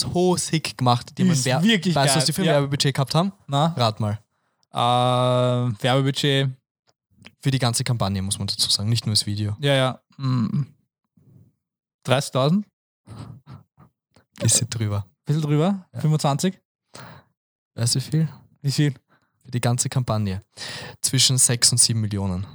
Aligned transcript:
so 0.00 0.36
sick 0.36 0.76
gemacht. 0.78 1.16
Die 1.18 1.22
ist 1.28 1.44
Wer- 1.44 1.62
wirklich 1.62 1.94
weißt 1.94 2.14
du, 2.14 2.18
was 2.18 2.24
die 2.26 2.32
für 2.32 2.42
ein 2.42 2.46
Ja. 2.46 2.52
Werbebudget 2.54 2.94
gehabt 2.94 3.14
haben? 3.14 3.32
Na? 3.46 3.74
Rat 3.76 4.00
mal. 4.00 4.18
Äh, 4.72 4.76
Werbebudget. 5.82 6.50
Für 7.40 7.50
die 7.50 7.58
ganze 7.58 7.84
Kampagne, 7.84 8.22
muss 8.22 8.38
man 8.38 8.48
dazu 8.48 8.68
sagen, 8.70 8.88
nicht 8.88 9.06
nur 9.06 9.14
das 9.14 9.26
Video. 9.26 9.56
Ja, 9.60 9.74
ja. 9.74 10.00
Hm. 10.16 10.66
30.000? 12.06 12.64
Bisschen 14.40 14.68
drüber. 14.70 15.06
Bisschen 15.24 15.42
drüber? 15.42 15.86
Ja. 15.92 16.00
25? 16.00 16.58
Weißt 17.74 17.94
du 17.94 17.98
wie 17.98 18.02
viel? 18.04 18.28
Wie 18.62 18.72
viel? 18.72 18.94
Für 19.44 19.50
die 19.50 19.60
ganze 19.60 19.88
Kampagne. 19.88 20.42
Zwischen 21.00 21.38
6 21.38 21.72
und 21.72 21.78
7 21.78 22.00
Millionen. 22.00 22.46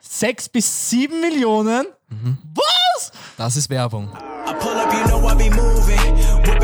6 0.00 0.48
bis 0.48 0.90
7 0.90 1.20
Millionen? 1.20 1.86
Mhm. 2.08 2.38
Was? 2.54 3.12
Das 3.36 3.56
ist 3.56 3.68
Werbung. 3.70 4.08
I 4.46 4.54
pull 4.60 4.76
up, 4.76 4.92
you 4.92 5.04
know 5.04 5.30
I 5.30 5.34
be 5.34 5.50
moving. 5.54 6.59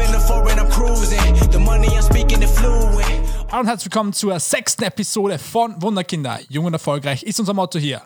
Hallo 3.48 3.60
und 3.60 3.66
herzlich 3.68 3.84
willkommen 3.84 4.12
zur 4.12 4.40
sechsten 4.40 4.82
Episode 4.82 5.38
von 5.38 5.80
Wunderkinder. 5.80 6.40
Jung 6.48 6.64
und 6.64 6.72
erfolgreich 6.72 7.22
ist 7.22 7.38
unser 7.38 7.54
Motto 7.54 7.78
hier. 7.78 8.02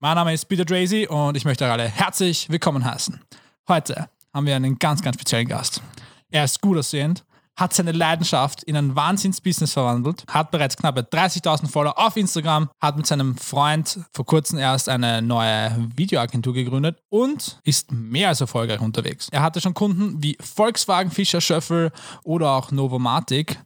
Mein 0.00 0.14
Name 0.14 0.32
ist 0.32 0.46
Peter 0.46 0.64
Drazy 0.64 1.06
und 1.06 1.36
ich 1.36 1.44
möchte 1.44 1.66
euch 1.66 1.70
alle 1.70 1.86
herzlich 1.86 2.48
willkommen 2.48 2.84
heißen. 2.84 3.20
Heute 3.68 4.08
haben 4.32 4.46
wir 4.46 4.56
einen 4.56 4.78
ganz, 4.78 5.02
ganz 5.02 5.16
speziellen 5.16 5.46
Gast. 5.46 5.82
Er 6.30 6.44
ist 6.44 6.62
gut 6.62 6.78
aussehend, 6.78 7.24
hat 7.58 7.74
seine 7.74 7.92
Leidenschaft 7.92 8.62
in 8.62 8.76
ein 8.76 8.94
Wahnsinns-Business 8.94 9.72
verwandelt, 9.72 10.24
hat 10.28 10.50
bereits 10.52 10.76
knappe 10.76 11.00
30.000 11.00 11.68
Follower 11.68 11.98
auf 11.98 12.16
Instagram, 12.16 12.70
hat 12.80 12.96
mit 12.96 13.06
seinem 13.06 13.36
Freund 13.36 13.98
vor 14.14 14.24
kurzem 14.24 14.58
erst 14.58 14.88
eine 14.88 15.20
neue 15.20 15.88
Videoagentur 15.96 16.54
gegründet 16.54 16.98
und 17.08 17.60
ist 17.64 17.90
mehr 17.90 18.28
als 18.28 18.40
erfolgreich 18.40 18.80
unterwegs. 18.80 19.28
Er 19.32 19.42
hatte 19.42 19.60
schon 19.60 19.74
Kunden 19.74 20.22
wie 20.22 20.38
Volkswagen, 20.40 21.10
Fischer, 21.10 21.40
Schöffel 21.40 21.90
oder 22.22 22.52
auch 22.52 22.70
Novomatic, 22.70 23.58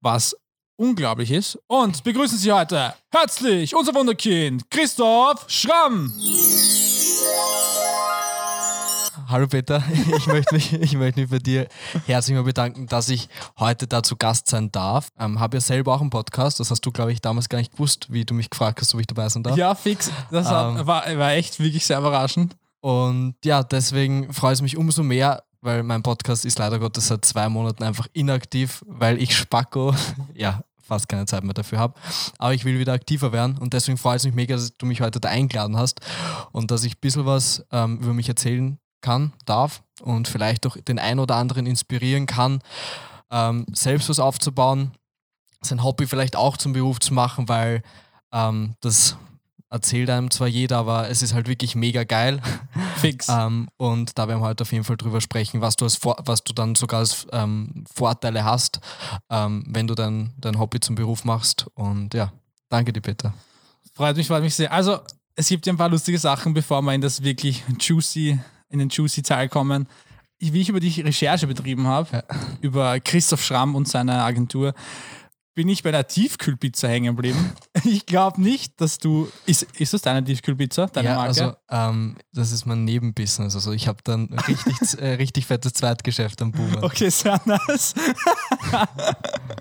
was 0.00 0.36
unglaublich 0.76 1.32
ist. 1.32 1.58
Und 1.66 2.04
begrüßen 2.04 2.38
Sie 2.38 2.52
heute 2.52 2.94
herzlich 3.12 3.74
unser 3.74 3.94
Wunderkind, 3.94 4.70
Christoph 4.70 5.44
Schramm. 5.48 6.12
Hallo 9.30 9.46
Peter, 9.46 9.80
ich 10.16 10.26
möchte 10.26 10.54
mich, 10.56 10.72
ich 10.72 10.96
möchte 10.96 11.20
mich 11.20 11.30
bei 11.30 11.38
dir 11.38 11.68
herzlich 12.06 12.36
mal 12.36 12.42
bedanken, 12.42 12.88
dass 12.88 13.08
ich 13.08 13.28
heute 13.60 13.86
da 13.86 14.02
zu 14.02 14.16
Gast 14.16 14.48
sein 14.48 14.72
darf. 14.72 15.06
Ähm, 15.20 15.38
Habe 15.38 15.58
ja 15.58 15.60
selber 15.60 15.94
auch 15.94 16.00
einen 16.00 16.10
Podcast, 16.10 16.58
das 16.58 16.72
hast 16.72 16.84
du, 16.84 16.90
glaube 16.90 17.12
ich, 17.12 17.20
damals 17.20 17.48
gar 17.48 17.58
nicht 17.58 17.70
gewusst, 17.70 18.12
wie 18.12 18.24
du 18.24 18.34
mich 18.34 18.50
gefragt 18.50 18.80
hast, 18.80 18.92
ob 18.92 19.00
ich 19.00 19.06
dabei 19.06 19.28
sein 19.28 19.44
darf. 19.44 19.56
Ja, 19.56 19.76
fix. 19.76 20.10
Das 20.32 20.48
Ähm. 20.48 20.84
war, 20.84 21.04
war 21.16 21.30
echt 21.30 21.60
wirklich 21.60 21.86
sehr 21.86 21.98
überraschend. 21.98 22.56
Und 22.80 23.36
ja, 23.44 23.62
deswegen 23.62 24.32
freue 24.32 24.54
ich 24.54 24.62
mich 24.62 24.76
umso 24.76 25.04
mehr, 25.04 25.44
weil 25.60 25.84
mein 25.84 26.02
Podcast 26.02 26.44
ist 26.44 26.58
leider 26.58 26.80
Gottes 26.80 27.06
seit 27.06 27.24
zwei 27.24 27.48
Monaten 27.48 27.84
einfach 27.84 28.08
inaktiv, 28.12 28.84
weil 28.88 29.22
ich 29.22 29.36
Spacko, 29.36 29.94
ja, 30.34 30.64
fast 30.82 31.08
keine 31.08 31.26
Zeit 31.26 31.44
mehr 31.44 31.54
dafür 31.54 31.78
habe. 31.78 31.94
Aber 32.38 32.52
ich 32.52 32.64
will 32.64 32.80
wieder 32.80 32.94
aktiver 32.94 33.30
werden 33.30 33.58
und 33.58 33.74
deswegen 33.74 33.96
freut 33.96 34.16
es 34.16 34.24
mich 34.24 34.34
mega, 34.34 34.56
dass 34.56 34.76
du 34.76 34.86
mich 34.86 35.00
heute 35.00 35.20
da 35.20 35.28
eingeladen 35.28 35.76
hast 35.76 36.00
und 36.50 36.72
dass 36.72 36.82
ich 36.82 36.94
ein 36.96 37.00
bisschen 37.00 37.26
was 37.26 37.64
ähm, 37.70 37.98
über 37.98 38.12
mich 38.12 38.28
erzählen 38.28 38.79
kann, 39.00 39.32
darf 39.46 39.82
und 40.02 40.28
vielleicht 40.28 40.66
auch 40.66 40.76
den 40.76 40.98
einen 40.98 41.20
oder 41.20 41.36
anderen 41.36 41.66
inspirieren 41.66 42.26
kann, 42.26 42.60
ähm, 43.30 43.66
selbst 43.72 44.08
was 44.08 44.18
aufzubauen, 44.18 44.92
sein 45.62 45.82
Hobby 45.82 46.06
vielleicht 46.06 46.36
auch 46.36 46.56
zum 46.56 46.72
Beruf 46.72 47.00
zu 47.00 47.14
machen, 47.14 47.48
weil 47.48 47.82
ähm, 48.32 48.74
das 48.80 49.16
erzählt 49.70 50.10
einem 50.10 50.30
zwar 50.30 50.48
jeder, 50.48 50.78
aber 50.78 51.08
es 51.08 51.22
ist 51.22 51.32
halt 51.32 51.46
wirklich 51.46 51.76
mega 51.76 52.02
geil. 52.04 52.42
Fix. 52.96 53.28
Ähm, 53.28 53.68
und 53.76 54.18
da 54.18 54.26
werden 54.26 54.40
wir 54.40 54.48
heute 54.48 54.62
auf 54.62 54.72
jeden 54.72 54.84
Fall 54.84 54.96
drüber 54.96 55.20
sprechen, 55.20 55.60
was 55.60 55.76
du, 55.76 55.84
als 55.84 56.00
was 56.02 56.42
du 56.42 56.52
dann 56.52 56.74
sogar 56.74 57.00
als 57.00 57.26
ähm, 57.32 57.84
Vorteile 57.94 58.44
hast, 58.44 58.80
ähm, 59.30 59.64
wenn 59.68 59.86
du 59.86 59.94
dein, 59.94 60.32
dein 60.38 60.58
Hobby 60.58 60.80
zum 60.80 60.96
Beruf 60.96 61.24
machst. 61.24 61.66
Und 61.74 62.14
ja, 62.14 62.32
danke 62.68 62.92
dir, 62.92 63.00
Peter. 63.00 63.32
Freut 63.94 64.16
mich, 64.16 64.26
freut 64.26 64.42
mich 64.42 64.54
sehr. 64.54 64.72
Also, 64.72 64.98
es 65.36 65.48
gibt 65.48 65.66
ja 65.66 65.72
ein 65.72 65.76
paar 65.76 65.88
lustige 65.88 66.18
Sachen, 66.18 66.52
bevor 66.52 66.82
wir 66.82 66.92
in 66.92 67.00
das 67.00 67.22
wirklich 67.22 67.62
juicy, 67.78 68.38
in 68.70 68.78
den 68.78 68.88
juicy 68.88 69.22
Teil 69.22 69.48
kommen. 69.48 69.86
Wie 70.38 70.60
ich 70.60 70.70
über 70.70 70.80
dich 70.80 71.04
Recherche 71.04 71.46
betrieben 71.46 71.86
habe, 71.86 72.24
über 72.62 72.98
Christoph 73.00 73.44
Schramm 73.44 73.74
und 73.74 73.86
seine 73.86 74.22
Agentur, 74.22 74.72
bin 75.54 75.68
ich 75.68 75.82
bei 75.82 75.90
der 75.90 76.06
Tiefkühlpizza 76.06 76.88
hängen 76.88 77.16
geblieben. 77.16 77.52
Ich 77.84 78.04
glaube 78.04 78.42
nicht, 78.42 78.78
dass 78.80 78.98
du. 78.98 79.28
Ist, 79.46 79.62
ist 79.78 79.94
das 79.94 80.02
deine 80.02 80.22
Tiefkühlpizza? 80.22 80.86
Deine 80.86 81.08
ja, 81.08 81.14
Marke? 81.14 81.28
also 81.28 81.52
ähm, 81.70 82.16
das 82.32 82.52
ist 82.52 82.66
mein 82.66 82.84
Nebenbusiness. 82.84 83.54
Also 83.54 83.72
ich 83.72 83.88
habe 83.88 83.98
dann 84.04 84.26
richtig, 84.48 85.00
äh, 85.00 85.14
richtig 85.14 85.46
fettes 85.46 85.72
Zweitgeschäft 85.72 86.42
am 86.42 86.52
Boomen. 86.52 86.82
okay, 86.84 87.08
sehr 87.08 87.40
nice. 87.46 87.94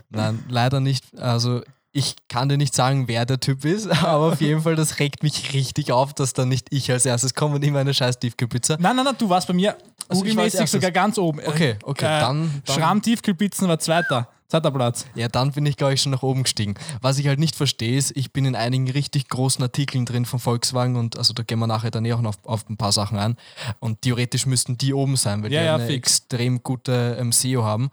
Nein, 0.09 0.44
leider 0.50 0.81
nicht. 0.81 1.18
Also 1.18 1.62
ich 1.91 2.16
kann 2.27 2.50
dir 2.50 2.57
nicht 2.57 2.75
sagen, 2.75 3.07
wer 3.07 3.25
der 3.25 3.39
Typ 3.39 3.66
ist, 3.66 3.88
aber 4.03 4.33
auf 4.33 4.41
jeden 4.41 4.61
Fall, 4.61 4.75
das 4.75 5.00
regt 5.00 5.23
mich 5.23 5.53
richtig 5.53 5.91
auf, 5.91 6.13
dass 6.13 6.33
dann 6.33 6.50
nicht 6.50 6.67
ich 6.72 6.91
als 6.91 7.05
erstes 7.05 7.33
komme 7.33 7.55
und 7.55 7.63
immer 7.63 7.79
eine 7.79 7.94
scheiß 7.94 8.19
Tiefkühlpizza. 8.19 8.77
Nein, 8.79 8.95
nein, 8.95 9.05
nein, 9.05 9.16
du 9.17 9.27
warst 9.29 9.47
bei 9.47 9.53
mir 9.53 9.75
Also 10.07 10.23
erstes. 10.25 10.72
sogar 10.72 10.91
ganz 10.91 11.17
oben. 11.17 11.39
Okay, 11.45 11.78
okay, 11.83 12.05
dann- 12.05 12.61
dann- 12.66 12.75
Schramm 12.75 13.01
Tiefkühlpizzen 13.01 13.67
war 13.67 13.79
zweiter. 13.79 14.29
Zweiter 14.51 14.72
Platz. 14.72 15.05
Ja, 15.13 15.28
dann 15.28 15.51
bin 15.51 15.63
ich, 15.67 15.78
glaube 15.78 15.94
ich, 15.94 16.01
schon 16.01 16.11
nach 16.11 16.23
oben 16.23 16.41
gestiegen. 16.41 16.73
Was 17.01 17.19
ich 17.19 17.28
halt 17.28 17.38
nicht 17.39 17.55
verstehe, 17.55 17.95
ist, 17.95 18.17
ich 18.17 18.33
bin 18.33 18.45
in 18.45 18.55
einigen 18.55 18.89
richtig 18.89 19.29
großen 19.29 19.61
Artikeln 19.61 20.05
drin 20.07 20.25
von 20.25 20.39
Volkswagen 20.39 20.95
und 20.95 21.19
also 21.19 21.33
da 21.35 21.44
gehen 21.44 21.59
wir 21.59 21.67
nachher 21.67 21.91
dann 21.91 22.03
eh 22.05 22.13
auch 22.13 22.22
noch 22.22 22.31
auf, 22.45 22.63
auf 22.63 22.69
ein 22.69 22.75
paar 22.75 22.91
Sachen 22.91 23.19
ein. 23.19 23.38
Und 23.79 24.01
theoretisch 24.01 24.47
müssten 24.47 24.75
die 24.75 24.91
oben 24.95 25.17
sein, 25.17 25.44
weil 25.44 25.53
Ja, 25.53 25.59
die 25.59 25.66
ja, 25.67 25.75
eine 25.75 25.85
fix. 25.85 26.17
extrem 26.22 26.63
gute 26.63 27.16
ähm, 27.19 27.31
SEO 27.31 27.63
haben. 27.63 27.91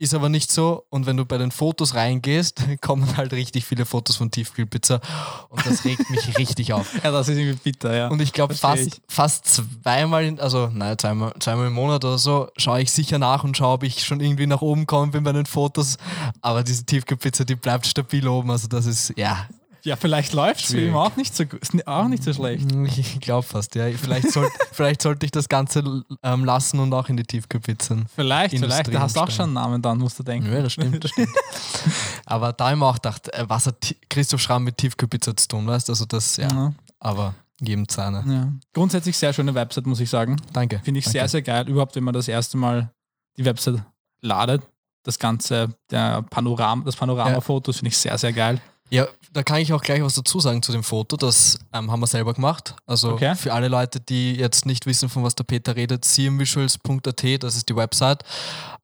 Ist 0.00 0.14
aber 0.14 0.28
nicht 0.28 0.52
so. 0.52 0.84
Und 0.90 1.06
wenn 1.06 1.16
du 1.16 1.24
bei 1.24 1.38
den 1.38 1.50
Fotos 1.50 1.94
reingehst, 1.94 2.62
kommen 2.80 3.16
halt 3.16 3.32
richtig 3.32 3.64
viele 3.64 3.84
Fotos 3.84 4.16
von 4.16 4.30
Tiefkühlpizza. 4.30 5.00
Und 5.48 5.66
das 5.66 5.84
regt 5.84 6.08
mich 6.10 6.38
richtig 6.38 6.72
auf. 6.72 6.94
Ja, 7.02 7.10
das 7.10 7.28
ist 7.28 7.36
irgendwie 7.36 7.58
bitter, 7.58 7.96
ja. 7.96 8.08
Und 8.08 8.20
ich 8.20 8.32
glaube, 8.32 8.54
fast, 8.54 9.00
fast 9.08 9.46
zweimal, 9.46 10.24
in, 10.24 10.38
also 10.38 10.70
nein, 10.72 10.96
zweimal, 10.98 11.34
zweimal 11.40 11.66
im 11.66 11.72
Monat 11.72 12.04
oder 12.04 12.18
so, 12.18 12.48
schaue 12.56 12.80
ich 12.80 12.92
sicher 12.92 13.18
nach 13.18 13.42
und 13.42 13.56
schaue, 13.56 13.74
ob 13.74 13.82
ich 13.82 14.04
schon 14.04 14.20
irgendwie 14.20 14.46
nach 14.46 14.62
oben 14.62 14.86
komme 14.86 15.10
bin 15.10 15.24
bei 15.24 15.32
den 15.32 15.46
Fotos. 15.46 15.96
Aber 16.42 16.62
diese 16.62 16.84
Tiefkühlpizza, 16.84 17.44
die 17.44 17.56
bleibt 17.56 17.86
stabil 17.86 18.28
oben. 18.28 18.52
Also 18.52 18.68
das 18.68 18.86
ist, 18.86 19.14
ja, 19.16 19.48
Ja, 19.84 19.96
vielleicht 19.96 20.32
läuft 20.32 20.60
es 20.60 20.66
Schwierig. 20.70 20.88
ihm 20.88 20.96
auch 20.96 21.16
nicht 21.16 21.34
so 21.34 21.44
auch 21.86 22.08
nicht 22.08 22.22
so 22.22 22.32
schlecht. 22.32 22.66
ich 22.96 23.20
glaube 23.20 23.42
fast, 23.46 23.74
ja. 23.74 23.88
Vielleicht, 23.90 24.30
soll, 24.32 24.48
vielleicht 24.72 25.02
sollte 25.02 25.24
ich 25.26 25.32
das 25.32 25.48
Ganze 25.48 26.04
ähm, 26.22 26.44
lassen 26.44 26.80
und 26.80 26.92
auch 26.92 27.08
in 27.08 27.16
die 27.16 27.24
Tiefkühlpizzen. 27.24 28.06
Vielleicht, 28.14 28.54
Industrie 28.54 28.82
vielleicht. 28.84 28.94
Da 28.94 29.00
hast 29.00 29.16
du 29.16 29.20
auch 29.20 29.30
schon 29.30 29.44
einen 29.46 29.52
Namen 29.54 29.82
dann, 29.82 29.98
musst 29.98 30.18
du 30.18 30.22
denken. 30.22 30.52
Ja, 30.52 30.62
das 30.62 30.72
stimmt, 30.72 31.02
das 31.02 31.10
stimmt. 31.10 31.30
Aber 32.26 32.52
da 32.52 32.66
habe 32.66 32.74
ich 32.74 32.80
mir 32.80 32.86
auch 32.86 32.94
gedacht, 32.94 33.28
äh, 33.32 33.44
was 33.48 33.66
hat 33.66 33.94
Christoph 34.08 34.40
Schramm 34.40 34.64
mit 34.64 34.78
Tiefkühlpizza 34.78 35.36
zu 35.36 35.48
tun, 35.48 35.66
weißt 35.66 35.88
du? 35.88 35.92
Also 35.92 36.04
das, 36.04 36.36
ja, 36.36 36.48
Ja. 36.48 36.72
aber 37.00 37.34
jedem 37.60 37.88
Zahne. 37.88 38.24
Ja. 38.26 38.52
Grundsätzlich 38.72 39.16
sehr 39.16 39.32
schöne 39.32 39.54
Website, 39.54 39.86
muss 39.86 40.00
ich 40.00 40.10
sagen. 40.10 40.36
Danke. 40.52 40.80
Finde 40.84 40.98
ich 40.98 41.04
danke. 41.06 41.18
sehr, 41.18 41.28
sehr 41.28 41.42
geil. 41.42 41.68
Überhaupt, 41.68 41.96
wenn 41.96 42.04
man 42.04 42.14
das 42.14 42.28
erste 42.28 42.56
Mal 42.56 42.90
die 43.36 43.44
Website 43.44 43.82
ladet. 44.20 44.62
Das 45.04 45.18
ganze, 45.18 45.68
der 45.90 46.22
Panoram, 46.22 46.84
das 46.84 46.96
Panoramafotos 46.96 47.78
finde 47.78 47.88
ich 47.88 47.96
sehr, 47.98 48.18
sehr 48.18 48.32
geil. 48.32 48.60
Ja, 48.90 49.06
da 49.32 49.42
kann 49.42 49.58
ich 49.58 49.72
auch 49.72 49.82
gleich 49.82 50.02
was 50.02 50.14
dazu 50.14 50.40
sagen 50.40 50.62
zu 50.62 50.72
dem 50.72 50.82
Foto. 50.82 51.16
Das 51.16 51.58
ähm, 51.72 51.90
haben 51.90 52.00
wir 52.00 52.06
selber 52.06 52.32
gemacht. 52.34 52.74
Also 52.86 53.12
Okay. 53.12 53.34
für 53.34 53.52
alle 53.52 53.68
Leute, 53.68 54.00
die 54.00 54.34
jetzt 54.34 54.64
nicht 54.66 54.86
wissen, 54.86 55.08
von 55.08 55.22
was 55.22 55.34
der 55.34 55.44
Peter 55.44 55.76
redet, 55.76 56.04
cmvisuals.at, 56.04 57.42
das 57.42 57.56
ist 57.56 57.68
die 57.68 57.76
Website. 57.76 58.24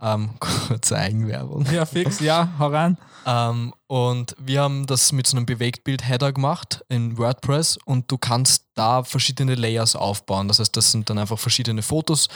Ähm, 0.00 0.30
kurze 0.40 0.96
Eigenwerbung. 0.98 1.66
Ja, 1.72 1.86
fix, 1.86 2.20
ja, 2.20 2.48
hau 2.58 2.68
rein. 2.68 2.98
Ähm, 3.26 3.72
und 3.94 4.34
wir 4.40 4.60
haben 4.60 4.86
das 4.86 5.12
mit 5.12 5.28
so 5.28 5.36
einem 5.36 5.46
Bewegtbild-Header 5.46 6.32
gemacht 6.32 6.84
in 6.88 7.16
WordPress 7.16 7.78
und 7.84 8.10
du 8.10 8.18
kannst 8.18 8.64
da 8.74 9.04
verschiedene 9.04 9.54
Layers 9.54 9.94
aufbauen. 9.94 10.48
Das 10.48 10.58
heißt, 10.58 10.76
das 10.76 10.90
sind 10.90 11.08
dann 11.08 11.16
einfach 11.16 11.38
verschiedene 11.38 11.80
Fotos, 11.80 12.26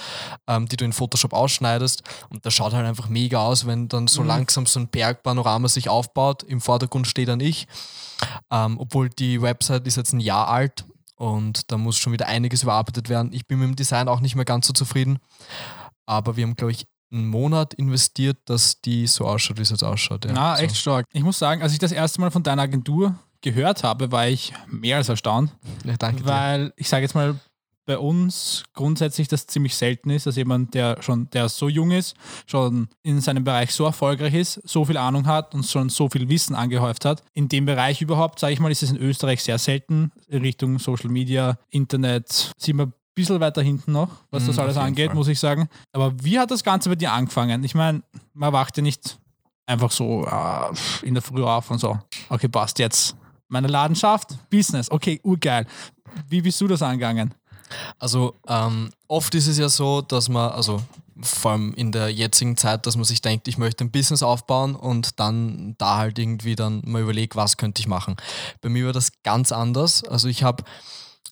ähm, 0.46 0.69
die 0.69 0.76
du 0.76 0.84
in 0.84 0.92
Photoshop 0.92 1.32
ausschneidest 1.32 2.04
und 2.30 2.46
das 2.46 2.54
schaut 2.54 2.74
halt 2.74 2.86
einfach 2.86 3.08
mega 3.08 3.41
aus, 3.41 3.66
wenn 3.66 3.88
dann 3.88 4.06
so 4.06 4.22
langsam 4.22 4.66
so 4.66 4.78
ein 4.78 4.87
Bergpanorama 4.87 5.66
sich 5.66 5.88
aufbaut. 5.88 6.44
Im 6.44 6.60
Vordergrund 6.60 7.08
steht 7.08 7.26
dann 7.26 7.40
ich, 7.40 7.66
ähm, 8.52 8.78
obwohl 8.78 9.08
die 9.08 9.43
Website 9.43 9.84
ist 9.88 9.96
jetzt 9.96 10.12
ein 10.12 10.20
Jahr 10.20 10.46
alt 10.46 10.84
und 11.16 11.72
da 11.72 11.76
muss 11.76 11.99
schon 11.99 12.12
wieder 12.12 12.28
einiges 12.28 12.62
überarbeitet 12.62 13.08
werden. 13.08 13.32
Ich 13.32 13.49
bin 13.49 13.58
mit 13.58 13.66
dem 13.66 13.75
Design 13.75 14.06
auch 14.06 14.20
nicht 14.20 14.37
mehr 14.37 14.44
ganz 14.44 14.69
so 14.69 14.72
zufrieden, 14.72 15.19
aber 16.06 16.37
wir 16.37 16.44
haben, 16.44 16.55
glaube 16.55 16.70
ich, 16.70 16.87
einen 17.10 17.26
Monat 17.26 17.75
investiert, 17.75 18.38
dass 18.46 18.81
die 18.81 19.06
so 19.06 19.26
ausschaut, 19.26 19.58
wie 19.58 19.62
es 19.62 19.70
jetzt 19.70 19.84
ausschaut. 19.84 20.25
Ja. 20.25 20.32
Na, 20.32 20.56
so. 20.56 20.62
echt 20.62 20.76
stark. 20.76 21.06
Ich 21.12 21.22
muss 21.22 21.38
sagen, 21.38 21.62
als 21.62 21.72
ich 21.72 21.78
das 21.78 21.93
erste 21.93 22.20
Mal 22.20 22.31
von 22.31 22.43
deiner 22.43 22.62
Agentur 22.62 23.14
gehört 23.40 23.82
habe, 23.84 24.12
war 24.12 24.28
ich 24.28 24.52
mehr 24.66 24.96
als 24.96 25.08
erstaunt. 25.08 25.55
Ja, 25.84 25.96
danke 25.96 26.22
dir. 26.22 26.28
Weil 26.28 26.72
ich 26.76 26.88
sage 26.88 27.02
jetzt 27.02 27.14
mal, 27.14 27.38
bei 27.88 27.99
uns 27.99 28.64
grundsätzlich 28.75 29.28
das 29.28 29.46
ziemlich 29.46 29.75
selten 29.75 30.10
ist, 30.10 30.26
dass 30.26 30.37
jemand, 30.37 30.75
der 30.75 31.02
schon, 31.02 31.31
der 31.31 31.49
so 31.49 31.70
jung 31.70 31.90
ist, 31.90 32.14
schon 32.46 32.88
in 33.02 33.22
seinem 33.22 33.44
Bereich 33.44 33.72
so 33.72 33.87
erfolgreich 33.87 34.34
ist, 34.34 34.60
so 34.69 34.84
viel 34.84 34.99
Ahnung 34.99 35.26
hat 35.26 35.55
und 35.55 35.64
schon 35.64 35.88
so 35.88 36.10
viel 36.10 36.28
Wissen 36.28 36.55
angehäuft 36.55 37.06
hat. 37.06 37.22
In 37.32 37.49
dem 37.49 37.64
Bereich 37.64 38.02
überhaupt, 38.02 38.40
sage 38.40 38.52
ich 38.52 38.60
mal, 38.60 38.70
ist 38.70 38.82
es 38.82 38.90
in 38.90 38.99
Österreich 38.99 39.43
sehr 39.43 39.56
selten. 39.56 40.12
In 40.28 40.43
Richtung 40.43 40.78
Social 40.78 41.08
Media, 41.08 41.58
Internet, 41.70 42.52
sieht 42.58 42.75
man 42.75 42.93
bisschen 43.23 43.41
weiter 43.41 43.62
hinten 43.62 43.93
noch, 43.93 44.11
was 44.31 44.47
das 44.47 44.56
Mhm, 44.56 44.62
alles 44.62 44.76
angeht, 44.76 45.06
Fall. 45.09 45.17
muss 45.17 45.29
ich 45.29 45.38
sagen. 45.41 45.69
Aber 45.93 46.12
wie 46.23 46.38
hat 46.38 46.50
das 46.50 46.62
Ganze 46.65 46.88
bei 46.88 46.94
dir 46.97 47.12
angefangen? 47.12 47.62
Ich 47.65 47.75
meine, 47.75 48.03
man 48.35 48.53
wacht 48.53 48.76
ja 48.76 48.82
nicht 48.82 49.19
einfach 49.67 49.91
so 49.91 50.25
äh, 50.25 51.06
in 51.06 51.15
der 51.15 51.23
Früh 51.23 51.43
auf 51.44 51.70
und 51.70 51.79
so, 51.79 51.99
okay, 52.29 52.49
passt 52.49 52.79
jetzt. 52.79 53.15
Meine 53.49 53.69
Leidenschaft, 53.69 54.37
Business, 54.50 54.91
okay, 54.91 55.20
urgeil. 55.23 55.67
Wie 56.29 56.41
bist 56.43 56.61
du 56.61 56.67
das 56.69 56.82
angegangen? 56.82 57.35
Also 57.99 58.35
ähm, 58.47 58.91
oft 59.09 59.35
ist 59.35 59.47
es 59.47 59.59
ja 59.59 59.69
so, 59.69 60.00
dass 60.00 60.29
man, 60.29 60.50
also 60.53 60.81
vor 61.20 61.50
allem 61.53 61.75
in 61.75 61.93
der 61.93 62.09
jetzigen 62.11 62.56
Zeit, 62.56 62.87
dass 62.87 62.97
man 62.97 63.05
sich 63.05 63.20
denkt, 63.20 63.49
ich 63.49 63.59
möchte 63.59 63.85
ein 63.85 63.91
Business 63.91 64.23
aufbauen 64.23 64.75
und 64.75 65.19
dann 65.20 65.75
da 65.76 65.97
halt 65.97 66.19
irgendwie 66.19 66.55
dann 66.56 66.81
mal 66.87 67.03
überlegt, 67.03 67.37
was 67.37 67.56
könnte 67.56 67.81
ich 67.81 67.88
machen. 67.88 68.17
Bei 68.62 68.69
mir 68.69 68.87
war 68.87 68.93
das 68.93 69.11
ganz 69.25 69.50
anders. 69.53 70.05
Also 70.05 70.29
ich 70.29 70.43
habe, 70.44 70.62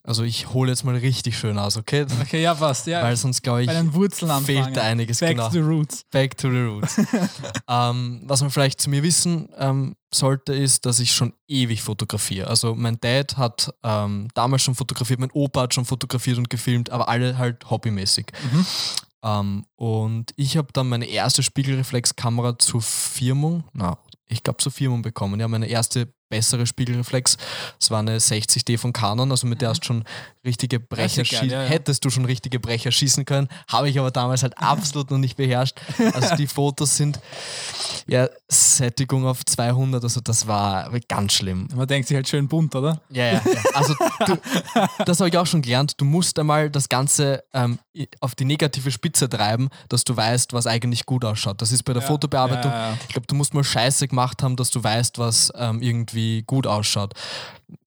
also 0.06 0.22
ich 0.22 0.52
hole 0.52 0.70
jetzt 0.70 0.84
mal 0.84 0.94
richtig 0.96 1.36
schön 1.36 1.58
aus, 1.58 1.76
okay? 1.76 2.06
Okay, 2.22 2.42
ja, 2.42 2.54
passt. 2.54 2.86
Ja, 2.86 3.02
Weil 3.02 3.16
sonst 3.16 3.42
glaube 3.42 3.62
ich, 3.62 3.66
bei 3.66 3.74
den 3.74 3.92
Wurzeln 3.92 4.30
anfangen. 4.30 4.64
fehlt 4.64 4.76
da 4.76 4.82
einiges, 4.82 5.20
Back 5.20 5.30
genau. 5.30 5.48
to 5.48 5.52
the 5.52 5.58
roots. 5.60 6.04
Back 6.10 6.36
to 6.38 6.50
the 6.50 6.58
roots. 6.58 6.96
ähm, 7.68 8.22
was 8.24 8.40
man 8.40 8.50
vielleicht 8.50 8.80
zu 8.80 8.88
mir 8.88 9.02
wissen 9.02 9.48
ähm, 9.58 9.96
sollte, 10.14 10.54
ist, 10.54 10.86
dass 10.86 11.00
ich 11.00 11.12
schon 11.12 11.32
ewig 11.48 11.82
fotografiere. 11.82 12.46
Also 12.48 12.74
mein 12.74 12.98
Dad 13.00 13.36
hat 13.36 13.74
ähm, 13.82 14.28
damals 14.34 14.62
schon 14.62 14.74
fotografiert, 14.74 15.20
mein 15.20 15.32
Opa 15.32 15.62
hat 15.62 15.74
schon 15.74 15.84
fotografiert 15.84 16.38
und 16.38 16.50
gefilmt, 16.50 16.90
aber 16.90 17.08
alle 17.08 17.36
halt 17.36 17.68
hobbymäßig. 17.68 18.26
Mhm. 18.52 18.66
Ähm, 19.22 19.66
und 19.74 20.32
ich 20.36 20.56
habe 20.56 20.68
dann 20.72 20.88
meine 20.88 21.06
erste 21.06 21.42
Spiegelreflexkamera 21.42 22.58
zur 22.58 22.82
Firmung, 22.82 23.64
na, 23.72 23.98
ich 24.28 24.42
glaube 24.42 24.58
zur 24.58 24.72
Firmung 24.72 25.02
bekommen. 25.02 25.40
Ja, 25.40 25.48
meine 25.48 25.66
erste 25.66 26.12
bessere 26.28 26.66
Spiegelreflex. 26.66 27.36
Es 27.80 27.90
war 27.90 28.00
eine 28.00 28.18
60D 28.18 28.78
von 28.78 28.92
Canon, 28.92 29.30
also 29.30 29.46
mit 29.46 29.62
der 29.62 29.70
hast 29.70 29.80
du 29.80 29.86
schon 29.86 30.04
richtige 30.44 30.80
Brecher 30.80 31.24
schießen. 31.24 31.50
ja, 31.50 31.62
ja. 31.62 31.68
Hättest 31.68 32.04
du 32.04 32.10
schon 32.10 32.24
richtige 32.24 32.60
Brecher 32.60 32.92
schießen 32.92 33.24
können, 33.24 33.48
habe 33.68 33.88
ich 33.88 33.98
aber 33.98 34.10
damals 34.10 34.42
halt 34.42 34.56
absolut 34.58 35.10
noch 35.10 35.18
nicht 35.18 35.36
beherrscht. 35.36 35.76
Also 36.14 36.36
die 36.36 36.46
Fotos 36.46 36.96
sind 36.96 37.20
ja 38.06 38.28
Sättigung 38.48 39.26
auf 39.26 39.44
200, 39.44 40.02
also 40.02 40.20
das 40.20 40.46
war 40.46 40.90
ganz 41.08 41.34
schlimm. 41.34 41.68
Man 41.74 41.86
denkt 41.86 42.08
sich 42.08 42.14
halt 42.14 42.28
schön 42.28 42.48
bunt, 42.48 42.74
oder? 42.74 43.00
Ja, 43.10 43.26
ja, 43.26 43.32
ja. 43.44 43.62
Also 43.74 43.94
du, 44.26 44.38
das 45.04 45.18
habe 45.18 45.28
ich 45.28 45.36
auch 45.36 45.46
schon 45.46 45.62
gelernt. 45.62 45.94
Du 45.96 46.04
musst 46.04 46.38
einmal 46.38 46.70
das 46.70 46.88
Ganze 46.88 47.42
ähm, 47.52 47.78
auf 48.20 48.34
die 48.34 48.44
negative 48.44 48.90
Spitze 48.90 49.28
treiben, 49.28 49.68
dass 49.88 50.04
du 50.04 50.16
weißt, 50.16 50.52
was 50.52 50.66
eigentlich 50.66 51.06
gut 51.06 51.24
ausschaut. 51.24 51.60
Das 51.60 51.72
ist 51.72 51.82
bei 51.82 51.92
der 51.92 52.02
Fotobearbeitung. 52.02 52.72
Ich 53.08 53.14
glaube, 53.14 53.26
du 53.26 53.34
musst 53.34 53.54
mal 53.54 53.64
Scheiße 53.64 54.06
gemacht 54.06 54.42
haben, 54.42 54.56
dass 54.56 54.70
du 54.70 54.82
weißt, 54.82 55.18
was 55.18 55.52
ähm, 55.56 55.82
irgendwie 55.82 56.15
gut 56.46 56.66
ausschaut. 56.66 57.14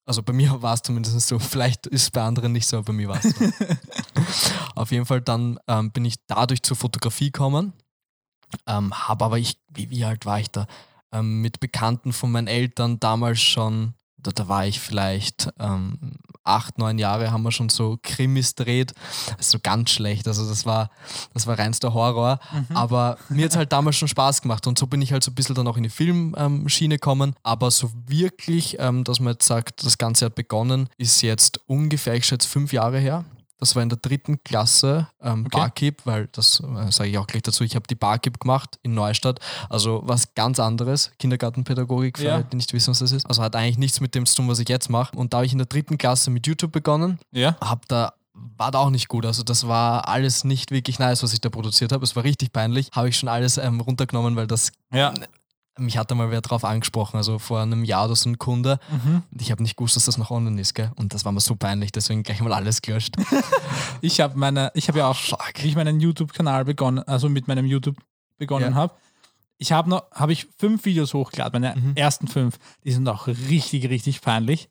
Also 0.06 0.24
bei 0.24 0.34
mir 0.34 0.50
war 0.62 0.74
es 0.74 0.82
zumindest 0.82 1.20
so. 1.28 1.40
Vielleicht 1.40 1.88
ist 1.88 2.04
es 2.04 2.12
bei 2.12 2.22
anderen 2.22 2.52
nicht 2.52 2.68
so, 2.68 2.78
aber 2.78 2.88
bei 2.88 2.94
mir 2.94 3.10
war 3.10 3.24
es 3.24 3.36
so. 3.36 3.46
auf 4.76 4.92
jeden 4.92 5.06
Fall 5.06 5.22
dann 5.22 5.60
ähm, 5.68 5.92
bin 5.92 6.06
ich 6.06 6.16
dadurch 6.28 6.64
zur 6.64 6.78
Fotografie 6.78 7.32
gekommen. 7.32 7.74
Ähm, 8.66 8.94
habe 8.94 9.26
aber 9.26 9.38
ich, 9.38 9.58
wie, 9.70 9.90
wie 9.90 10.06
alt 10.06 10.26
war 10.26 10.40
ich 10.40 10.50
da? 10.50 10.66
Ähm, 11.12 11.42
mit 11.42 11.60
Bekannten 11.60 12.14
von 12.14 12.32
meinen 12.32 12.48
Eltern 12.48 13.00
damals 13.00 13.42
schon, 13.42 13.94
da, 14.18 14.32
da 14.32 14.48
war 14.48 14.66
ich 14.66 14.80
vielleicht 14.80 15.50
ähm, 15.60 16.18
acht, 16.44 16.78
neun 16.78 16.98
Jahre, 16.98 17.32
haben 17.32 17.44
wir 17.44 17.52
schon 17.52 17.70
so 17.70 17.98
Krimis 18.02 18.56
dreht. 18.56 18.94
So 19.40 19.60
ganz 19.62 19.92
schlecht. 19.92 20.28
Also 20.28 20.48
das 20.48 20.66
war, 20.66 20.90
das 21.34 21.48
war 21.48 21.58
reinster 21.60 21.94
Horror. 21.94 22.40
Aber 22.74 23.18
mir 23.30 23.46
hat 23.46 23.52
es 23.52 23.58
halt 23.58 23.72
damals 23.72 23.98
schon 23.98 24.08
Spaß 24.08 24.42
gemacht 24.42 24.66
und 24.68 24.78
so 24.80 24.88
bin 24.88 25.02
ich 25.02 25.12
halt 25.12 25.24
so 25.24 25.32
ein 25.32 25.36
bisschen 25.36 25.56
dann 25.56 25.68
auch 25.68 25.78
in 25.78 25.84
die 25.84 25.90
Filmschiene 25.90 26.96
gekommen. 26.96 27.36
Aber 27.44 27.72
so 27.72 27.92
wirklich, 28.08 28.78
ähm, 28.80 29.04
dass 29.04 29.20
man 29.20 29.34
jetzt 29.34 29.48
sagt, 29.48 29.86
das 29.86 29.98
Ganze 29.98 30.26
hat 30.26 30.36
begonnen, 30.36 30.90
ist 30.98 31.22
jetzt 31.22 31.60
ungefähr, 31.68 32.16
ich 32.16 32.26
schätze, 32.26 32.48
fünf 32.48 32.74
Jahre 32.74 33.00
her. 33.00 33.26
Das 33.60 33.76
war 33.76 33.84
in 33.84 33.90
der 33.90 33.98
dritten 34.02 34.42
Klasse 34.44 35.08
ähm, 35.22 35.46
Okay. 35.46 35.58
Barkeep, 35.58 36.02
weil 36.06 36.28
das 36.32 36.62
äh, 36.62 36.92
sage 36.92 37.10
ich 37.10 37.18
auch 37.18 37.28
gleich 37.28 37.44
dazu. 37.44 37.64
Ich 37.64 37.76
habe 37.76 37.86
die 37.88 37.96
Barkeep 37.96 38.40
gemacht 38.40 38.80
in 38.84 38.94
Neustadt. 38.94 39.40
Also 39.70 40.02
was 40.06 40.34
ganz 40.34 40.60
anderes, 40.60 41.12
Kindergartenpädagogik, 41.20 42.18
für 42.18 42.24
Ja. 42.26 42.36
alle, 42.36 42.44
die 42.46 42.56
nicht 42.56 42.72
wissen, 42.74 42.92
was 42.92 43.00
das 43.00 43.12
ist. 43.12 43.26
Also 43.26 43.42
hat 43.42 43.56
eigentlich 43.56 43.78
nichts 43.78 44.00
mit 44.02 44.16
dem 44.16 44.26
zu 44.26 44.36
tun, 44.38 44.48
was 44.48 44.60
ich 44.60 44.70
jetzt 44.70 44.90
mache. 44.90 45.16
Und 45.18 45.34
da 45.34 45.38
habe 45.38 45.46
ich 45.46 45.52
in 45.52 45.58
der 45.58 45.68
dritten 45.68 45.98
Klasse 45.98 46.30
mit 46.32 46.48
YouTube 46.48 46.72
begonnen 46.72 47.20
Ja. 47.32 47.58
hab 47.62 47.88
da 47.88 48.14
war 48.58 48.72
da 48.72 48.80
auch 48.80 48.90
nicht 48.90 49.10
gut. 49.10 49.26
Also 49.26 49.44
das 49.44 49.68
war 49.68 50.08
alles 50.08 50.46
nicht 50.46 50.72
wirklich 50.72 50.98
nice, 50.98 51.24
was 51.24 51.34
ich 51.34 51.42
da 51.42 51.50
produziert 51.50 51.92
habe. 51.92 52.06
Es 52.06 52.16
war 52.16 52.24
richtig 52.24 52.54
peinlich. 52.54 52.90
Habe 52.94 53.10
ich 53.10 53.18
schon 53.18 53.28
alles 53.28 53.58
ähm, 53.58 53.82
runtergenommen, 53.82 54.38
weil 54.38 54.48
das 54.48 54.72
Ja. 54.94 55.14
Mich 55.80 55.98
hat 55.98 56.10
da 56.12 56.16
mal 56.16 56.32
wer 56.32 56.42
drauf 56.42 56.64
angesprochen. 56.64 57.18
Also 57.18 57.40
vor 57.40 57.60
einem 57.62 57.84
Jahr 57.84 58.06
oder 58.06 58.16
so 58.16 58.30
ein 58.30 58.38
Kunde. 58.38 58.80
Mhm. 58.90 59.24
Und 59.32 59.42
ich 59.42 59.52
habe 59.52 59.62
nicht 59.64 59.76
gewusst, 59.78 59.96
dass 59.96 60.06
das 60.06 60.18
noch 60.18 60.32
online 60.32 60.60
ist, 60.62 60.74
gell? 60.76 60.92
Und 60.96 61.14
das 61.14 61.26
war 61.26 61.32
mir 61.32 61.40
so 61.42 61.56
peinlich, 61.56 61.92
deswegen 61.92 62.24
gleich 62.24 62.42
mal 62.42 62.54
alles 62.54 62.82
gelöscht. 62.82 63.16
Ich 64.02 64.20
habe 64.22 64.38
meine, 64.38 64.72
ich 64.76 64.88
habe 64.88 65.00
ja 65.00 65.08
auch, 65.10 65.16
Fuck. 65.18 65.54
wie 65.62 65.68
ich 65.68 65.76
meinen 65.76 66.00
YouTube-Kanal 66.00 66.64
begonnen, 66.66 67.00
also 67.00 67.28
mit 67.28 67.48
meinem 67.50 67.66
YouTube 67.66 67.98
begonnen 68.38 68.72
Ja. 68.72 68.76
habe, 68.76 68.94
ich 69.58 69.74
habe 69.74 69.90
noch, 69.90 70.04
habe 70.14 70.32
ich 70.32 70.48
fünf 70.58 70.86
Videos 70.86 71.14
hochgeladen, 71.14 71.62
meine 71.62 71.76
Mhm. 71.80 71.92
ersten 71.96 72.28
fünf, 72.30 72.58
die 72.86 72.92
sind 72.94 73.08
auch 73.10 73.28
richtig, 73.28 73.90
richtig 73.90 74.22
peinlich. 74.22 74.70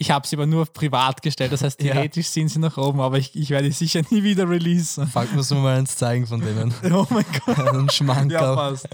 Ich 0.00 0.12
habe 0.12 0.24
sie 0.28 0.36
aber 0.36 0.46
nur 0.46 0.64
privat 0.66 1.22
gestellt, 1.22 1.50
das 1.50 1.62
heißt, 1.62 1.82
Ja. 1.82 1.92
theoretisch 1.94 2.28
sind 2.28 2.48
sie 2.50 2.60
noch 2.60 2.76
oben, 2.76 3.00
aber 3.00 3.18
ich, 3.18 3.34
ich 3.34 3.50
werde 3.50 3.66
die 3.66 3.72
sicher 3.74 4.02
nie 4.10 4.22
wieder 4.22 4.48
releasen. 4.48 5.08
Fuck, 5.08 5.34
muss 5.34 5.50
man 5.50 5.62
mal 5.64 5.76
eins 5.76 5.96
zeigen 5.96 6.24
von 6.28 6.40
denen. 6.40 6.72
Oh 6.92 7.04
mein 7.10 7.24
Gott. 7.44 7.58
Ja, 7.58 7.90
Schmankerl. 7.90 8.54
passt. 8.54 8.88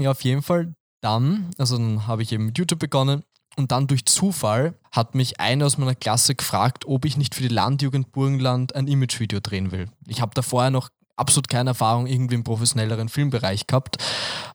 Ja, 0.00 0.10
auf 0.10 0.22
jeden 0.22 0.42
Fall. 0.42 0.74
Dann, 1.00 1.50
also 1.58 1.76
dann 1.78 2.06
habe 2.06 2.22
ich 2.22 2.32
eben 2.32 2.46
mit 2.46 2.58
YouTube 2.58 2.80
begonnen 2.80 3.22
und 3.56 3.72
dann 3.72 3.86
durch 3.86 4.04
Zufall 4.06 4.74
hat 4.92 5.14
mich 5.14 5.40
einer 5.40 5.66
aus 5.66 5.78
meiner 5.78 5.94
Klasse 5.94 6.34
gefragt, 6.34 6.84
ob 6.86 7.04
ich 7.04 7.16
nicht 7.16 7.34
für 7.34 7.42
die 7.42 7.48
Landjugend 7.48 8.12
Burgenland 8.12 8.74
ein 8.74 8.86
Imagevideo 8.86 9.40
drehen 9.40 9.72
will. 9.72 9.88
Ich 10.06 10.20
habe 10.20 10.32
da 10.34 10.42
vorher 10.42 10.70
noch 10.70 10.88
absolut 11.16 11.48
keine 11.48 11.70
Erfahrung 11.70 12.06
irgendwie 12.06 12.34
im 12.34 12.44
professionelleren 12.44 13.08
Filmbereich 13.08 13.66
gehabt 13.66 13.98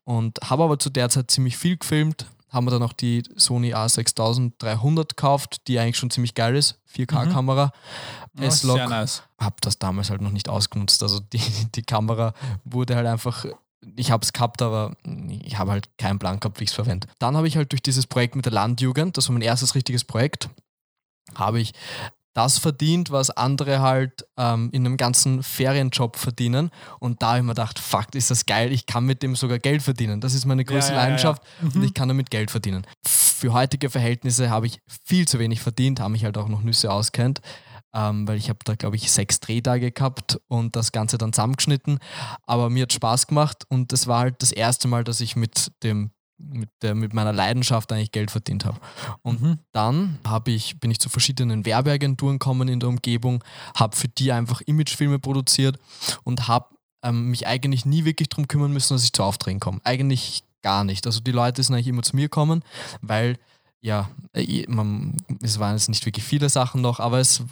und 0.03 0.39
habe 0.43 0.63
aber 0.63 0.79
zu 0.79 0.89
der 0.89 1.09
Zeit 1.09 1.29
ziemlich 1.29 1.57
viel 1.57 1.77
gefilmt. 1.77 2.25
Haben 2.49 2.67
wir 2.67 2.71
dann 2.71 2.83
auch 2.83 2.93
die 2.93 3.23
Sony 3.35 3.73
A6300 3.73 5.09
gekauft, 5.09 5.67
die 5.67 5.77
eigentlich 5.77 5.97
schon 5.97 6.09
ziemlich 6.09 6.35
geil 6.35 6.55
ist. 6.55 6.79
4K-Kamera. 6.95 7.73
Ja, 8.39 8.45
S-Log 8.45 8.77
sehr 8.77 8.87
nice. 8.87 9.23
habe 9.37 9.55
das 9.61 9.77
damals 9.77 10.09
halt 10.09 10.21
noch 10.21 10.31
nicht 10.31 10.47
ausgenutzt. 10.47 11.03
Also 11.03 11.19
die, 11.19 11.41
die 11.75 11.83
Kamera 11.83 12.33
wurde 12.63 12.95
halt 12.95 13.07
einfach, 13.07 13.45
ich 13.95 14.11
habe 14.11 14.23
es 14.23 14.33
gehabt, 14.33 14.61
aber 14.61 14.93
ich 15.43 15.57
habe 15.57 15.71
halt 15.71 15.89
keinen 15.97 16.19
Plan 16.19 16.39
gehabt, 16.39 16.59
wie 16.59 16.63
ich 16.63 16.69
es 16.71 16.75
verwende. 16.75 17.07
Dann 17.19 17.35
habe 17.37 17.47
ich 17.47 17.57
halt 17.57 17.71
durch 17.71 17.81
dieses 17.83 18.07
Projekt 18.07 18.35
mit 18.35 18.45
der 18.45 18.53
Landjugend, 18.53 19.17
das 19.17 19.27
war 19.29 19.33
mein 19.33 19.41
erstes 19.41 19.75
richtiges 19.75 20.03
Projekt, 20.03 20.49
habe 21.35 21.59
ich 21.59 21.73
das 22.33 22.57
verdient, 22.57 23.11
was 23.11 23.29
andere 23.29 23.79
halt 23.79 24.25
ähm, 24.37 24.69
in 24.73 24.85
einem 24.85 24.97
ganzen 24.97 25.41
Ferienjob 25.41 26.17
verdienen. 26.17 26.69
Und 26.99 27.21
da 27.21 27.29
habe 27.29 27.37
ich 27.37 27.43
mir 27.45 27.51
gedacht, 27.51 27.79
fuck, 27.79 28.13
ist 28.13 28.29
das 28.29 28.45
geil, 28.45 28.73
ich 28.73 28.85
kann 28.85 29.05
mit 29.05 29.23
dem 29.23 29.37
sogar 29.37 29.57
Geld 29.57 29.81
verdienen. 29.81 30.19
Das 30.19 30.33
ist 30.33 30.45
meine 30.45 30.65
größte 30.65 30.91
ja, 30.91 30.97
ja, 30.97 31.01
ja. 31.01 31.07
Leidenschaft 31.07 31.41
Mhm. 31.61 31.71
und 31.75 31.83
ich 31.85 31.93
kann 31.93 32.09
damit 32.09 32.29
Geld 32.31 32.51
verdienen. 32.51 32.85
Für 33.07 33.53
heutige 33.53 33.89
Verhältnisse 33.89 34.49
habe 34.49 34.65
ich 34.67 34.79
viel 35.05 35.27
zu 35.27 35.39
wenig 35.39 35.61
verdient, 35.61 36.01
habe 36.01 36.11
mich 36.11 36.25
halt 36.25 36.37
auch 36.37 36.49
noch 36.49 36.61
Nüsse 36.61 36.91
auskennt, 36.91 37.39
ähm, 37.95 38.27
weil 38.27 38.37
ich 38.37 38.49
habe 38.49 38.59
da, 38.65 38.75
glaube 38.75 38.97
ich, 38.97 39.11
sechs 39.11 39.39
Drehtage 39.39 39.91
gehabt 39.91 40.39
und 40.47 40.75
das 40.75 40.91
Ganze 40.91 41.17
dann 41.17 41.33
zusammengeschnitten. 41.33 41.99
Aber 42.45 42.69
mir 42.69 42.83
hat 42.83 42.93
Spaß 42.93 43.27
gemacht 43.27 43.63
und 43.69 43.91
das 43.91 44.05
war 44.05 44.19
halt 44.19 44.41
das 44.41 44.51
erste 44.51 44.87
Mal, 44.87 45.03
dass 45.03 45.21
ich 45.21 45.35
mit 45.35 45.71
dem 45.81 46.11
mit, 46.37 46.69
der, 46.81 46.95
mit 46.95 47.13
meiner 47.13 47.31
Leidenschaft 47.31 47.93
eigentlich 47.93 48.11
Geld 48.11 48.29
verdient 48.29 48.65
habe. 48.65 48.77
Und 49.21 49.41
Mhm. 49.41 49.59
dann 49.71 50.19
hab 50.27 50.49
ich, 50.49 50.77
bin 50.81 50.91
ich 50.91 50.99
zu 50.99 51.07
verschiedenen 51.07 51.65
Werbeagenturen 51.65 52.39
gekommen 52.39 52.67
in 52.67 52.81
der 52.81 52.89
Umgebung, 52.89 53.41
habe 53.73 53.95
für 53.95 54.09
die 54.09 54.33
einfach 54.33 54.59
Imagefilme 54.59 55.17
produziert 55.17 55.79
und 56.25 56.49
habe 56.49 56.75
ähm, 57.03 57.29
mich 57.29 57.47
eigentlich 57.47 57.85
nie 57.85 58.03
wirklich 58.03 58.27
darum 58.27 58.49
kümmern 58.49 58.73
müssen, 58.73 58.93
dass 58.95 59.05
ich 59.05 59.13
zu 59.13 59.23
Aufträgen 59.23 59.61
komme. 59.61 59.79
Eigentlich 59.85 60.43
gar 60.61 60.83
nicht. 60.83 61.05
Also 61.05 61.21
die 61.21 61.31
Leute 61.31 61.63
sind 61.63 61.73
eigentlich 61.73 61.87
immer 61.87 62.03
zu 62.03 62.17
mir 62.17 62.23
gekommen, 62.23 62.63
weil 63.01 63.37
ja, 63.79 64.09
äh, 64.33 64.65
man, 64.67 65.15
es 65.41 65.59
waren 65.59 65.75
jetzt 65.75 65.87
nicht 65.89 66.05
wirklich 66.05 66.25
viele 66.25 66.49
Sachen 66.49 66.81
noch, 66.81 66.99
aber 66.99 67.19
es 67.19 67.43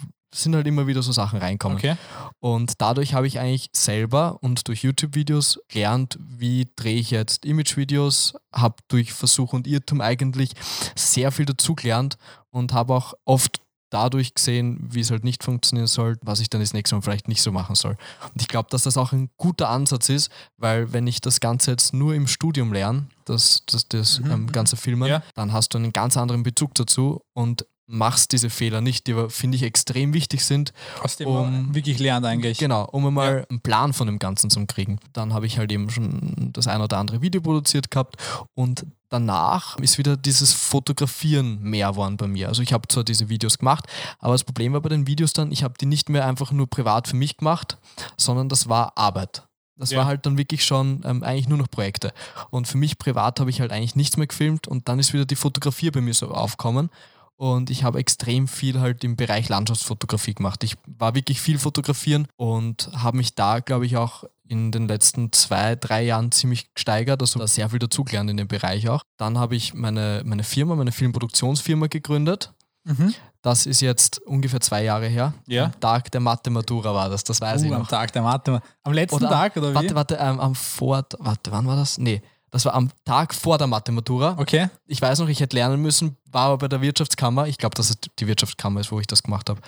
sind 0.42 0.54
halt 0.54 0.66
immer 0.66 0.86
wieder 0.86 1.02
so 1.02 1.12
Sachen 1.12 1.38
reinkommen. 1.38 1.78
Okay. 1.78 1.96
Und 2.40 2.74
dadurch 2.80 3.14
habe 3.14 3.26
ich 3.26 3.38
eigentlich 3.38 3.68
selber 3.72 4.38
und 4.42 4.66
durch 4.68 4.82
YouTube-Videos 4.82 5.60
gelernt, 5.68 6.18
wie 6.20 6.66
drehe 6.76 6.96
ich 6.98 7.10
jetzt 7.10 7.44
Image-Videos, 7.44 8.34
habe 8.54 8.76
durch 8.88 9.12
Versuch 9.12 9.52
und 9.52 9.66
Irrtum 9.66 10.00
eigentlich 10.00 10.50
sehr 10.96 11.32
viel 11.32 11.44
dazu 11.46 11.74
gelernt 11.74 12.16
und 12.50 12.72
habe 12.72 12.94
auch 12.94 13.14
oft 13.24 13.60
dadurch 13.90 14.34
gesehen, 14.34 14.78
wie 14.90 15.00
es 15.00 15.12
halt 15.12 15.22
nicht 15.22 15.44
funktionieren 15.44 15.86
soll, 15.86 16.16
was 16.20 16.40
ich 16.40 16.50
dann 16.50 16.60
das 16.60 16.72
nächste 16.72 16.96
Mal 16.96 17.02
vielleicht 17.02 17.28
nicht 17.28 17.40
so 17.42 17.52
machen 17.52 17.76
soll. 17.76 17.96
Und 18.32 18.40
ich 18.42 18.48
glaube, 18.48 18.68
dass 18.70 18.82
das 18.82 18.96
auch 18.96 19.12
ein 19.12 19.30
guter 19.36 19.68
Ansatz 19.68 20.08
ist, 20.08 20.32
weil 20.56 20.92
wenn 20.92 21.06
ich 21.06 21.20
das 21.20 21.38
Ganze 21.38 21.70
jetzt 21.70 21.94
nur 21.94 22.12
im 22.14 22.26
Studium 22.26 22.72
lerne, 22.72 23.06
das, 23.24 23.62
das, 23.66 23.86
das 23.88 24.18
Mhm. 24.18 24.30
ähm, 24.32 24.46
ganze 24.52 24.76
Filmen, 24.76 25.08
Ja. 25.08 25.22
dann 25.36 25.52
hast 25.52 25.74
du 25.74 25.78
einen 25.78 25.92
ganz 25.92 26.16
anderen 26.16 26.42
Bezug 26.42 26.74
dazu 26.74 27.20
und 27.34 27.66
machst 27.86 28.32
diese 28.32 28.48
Fehler 28.50 28.80
nicht, 28.80 29.06
die 29.06 29.12
aber, 29.12 29.28
finde 29.30 29.56
ich, 29.56 29.62
extrem 29.62 30.14
wichtig 30.14 30.44
sind, 30.44 30.72
Aus 31.02 31.16
dem 31.16 31.28
Um- 31.28 31.74
wirklich 31.74 31.98
lernt 31.98 32.24
eigentlich. 32.24 32.58
Genau, 32.58 32.84
um 32.86 33.06
einmal 33.06 33.46
einen 33.50 33.60
Plan 33.60 33.92
von 33.92 34.06
dem 34.06 34.18
Ganzen 34.18 34.48
zu 34.50 34.64
kriegen. 34.66 34.98
Dann 35.12 35.34
habe 35.34 35.46
ich 35.46 35.58
halt 35.58 35.70
eben 35.70 35.90
schon 35.90 36.50
das 36.52 36.66
ein 36.66 36.80
oder 36.80 36.96
andere 36.98 37.20
Video 37.20 37.40
produziert 37.42 37.90
gehabt 37.90 38.16
und 38.54 38.86
danach 39.10 39.76
ist 39.78 39.98
wieder 39.98 40.16
dieses 40.16 40.52
Fotografieren 40.54 41.60
mehr 41.62 41.90
geworden 41.90 42.16
bei 42.16 42.26
mir. 42.26 42.48
Also 42.48 42.62
ich 42.62 42.72
habe 42.72 42.88
zwar 42.88 43.04
diese 43.04 43.28
Videos 43.28 43.58
gemacht, 43.58 43.86
aber 44.18 44.32
das 44.32 44.44
Problem 44.44 44.72
war 44.72 44.80
bei 44.80 44.88
den 44.88 45.06
Videos 45.06 45.32
dann, 45.32 45.52
ich 45.52 45.62
habe 45.62 45.74
die 45.80 45.86
nicht 45.86 46.08
mehr 46.08 46.26
einfach 46.26 46.52
nur 46.52 46.68
privat 46.68 47.08
für 47.08 47.16
mich 47.16 47.36
gemacht, 47.36 47.78
sondern 48.16 48.48
das 48.48 48.68
war 48.68 48.96
Arbeit. 48.96 49.42
Das 49.76 49.90
Ja. 49.90 49.98
war 49.98 50.06
halt 50.06 50.24
dann 50.24 50.38
wirklich 50.38 50.64
schon 50.64 51.02
ähm, 51.04 51.22
eigentlich 51.24 51.48
nur 51.48 51.58
noch 51.58 51.68
Projekte. 51.70 52.12
Und 52.50 52.68
für 52.68 52.78
mich 52.78 52.96
privat 52.96 53.40
habe 53.40 53.50
ich 53.50 53.60
halt 53.60 53.72
eigentlich 53.72 53.96
nichts 53.96 54.16
mehr 54.16 54.26
gefilmt 54.28 54.68
und 54.68 54.88
dann 54.88 54.98
ist 55.00 55.12
wieder 55.12 55.24
die 55.24 55.34
Fotografie 55.36 55.90
bei 55.90 56.00
mir 56.00 56.14
so 56.14 56.28
aufkommen. 56.30 56.90
Und 57.36 57.68
ich 57.70 57.82
habe 57.82 57.98
extrem 57.98 58.46
viel 58.46 58.80
halt 58.80 59.02
im 59.04 59.16
Bereich 59.16 59.48
Landschaftsfotografie 59.48 60.34
gemacht. 60.34 60.62
Ich 60.62 60.76
war 60.86 61.14
wirklich 61.14 61.40
viel 61.40 61.58
fotografieren 61.58 62.28
und 62.36 62.90
habe 62.94 63.16
mich 63.16 63.34
da, 63.34 63.60
glaube 63.60 63.86
ich, 63.86 63.96
auch 63.96 64.24
in 64.46 64.70
den 64.70 64.86
letzten 64.86 65.32
zwei, 65.32 65.74
drei 65.74 66.04
Jahren 66.04 66.30
ziemlich 66.30 66.72
gesteigert. 66.74 67.20
Also 67.22 67.40
da 67.40 67.46
sehr 67.48 67.70
viel 67.70 67.78
dazugelernt 67.80 68.30
in 68.30 68.36
dem 68.36 68.46
Bereich 68.48 68.88
auch. 68.88 69.02
Dann 69.16 69.38
habe 69.38 69.56
ich 69.56 69.74
meine, 69.74 70.22
meine 70.24 70.44
Firma, 70.44 70.76
meine 70.76 70.92
Filmproduktionsfirma 70.92 71.86
gegründet. 71.88 72.52
Mhm. 72.84 73.14
Das 73.42 73.66
ist 73.66 73.80
jetzt 73.80 74.20
ungefähr 74.22 74.60
zwei 74.60 74.84
Jahre 74.84 75.06
her. 75.08 75.34
Ja. 75.46 75.64
Am 75.66 75.80
Tag 75.80 76.10
der 76.12 76.20
Mathe-Matura 76.20 76.94
war 76.94 77.08
das, 77.08 77.24
das 77.24 77.40
weiß 77.40 77.62
ich 77.62 77.70
Uh, 77.70 77.74
am 77.74 77.80
noch. 77.82 77.88
Tag 77.88 78.12
der 78.12 78.22
Mathe. 78.22 78.60
Am 78.82 78.92
letzten 78.92 79.16
Oder- 79.16 79.30
Tag 79.30 79.56
oder 79.56 79.70
wie? 79.70 79.74
Warte, 79.74 79.94
warte, 79.94 80.14
ähm, 80.20 80.38
am 80.40 80.54
Vor... 80.54 81.04
Warte, 81.18 81.50
wann 81.50 81.66
war 81.66 81.76
das? 81.76 81.98
Nee, 81.98 82.22
das 82.50 82.64
war 82.66 82.74
am 82.74 82.90
Tag 83.04 83.34
vor 83.34 83.58
der 83.58 83.66
Mathe-Matura. 83.66 84.36
Okay. 84.38 84.68
Ich 84.86 85.00
weiß 85.02 85.18
noch, 85.18 85.28
ich 85.28 85.40
hätte 85.40 85.56
lernen 85.56 85.82
müssen, 85.82 86.16
war 86.34 86.46
aber 86.48 86.58
bei 86.58 86.68
der 86.68 86.80
Wirtschaftskammer. 86.80 87.46
Ich 87.46 87.58
glaube, 87.58 87.74
dass 87.76 87.90
es 87.90 87.96
die 88.18 88.26
Wirtschaftskammer 88.26 88.80
ist, 88.80 88.90
wo 88.92 89.00
ich 89.00 89.06
das 89.06 89.22
gemacht 89.22 89.48
habe. 89.48 89.60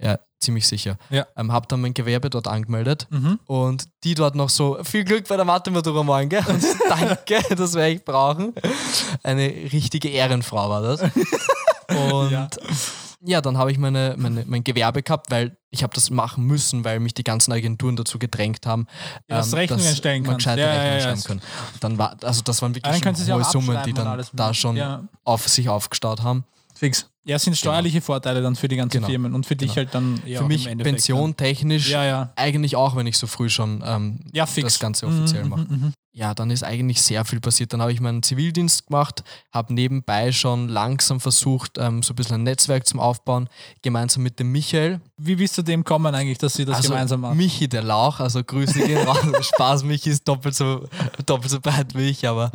Ja, 0.00 0.18
ziemlich 0.38 0.68
sicher. 0.68 0.96
Ja. 1.10 1.26
Ähm, 1.36 1.50
habe 1.50 1.66
dann 1.68 1.80
mein 1.80 1.92
Gewerbe 1.94 2.30
dort 2.30 2.46
angemeldet 2.46 3.08
Mhm. 3.10 3.40
und 3.46 3.86
die 4.04 4.14
dort 4.14 4.36
noch 4.36 4.48
so, 4.48 4.78
viel 4.84 5.02
Glück 5.04 5.26
bei 5.26 5.34
der 5.36 5.44
Mathe-Matura 5.44 6.04
morgen, 6.04 6.28
gell? 6.28 6.44
Und 6.46 6.62
danke, 6.88 7.42
das 7.56 7.74
werde 7.74 7.94
ich 7.94 8.04
brauchen. 8.04 8.54
Eine 9.24 9.48
richtige 9.48 10.08
Ehrenfrau 10.08 10.68
war 10.70 10.82
das. 10.82 11.00
Und 12.12 12.30
Ja. 12.30 12.48
Ja, 13.24 13.40
dann 13.40 13.58
habe 13.58 13.72
ich 13.72 13.78
meine, 13.78 14.14
meine, 14.16 14.44
mein 14.46 14.64
Gewerbe 14.64 15.02
gehabt, 15.02 15.30
weil 15.30 15.56
ich 15.70 15.82
habe 15.82 15.92
das 15.94 16.10
machen 16.10 16.44
müssen, 16.44 16.84
weil 16.84 17.00
mich 17.00 17.14
die 17.14 17.24
ganzen 17.24 17.52
Agenturen 17.52 17.96
dazu 17.96 18.18
gedrängt 18.18 18.64
haben, 18.66 18.86
Ja, 19.28 19.36
dass 19.38 19.50
du 19.50 19.56
Rechnungen 19.56 19.94
stellen 19.94 20.22
man 20.24 20.36
gescheite 20.36 20.60
Ja, 20.62 20.70
Rechnungen 20.72 20.98
ja, 20.98 21.00
schreiben 21.00 21.22
können. 21.24 21.40
Dann 21.80 21.98
war, 21.98 22.16
also 22.22 22.42
das 22.42 22.62
waren 22.62 22.74
wirklich 22.74 23.00
dann 23.00 23.16
schon 23.16 23.34
hohe 23.34 23.44
Summen, 23.44 23.78
die 23.84 23.92
dann 23.92 24.24
da 24.32 24.54
schon 24.54 25.08
auf 25.24 25.48
sich 25.48 25.68
aufgestaut 25.68 26.22
haben. 26.22 26.44
Fix. 26.74 27.10
Ja, 27.24 27.36
es 27.36 27.42
sind 27.42 27.56
steuerliche 27.56 28.00
Vorteile 28.00 28.40
dann 28.40 28.56
für 28.56 28.68
die 28.68 28.76
ganzen 28.76 28.98
Genau. 28.98 29.08
Firmen 29.08 29.34
und 29.34 29.44
für 29.44 29.56
dich 29.56 29.74
Genau. 29.74 29.76
halt 29.78 29.94
dann 29.94 30.22
ja, 30.24 30.40
Für 30.40 30.46
mich 30.46 30.64
im 30.64 30.72
Endeffekt 30.72 30.94
Pension 30.96 31.36
technisch 31.36 31.90
Ja, 31.90 32.04
ja. 32.04 32.32
eigentlich 32.36 32.74
auch, 32.76 32.96
wenn 32.96 33.06
ich 33.06 33.18
so 33.18 33.26
früh 33.26 33.50
schon 33.50 33.82
ähm, 33.84 34.20
das 34.32 34.78
Ganze 34.78 35.06
offiziell 35.06 35.44
Mhm, 35.44 35.50
mache. 35.50 35.60
mhm, 35.68 35.68
mhm. 35.76 35.92
Ja, 36.18 36.34
dann 36.34 36.50
ist 36.50 36.64
eigentlich 36.64 37.00
sehr 37.00 37.24
viel 37.24 37.38
passiert. 37.38 37.72
Dann 37.72 37.80
habe 37.80 37.92
ich 37.92 38.00
meinen 38.00 38.24
Zivildienst 38.24 38.88
gemacht, 38.88 39.22
habe 39.52 39.72
nebenbei 39.72 40.32
schon 40.32 40.68
langsam 40.68 41.20
versucht, 41.20 41.78
ähm, 41.78 42.02
so 42.02 42.12
ein 42.12 42.16
bisschen 42.16 42.34
ein 42.34 42.42
Netzwerk 42.42 42.88
zum 42.88 42.98
Aufbauen, 42.98 43.48
gemeinsam 43.82 44.24
mit 44.24 44.40
dem 44.40 44.50
Michael. 44.50 45.00
Wie 45.16 45.36
bist 45.36 45.56
du 45.56 45.62
dem 45.62 45.84
kommen 45.84 46.12
eigentlich, 46.16 46.38
dass 46.38 46.54
sie 46.54 46.64
das 46.64 46.78
also 46.78 46.88
gemeinsam 46.88 47.20
machen? 47.20 47.36
Michi 47.36 47.68
der 47.68 47.84
Lauch, 47.84 48.18
also 48.18 48.42
Grüße 48.42 48.80
gehen 48.80 49.06
raus. 49.06 49.18
Spaß, 49.54 49.84
Michi 49.84 50.10
ist 50.10 50.26
doppelt 50.26 50.56
so, 50.56 50.88
doppelt 51.24 51.52
so 51.52 51.60
breit 51.60 51.94
wie 51.94 52.10
ich, 52.10 52.26
aber 52.26 52.50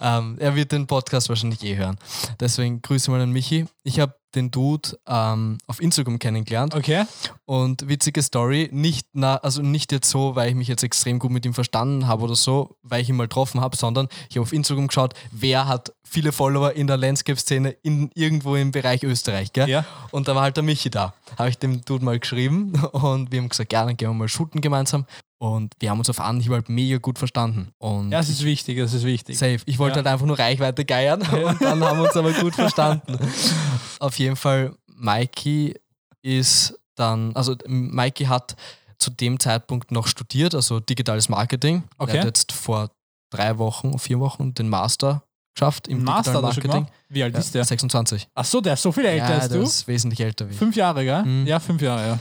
ähm, 0.00 0.36
er 0.38 0.54
wird 0.54 0.72
den 0.72 0.86
Podcast 0.86 1.28
wahrscheinlich 1.28 1.62
eh 1.62 1.76
hören. 1.76 1.96
Deswegen 2.40 2.82
Grüße 2.82 3.10
mal 3.10 3.20
an 3.20 3.30
Michi. 3.30 3.66
Ich 3.82 4.00
habe 4.00 4.14
den 4.34 4.50
Dude 4.50 4.98
ähm, 5.06 5.58
auf 5.66 5.80
Instagram 5.80 6.18
kennengelernt 6.18 6.74
Okay. 6.74 7.04
und 7.44 7.88
witzige 7.88 8.20
Story, 8.22 8.68
nicht, 8.72 9.06
na, 9.12 9.36
also 9.36 9.62
nicht 9.62 9.92
jetzt 9.92 10.10
so, 10.10 10.34
weil 10.34 10.48
ich 10.48 10.54
mich 10.56 10.68
jetzt 10.68 10.82
extrem 10.82 11.18
gut 11.18 11.30
mit 11.30 11.46
ihm 11.46 11.54
verstanden 11.54 12.08
habe 12.08 12.24
oder 12.24 12.34
so, 12.34 12.76
weil 12.82 13.00
ich 13.00 13.08
ihn 13.08 13.14
mal 13.16 13.24
getroffen 13.28 13.60
habe, 13.60 13.76
sondern 13.76 14.08
ich 14.28 14.36
habe 14.36 14.42
auf 14.42 14.52
Instagram 14.52 14.88
geschaut, 14.88 15.14
wer 15.30 15.68
hat 15.68 15.92
viele 16.02 16.32
Follower 16.32 16.72
in 16.72 16.86
der 16.88 16.96
Landscape-Szene 16.96 17.70
in, 17.82 18.10
irgendwo 18.14 18.56
im 18.56 18.72
Bereich 18.72 19.04
Österreich. 19.04 19.52
Gell? 19.52 19.68
Ja. 19.68 19.84
Und 20.10 20.26
da 20.26 20.34
war 20.34 20.42
halt 20.42 20.56
der 20.56 20.64
Michi 20.64 20.90
da. 20.90 21.14
Habe 21.38 21.50
ich 21.50 21.58
dem 21.58 21.84
Dude 21.84 22.04
mal 22.04 22.18
geschrieben 22.18 22.72
und 22.92 23.30
wir 23.30 23.40
haben 23.40 23.48
gesagt, 23.48 23.72
ja, 23.72 23.84
dann 23.84 23.96
gehen 23.96 24.08
wir 24.08 24.14
mal 24.14 24.28
shooten 24.28 24.60
gemeinsam. 24.60 25.06
Und 25.44 25.74
wir 25.78 25.90
haben 25.90 25.98
uns 25.98 26.08
auf 26.08 26.20
Anhieb 26.20 26.50
halt 26.52 26.70
mega 26.70 26.96
gut 26.96 27.18
verstanden. 27.18 27.68
Und 27.76 28.10
Ja, 28.10 28.18
das 28.18 28.30
ist 28.30 28.42
wichtig, 28.44 28.78
das 28.78 28.94
ist 28.94 29.04
wichtig. 29.04 29.36
Safe. 29.36 29.58
Ich 29.66 29.78
wollte 29.78 29.98
Ja. 29.98 30.04
halt 30.04 30.06
einfach 30.14 30.24
nur 30.24 30.38
Reichweite 30.38 30.86
geiern 30.86 31.20
und 31.32 31.60
dann 31.60 31.84
haben 31.84 31.98
wir 31.98 32.04
uns 32.04 32.16
aber 32.16 32.32
gut 32.32 32.54
verstanden. 32.54 33.18
Auf 34.00 34.18
jeden 34.18 34.36
Fall, 34.36 34.74
Mikey 34.86 35.74
ist 36.22 36.78
dann, 36.94 37.36
also 37.36 37.56
Mikey 37.66 38.24
hat 38.24 38.56
zu 38.98 39.10
dem 39.10 39.38
Zeitpunkt 39.38 39.92
noch 39.92 40.06
studiert, 40.06 40.54
also 40.54 40.80
digitales 40.80 41.28
Marketing. 41.28 41.82
Okay. 41.98 42.12
Er 42.12 42.18
hat 42.20 42.26
jetzt 42.26 42.52
vor 42.52 42.90
drei 43.30 43.58
Wochen, 43.58 43.98
vier 43.98 44.20
Wochen 44.20 44.54
den 44.54 44.70
Master 44.70 45.24
geschafft 45.54 45.88
im 45.88 46.02
Master 46.04 46.34
er 46.36 46.40
Marketing. 46.40 46.86
Wie 47.10 47.22
alt 47.22 47.34
Ja, 47.34 47.40
ist 47.40 47.54
der? 47.54 47.64
26. 47.64 48.28
Ach 48.34 48.44
so, 48.46 48.60
der 48.62 48.72
ist 48.74 48.82
so 48.82 48.90
viel 48.92 49.04
älter 49.04 49.28
ja, 49.28 49.34
als 49.40 49.48
der 49.48 49.58
du? 49.58 49.64
ist 49.64 49.86
wesentlich 49.86 50.20
älter 50.20 50.48
wie 50.48 50.52
ich. 50.52 50.58
Fünf 50.58 50.74
Jahre, 50.74 51.04
gell? 51.04 51.22
Mhm. 51.22 51.46
Ja, 51.46 51.60
fünf 51.60 51.82
Jahre, 51.82 52.06
ja. 52.06 52.18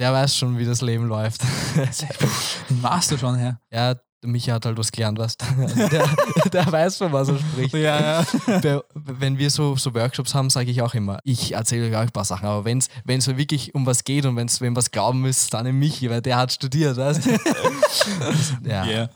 Der 0.00 0.12
weiß 0.12 0.36
schon, 0.36 0.58
wie 0.58 0.64
das 0.64 0.80
Leben 0.80 1.06
läuft. 1.06 1.42
Den 2.68 2.80
Master 2.80 3.16
schon 3.18 3.36
her. 3.36 3.60
ja, 3.70 3.94
der 3.94 4.02
Michi 4.30 4.50
hat 4.50 4.64
halt 4.64 4.78
was 4.78 4.90
gelernt, 4.90 5.18
weißt 5.18 5.40
du. 5.42 5.62
Also 5.62 5.88
der, 5.88 6.08
der 6.50 6.72
weiß, 6.72 6.96
von 6.96 7.12
was 7.12 7.28
er 7.28 7.38
spricht. 7.38 7.74
Ja, 7.74 8.24
ja. 8.62 8.82
Wenn 8.94 9.36
wir 9.38 9.50
so, 9.50 9.76
so 9.76 9.94
Workshops 9.94 10.34
haben, 10.34 10.48
sage 10.50 10.70
ich 10.70 10.80
auch 10.82 10.94
immer, 10.94 11.18
ich 11.24 11.52
erzähle 11.52 11.88
euch 11.88 11.94
auch 11.96 12.00
ein 12.00 12.10
paar 12.10 12.24
Sachen, 12.24 12.46
aber 12.48 12.64
wenn 12.64 12.78
es 12.78 13.26
wirklich 13.36 13.74
um 13.74 13.84
was 13.86 14.02
geht 14.02 14.24
und 14.26 14.34
wenn 14.36 14.46
es 14.48 14.60
wem 14.62 14.74
was 14.76 14.90
glauben 14.90 15.20
müsst, 15.20 15.52
dann 15.52 15.66
im 15.66 15.78
Michi, 15.78 16.08
weil 16.10 16.22
der 16.22 16.38
hat 16.38 16.52
studiert, 16.52 16.96
weißt 16.96 17.26
du? 17.26 17.30
ja, 18.68 18.84
Yeah. 18.86 19.10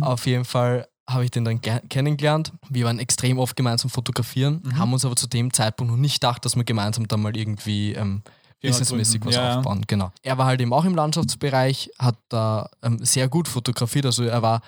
auf 0.00 0.26
jeden 0.26 0.44
Fall 0.44 0.86
habe 1.08 1.24
ich 1.24 1.30
den 1.30 1.44
dann 1.44 1.60
ge- 1.60 1.80
kennengelernt. 1.90 2.52
Wir 2.70 2.86
waren 2.86 2.98
extrem 2.98 3.38
oft 3.38 3.56
gemeinsam 3.56 3.90
fotografieren, 3.90 4.62
Mhm. 4.64 4.78
haben 4.78 4.92
uns 4.94 5.04
aber 5.04 5.14
zu 5.16 5.26
dem 5.26 5.52
Zeitpunkt 5.52 5.92
noch 5.92 5.98
nicht 5.98 6.14
gedacht, 6.20 6.44
dass 6.44 6.56
wir 6.56 6.64
gemeinsam 6.64 7.06
dann 7.06 7.20
mal 7.20 7.36
irgendwie 7.36 7.92
ähm, 7.92 8.22
businessmäßig 8.70 9.20
gründen. 9.20 9.26
was 9.28 9.34
Ja, 9.34 9.48
ja. 9.48 9.58
aufbauen. 9.58 9.82
Genau. 9.86 10.12
Er 10.22 10.38
war 10.38 10.46
halt 10.46 10.60
eben 10.60 10.72
auch 10.72 10.84
im 10.84 10.94
Landschaftsbereich, 10.94 11.90
hat 11.98 12.16
da 12.28 12.68
ähm, 12.82 12.98
sehr 13.04 13.28
gut 13.28 13.48
fotografiert. 13.48 14.06
Also 14.06 14.24
er 14.24 14.42
war 14.42 14.60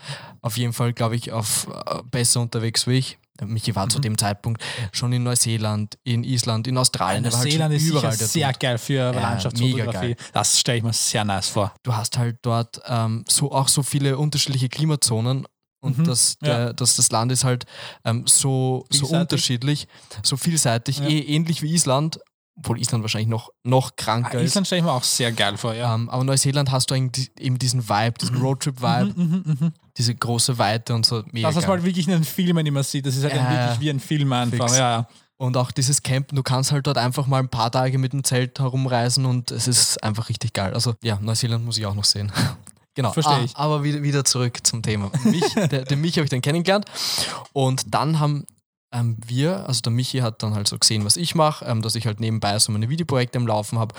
auf 0.42 0.56
jeden 0.56 0.72
Fall, 0.72 0.92
glaube 0.92 1.16
ich, 1.16 1.32
auf 1.32 1.68
äh, 1.68 2.02
besser 2.10 2.40
unterwegs 2.40 2.86
wie 2.86 2.98
ich. 2.98 3.18
Michi 3.44 3.74
war 3.76 3.84
Mhm. 3.84 3.90
zu 3.90 3.98
dem 3.98 4.16
Zeitpunkt 4.16 4.62
schon 4.92 5.12
in 5.12 5.22
Neuseeland, 5.22 5.98
in 6.04 6.24
Island, 6.24 6.66
in 6.68 6.78
Australien. 6.78 7.22
Halt 7.24 7.34
Neuseeland 7.34 7.72
schon 7.74 7.82
ist 7.82 7.88
überall 7.90 8.12
sehr 8.12 8.52
geil 8.54 8.78
für 8.78 8.94
Ja, 8.94 9.10
Landschaftsfotografie. 9.10 10.06
mega 10.06 10.16
Das 10.32 10.58
stelle 10.58 10.78
ich 10.78 10.84
mir 10.84 10.92
sehr 10.94 11.22
nice 11.24 11.48
vor. 11.50 11.72
Du 11.82 11.94
hast 11.94 12.16
halt 12.16 12.38
dort 12.40 12.80
ähm, 12.86 13.24
so 13.28 13.52
auch 13.52 13.68
so 13.68 13.82
viele 13.82 14.16
unterschiedliche 14.16 14.70
Klimazonen. 14.70 15.46
Und 15.82 15.98
Mhm, 15.98 16.04
das, 16.04 16.38
der, 16.38 16.72
das, 16.72 16.96
das 16.96 17.10
Land 17.12 17.30
ist 17.30 17.44
halt 17.44 17.66
ähm, 18.04 18.24
so, 18.26 18.86
so 18.90 19.06
unterschiedlich, 19.08 19.86
so 20.22 20.38
vielseitig, 20.38 20.98
Ja. 20.98 21.06
eh, 21.08 21.20
ähnlich 21.20 21.60
wie 21.62 21.70
Island, 21.74 22.18
obwohl 22.58 22.78
Island 22.80 23.02
wahrscheinlich 23.04 23.28
noch, 23.28 23.50
noch 23.64 23.96
kranker 23.96 24.38
Ah, 24.38 24.40
ist. 24.40 24.50
Island 24.52 24.66
stelle 24.66 24.80
ich 24.80 24.84
mir 24.86 24.92
auch 24.92 25.02
sehr 25.04 25.30
geil 25.32 25.56
vor, 25.56 25.74
ja. 25.74 25.94
Ähm, 25.94 26.08
aber 26.08 26.24
Neuseeland 26.24 26.70
hast 26.70 26.90
du 26.90 26.94
eigentlich 26.94 27.30
eben 27.38 27.58
diesen 27.58 27.88
Vibe, 27.88 28.14
diesen 28.20 28.36
Roadtrip-Vibe, 28.38 29.12
Mhm, 29.16 29.42
mhm, 29.44 29.56
mhm. 29.60 29.72
diese 29.96 30.14
große 30.14 30.56
Weite 30.58 30.94
und 30.94 31.04
so. 31.04 31.22
Mega 31.32 31.48
Das, 31.48 31.56
was 31.56 31.64
man 31.64 31.72
halt 31.76 31.84
wirklich 31.84 32.06
in 32.06 32.12
den 32.14 32.24
Filmen 32.24 32.64
immer 32.66 32.82
sieht, 32.82 33.04
das 33.06 33.16
ist 33.16 33.24
halt 33.24 33.34
Ja, 33.34 33.50
wirklich 33.50 33.80
wie 33.80 33.90
ein 33.90 34.00
Film 34.00 34.32
einfach. 34.32 34.70
Ja, 34.70 34.76
ja. 34.78 35.08
Und 35.38 35.58
auch 35.58 35.70
dieses 35.70 36.02
Campen, 36.02 36.34
du 36.34 36.42
kannst 36.42 36.72
halt 36.72 36.86
dort 36.86 36.96
einfach 36.96 37.26
mal 37.26 37.40
ein 37.40 37.50
paar 37.50 37.70
Tage 37.70 37.98
mit 37.98 38.14
dem 38.14 38.24
Zelt 38.24 38.58
herumreisen 38.58 39.26
und 39.26 39.50
es 39.50 39.68
ist 39.68 40.02
einfach 40.02 40.30
richtig 40.30 40.54
geil. 40.54 40.72
Also 40.72 40.94
ja, 41.02 41.18
Neuseeland 41.20 41.62
muss 41.64 41.76
ich 41.76 41.84
auch 41.84 41.94
noch 41.94 42.04
sehen. 42.04 42.32
Genau. 42.98 43.12
Versteh 43.12 43.32
Ah, 43.34 43.40
ich. 43.44 43.54
Aber 43.58 43.82
wieder, 43.84 44.02
wieder 44.02 44.24
zurück 44.24 44.66
zum 44.66 44.80
Thema. 44.80 45.10
Mich, 45.24 45.44
der, 45.54 45.84
den 45.84 46.00
Michi 46.00 46.14
habe 46.14 46.24
ich 46.24 46.30
dann 46.30 46.40
kennengelernt 46.40 46.86
und 47.52 47.94
dann 47.94 48.18
haben 48.20 48.46
ähm, 48.92 49.16
wir, 49.24 49.66
also 49.68 49.80
der 49.80 49.92
Michi 49.92 50.18
hat 50.18 50.42
dann 50.42 50.54
halt 50.54 50.68
so 50.68 50.78
gesehen, 50.78 51.04
was 51.04 51.16
ich 51.16 51.34
mache, 51.34 51.64
ähm, 51.64 51.82
dass 51.82 51.96
ich 51.96 52.06
halt 52.06 52.20
nebenbei 52.20 52.58
so 52.58 52.70
meine 52.72 52.88
Videoprojekte 52.88 53.38
am 53.38 53.46
Laufen 53.46 53.78
habe. 53.78 53.94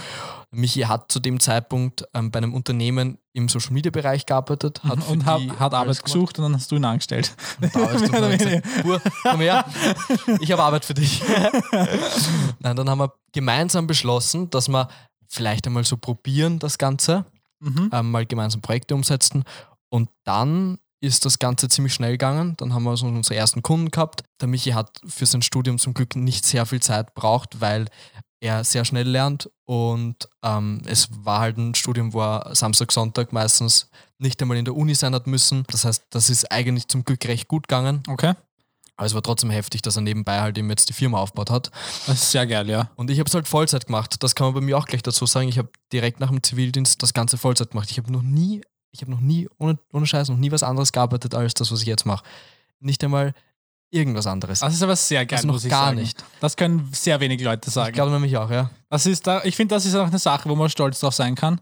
Michi 0.52 0.82
hat 0.82 1.12
zu 1.12 1.20
dem 1.20 1.40
Zeitpunkt 1.40 2.06
ähm, 2.14 2.32
bei 2.32 2.38
einem 2.38 2.54
Unternehmen 2.54 3.18
im 3.34 3.50
Social 3.50 3.74
Media 3.74 3.92
Bereich 3.92 4.26
gearbeitet, 4.26 4.84
hat 4.84 5.04
für 5.04 5.12
Und 5.12 5.26
hat, 5.26 5.42
die 5.42 5.52
hat 5.52 5.74
Arbeit 5.74 6.04
gesucht 6.04 6.40
und 6.40 6.44
dann 6.46 6.56
hast 6.56 6.72
du 6.72 6.78
ihn 6.78 6.86
angestellt. 6.86 7.36
Da 7.60 7.68
Mehr 7.80 7.90
oder 7.92 8.10
mal 8.22 8.32
weniger. 8.40 8.62
gesagt, 8.62 9.12
komm 9.24 9.42
her, 9.42 9.66
ich 10.40 10.52
habe 10.52 10.64
Arbeit 10.64 10.86
für 10.86 10.94
dich. 10.94 11.22
Nein, 12.60 12.76
dann 12.76 12.90
haben 12.90 13.00
wir 13.00 13.14
gemeinsam 13.34 13.88
beschlossen, 13.88 14.50
dass 14.50 14.68
wir 14.70 14.88
vielleicht 15.28 15.68
einmal 15.68 15.84
so 15.84 15.98
probieren, 15.98 16.60
das 16.60 16.78
Ganze, 16.78 17.26
Mhm. 17.60 17.90
ähm, 17.92 18.12
mal 18.12 18.26
gemeinsam 18.26 18.62
Projekte 18.62 18.94
umsetzen. 18.94 19.44
Und 19.90 20.10
dann 20.26 20.78
ist 21.00 21.26
das 21.26 21.40
Ganze 21.40 21.68
ziemlich 21.70 21.94
schnell 21.94 22.14
gegangen. 22.14 22.56
Dann 22.58 22.74
haben 22.74 22.84
wir 22.84 22.98
so 22.98 23.06
unsere 23.06 23.36
ersten 23.36 23.62
Kunden 23.62 23.92
gehabt. 23.92 24.24
Der 24.42 24.48
Michi 24.48 24.72
hat 24.72 25.00
für 25.06 25.26
sein 25.26 25.42
Studium 25.42 25.78
zum 25.78 25.94
Glück 25.94 26.16
nicht 26.16 26.46
sehr 26.46 26.66
viel 26.66 26.82
Zeit 26.82 27.14
braucht, 27.14 27.62
weil 27.62 27.86
er 28.40 28.64
sehr 28.64 28.86
schnell 28.86 29.08
lernt 29.08 29.50
und 29.66 30.30
ähm, 30.44 30.82
es 30.86 31.10
war 31.12 31.40
halt 31.40 31.58
ein 31.58 31.76
Studium, 31.76 32.14
wo 32.14 32.22
er 32.22 32.56
Samstag, 32.56 32.92
Sonntag 32.92 33.34
meistens 33.34 33.90
nicht 34.20 34.42
einmal 34.42 34.58
in 34.58 34.66
der 34.66 34.76
Uni 34.76 34.96
sein 34.96 35.14
hat 35.14 35.28
müssen. 35.28 35.64
Das 35.70 35.86
heißt, 35.86 36.06
das 36.10 36.30
ist 36.30 36.52
eigentlich 36.52 36.88
zum 36.88 37.04
Glück 37.04 37.26
recht 37.26 37.48
gut 37.48 37.68
gegangen. 37.68 38.04
Okay. 38.08 38.34
Aber 38.96 39.06
es 39.06 39.14
war 39.14 39.22
trotzdem 39.22 39.52
heftig, 39.52 39.84
dass 39.84 39.96
er 39.96 40.02
nebenbei 40.02 40.42
halt 40.42 40.58
eben 40.58 40.70
jetzt 40.70 40.90
die 40.90 40.94
Firma 40.94 41.20
aufgebaut 41.20 41.52
hat. 41.52 41.72
Das 42.08 42.22
ist 42.22 42.32
sehr 42.32 42.48
geil, 42.48 42.68
ja. 42.68 42.90
Und 42.96 43.12
ich 43.12 43.20
habe 43.20 43.28
es 43.28 43.36
halt 43.36 43.48
Vollzeit 43.48 43.86
gemacht. 43.86 44.24
Das 44.24 44.34
kann 44.34 44.48
man 44.48 44.56
bei 44.56 44.62
mir 44.62 44.78
auch 44.78 44.88
gleich 44.88 45.04
dazu 45.04 45.28
sagen. 45.28 45.50
Ich 45.50 45.60
habe 45.60 45.70
direkt 45.94 46.20
nach 46.20 46.30
dem 46.30 46.42
Zivildienst 46.42 47.04
das 47.04 47.14
Ganze 47.14 47.38
Vollzeit 47.38 47.72
gemacht. 47.72 47.92
Ich 47.92 48.00
habe 48.00 48.12
noch 48.12 48.24
nie, 48.24 48.62
ich 48.98 49.02
habe 49.04 49.12
noch 49.12 49.22
nie, 49.22 49.48
ohne, 49.58 49.78
ohne 49.94 50.06
Scheiß, 50.06 50.30
noch 50.30 50.38
nie 50.38 50.52
was 50.52 50.64
anderes 50.64 50.92
gearbeitet 50.92 51.34
als 51.36 51.54
das, 51.54 51.72
was 51.72 51.82
ich 51.82 51.88
jetzt 51.88 52.06
mache. 52.06 52.24
Nicht 52.80 53.04
einmal 53.04 53.34
irgendwas 53.90 54.28
anderes. 54.28 54.60
Das 54.60 54.74
ist 54.74 54.84
aber 54.84 54.96
sehr 54.96 55.26
geil, 55.26 55.38
Also 55.38 55.48
noch 55.48 55.54
muss 55.56 55.64
ich 55.64 55.70
gar 55.70 55.86
sagen. 55.88 56.00
nicht. 56.00 56.24
Das 56.42 56.58
können 56.58 56.90
sehr 56.92 57.20
wenig 57.20 57.42
Leute 57.42 57.68
ich 57.70 57.74
sagen. 57.74 57.94
glaube 57.94 58.12
nämlich 58.12 58.36
auch, 58.38 58.52
ja. 58.52 58.70
Das 58.90 59.06
ist 59.06 59.26
da, 59.26 59.42
ich 59.44 59.56
finde, 59.56 59.76
das 59.76 59.86
ist 59.86 59.96
auch 59.96 60.08
eine 60.08 60.20
Sache, 60.20 60.50
wo 60.50 60.56
man 60.56 60.70
stolz 60.70 61.00
drauf 61.00 61.14
sein 61.16 61.36
kann. 61.36 61.62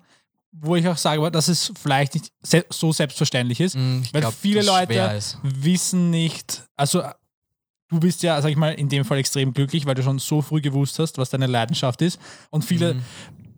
Wo 0.51 0.75
ich 0.75 0.87
auch 0.87 0.97
sage, 0.97 1.29
dass 1.31 1.49
es 1.49 1.71
vielleicht 1.79 2.15
nicht 2.15 2.31
so 2.69 2.91
selbstverständlich 2.93 3.59
ist. 3.59 3.75
Mm, 3.75 4.01
Ich 4.03 4.13
Weil 4.13 4.21
glaub, 4.21 4.33
viele 4.33 4.61
Leute 4.63 5.19
wissen 5.43 6.09
nicht, 6.09 6.63
also 6.77 7.03
du 7.89 7.99
bist 7.99 8.23
ja, 8.23 8.41
sag 8.41 8.49
ich 8.49 8.55
mal, 8.57 8.73
in 8.73 8.89
dem 8.89 9.03
Fall 9.05 9.17
extrem 9.19 9.53
glücklich, 9.53 9.85
weil 9.85 9.95
du 9.95 10.01
schon 10.03 10.17
so 10.17 10.41
früh 10.41 10.61
gewusst 10.61 10.97
hast, 10.97 11.17
was 11.17 11.29
deine 11.29 11.45
Leidenschaft 11.47 12.01
ist. 12.01 12.19
Und 12.49 12.63
viele 12.65 12.95
Mhm. 12.95 13.01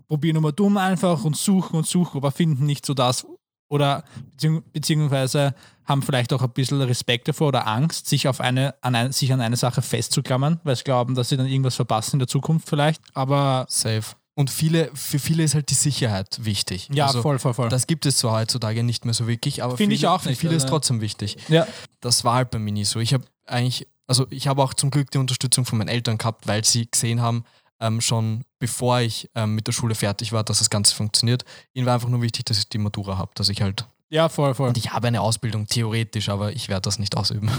probieren 0.07 0.36
immer 0.38 0.51
dumm 0.51 0.75
einfach 0.77 1.24
und 1.24 1.38
suchen 1.38 1.75
und 1.77 1.86
suchen, 1.88 2.17
aber 2.17 2.31
finden 2.31 2.65
nicht 2.65 2.86
so 2.86 2.93
das 2.96 3.25
oder 3.70 4.04
beziehung- 4.36 4.64
beziehungsweise 4.74 5.54
haben 5.86 6.02
vielleicht 6.02 6.34
auch 6.34 6.42
ein 6.42 6.50
bisschen 6.52 6.82
Respekt 6.82 7.28
davor 7.28 7.48
oder 7.50 7.68
Angst, 7.68 8.08
sich 8.08 8.28
auf 8.28 8.42
eine, 8.42 8.76
an 8.82 8.96
eine, 8.96 9.14
sich 9.14 9.32
an 9.32 9.42
eine 9.42 9.56
Sache 9.56 9.82
festzuklammern, 9.82 10.60
weil 10.64 10.76
sie 10.76 10.84
glauben, 10.84 11.16
dass 11.16 11.30
sie 11.30 11.38
dann 11.38 11.48
irgendwas 11.48 11.76
verpassen 11.76 12.14
in 12.16 12.20
der 12.20 12.28
Zukunft 12.28 12.68
vielleicht. 12.68 13.02
Aber 13.14 13.66
Safe. 13.70 14.04
Und 14.36 14.50
viele, 14.52 14.92
für 14.94 15.18
viele 15.18 15.44
ist 15.44 15.56
halt 15.56 15.70
die 15.72 15.76
Sicherheit 15.76 16.44
wichtig. 16.46 16.90
ja, 16.94 17.08
Also, 17.08 17.22
voll, 17.24 17.40
voll, 17.40 17.54
voll. 17.56 17.70
Das 17.70 17.88
gibt 17.88 18.06
es 18.06 18.18
zwar 18.18 18.34
heutzutage 18.40 18.84
nicht 18.84 19.04
mehr 19.06 19.14
so 19.16 19.28
wirklich, 19.28 19.64
aber 19.64 19.78
Finde 19.78 19.96
ich 19.96 20.02
viele- 20.02 20.12
auch 20.12 20.22
für 20.22 20.30
nicht, 20.30 20.40
viele 20.40 20.54
ist 20.56 20.64
also- 20.64 20.76
trotzdem 20.76 21.02
wichtig. 21.02 21.38
ja. 21.48 21.66
Das 22.02 22.24
war 22.24 22.36
halt 22.36 22.52
bei 22.52 22.60
mir 22.60 22.72
nie 22.72 22.86
so. 22.86 23.00
Ich 23.00 23.14
habe 23.16 23.24
eigentlich, 23.48 23.88
also 24.06 24.28
ich 24.30 24.48
habe 24.48 24.62
auch 24.62 24.74
zum 24.76 24.92
Glück 24.92 25.10
die 25.10 25.18
Unterstützung 25.18 25.66
von 25.66 25.80
meinen 25.80 25.88
Eltern 25.88 26.18
gehabt, 26.20 26.46
weil 26.48 26.64
sie 26.64 26.88
gesehen 26.92 27.22
haben, 27.22 27.46
ähm, 27.79 28.01
schon 28.01 28.43
bevor 28.60 29.00
ich 29.01 29.29
ähm, 29.36 29.55
mit 29.55 29.67
der 29.67 29.72
Schule 29.72 29.96
fertig 29.96 30.31
war, 30.31 30.43
dass 30.43 30.60
das 30.60 30.69
Ganze 30.69 30.96
funktioniert. 30.96 31.46
Ihnen 31.74 31.86
war 31.86 31.93
einfach 31.93 32.10
nur 32.10 32.22
wichtig, 32.22 32.46
dass 32.46 32.57
ich 32.57 32.69
die 32.69 32.77
Matura 32.79 33.17
habe, 33.17 33.31
dass 33.36 33.50
ich 33.50 33.62
halt. 33.62 33.86
ja, 34.10 34.29
voll, 34.29 34.55
voll. 34.55 34.69
Und 34.69 34.77
ich 34.77 34.91
habe 34.93 35.07
eine 35.07 35.22
Ausbildung, 35.22 35.67
theoretisch, 35.67 36.29
aber 36.29 36.53
ich 36.53 36.69
werde 36.69 36.81
das 36.81 36.98
nicht 36.98 37.15
ausüben. 37.15 37.51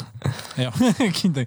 Ja. 0.57 0.71
Kinder. 1.13 1.45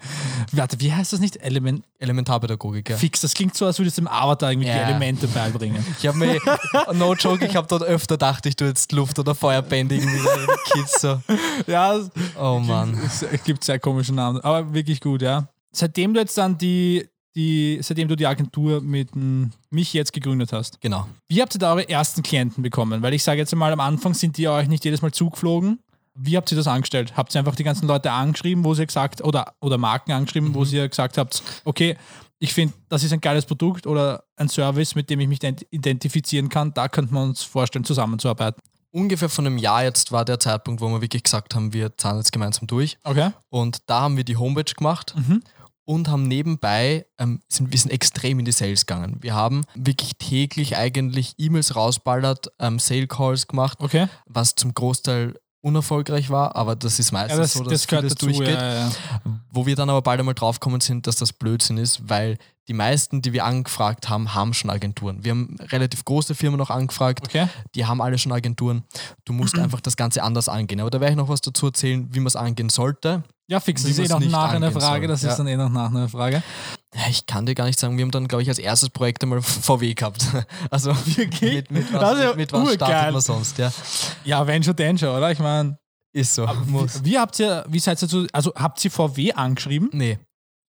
Warte, 0.53 0.79
wie 0.79 0.93
heißt 0.93 1.11
das 1.11 1.19
nicht? 1.19 1.35
Element 1.37 1.83
Elementarpädagogik, 1.99 2.89
ja. 2.91 2.97
Fix, 2.97 3.21
das 3.21 3.33
klingt 3.33 3.55
so, 3.55 3.65
als 3.65 3.77
würdest 3.79 3.97
du 3.97 4.01
dem 4.03 4.07
Avatar 4.07 4.51
irgendwie 4.51 4.69
die 4.69 4.75
Ja. 4.75 4.87
Elemente 4.87 5.27
beibringen. 5.27 5.83
Ich 5.99 6.07
habe 6.07 6.17
mir, 6.17 6.39
no 6.93 7.13
joke, 7.15 7.45
ich 7.45 7.55
habe 7.55 7.67
dort 7.67 7.83
öfter 7.83 8.15
gedacht, 8.15 8.45
ich 8.45 8.55
tue 8.55 8.67
jetzt 8.69 8.91
Luft- 8.93 9.19
oder 9.19 9.35
Feuerbändigen 9.35 10.07
wie 10.07 10.17
die 10.17 10.71
Kids 10.71 11.01
so. 11.01 11.21
ja, 11.67 11.99
Oh 12.39 12.59
Mann. 12.59 12.97
es 13.03 13.25
gibt 13.43 13.63
sehr 13.65 13.79
komische 13.79 14.13
Namen, 14.13 14.39
aber 14.41 14.73
wirklich 14.73 15.01
gut, 15.01 15.21
ja. 15.21 15.47
Seitdem 15.73 16.13
du 16.13 16.19
jetzt 16.21 16.37
dann 16.37 16.57
die, 16.57 17.07
die 17.35 17.79
seitdem 17.81 18.07
du 18.07 18.15
die 18.15 18.27
Agentur 18.27 18.81
mit 18.81 19.13
dem 19.15 19.51
mich 19.69 19.93
jetzt 19.93 20.13
gegründet 20.13 20.51
hast, 20.53 20.81
Genau. 20.81 21.07
wie 21.29 21.41
habt 21.41 21.55
ihr 21.55 21.59
da 21.59 21.71
eure 21.73 21.87
ersten 21.87 22.23
Klienten 22.23 22.61
bekommen? 22.63 23.01
Weil 23.01 23.13
ich 23.13 23.23
sage 23.23 23.39
jetzt 23.39 23.55
mal, 23.55 23.71
am 23.71 23.79
Anfang 23.79 24.13
sind 24.13 24.37
die 24.37 24.47
euch 24.47 24.67
nicht 24.67 24.83
jedes 24.85 25.01
Mal 25.01 25.11
zugeflogen. 25.11 25.79
Wie 26.13 26.35
habt 26.35 26.51
ihr 26.51 26.57
das 26.57 26.67
angestellt? 26.67 27.15
Habt 27.15 27.33
ihr 27.33 27.39
einfach 27.39 27.55
die 27.55 27.63
ganzen 27.63 27.87
Leute 27.87 28.11
angeschrieben, 28.11 28.65
wo 28.65 28.73
sie 28.73 28.85
gesagt, 28.85 29.21
oder, 29.23 29.53
oder 29.61 29.77
Marken 29.77 30.11
angeschrieben, 30.11 30.53
wo 30.53 30.65
sie 30.65 30.87
gesagt 30.89 31.17
habt, 31.17 31.41
okay, 31.63 31.95
ich 32.39 32.53
finde, 32.53 32.73
das 32.89 33.03
ist 33.03 33.13
ein 33.13 33.21
geiles 33.21 33.45
Produkt 33.45 33.87
oder 33.87 34.23
ein 34.35 34.49
Service, 34.49 34.95
mit 34.95 35.09
dem 35.09 35.19
ich 35.21 35.27
mich 35.29 35.39
ident- 35.39 35.65
identifizieren 35.69 36.49
kann, 36.49 36.73
da 36.73 36.89
könnte 36.89 37.13
man 37.13 37.29
uns 37.29 37.43
vorstellen, 37.43 37.85
zusammenzuarbeiten. 37.85 38.59
Ungefähr 38.93 39.29
von 39.29 39.45
einem 39.45 39.57
Jahr 39.57 39.83
jetzt 39.83 40.11
war 40.11 40.25
der 40.25 40.37
Zeitpunkt, 40.39 40.81
wo 40.81 40.89
wir 40.89 41.01
wirklich 41.01 41.23
gesagt 41.23 41.55
haben, 41.55 41.71
wir 41.71 41.95
zahlen 41.97 42.17
jetzt 42.17 42.33
gemeinsam 42.33 42.67
durch. 42.67 42.97
Okay? 43.05 43.29
Und 43.49 43.77
da 43.85 44.01
haben 44.01 44.17
wir 44.17 44.25
die 44.25 44.35
Homepage 44.35 44.73
gemacht 44.75 45.13
Mhm. 45.15 45.41
Und 45.91 46.07
haben 46.07 46.23
nebenbei, 46.27 47.05
ähm, 47.19 47.41
sind, 47.49 47.71
wir 47.71 47.77
sind 47.77 47.91
extrem 47.91 48.39
in 48.39 48.45
die 48.45 48.51
Sales 48.53 48.85
gegangen. 48.85 49.17
Wir 49.19 49.35
haben 49.35 49.65
wirklich 49.75 50.13
täglich 50.17 50.77
eigentlich 50.77 51.35
E-Mails 51.37 51.75
rausballert, 51.75 52.47
ähm, 52.59 52.79
Sale 52.79 53.07
Calls 53.07 53.47
gemacht, 53.47 53.77
Okay. 53.81 54.07
was 54.25 54.55
zum 54.55 54.73
Großteil 54.73 55.35
unerfolgreich 55.63 56.29
war, 56.29 56.55
aber 56.55 56.75
das 56.75 56.97
ist 56.97 57.11
meistens 57.11 57.35
Ja, 57.37 57.41
das, 57.43 57.53
so, 57.53 57.63
dass 57.63 57.73
das 57.73 57.85
vieles 57.85 58.13
dazu. 58.15 58.27
durchgeht. 58.27 58.55
Ja, 58.55 58.73
ja. 58.87 58.91
Wo 59.51 59.65
wir 59.65 59.75
dann 59.75 59.89
aber 59.89 60.01
bald 60.01 60.19
einmal 60.19 60.33
draufgekommen 60.33 60.81
sind, 60.81 61.05
dass 61.07 61.17
das 61.17 61.33
Blödsinn 61.33 61.77
ist, 61.77 62.07
weil 62.09 62.37
die 62.71 62.77
meisten, 62.77 63.21
die 63.21 63.33
wir 63.33 63.43
angefragt 63.43 64.07
haben, 64.07 64.33
haben 64.33 64.53
schon 64.53 64.69
Agenturen. 64.69 65.25
Wir 65.25 65.31
haben 65.31 65.57
relativ 65.59 66.05
große 66.05 66.35
Firmen 66.35 66.57
noch 66.57 66.69
angefragt, 66.69 67.19
Okay. 67.27 67.49
die 67.75 67.85
haben 67.85 67.99
alle 68.01 68.17
schon 68.17 68.31
Agenturen. 68.31 68.83
Du 69.25 69.33
musst 69.33 69.55
einfach 69.59 69.81
das 69.81 69.97
Ganze 69.97 70.23
anders 70.23 70.47
angehen. 70.47 70.79
Aber 70.79 70.89
da 70.89 71.01
werde 71.01 71.11
ich 71.11 71.17
noch 71.17 71.27
was 71.27 71.41
dazu 71.41 71.65
erzählen, 71.65 72.07
wie 72.13 72.19
man 72.21 72.27
es 72.27 72.37
angehen 72.37 72.69
sollte. 72.69 73.23
Ja, 73.47 73.59
fix. 73.59 73.81
Das 73.83 73.91
ist 73.91 73.99
eh 73.99 74.07
noch 74.07 74.21
nach 74.21 74.53
einer 74.53 74.71
Frage. 74.71 75.01
soll. 75.01 75.07
Das 75.09 75.21
Ja. 75.23 75.31
ist 75.31 75.37
dann 75.37 75.47
eh 75.47 75.57
noch 75.57 75.69
nach 75.69 75.89
einer 75.89 76.07
Frage. 76.07 76.41
Ich 77.09 77.25
kann 77.25 77.45
dir 77.45 77.55
gar 77.55 77.65
nicht 77.65 77.77
sagen, 77.77 77.97
wir 77.97 78.03
haben 78.05 78.11
dann, 78.11 78.29
glaube 78.29 78.41
ich, 78.43 78.47
als 78.47 78.57
erstes 78.59 78.89
Projekt 78.89 79.21
einmal 79.23 79.41
VW 79.41 79.93
gehabt. 79.93 80.25
Also 80.71 80.95
Wirklich? 81.17 81.55
mit, 81.55 81.71
mit 81.71 81.91
was, 81.93 82.17
ja 82.19 82.27
mit, 82.29 82.37
mit 82.37 82.53
was 82.53 82.73
startet 82.75 83.11
man 83.11 83.21
sonst? 83.21 83.57
Ja, 83.57 83.73
Ja, 84.23 84.47
wenn 84.47 84.63
schon, 84.63 84.77
denn 84.77 84.97
schon, 84.97 85.09
oder? 85.09 85.29
Ich 85.29 85.39
meine, 85.39 85.77
ist 86.13 86.33
so. 86.35 86.47
Wie, 86.67 87.05
wie 87.05 87.19
habt 87.19 87.37
ihr, 87.39 87.65
wie 87.67 87.79
seid 87.79 88.01
ihr 88.01 88.07
zu, 88.07 88.27
also 88.31 88.53
habt 88.55 88.83
ihr 88.85 88.91
VW 88.91 89.33
angeschrieben? 89.33 89.89
Nee, 89.91 90.17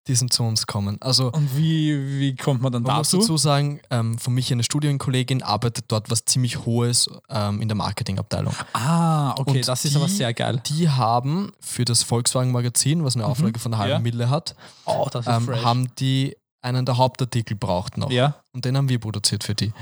die 0.07 0.15
sind 0.15 0.33
zu 0.33 0.43
uns 0.43 0.67
gekommen. 0.67 0.97
Also 0.99 1.31
Und 1.31 1.55
wie, 1.55 2.19
wie 2.19 2.35
kommt 2.35 2.61
man 2.61 2.71
dann 2.73 2.83
Man 2.83 2.97
muss 2.97 3.09
dazu? 3.11 3.19
dazu 3.21 3.37
sagen, 3.37 3.79
ähm, 3.89 4.17
von 4.17 4.33
mich 4.33 4.51
eine 4.51 4.63
Studienkollegin 4.63 5.41
arbeitet 5.43 5.85
dort 5.87 6.11
was 6.11 6.25
ziemlich 6.25 6.65
Hohes 6.65 7.07
ähm, 7.29 7.61
in 7.61 7.69
der 7.69 7.75
Marketingabteilung. 7.77 8.53
Ah, 8.73 9.31
okay, 9.37 9.59
Und 9.59 9.67
das 9.67 9.85
ist 9.85 9.95
aber 9.95 10.07
die- 10.07 10.11
sehr 10.11 10.33
geil. 10.33 10.61
Die 10.65 10.89
haben 10.89 11.51
für 11.61 11.85
das 11.85 12.03
Volkswagen-Magazin, 12.03 13.03
was 13.05 13.15
eine 13.15 13.25
Auflage 13.25 13.59
von 13.59 13.73
einer 13.73 13.81
halben 13.83 14.01
Mhm. 14.01 14.05
Ja. 14.07 14.11
Mille 14.11 14.29
hat, 14.29 14.55
Oh, 14.85 15.07
ähm, 15.25 15.63
haben 15.63 15.87
die 15.99 16.35
einen 16.61 16.85
der 16.85 16.97
Hauptartikel 16.97 17.55
braucht 17.57 17.97
noch. 17.97 18.09
ja. 18.11 18.35
Und 18.53 18.65
den 18.65 18.75
haben 18.77 18.87
wir 18.89 18.99
produziert 18.99 19.43
für 19.43 19.55
die. 19.55 19.73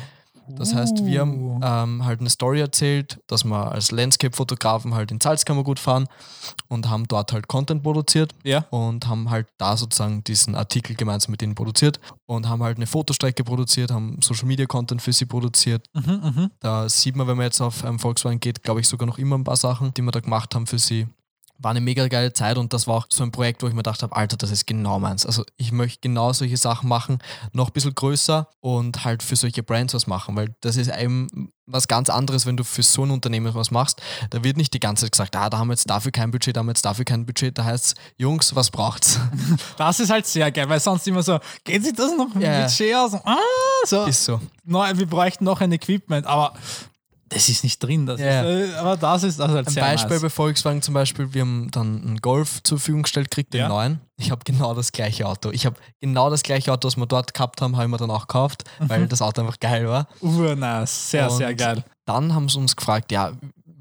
Das 0.49 0.73
heißt, 0.73 1.05
wir 1.05 1.23
Uh. 1.25 1.59
haben 1.61 1.91
ähm, 1.99 2.05
halt 2.05 2.19
eine 2.19 2.29
Story 2.29 2.59
erzählt, 2.59 3.19
dass 3.27 3.43
wir 3.45 3.71
als 3.71 3.91
Landscape-Fotografen 3.91 4.93
halt 4.95 5.11
in 5.11 5.21
Salzkammer 5.21 5.63
gut 5.63 5.79
fahren 5.79 6.07
und 6.67 6.89
haben 6.89 7.07
dort 7.07 7.31
halt 7.33 7.47
Content 7.47 7.83
produziert 7.83 8.33
Ja. 8.43 8.65
und 8.69 9.07
haben 9.07 9.29
halt 9.29 9.47
da 9.57 9.77
sozusagen 9.77 10.23
diesen 10.23 10.55
Artikel 10.55 10.95
gemeinsam 10.95 11.31
mit 11.31 11.41
ihnen 11.41 11.55
produziert 11.55 11.99
und 12.25 12.49
haben 12.49 12.63
halt 12.63 12.77
eine 12.77 12.87
Fotostrecke 12.87 13.43
produziert, 13.43 13.91
haben 13.91 14.17
Social 14.21 14.45
Media 14.47 14.65
Content 14.65 15.01
für 15.01 15.13
sie 15.13 15.25
produziert. 15.25 15.85
Mhm, 15.93 16.21
mhm. 16.35 16.51
Da 16.59 16.89
sieht 16.89 17.15
man, 17.15 17.27
wenn 17.27 17.37
man 17.37 17.45
jetzt 17.45 17.61
auf 17.61 17.83
ähm, 17.83 17.99
Volkswagen 17.99 18.39
geht, 18.39 18.63
glaube 18.63 18.79
ich 18.81 18.87
sogar 18.87 19.07
noch 19.07 19.17
immer 19.17 19.37
ein 19.37 19.43
paar 19.43 19.55
Sachen, 19.57 19.93
die 19.93 20.01
wir 20.01 20.11
da 20.11 20.19
gemacht 20.19 20.53
haben 20.55 20.67
für 20.67 20.79
sie. 20.79 21.07
War 21.61 21.71
eine 21.71 21.81
mega 21.81 22.07
geile 22.07 22.33
Zeit 22.33 22.57
und 22.57 22.73
das 22.73 22.87
war 22.87 22.95
auch 22.95 23.05
so 23.09 23.23
ein 23.23 23.31
Projekt, 23.31 23.61
wo 23.61 23.67
ich 23.67 23.73
mir 23.73 23.83
gedacht 23.83 24.01
habe, 24.01 24.15
Alter, 24.15 24.35
das 24.37 24.49
ist 24.51 24.65
genau 24.65 24.99
meins. 24.99 25.25
Also 25.25 25.43
ich 25.57 25.71
möchte 25.71 25.99
genau 26.01 26.33
solche 26.33 26.57
Sachen 26.57 26.89
machen, 26.89 27.19
noch 27.53 27.67
ein 27.69 27.73
bisschen 27.73 27.93
größer 27.93 28.47
und 28.61 29.05
halt 29.05 29.21
für 29.21 29.35
solche 29.35 29.61
Brands 29.63 29.93
was 29.93 30.07
machen, 30.07 30.35
weil 30.35 30.55
das 30.61 30.75
ist 30.75 30.89
eben 30.95 31.51
was 31.67 31.87
ganz 31.87 32.09
anderes, 32.09 32.45
wenn 32.45 32.57
du 32.57 32.63
für 32.63 32.83
so 32.83 33.03
ein 33.03 33.11
Unternehmen 33.11 33.53
was 33.53 33.71
machst. 33.71 34.01
Da 34.31 34.43
wird 34.43 34.57
nicht 34.57 34.73
die 34.73 34.79
ganze 34.79 35.05
Zeit 35.05 35.11
gesagt, 35.13 35.35
ah, 35.35 35.49
da 35.49 35.59
haben 35.59 35.67
wir 35.67 35.73
jetzt 35.73 35.89
dafür 35.89 36.11
kein 36.11 36.31
Budget, 36.31 36.55
da 36.55 36.59
haben 36.59 36.65
wir 36.67 36.71
jetzt 36.71 36.83
dafür 36.83 37.05
kein 37.05 37.25
Budget. 37.25 37.57
Da 37.57 37.63
heißt 37.63 37.85
es, 37.85 37.95
Jungs, 38.17 38.55
was 38.55 38.69
braucht's? 38.71 39.19
Das 39.77 39.99
ist 39.99 40.09
halt 40.09 40.25
sehr 40.25 40.51
geil, 40.51 40.67
weil 40.69 40.79
sonst 40.79 41.07
immer 41.07 41.23
so, 41.23 41.39
geht 41.63 41.83
sich 41.83 41.93
das 41.93 42.11
noch 42.17 42.33
mit 42.33 42.43
Ja. 42.43 42.63
Budget 42.63 42.95
aus? 42.95 43.13
Ah, 43.25 43.37
so. 43.85 44.05
ist 44.05 44.25
so. 44.25 44.39
Nein, 44.63 44.97
wir 44.97 45.05
bräuchten 45.07 45.43
noch 45.45 45.61
ein 45.61 45.71
Equipment, 45.71 46.25
aber 46.25 46.53
das 47.33 47.49
ist 47.49 47.63
nicht 47.63 47.81
drin. 47.81 48.05
Das 48.05 48.19
Ja. 48.19 48.41
ist, 48.43 48.73
äh, 48.73 48.75
aber 48.75 48.97
das 48.97 49.23
ist 49.23 49.39
das 49.39 49.49
ist 49.49 49.55
halt 49.55 49.67
Ein 49.69 49.75
Beispiel 49.75 50.11
nice. 50.11 50.21
bei 50.21 50.29
Volkswagen 50.29 50.81
zum 50.81 50.93
Beispiel, 50.93 51.33
wir 51.33 51.41
haben 51.41 51.69
dann 51.71 52.01
einen 52.03 52.17
Golf 52.17 52.61
zur 52.63 52.77
Verfügung 52.77 53.03
gestellt, 53.03 53.31
kriegt 53.31 53.53
den 53.53 53.61
Ja. 53.61 53.67
neuen. 53.69 54.01
Ich 54.17 54.29
habe 54.31 54.41
genau 54.45 54.73
das 54.75 54.91
gleiche 54.91 55.25
Auto. 55.27 55.49
Ich 55.51 55.65
habe 55.65 55.75
genau 55.99 56.29
das 56.29 56.43
gleiche 56.43 56.71
Auto, 56.71 56.87
was 56.87 56.97
wir 56.97 57.05
dort 57.07 57.33
gehabt 57.33 57.61
haben, 57.61 57.75
habe 57.75 57.85
ich 57.85 57.91
mir 57.91 57.97
dann 57.97 58.11
auch 58.11 58.27
gekauft, 58.27 58.65
weil 58.79 59.07
das 59.07 59.21
Auto 59.21 59.41
einfach 59.41 59.59
geil 59.59 59.87
war. 59.87 60.07
Urnice, 60.21 61.09
sehr, 61.09 61.31
Und 61.31 61.37
sehr 61.37 61.55
geil. 61.55 61.83
Dann 62.05 62.33
haben 62.35 62.49
sie 62.49 62.57
uns 62.59 62.75
gefragt, 62.75 63.11
ja, 63.11 63.31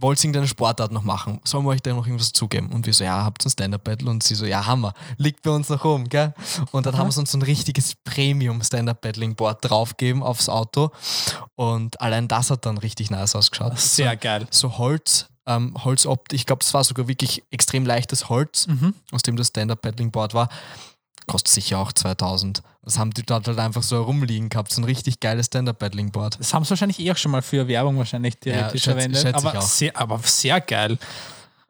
wollt 0.01 0.19
ihr 0.19 0.25
irgendeine 0.25 0.49
Sportart 0.49 0.93
noch 0.93 1.03
machen? 1.03 1.41
Sollen 1.45 1.65
wir 1.65 1.71
euch 1.71 1.83
da 1.83 1.93
noch 1.93 2.07
irgendwas 2.07 2.33
zugeben? 2.33 2.71
Und 2.73 2.87
wir 2.87 2.95
so, 2.95 3.05
ja, 3.05 3.23
habt 3.25 3.43
ihr 3.45 3.49
ein 3.49 3.51
Stand-Up-Battle? 3.51 4.09
Und 4.11 4.23
sie 4.23 4.35
so, 4.35 4.47
ja, 4.47 4.67
haben 4.67 4.81
wir. 4.81 4.95
Liegt 5.19 5.43
bei 5.43 5.51
uns 5.51 5.69
noch 5.69 5.85
rum, 5.85 6.09
gell? 6.09 6.35
Und 6.73 6.87
dann 6.87 6.97
haben 6.97 7.11
sie 7.11 7.21
uns 7.21 7.33
so 7.33 7.39
ein 7.39 7.43
richtiges 7.43 7.95
Premium-Stand-Up-Battling-Board 8.05 9.59
draufgegeben 9.71 10.23
aufs 10.23 10.49
Auto. 10.49 10.91
Und 11.55 12.01
allein 12.01 12.29
das 12.29 12.51
hat 12.51 12.67
dann 12.67 12.79
richtig 12.79 13.11
nice 13.11 13.35
ausgeschaut. 13.37 13.79
Sehr 13.79 14.17
geil. 14.17 14.47
so 14.51 14.79
Holz, 14.79 15.27
ähm, 15.47 15.75
Holzopt, 15.85 16.33
ich 16.33 16.47
glaube, 16.47 16.63
es 16.65 16.73
war 16.75 16.85
sogar 16.85 17.09
wirklich 17.09 17.43
extrem 17.51 17.85
leichtes 17.87 18.29
Holz, 18.29 18.67
Mhm. 18.67 18.95
aus 19.13 19.23
dem 19.23 19.37
das 19.37 19.49
Stand-Up-Paddling-Board 19.49 20.35
war. 20.35 20.49
Kostet 21.31 21.53
sicher 21.53 21.79
auch 21.79 21.93
2000. 21.93 22.63
Das 22.83 22.99
haben 22.99 23.11
die 23.13 23.23
dort 23.23 23.47
halt 23.47 23.59
einfach 23.59 23.83
so 23.83 23.97
herumliegen 23.97 24.49
gehabt, 24.49 24.73
so 24.73 24.81
ein 24.81 24.85
richtig 24.85 25.21
geiles 25.21 25.47
Stand-Up-Paddling-Board. 25.47 26.39
Das 26.41 26.53
haben 26.55 26.65
sie 26.65 26.71
wahrscheinlich 26.71 26.99
eh 26.99 27.13
auch 27.13 27.17
schon 27.17 27.31
mal 27.31 27.43
für 27.43 27.69
Werbung 27.69 27.99
wahrscheinlich 27.99 28.37
theoretisch 28.39 28.83
schätze- 28.83 28.91
verwendet. 28.95 29.23
schätze 29.23 29.39
ich 29.39 29.45
aber, 29.47 29.61
sehr, 29.63 29.97
aber 29.97 30.19
sehr 30.21 30.61
geil. 30.61 30.99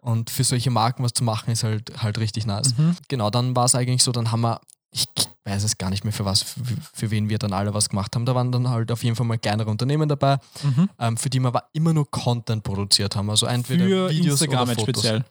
Und 0.00 0.30
für 0.30 0.44
solche 0.44 0.70
Marken 0.70 1.02
was 1.04 1.12
zu 1.12 1.24
machen, 1.24 1.50
ist 1.50 1.62
halt, 1.64 1.90
halt 2.02 2.16
richtig 2.18 2.46
nice. 2.46 2.74
Mhm. 2.78 2.96
Genau, 3.08 3.28
dann 3.28 3.54
war 3.54 3.66
es 3.66 3.74
eigentlich 3.74 4.02
so, 4.02 4.12
dann 4.12 4.30
haben 4.32 4.40
wir, 4.40 4.60
ich 4.92 5.06
weiß 5.44 5.62
es 5.64 5.76
gar 5.76 5.90
nicht 5.90 6.04
mehr 6.04 6.12
für 6.12 6.24
was, 6.24 6.42
für, 6.42 6.60
für 6.94 7.10
wen 7.10 7.28
wir 7.28 7.38
dann 7.38 7.52
alle 7.52 7.74
was 7.74 7.88
gemacht 7.90 8.14
haben. 8.16 8.24
Da 8.24 8.34
waren 8.34 8.50
dann 8.50 8.70
halt 8.70 8.90
auf 8.92 9.04
jeden 9.04 9.14
Fall 9.16 9.26
mal 9.26 9.36
kleinere 9.38 9.68
Unternehmen 9.68 10.08
dabei, 10.08 10.38
Mhm. 10.62 10.88
ähm, 10.98 11.16
für 11.18 11.28
die 11.28 11.38
wir 11.40 11.48
aber 11.48 11.64
immer 11.74 11.92
nur 11.92 12.10
Content 12.10 12.62
produziert 12.62 13.14
haben. 13.14 13.28
Also 13.28 13.44
entweder 13.46 13.84
Für 13.84 14.10
Videos 14.10 14.40
Instagram 14.40 14.68
oder 14.70 14.74
Fotos. 14.78 15.02
speziell. 15.02 15.24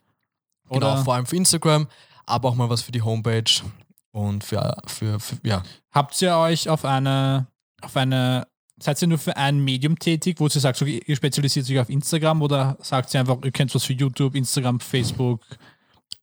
Genau, 0.69 0.93
Oder? 0.93 1.03
vor 1.03 1.15
allem 1.15 1.25
für 1.25 1.35
Instagram, 1.37 1.87
aber 2.27 2.49
auch 2.49 2.55
mal 2.55 2.69
was 2.69 2.81
für 2.83 2.91
die 2.91 3.01
Homepage 3.01 3.43
und 4.11 4.43
für, 4.43 4.77
für, 4.87 5.19
für 5.19 5.37
ja. 5.43 5.63
Habt 5.91 6.21
ihr 6.21 6.35
euch 6.35 6.69
auf 6.69 6.85
eine, 6.85 7.47
auf 7.81 7.95
eine, 7.95 8.47
seid 8.79 9.01
ihr 9.01 9.07
nur 9.07 9.17
für 9.17 9.35
ein 9.37 9.59
Medium 9.59 9.97
tätig, 9.97 10.39
wo 10.39 10.45
ihr 10.45 10.51
sagt, 10.51 10.81
ihr 10.81 11.15
spezialisiert 11.15 11.65
sich 11.65 11.79
auf 11.79 11.89
Instagram 11.89 12.41
oder 12.41 12.77
sagt 12.81 13.13
ihr 13.13 13.19
einfach, 13.19 13.37
ihr 13.43 13.51
kennt 13.51 13.73
was 13.75 13.85
für 13.85 13.93
YouTube, 13.93 14.35
Instagram, 14.35 14.79
Facebook? 14.79 15.41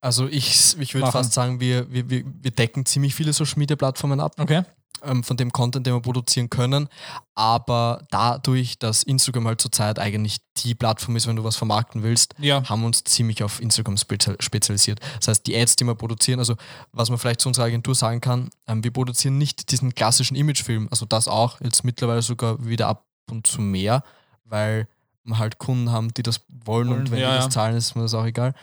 Also 0.00 0.28
ich, 0.28 0.76
ich 0.78 0.94
würde 0.94 1.10
fast 1.10 1.32
sagen, 1.32 1.58
wir, 1.58 1.90
wir, 1.90 2.08
wir 2.08 2.24
wir 2.26 2.50
decken 2.50 2.84
ziemlich 2.86 3.14
viele 3.14 3.32
Social 3.32 3.58
Media 3.58 3.76
Plattformen 3.76 4.20
ab. 4.20 4.34
Okay. 4.38 4.62
Ähm, 5.06 5.22
von 5.24 5.36
dem 5.36 5.52
Content, 5.52 5.86
den 5.86 5.94
wir 5.94 6.00
produzieren 6.00 6.50
können. 6.50 6.88
Aber 7.34 8.04
dadurch, 8.10 8.78
dass 8.78 9.02
Instagram 9.02 9.46
halt 9.46 9.60
zurzeit 9.60 9.98
eigentlich 9.98 10.38
die 10.58 10.74
Plattform 10.74 11.16
ist, 11.16 11.26
wenn 11.26 11.36
du 11.36 11.44
was 11.44 11.56
vermarkten 11.56 12.02
willst, 12.02 12.34
Ja. 12.38 12.62
haben 12.68 12.80
wir 12.80 12.86
uns 12.86 13.04
ziemlich 13.04 13.42
auf 13.42 13.60
Instagram 13.60 13.94
spezi- 13.96 14.40
spezialisiert. 14.42 15.00
Das 15.18 15.28
heißt, 15.28 15.46
die 15.46 15.56
Ads, 15.56 15.76
die 15.76 15.84
wir 15.84 15.94
produzieren, 15.94 16.38
also 16.38 16.56
was 16.92 17.10
man 17.10 17.18
vielleicht 17.18 17.40
zu 17.40 17.48
unserer 17.48 17.66
Agentur 17.66 17.94
sagen 17.94 18.20
kann, 18.20 18.50
ähm, 18.66 18.82
wir 18.82 18.90
produzieren 18.92 19.38
nicht 19.38 19.70
diesen 19.70 19.94
klassischen 19.94 20.36
Imagefilm, 20.36 20.88
also 20.90 21.06
das 21.06 21.28
auch, 21.28 21.60
jetzt 21.60 21.84
mittlerweile 21.84 22.22
sogar 22.22 22.64
wieder 22.66 22.88
ab 22.88 23.04
und 23.30 23.46
zu 23.46 23.60
mehr, 23.60 24.02
weil 24.44 24.88
wir 25.24 25.38
halt 25.38 25.58
Kunden 25.58 25.90
haben, 25.90 26.14
die 26.14 26.22
das 26.22 26.40
wollen, 26.48 26.88
Wollen, 26.88 27.00
und 27.00 27.10
wenn 27.10 27.18
ja, 27.18 27.32
die 27.36 27.44
das 27.44 27.52
zahlen, 27.52 27.76
ist 27.76 27.94
mir 27.96 28.02
das 28.02 28.14
auch 28.14 28.24
egal. 28.24 28.54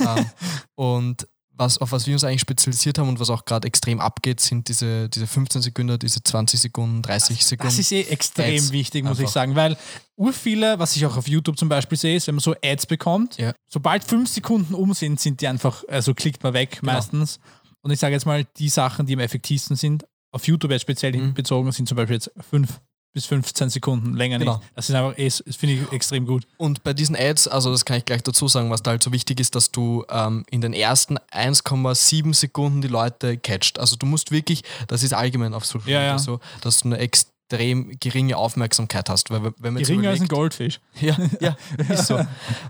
ähm, 0.00 0.26
und 0.74 1.28
was, 1.60 1.78
auf 1.78 1.92
was 1.92 2.06
wir 2.06 2.14
uns 2.14 2.24
eigentlich 2.24 2.40
spezialisiert 2.40 2.98
haben 2.98 3.08
und 3.08 3.20
was 3.20 3.30
auch 3.30 3.44
gerade 3.44 3.68
extrem 3.68 4.00
abgeht, 4.00 4.40
sind 4.40 4.68
diese, 4.68 5.08
diese 5.08 5.26
15 5.26 5.62
Sekunden, 5.62 5.98
diese 5.98 6.22
20 6.22 6.58
Sekunden, 6.60 7.02
30 7.02 7.44
Sekunden. 7.44 7.68
Das 7.68 7.78
ist 7.78 7.92
eh 7.92 8.00
extrem 8.02 8.56
Ads 8.56 8.72
wichtig, 8.72 9.04
muss 9.04 9.18
ich 9.18 9.24
einfach. 9.24 9.32
sagen, 9.32 9.54
weil 9.56 9.76
ur 10.16 10.32
viele, 10.32 10.78
was 10.78 10.96
ich 10.96 11.04
auch 11.06 11.16
auf 11.16 11.28
YouTube 11.28 11.58
zum 11.58 11.68
Beispiel 11.68 11.98
sehe, 11.98 12.16
ist, 12.16 12.26
wenn 12.26 12.34
man 12.34 12.40
so 12.42 12.54
Ads 12.64 12.86
bekommt, 12.86 13.36
Ja. 13.36 13.52
sobald 13.68 14.02
fünf 14.04 14.28
Sekunden 14.28 14.74
um 14.74 14.94
sind, 14.94 15.20
sind 15.20 15.40
die 15.40 15.48
einfach, 15.48 15.84
also 15.88 16.14
klickt 16.14 16.42
man 16.42 16.54
weg 16.54 16.78
Genau. 16.80 16.92
meistens. 16.94 17.38
Und 17.82 17.90
ich 17.90 17.98
sage 18.00 18.14
jetzt 18.14 18.26
mal, 18.26 18.44
die 18.56 18.68
Sachen, 18.68 19.06
die 19.06 19.14
am 19.14 19.20
effektivsten 19.20 19.76
sind, 19.76 20.04
auf 20.32 20.46
YouTube 20.46 20.70
jetzt 20.70 20.82
speziell 20.82 21.16
Mhm. 21.16 21.34
bezogen, 21.34 21.70
sind 21.72 21.88
zum 21.88 21.96
Beispiel 21.96 22.16
jetzt 22.16 22.30
fünf 22.50 22.80
bis 23.12 23.26
15 23.26 23.70
Sekunden 23.70 24.14
länger 24.14 24.38
Genau. 24.38 24.58
nicht. 24.58 24.70
Das 24.76 24.88
ist 24.88 24.94
einfach, 24.94 25.18
eh- 25.18 25.26
das 25.44 25.56
finde 25.56 25.74
ich 25.76 25.92
extrem 25.92 26.26
gut. 26.26 26.46
Und 26.58 26.84
bei 26.84 26.92
diesen 26.92 27.16
Ads, 27.16 27.48
also 27.48 27.70
das 27.72 27.84
kann 27.84 27.96
ich 27.98 28.04
gleich 28.04 28.22
dazu 28.22 28.46
sagen, 28.48 28.70
was 28.70 28.82
da 28.82 28.92
halt 28.92 29.02
so 29.02 29.10
wichtig 29.12 29.40
ist, 29.40 29.54
dass 29.56 29.72
du 29.72 30.04
ähm, 30.10 30.44
in 30.50 30.60
den 30.60 30.72
ersten 30.72 31.18
1,7 31.32 32.32
Sekunden 32.34 32.82
die 32.82 32.88
Leute 32.88 33.36
catcht. 33.36 33.78
Also 33.78 33.96
du 33.96 34.06
musst 34.06 34.30
wirklich, 34.30 34.62
das 34.88 35.02
ist 35.02 35.12
allgemein 35.12 35.54
auf 35.54 35.64
Social 35.66 35.88
Ja, 35.90 35.98
Media 35.98 36.12
ja. 36.12 36.18
so, 36.18 36.40
dass 36.60 36.80
du 36.82 36.88
eine 36.88 36.98
extrem 36.98 37.98
geringe 37.98 38.36
Aufmerksamkeit 38.36 39.08
hast. 39.10 39.30
Weil 39.30 39.42
wenn 39.58 39.74
man 39.74 39.82
Geringer 39.82 40.10
als 40.10 40.20
ein 40.20 40.28
Goldfisch. 40.28 40.78
Ja, 41.00 41.16
ja, 41.40 41.56
ist 41.88 42.06
so. 42.06 42.20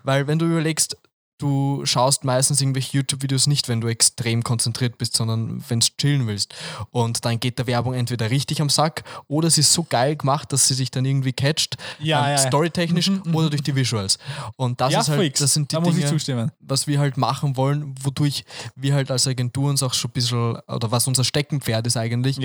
Weil 0.04 0.26
wenn 0.26 0.38
du 0.38 0.46
überlegst, 0.46 0.96
du 1.40 1.84
schaust 1.84 2.24
meistens 2.24 2.60
irgendwelche 2.60 2.98
YouTube-Videos 2.98 3.46
nicht, 3.46 3.68
wenn 3.68 3.80
du 3.80 3.88
extrem 3.88 4.42
konzentriert 4.44 4.98
bist, 4.98 5.16
sondern 5.16 5.62
wenn 5.68 5.80
du 5.80 5.86
chillen 5.98 6.26
willst. 6.26 6.54
Und 6.90 7.24
dann 7.24 7.40
geht 7.40 7.58
der 7.58 7.66
Werbung 7.66 7.94
entweder 7.94 8.30
richtig 8.30 8.60
am 8.60 8.68
Sack 8.68 9.04
oder 9.28 9.50
sie 9.50 9.60
ist 9.60 9.72
so 9.72 9.84
geil 9.84 10.16
gemacht, 10.16 10.52
dass 10.52 10.68
sie 10.68 10.74
sich 10.74 10.90
dann 10.90 11.04
irgendwie 11.04 11.32
catcht, 11.32 11.76
Ja, 11.98 12.20
ähm, 12.20 12.24
ja, 12.24 12.30
ja. 12.30 12.38
storytechnisch 12.38 13.10
Mhm, 13.10 13.22
mhm, 13.24 13.34
oder 13.34 13.50
durch 13.50 13.62
die 13.62 13.74
Visuals. 13.74 14.18
Und 14.56 14.80
das 14.80 14.92
ist 15.02 15.08
halt, 15.08 15.20
fix. 15.20 15.40
das 15.40 15.54
sind 15.54 15.70
die 15.72 15.76
da 15.76 15.80
Dinge, 15.82 16.52
was 16.60 16.86
wir 16.86 16.98
halt 16.98 17.16
machen 17.16 17.56
wollen, 17.56 17.94
wodurch 18.02 18.44
wir 18.76 18.94
halt 18.94 19.10
als 19.10 19.26
Agentur 19.26 19.70
uns 19.70 19.82
auch 19.82 19.94
schon 19.94 20.10
ein 20.10 20.12
bisschen, 20.12 20.56
oder 20.66 20.90
was 20.90 21.06
unser 21.06 21.24
Steckenpferd 21.24 21.86
ist 21.86 21.96
eigentlich, 21.96 22.38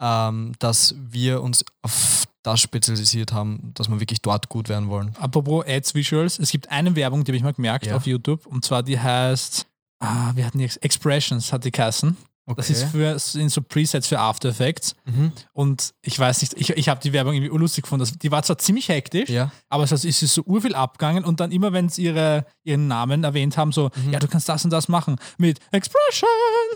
ähm, 0.00 0.52
dass 0.58 0.94
wir 0.98 1.42
uns 1.42 1.64
auf 1.82 2.24
das 2.42 2.60
spezialisiert 2.60 3.32
haben, 3.32 3.70
dass 3.74 3.88
wir 3.88 4.00
wirklich 4.00 4.20
dort 4.22 4.48
gut 4.48 4.68
werden 4.68 4.88
wollen. 4.88 5.14
Apropos 5.20 5.64
Ads 5.66 5.94
Visuals, 5.94 6.38
es 6.38 6.50
gibt 6.50 6.70
eine 6.70 6.96
Werbung, 6.96 7.24
die 7.24 7.30
habe 7.30 7.36
ich 7.36 7.42
mal 7.42 7.52
gemerkt 7.52 7.86
Ja. 7.86 7.96
auf 7.96 8.06
YouTube, 8.06 8.46
und 8.46 8.64
zwar 8.64 8.82
die 8.82 8.98
heißt, 8.98 9.66
ah, 10.00 10.32
wir 10.34 10.44
hatten 10.46 10.58
die 10.58 10.64
Ex- 10.64 10.76
Expressions, 10.78 11.52
hat 11.52 11.64
die 11.64 11.70
Kassen. 11.70 12.16
Das 12.56 12.68
ist 12.70 12.82
für, 12.86 13.16
sind 13.20 13.50
so 13.50 13.62
Presets 13.62 14.08
für 14.08 14.18
After 14.18 14.48
Effects. 14.48 14.96
Mhm. 15.04 15.30
Und 15.52 15.94
ich 16.02 16.18
weiß 16.18 16.42
nicht, 16.42 16.54
ich, 16.54 16.70
ich 16.70 16.88
habe 16.88 17.00
die 17.00 17.12
Werbung 17.12 17.34
irgendwie 17.34 17.52
urlustig 17.52 17.84
gefunden. 17.84 18.00
Das- 18.04 18.18
Die 18.18 18.32
war 18.32 18.42
zwar 18.42 18.58
ziemlich 18.58 18.88
hektisch, 18.88 19.30
Ja. 19.30 19.52
aber 19.68 19.84
es 19.84 19.92
ist 20.04 20.18
so 20.20 20.42
urviel 20.42 20.74
abgegangen 20.74 21.24
und 21.24 21.38
dann 21.38 21.52
immer, 21.52 21.72
wenn 21.72 21.88
sie 21.88 22.02
ihre, 22.02 22.44
ihren 22.64 22.88
Namen 22.88 23.22
erwähnt 23.22 23.56
haben, 23.56 23.70
so, 23.70 23.90
Mhm. 23.94 24.12
ja, 24.12 24.18
du 24.18 24.26
kannst 24.26 24.48
das 24.48 24.64
und 24.64 24.70
das 24.72 24.88
machen 24.88 25.16
mit 25.38 25.60
Expressions. 25.70 26.26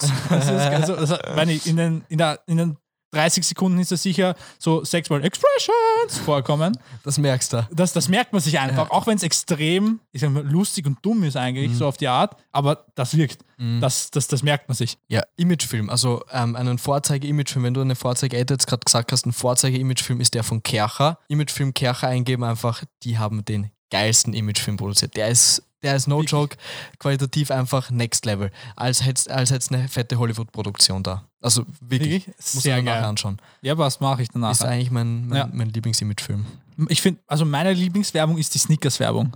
Das 0.30 0.44
ist, 0.44 0.50
also, 0.50 0.94
das, 0.96 1.18
wenn 1.34 1.48
ich 1.48 1.66
in, 1.66 1.76
den, 1.76 2.04
in, 2.08 2.18
der, 2.18 2.40
in 2.46 2.56
den 2.58 2.76
30 3.12 3.46
Sekunden 3.46 3.78
ist 3.78 3.92
das 3.92 4.02
sicher 4.02 4.34
so 4.58 4.84
sechsmal 4.84 5.24
Expressions 5.24 6.18
vorkommen. 6.24 6.76
Das 7.04 7.18
merkst 7.18 7.52
du. 7.52 7.66
Das, 7.72 7.92
das 7.92 8.08
merkt 8.08 8.32
man 8.32 8.42
sich 8.42 8.58
einfach, 8.58 8.90
auch 8.90 9.06
wenn 9.06 9.16
es 9.16 9.22
extrem, 9.22 10.00
ich 10.12 10.20
sag 10.20 10.30
mal, 10.30 10.44
lustig 10.46 10.86
und 10.86 10.98
dumm 11.02 11.22
ist 11.24 11.36
eigentlich, 11.36 11.70
Mhm. 11.70 11.74
so 11.76 11.86
auf 11.86 11.96
die 11.96 12.08
Art, 12.08 12.36
aber 12.52 12.84
das 12.94 13.16
wirkt. 13.16 13.38
Das, 13.80 14.10
das, 14.10 14.28
das 14.28 14.42
merkt 14.42 14.68
man 14.68 14.76
sich. 14.76 14.98
Ja, 15.08 15.22
Imagefilm, 15.36 15.88
also 15.88 16.22
ähm, 16.30 16.56
einen 16.56 16.76
Vorzeige-Imagefilm, 16.76 17.64
wenn 17.64 17.74
du 17.74 17.80
eine 17.80 17.96
Vorzeige-Ad 17.96 18.52
jetzt 18.52 18.66
gerade 18.66 18.84
gesagt 18.84 19.12
hast, 19.12 19.24
ein 19.24 19.32
Vorzeige-Imagefilm 19.32 20.20
ist 20.20 20.34
der 20.34 20.42
von 20.44 20.62
Kercher. 20.62 21.18
Imagefilm 21.28 21.72
Kercher 21.72 22.08
eingeben 22.08 22.44
einfach, 22.44 22.84
die 23.02 23.18
haben 23.18 23.44
den 23.46 23.70
geilsten 23.90 24.34
Imagefilm 24.34 24.76
produziert. 24.76 25.16
Der 25.16 25.28
ist, 25.28 25.62
der 25.82 25.96
ist 25.96 26.06
no 26.06 26.22
joke, 26.22 26.56
qualitativ 26.98 27.50
einfach 27.50 27.90
next 27.90 28.26
level. 28.26 28.50
Als 28.74 29.04
hätte 29.06 29.32
als 29.34 29.50
hätt's 29.50 29.70
eine 29.72 29.88
fette 29.88 30.18
Hollywood-Produktion 30.18 31.02
da. 31.02 31.24
Also 31.46 31.64
wirklich, 31.80 32.26
Wirklich? 32.26 32.54
muss 32.54 32.62
Sehr 32.64 32.76
man 32.76 32.84
nachher 32.86 33.06
anschauen. 33.06 33.38
Ja, 33.62 33.78
was 33.78 34.00
mache 34.00 34.22
ich 34.22 34.28
danach? 34.28 34.50
Ist 34.50 34.64
eigentlich 34.64 34.90
mein, 34.90 35.28
mein, 35.28 35.38
Ja. 35.38 35.48
mein 35.52 35.70
Lieblings-Imagefilm. 35.70 36.44
Ich 36.88 37.00
finde, 37.00 37.20
also 37.28 37.44
meine 37.44 37.72
Lieblingswerbung 37.72 38.36
ist 38.36 38.52
die 38.54 38.58
Snickers-Werbung. 38.58 39.32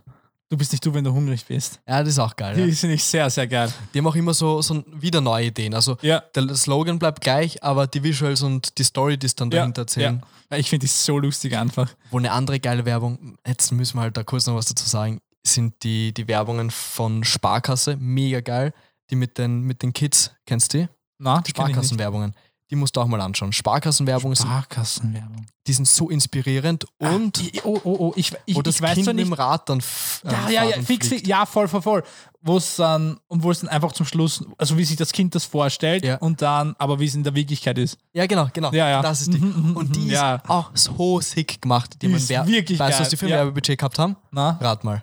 Du 0.48 0.56
bist 0.58 0.72
nicht 0.72 0.84
du, 0.84 0.92
wenn 0.92 1.04
du 1.04 1.12
hungrig 1.12 1.44
bist. 1.46 1.78
Ja, 1.86 2.00
das 2.00 2.08
ist 2.08 2.18
auch 2.18 2.34
geil. 2.34 2.56
Die 2.56 2.62
Ja. 2.62 2.74
finde 2.74 2.96
ich 2.96 3.04
sehr, 3.04 3.30
sehr 3.30 3.46
geil. 3.46 3.72
Die 3.94 3.98
haben 3.98 4.06
auch 4.08 4.16
immer 4.16 4.34
so, 4.34 4.60
so 4.60 4.82
wieder 4.92 5.20
neue 5.20 5.46
Ideen. 5.46 5.72
Also 5.72 5.96
Ja. 6.02 6.18
der 6.34 6.52
Slogan 6.56 6.98
bleibt 6.98 7.20
gleich, 7.20 7.62
aber 7.62 7.86
die 7.86 8.02
Visuals 8.02 8.42
und 8.42 8.76
die 8.76 8.82
Story, 8.82 9.16
die 9.16 9.26
es 9.26 9.36
dann 9.36 9.48
Ja, 9.52 9.58
dahinter 9.60 9.82
erzählen, 9.82 10.20
ja. 10.50 10.56
Ich 10.58 10.68
finde 10.68 10.86
die 10.86 10.92
so 10.92 11.16
lustig 11.20 11.56
einfach. 11.56 11.88
Wohl 12.10 12.22
eine 12.22 12.32
andere 12.32 12.58
geile 12.58 12.84
Werbung, 12.84 13.38
jetzt 13.46 13.70
müssen 13.70 13.96
wir 13.98 14.02
halt 14.02 14.16
da 14.16 14.24
kurz 14.24 14.48
noch 14.48 14.56
was 14.56 14.66
dazu 14.66 14.88
sagen, 14.88 15.20
sind 15.46 15.74
die, 15.84 16.12
die 16.12 16.26
Werbungen 16.26 16.72
von 16.72 17.22
Sparkasse, 17.22 17.96
mega 17.96 18.40
geil. 18.40 18.74
Die 19.10 19.14
mit 19.16 19.38
den, 19.38 19.60
mit 19.62 19.82
den 19.82 19.92
Kids, 19.92 20.32
kennst 20.46 20.74
du 20.74 20.78
die? 20.78 20.88
Na, 21.20 21.40
die. 21.42 21.50
Sparkassenwerbungen. 21.50 22.34
Die 22.70 22.76
musst 22.76 22.94
du 22.96 23.00
auch 23.00 23.06
mal 23.08 23.20
anschauen. 23.20 23.52
Sparkassenwerbungen 23.52 24.36
sind, 24.36 24.46
Sparkassenwerbung. 24.46 25.44
die 25.66 25.72
sind 25.72 25.88
so 25.88 26.08
inspirierend 26.08 26.86
und 26.98 27.38
Ich- 27.42 27.64
Oh, 27.64 27.80
oh, 27.82 27.96
oh, 27.98 28.12
ich, 28.14 28.32
ich, 28.46 28.54
wo 28.54 28.62
das 28.62 28.76
ich 28.76 28.82
weiß 28.82 28.94
Kind 28.94 29.06
mit 29.08 29.18
dem 29.18 29.32
Rad 29.32 29.68
dann 29.68 29.80
äh, 29.80 30.30
Ja, 30.30 30.48
ja, 30.50 30.64
ja, 30.76 30.80
fix, 30.82 31.08
fliegt. 31.08 31.26
ja, 31.26 31.46
voll, 31.46 31.66
voll, 31.66 31.82
voll. 31.82 32.04
Wo 32.42 32.58
es 32.58 32.76
dann, 32.76 33.18
und 33.26 33.42
wo 33.42 33.50
es 33.50 33.58
dann 33.58 33.68
einfach 33.70 33.90
zum 33.90 34.06
Schluss, 34.06 34.44
also 34.56 34.78
wie 34.78 34.84
sich 34.84 34.96
das 34.96 35.10
Kind 35.10 35.34
das 35.34 35.44
vorstellt 35.46 36.04
Ja. 36.04 36.18
und 36.18 36.40
dann, 36.42 36.76
aber 36.78 37.00
wie 37.00 37.06
es 37.06 37.14
in 37.16 37.24
der 37.24 37.34
Wirklichkeit 37.34 37.76
ist. 37.76 37.98
Ja, 38.12 38.26
genau, 38.26 38.48
genau. 38.52 38.70
Ja, 38.72 38.88
ja. 38.88 39.02
Das 39.02 39.20
ist 39.22 39.32
die. 39.34 39.38
Mhm, 39.38 39.70
mhm, 39.70 39.76
Und 39.76 39.96
die 39.96 40.00
mhm, 40.02 40.06
ist 40.06 40.12
ja. 40.12 40.40
auch 40.46 40.70
so 40.74 41.20
sick 41.20 41.60
gemacht. 41.60 41.94
Die, 41.94 41.98
Die 41.98 42.06
haben 42.06 42.14
ist 42.18 42.28
wirklich 42.46 42.78
Weißt 42.78 42.98
du, 42.98 43.02
was 43.02 43.08
die 43.08 43.16
für 43.16 43.26
ein 43.26 43.30
Ja. 43.30 43.36
Werbebudget 43.38 43.78
gehabt 43.78 43.98
haben? 43.98 44.14
Na, 44.30 44.50
Rat 44.60 44.84
mal. 44.84 45.02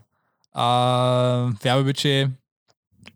äh, 0.55 1.63
Werbebudget, 1.63 2.31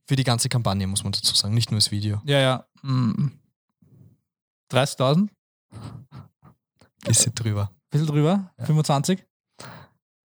Für 0.07 0.15
die 0.17 0.23
ganze 0.25 0.49
Kampagne, 0.49 0.85
muss 0.87 1.03
man 1.05 1.13
dazu 1.13 1.33
sagen. 1.35 1.53
Nicht 1.53 1.71
nur 1.71 1.79
das 1.79 1.89
Video. 1.89 2.21
ja, 2.25 2.39
ja. 2.39 2.65
Mm. 2.83 3.27
30.000? 4.71 5.27
Bisschen 7.05 7.33
drüber. 7.35 7.71
Bisschen 7.89 8.07
drüber? 8.07 8.51
Ja. 8.57 8.65
25? 8.65 9.23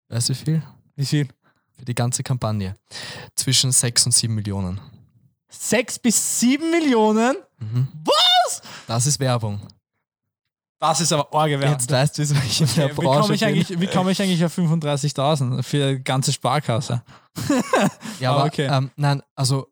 Weißt 0.08 0.28
du 0.28 0.32
wie 0.32 0.36
viel? 0.36 0.62
Wie 0.96 1.06
viel? 1.06 1.28
Für 1.76 1.84
die 1.84 1.94
ganze 1.94 2.22
Kampagne. 2.22 2.76
Zwischen 3.34 3.72
6 3.72 4.06
und 4.06 4.12
7 4.12 4.34
Millionen. 4.34 4.80
6 5.50 5.98
bis 5.98 6.40
7 6.40 6.70
Millionen? 6.70 7.36
Mhm. 7.58 7.88
Was? 8.04 8.62
Das 8.86 9.06
ist 9.06 9.18
Werbung. 9.20 9.60
Das 10.80 11.00
ist 11.00 11.12
aber 11.12 11.32
arge 11.38 11.58
Werbung. 11.60 11.78
Jetzt 11.78 11.90
weißt 11.90 12.18
du, 12.18 12.22
ich 12.22 12.60
in 12.60 12.66
der 12.76 12.86
Okay, 12.86 12.92
wie 12.96 13.00
Branche 13.04 13.20
komme 13.20 13.34
ich, 13.34 13.44
eigentlich- 13.44 13.80
wie 13.80 13.86
komme 13.86 14.10
ich 14.12 14.22
eigentlich 14.22 14.44
auf 14.44 14.56
35.000 14.56 15.62
für 15.62 15.84
eine 15.84 16.00
ganze 16.00 16.32
Sparkasse? 16.32 17.02
Ja, 18.18 18.32
Ah, 18.32 18.36
aber 18.36 18.44
okay. 18.46 18.66
ähm, 18.70 18.90
nein, 18.96 19.22
also 19.34 19.68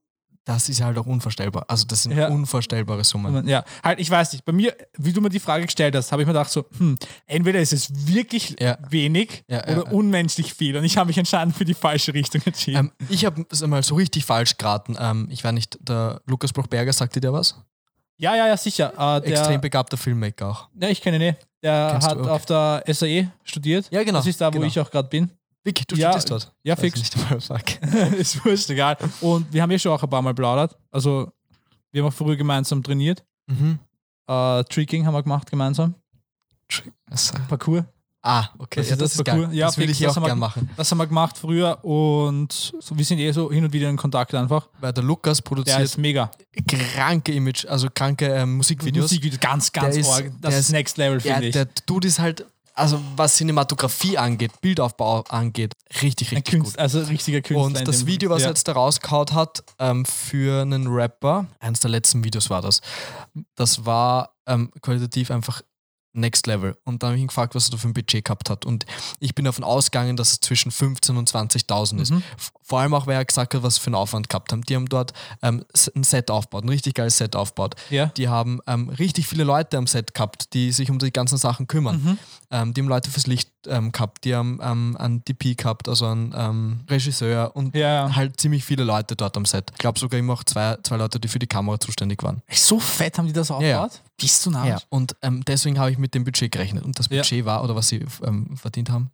das 0.49 0.69
ist 0.71 0.81
halt 0.81 0.97
auch 0.97 1.05
unvorstellbar. 1.05 1.67
Also 1.69 1.85
das 1.87 2.05
sind 2.05 2.17
Ja. 2.17 2.29
unvorstellbare 2.29 3.05
Summen. 3.05 3.47
Ja, 3.47 3.65
halt, 3.85 4.01
ich 4.01 4.11
weiß 4.11 4.33
nicht. 4.33 4.47
Bei 4.47 4.53
mir, 4.53 4.75
wie 4.97 5.13
du 5.13 5.21
mir 5.21 5.29
die 5.29 5.41
Frage 5.41 5.67
gestellt 5.67 5.95
hast, 5.95 6.11
habe 6.11 6.23
ich 6.23 6.27
mir 6.27 6.33
gedacht, 6.33 6.51
so, 6.51 6.65
hm, 6.79 6.97
entweder 7.27 7.61
ist 7.61 7.75
es 7.75 7.91
wirklich 8.07 8.57
Ja. 8.59 8.79
wenig 8.89 9.45
Ja, 9.49 9.63
oder 9.69 9.93
unmenschlich 9.93 10.55
viel. 10.55 10.75
Und 10.79 10.85
ich 10.85 10.97
habe 10.97 11.09
mich 11.09 11.19
anscheinend 11.19 11.55
für 11.55 11.67
die 11.67 11.75
falsche 11.75 12.15
Richtung 12.15 12.41
entschieden. 12.47 12.79
Ähm, 12.99 13.07
ich 13.11 13.27
habe 13.27 13.45
es 13.51 13.63
einmal 13.63 13.83
so 13.83 13.95
richtig 13.95 14.25
falsch 14.25 14.57
geraten. 14.57 14.97
Ähm, 14.99 15.29
ich 15.31 15.45
war 15.45 15.53
nicht, 15.53 15.79
der 15.83 16.23
Lukas 16.25 16.53
Bruchberger 16.55 16.93
sagte 16.95 17.21
dir 17.21 17.33
was? 17.33 17.55
ja, 18.21 18.35
ja, 18.35 18.49
ja, 18.49 18.57
sicher. 18.57 18.93
Äh, 18.95 19.21
der, 19.21 19.39
Extrem 19.39 19.61
begabter 19.61 19.97
Filmmaker 19.97 20.49
auch. 20.49 20.69
Ja, 20.81 20.89
ich 20.89 21.01
kenne 21.03 21.17
ihn 21.19 21.23
eh. 21.23 21.35
Der 21.63 21.89
Kennst 21.93 22.09
hat 22.09 22.19
Okay. 22.19 22.29
auf 22.31 22.47
der 22.47 22.83
SAE 22.89 23.31
studiert. 23.45 23.87
Ja, 23.91 24.03
genau, 24.03 24.19
Das 24.19 24.27
ist 24.27 24.41
da, 24.41 24.47
wo 24.49 24.53
genau. 24.53 24.67
ich 24.67 24.81
auch 24.81 24.91
gerade 24.91 25.09
bin. 25.09 25.31
Vicky, 25.64 25.85
du 25.87 25.97
Ja, 25.97 26.11
studierst 26.18 26.31
dort. 26.31 26.55
ja, 26.62 26.77
fix. 26.77 26.99
Nicht 26.99 27.14
ist 28.18 28.44
wurscht, 28.44 28.71
egal. 28.71 28.97
Und 29.21 29.53
wir 29.53 29.61
haben 29.62 29.71
ja 29.71 29.79
schon 29.79 29.92
auch 29.92 30.03
ein 30.03 30.09
paar 30.11 30.23
Mal 30.23 30.35
plaudert. 30.35 30.77
Also, 30.90 31.31
wir 31.92 32.03
haben 32.03 32.09
auch 32.09 32.14
früher 32.14 32.37
gemeinsam 32.37 32.83
trainiert. 32.83 33.25
Mhm. 33.47 33.79
Äh, 34.29 34.64
Tricking 34.64 35.07
haben 35.07 35.14
wir 35.14 35.23
gemacht 35.23 35.51
gemeinsam. 35.51 35.94
Also, 37.11 37.35
Parcours. 37.49 37.85
Ah, 38.21 38.49
okay. 38.59 38.81
Das 38.81 38.88
ja, 38.88 38.92
ist 38.94 39.01
das 39.03 39.11
das 39.12 39.18
ist 39.21 39.25
geil. 39.25 39.37
Parcours. 39.37 39.57
Ja, 39.57 39.66
das 39.66 39.79
würde 39.79 39.92
ich 39.92 39.99
das 40.01 40.11
auch 40.12 40.16
haben 40.16 40.23
wir- 40.25 40.29
gern 40.29 40.38
machen. 40.38 40.71
Das 40.77 40.90
haben 40.90 40.99
wir 40.99 41.07
gemacht 41.07 41.38
früher 41.38 41.83
und 41.85 42.53
so, 42.53 42.99
wir 42.99 43.05
sind 43.05 43.18
eh 43.21 43.31
so 43.33 43.51
hin 43.51 43.64
und 43.64 43.73
wieder 43.73 43.88
in 43.88 43.97
Kontakt 43.97 44.35
einfach. 44.35 44.68
Weil 44.81 44.92
der 44.92 45.05
Lukas 45.05 45.38
Der 45.38 45.44
produziert 45.44 45.81
ist 45.81 45.97
mega. 45.99 46.31
kranke 46.66 47.33
Image, 47.33 47.64
also 47.66 47.88
kranke 47.94 48.27
ähm, 48.27 48.57
Musikvideos. 48.57 49.05
Musikvideos, 49.05 49.40
ganz, 49.40 49.73
ganz 49.73 49.94
Der 49.94 50.01
ist- 50.03 50.09
arg. 50.11 50.25
Das 50.40 50.51
der 50.51 50.51
ist 50.61 50.66
ist- 50.66 50.73
Next 50.73 50.97
Level, 50.99 51.21
finde 51.21 51.47
ich. 51.47 51.53
der 51.53 51.66
Dude 51.87 52.09
ist 52.09 52.18
halt, 52.18 52.44
also 52.79 53.01
was 53.17 53.37
Cinematografie 53.37 54.17
angeht, 54.17 54.53
Bildaufbau 54.61 55.23
angeht, 55.29 55.73
richtig, 56.03 56.31
richtig 56.31 56.45
Künstler, 56.45 56.73
gut. 56.73 56.79
also 56.79 57.01
richtiger 57.01 57.41
Künstler. 57.41 57.81
Und 57.81 57.88
das 57.88 58.07
Video, 58.07 58.31
was 58.31 58.43
ja. 58.43 58.49
er 58.49 58.51
jetzt 58.51 58.69
da 58.69 58.73
rausgehauen 58.73 59.35
hat, 59.35 59.64
ähm, 59.79 60.05
für 60.05 60.62
einen 60.62 60.87
Rapper, 60.87 61.47
eines 61.59 61.81
der 61.81 61.91
letzten 61.91 62.25
Videos 62.25 62.51
war 62.51 62.62
das, 62.62 62.81
das 63.57 63.85
war 63.85 64.37
ähm, 64.47 64.71
qualitativ 64.81 65.31
einfach 65.31 65.62
next 66.12 66.47
level. 66.47 66.77
Und 66.85 67.03
dann 67.03 67.09
habe 67.09 67.16
ich 67.16 67.23
ihn 67.23 67.29
gefragt, 67.29 67.55
was 67.55 67.68
er 67.68 67.73
da 67.73 67.77
für 67.77 67.88
ein 67.88 67.94
Budget 67.94 68.25
gehabt 68.25 68.51
hat. 68.51 68.64
Und 68.64 68.87
ich 69.21 69.35
bin 69.35 69.44
davon 69.44 69.64
ausgegangen, 69.64 70.16
dass 70.16 70.33
es 70.33 70.40
zwischen 70.40 70.71
15.000 70.71 71.18
und 71.18 71.31
20.000 71.31 72.01
ist. 72.01 72.11
Mhm. 72.11 72.23
Vor 72.62 72.81
allem 72.81 72.94
auch, 72.94 73.07
weil 73.07 73.16
er 73.16 73.25
gesagt 73.25 73.55
hat, 73.55 73.62
was 73.62 73.79
für 73.79 73.88
einen 73.88 73.94
Aufwand 73.94 74.29
gehabt 74.29 74.53
haben. 74.53 74.62
Die 74.62 74.75
haben 74.75 74.88
dort 74.88 75.12
ähm, 75.42 75.64
ein 75.94 76.05
Set 76.05 76.31
aufgebaut, 76.31 76.64
ein 76.64 76.68
richtig 76.68 76.94
geiles 76.94 77.16
Set 77.16 77.37
aufgebaut. 77.37 77.77
Ja. 77.90 78.07
Die 78.16 78.29
haben 78.29 78.61
ähm, 78.66 78.88
richtig 78.90 79.27
viele 79.27 79.44
Leute 79.44 79.77
am 79.79 79.87
Set 79.87 80.14
gehabt, 80.14 80.53
die 80.55 80.73
sich 80.73 80.90
um 80.90 80.99
die 80.99 81.12
ganzen 81.12 81.38
Sachen 81.38 81.66
kümmern. 81.66 82.03
Mhm. 82.03 82.18
Ähm, 82.51 82.75
die 82.75 82.81
haben 82.81 82.88
Leute 82.88 83.11
fürs 83.11 83.27
Licht 83.27 83.51
ähm, 83.68 83.92
gehabt, 83.92 84.24
die 84.24 84.35
haben 84.35 84.59
ähm, 84.62 84.96
einen 84.98 85.24
DP 85.24 85.57
gehabt, 85.57 85.88
also 85.88 86.07
einen 86.07 86.35
ähm, 86.37 86.81
Regisseur 86.88 87.54
und 87.54 87.74
Ja. 87.76 88.14
halt 88.14 88.40
ziemlich 88.40 88.64
viele 88.64 88.85
Leute 88.85 89.16
dort 89.16 89.37
am 89.37 89.44
Set. 89.44 89.70
Ich 89.72 89.78
glaube 89.78 89.98
sogar 89.98 90.18
immer 90.18 90.33
auch 90.35 90.44
zwei, 90.44 90.76
zwei 90.83 90.96
Leute, 90.96 91.20
die 91.20 91.28
für 91.28 91.38
die 91.38 91.46
Kamera 91.46 91.78
zuständig 91.78 92.22
waren. 92.22 92.42
So 92.50 92.81
fett 92.81 93.18
haben 93.18 93.26
die 93.26 93.33
das 93.33 93.50
aufgebaut? 93.50 93.92
Ja, 93.94 94.00
Bist 94.16 94.44
du 94.46 94.50
nah? 94.50 94.66
Ja, 94.66 94.78
und 94.88 95.14
ähm, 95.22 95.44
deswegen 95.46 95.78
habe 95.78 95.90
ich 95.90 95.98
mit 95.98 96.14
dem 96.14 96.24
Budget 96.24 96.50
gerechnet. 96.50 96.85
Und 96.85 96.98
das. 96.98 97.09
Budget 97.09 97.44
war, 97.44 97.62
oder 97.64 97.74
was 97.76 97.88
sie 97.88 98.04
ähm, 98.24 98.57
verdient 98.57 98.90
haben, 98.90 99.11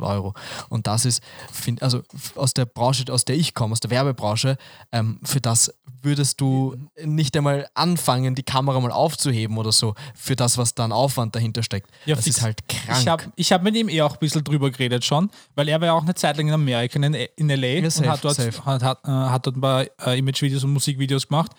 Euro. 0.00 0.32
Und 0.68 0.86
das 0.86 1.04
ist, 1.04 1.22
find, 1.52 1.82
also 1.82 2.02
aus 2.36 2.54
der 2.54 2.66
Branche, 2.66 3.04
aus 3.10 3.24
der 3.24 3.36
ich 3.36 3.52
komme, 3.54 3.72
aus 3.72 3.80
der 3.80 3.90
Werbebranche, 3.90 4.56
ähm, 4.92 5.18
für 5.24 5.40
das 5.40 5.74
würdest 6.02 6.40
du 6.40 6.76
nicht 7.04 7.36
einmal 7.36 7.68
anfangen, 7.74 8.36
die 8.36 8.44
Kamera 8.44 8.78
mal 8.78 8.92
aufzuheben 8.92 9.58
oder 9.58 9.72
so, 9.72 9.94
für 10.14 10.36
das, 10.36 10.56
was 10.56 10.74
da 10.74 10.84
an 10.84 10.92
Aufwand 10.92 11.34
dahinter 11.34 11.64
steckt. 11.64 11.90
Ja, 12.06 12.14
das 12.14 12.28
ist 12.28 12.42
halt 12.42 12.60
krank. 12.68 12.98
Ich 13.00 13.08
habe 13.08 13.24
ich 13.48 13.52
hab 13.54 13.62
mit 13.62 13.74
ihm 13.76 13.88
eh 13.88 14.02
auch 14.02 14.12
ein 14.12 14.18
bisschen 14.18 14.44
drüber 14.44 14.70
geredet 14.70 15.04
schon, 15.04 15.30
weil 15.54 15.68
er 15.68 15.80
war 15.80 15.86
ja 15.86 15.92
auch 15.94 16.02
eine 16.02 16.14
Zeit 16.14 16.36
lang 16.36 16.48
in 16.48 16.54
Amerika, 16.54 16.98
in, 17.00 17.14
in 17.14 17.48
LA 17.48 17.66
Ja, 17.66 17.90
safe, 17.90 18.04
und 18.04 18.10
hat 18.12 18.24
dort, 18.24 18.38
hat, 18.66 18.82
hat, 18.82 18.98
äh, 19.04 19.08
hat 19.10 19.46
dort 19.46 19.56
ein 19.56 19.60
paar 19.60 19.84
äh, 20.06 20.18
Imagevideos 20.18 20.64
und 20.64 20.72
Musikvideos 20.74 21.26
gemacht. 21.28 21.52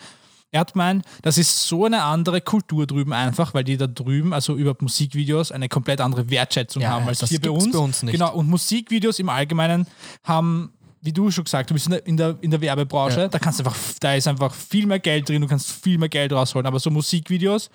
Er 0.52 0.62
hat 0.62 0.74
gemeint, 0.74 1.06
das 1.22 1.38
ist 1.38 1.68
so 1.68 1.86
eine 1.86 2.02
andere 2.04 2.42
Kultur 2.42 2.88
drüben 2.88 3.14
einfach, 3.14 3.54
weil 3.54 3.64
die 3.64 3.78
da 3.78 3.86
drüben, 3.88 4.34
also 4.34 4.56
über 4.56 4.76
Musikvideos, 4.80 5.52
eine 5.52 5.68
komplett 5.70 6.02
andere 6.02 6.30
Wertschätzung 6.30 6.82
Ja, 6.82 6.90
haben 6.92 7.08
als 7.08 7.20
das 7.20 7.30
hier 7.30 7.40
bei 7.42 7.52
uns. 7.52 7.72
bei 7.72 7.78
uns 7.80 8.02
nicht. 8.04 8.14
Genau, 8.14 8.34
und 8.34 8.48
Musikvideos 8.50 9.20
im 9.20 9.30
Allgemeinen 9.30 9.86
haben, 10.24 10.72
wie 11.02 11.14
du 11.14 11.30
schon 11.32 11.44
gesagt, 11.44 11.70
du 11.70 11.76
bist 11.76 11.86
in 11.86 11.92
der, 11.92 12.06
in 12.08 12.18
der, 12.18 12.36
in 12.42 12.52
der 12.52 12.62
Werbebranche, 12.62 13.22
Ja. 13.22 13.28
da 13.28 13.38
kannst 13.40 13.60
du 13.60 13.64
einfach, 13.64 13.78
da 14.00 14.14
ist 14.16 14.28
einfach 14.28 14.54
viel 14.54 14.86
mehr 14.88 15.00
Geld 15.00 15.30
drin, 15.30 15.42
du 15.42 15.48
kannst 15.48 15.72
viel 15.72 15.98
mehr 15.98 16.10
Geld 16.10 16.34
rausholen. 16.34 16.66
Aber 16.66 16.80
so 16.80 16.90
Musikvideos, 16.90 17.70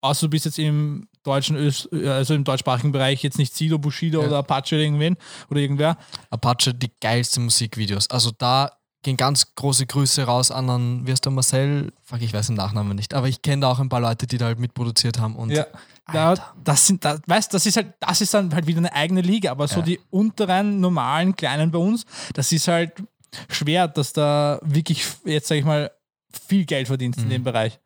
außer 0.00 0.26
du 0.26 0.30
bist 0.30 0.44
jetzt 0.46 0.58
im 0.58 1.08
deutschen, 1.22 1.56
Öst- 1.56 1.88
also 1.92 2.34
im 2.34 2.44
deutschsprachigen 2.44 2.92
Bereich 2.92 3.22
jetzt 3.22 3.38
nicht 3.38 3.54
Sido, 3.54 3.78
Bushido 3.78 4.20
Ja. 4.20 4.26
oder 4.28 4.38
Apache 4.38 4.74
oder 4.74 4.84
irgendwen 4.84 5.16
oder 5.50 5.60
irgendwer. 5.60 5.96
Apache 6.30 6.72
die 6.74 6.90
geilsten 7.00 7.44
Musikvideos. 7.44 8.08
Also 8.10 8.30
da 8.36 8.72
gehen 9.02 9.16
ganz 9.16 9.54
große 9.54 9.86
Grüße 9.86 10.24
raus 10.24 10.50
an, 10.50 10.68
an 10.68 11.06
wie 11.06 11.12
heißt 11.12 11.24
der 11.24 11.32
Marcel? 11.32 11.92
Fuck, 12.02 12.20
ich 12.22 12.32
weiß 12.34 12.48
den 12.48 12.56
Nachnamen 12.56 12.94
nicht. 12.96 13.14
Aber 13.14 13.28
ich 13.28 13.40
kenne 13.42 13.62
da 13.62 13.70
auch 13.70 13.78
ein 13.80 13.88
paar 13.88 14.00
Leute, 14.00 14.26
die 14.26 14.36
da 14.38 14.46
halt 14.46 14.58
mitproduziert 14.58 15.18
haben. 15.18 15.36
Und 15.36 15.50
Da, 16.12 16.34
das 16.64 16.86
sind, 16.88 17.04
da, 17.04 17.18
weißt, 17.26 17.54
das 17.54 17.66
ist 17.66 17.76
halt, 17.76 17.94
das 18.00 18.20
ist 18.20 18.34
dann 18.34 18.52
halt 18.52 18.66
wieder 18.66 18.78
eine 18.78 18.92
eigene 18.92 19.20
Liga, 19.20 19.52
aber 19.52 19.68
so 19.68 19.76
Ja. 19.76 19.82
die 19.82 20.00
unteren, 20.10 20.80
normalen, 20.80 21.36
kleinen 21.36 21.70
bei 21.70 21.78
uns, 21.78 22.04
das 22.34 22.50
ist 22.50 22.66
halt 22.66 22.92
schwer, 23.48 23.86
dass 23.86 24.12
da 24.12 24.58
wirklich, 24.62 25.04
jetzt 25.24 25.46
sage 25.48 25.60
ich 25.60 25.64
mal, 25.64 25.90
viel 26.48 26.64
Geld 26.64 26.88
verdient 26.88 27.16
Mhm. 27.16 27.22
in 27.24 27.30
dem 27.30 27.44
Bereich. 27.44 27.78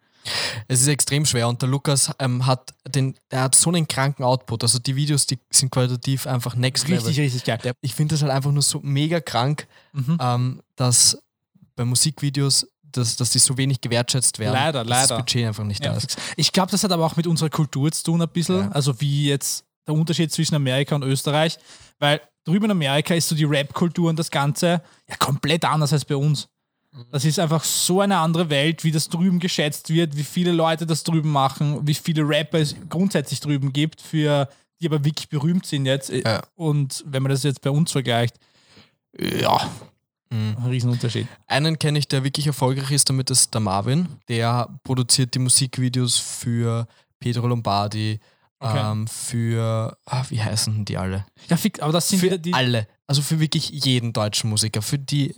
Es 0.69 0.81
ist 0.81 0.89
extrem 0.89 1.27
schwer. 1.27 1.49
Und 1.49 1.61
der 1.63 1.69
Lukas 1.69 2.11
ähm, 2.19 2.47
hat 2.47 2.73
den, 2.89 3.15
er 3.29 3.43
hat 3.43 3.55
so 3.55 3.71
einen 3.71 3.87
kranken 3.89 4.25
Output. 4.25 4.63
Also 4.63 4.79
die 4.79 4.97
Videos, 4.97 5.27
die 5.27 5.39
sind 5.51 5.71
qualitativ 5.71 6.27
einfach 6.27 6.55
next 6.57 6.85
Richtig, 6.89 7.09
level. 7.17 7.23
richtig 7.25 7.45
geil. 7.45 7.59
Der, 7.63 7.75
ich 7.81 7.95
finde 7.95 8.15
das 8.15 8.23
halt 8.23 8.33
einfach 8.33 8.51
nur 8.53 8.63
so 8.63 8.81
mega 8.83 9.21
krank, 9.21 9.67
Mhm. 9.93 10.19
ähm, 10.21 10.63
dass 10.77 11.17
bei 11.77 11.85
Musikvideos, 11.85 12.67
dass, 12.83 13.17
dass 13.17 13.31
die 13.31 13.39
so 13.39 13.57
wenig 13.57 13.81
gewertschätzt 13.81 14.39
werden. 14.39 14.55
Leider, 14.55 14.85
leider. 14.85 15.09
Das 15.09 15.19
Budget 15.19 15.47
einfach 15.47 15.65
nicht 15.65 15.85
Ja, 15.85 15.93
da 15.93 15.99
ist. 15.99 16.17
ich 16.37 16.53
glaube, 16.53 16.71
das 16.71 16.83
hat 16.85 16.93
aber 16.93 17.05
auch 17.07 17.17
mit 17.17 17.27
unserer 17.27 17.51
Kultur 17.51 17.91
zu 17.93 18.03
tun, 18.05 18.23
ein 18.23 18.29
bisschen. 18.29 18.61
Ja. 18.61 18.69
Also, 18.71 19.01
wie 19.01 19.29
jetzt 19.29 19.65
der 19.87 19.95
Unterschied 19.95 20.33
zwischen 20.33 20.55
Amerika 20.55 20.95
und 20.95 21.03
Österreich, 21.03 21.59
weil 21.99 22.21
drüben 22.45 22.67
in 22.67 22.71
Amerika 22.73 23.15
ist 23.15 23.29
so 23.29 23.35
die 23.35 23.45
Rap-Kultur 23.45 24.11
und 24.11 24.19
das 24.19 24.31
Ganze 24.31 24.83
ja 25.09 25.17
komplett 25.19 25.65
anders 25.65 25.93
als 25.93 26.05
bei 26.05 26.17
uns. 26.17 26.49
Das 27.11 27.25
ist 27.25 27.39
einfach 27.39 27.65
so 27.65 28.01
eine 28.01 28.19
andere 28.19 28.51
Welt, 28.51 28.85
wie 28.85 28.93
das 28.93 29.09
drüben 29.09 29.41
geschätzt 29.41 29.89
wird, 29.91 30.17
wie 30.17 30.23
viele 30.25 30.53
Leute 30.53 30.87
das 30.87 31.03
drüben 31.03 31.31
machen, 31.33 31.87
wie 31.87 31.95
viele 31.95 32.23
Rapper 32.29 32.59
es 32.59 32.77
grundsätzlich 32.89 33.41
drüben 33.41 33.73
gibt, 33.73 34.01
für 34.01 34.49
die 34.81 34.87
aber 34.87 35.05
wirklich 35.05 35.29
berühmt 35.29 35.67
sind 35.67 35.87
jetzt. 35.87 36.11
Ja. 36.11 36.43
Und 36.55 37.03
wenn 37.07 37.23
man 37.23 37.31
das 37.31 37.43
jetzt 37.43 37.61
bei 37.63 37.71
uns 37.71 37.93
vergleicht, 37.93 38.37
ja, 39.19 39.71
Mhm. 40.31 40.57
ein 40.59 40.67
Riesenunterschied. 40.71 41.29
Einen 41.47 41.79
kenne 41.79 41.99
ich, 41.99 42.09
der 42.09 42.25
wirklich 42.25 42.47
erfolgreich 42.49 42.91
ist, 42.91 43.09
damit 43.09 43.31
ist 43.31 43.55
der 43.55 43.61
Marvin. 43.61 44.09
Der 44.29 44.69
produziert 44.83 45.35
die 45.35 45.39
Musikvideos 45.39 46.19
für 46.19 46.87
Pedro 47.21 47.47
Lombardi, 47.47 48.19
Okay. 48.59 48.93
ähm, 48.93 49.07
für, 49.07 49.97
ah, 50.07 50.25
wie 50.31 50.43
heißen 50.43 50.73
denn 50.75 50.85
die 50.87 50.97
alle? 50.97 51.27
Ja, 51.49 51.57
fix, 51.57 51.79
aber 51.81 51.93
das 51.93 52.09
sind 52.09 52.19
Für 52.21 52.27
wieder 52.27 52.39
die 52.39 52.55
alle. 52.55 52.89
Also 53.07 53.21
für 53.21 53.39
wirklich 53.39 53.69
jeden 53.71 54.13
deutschen 54.13 54.49
Musiker. 54.51 54.81
Für 54.81 54.99
die, 54.99 55.35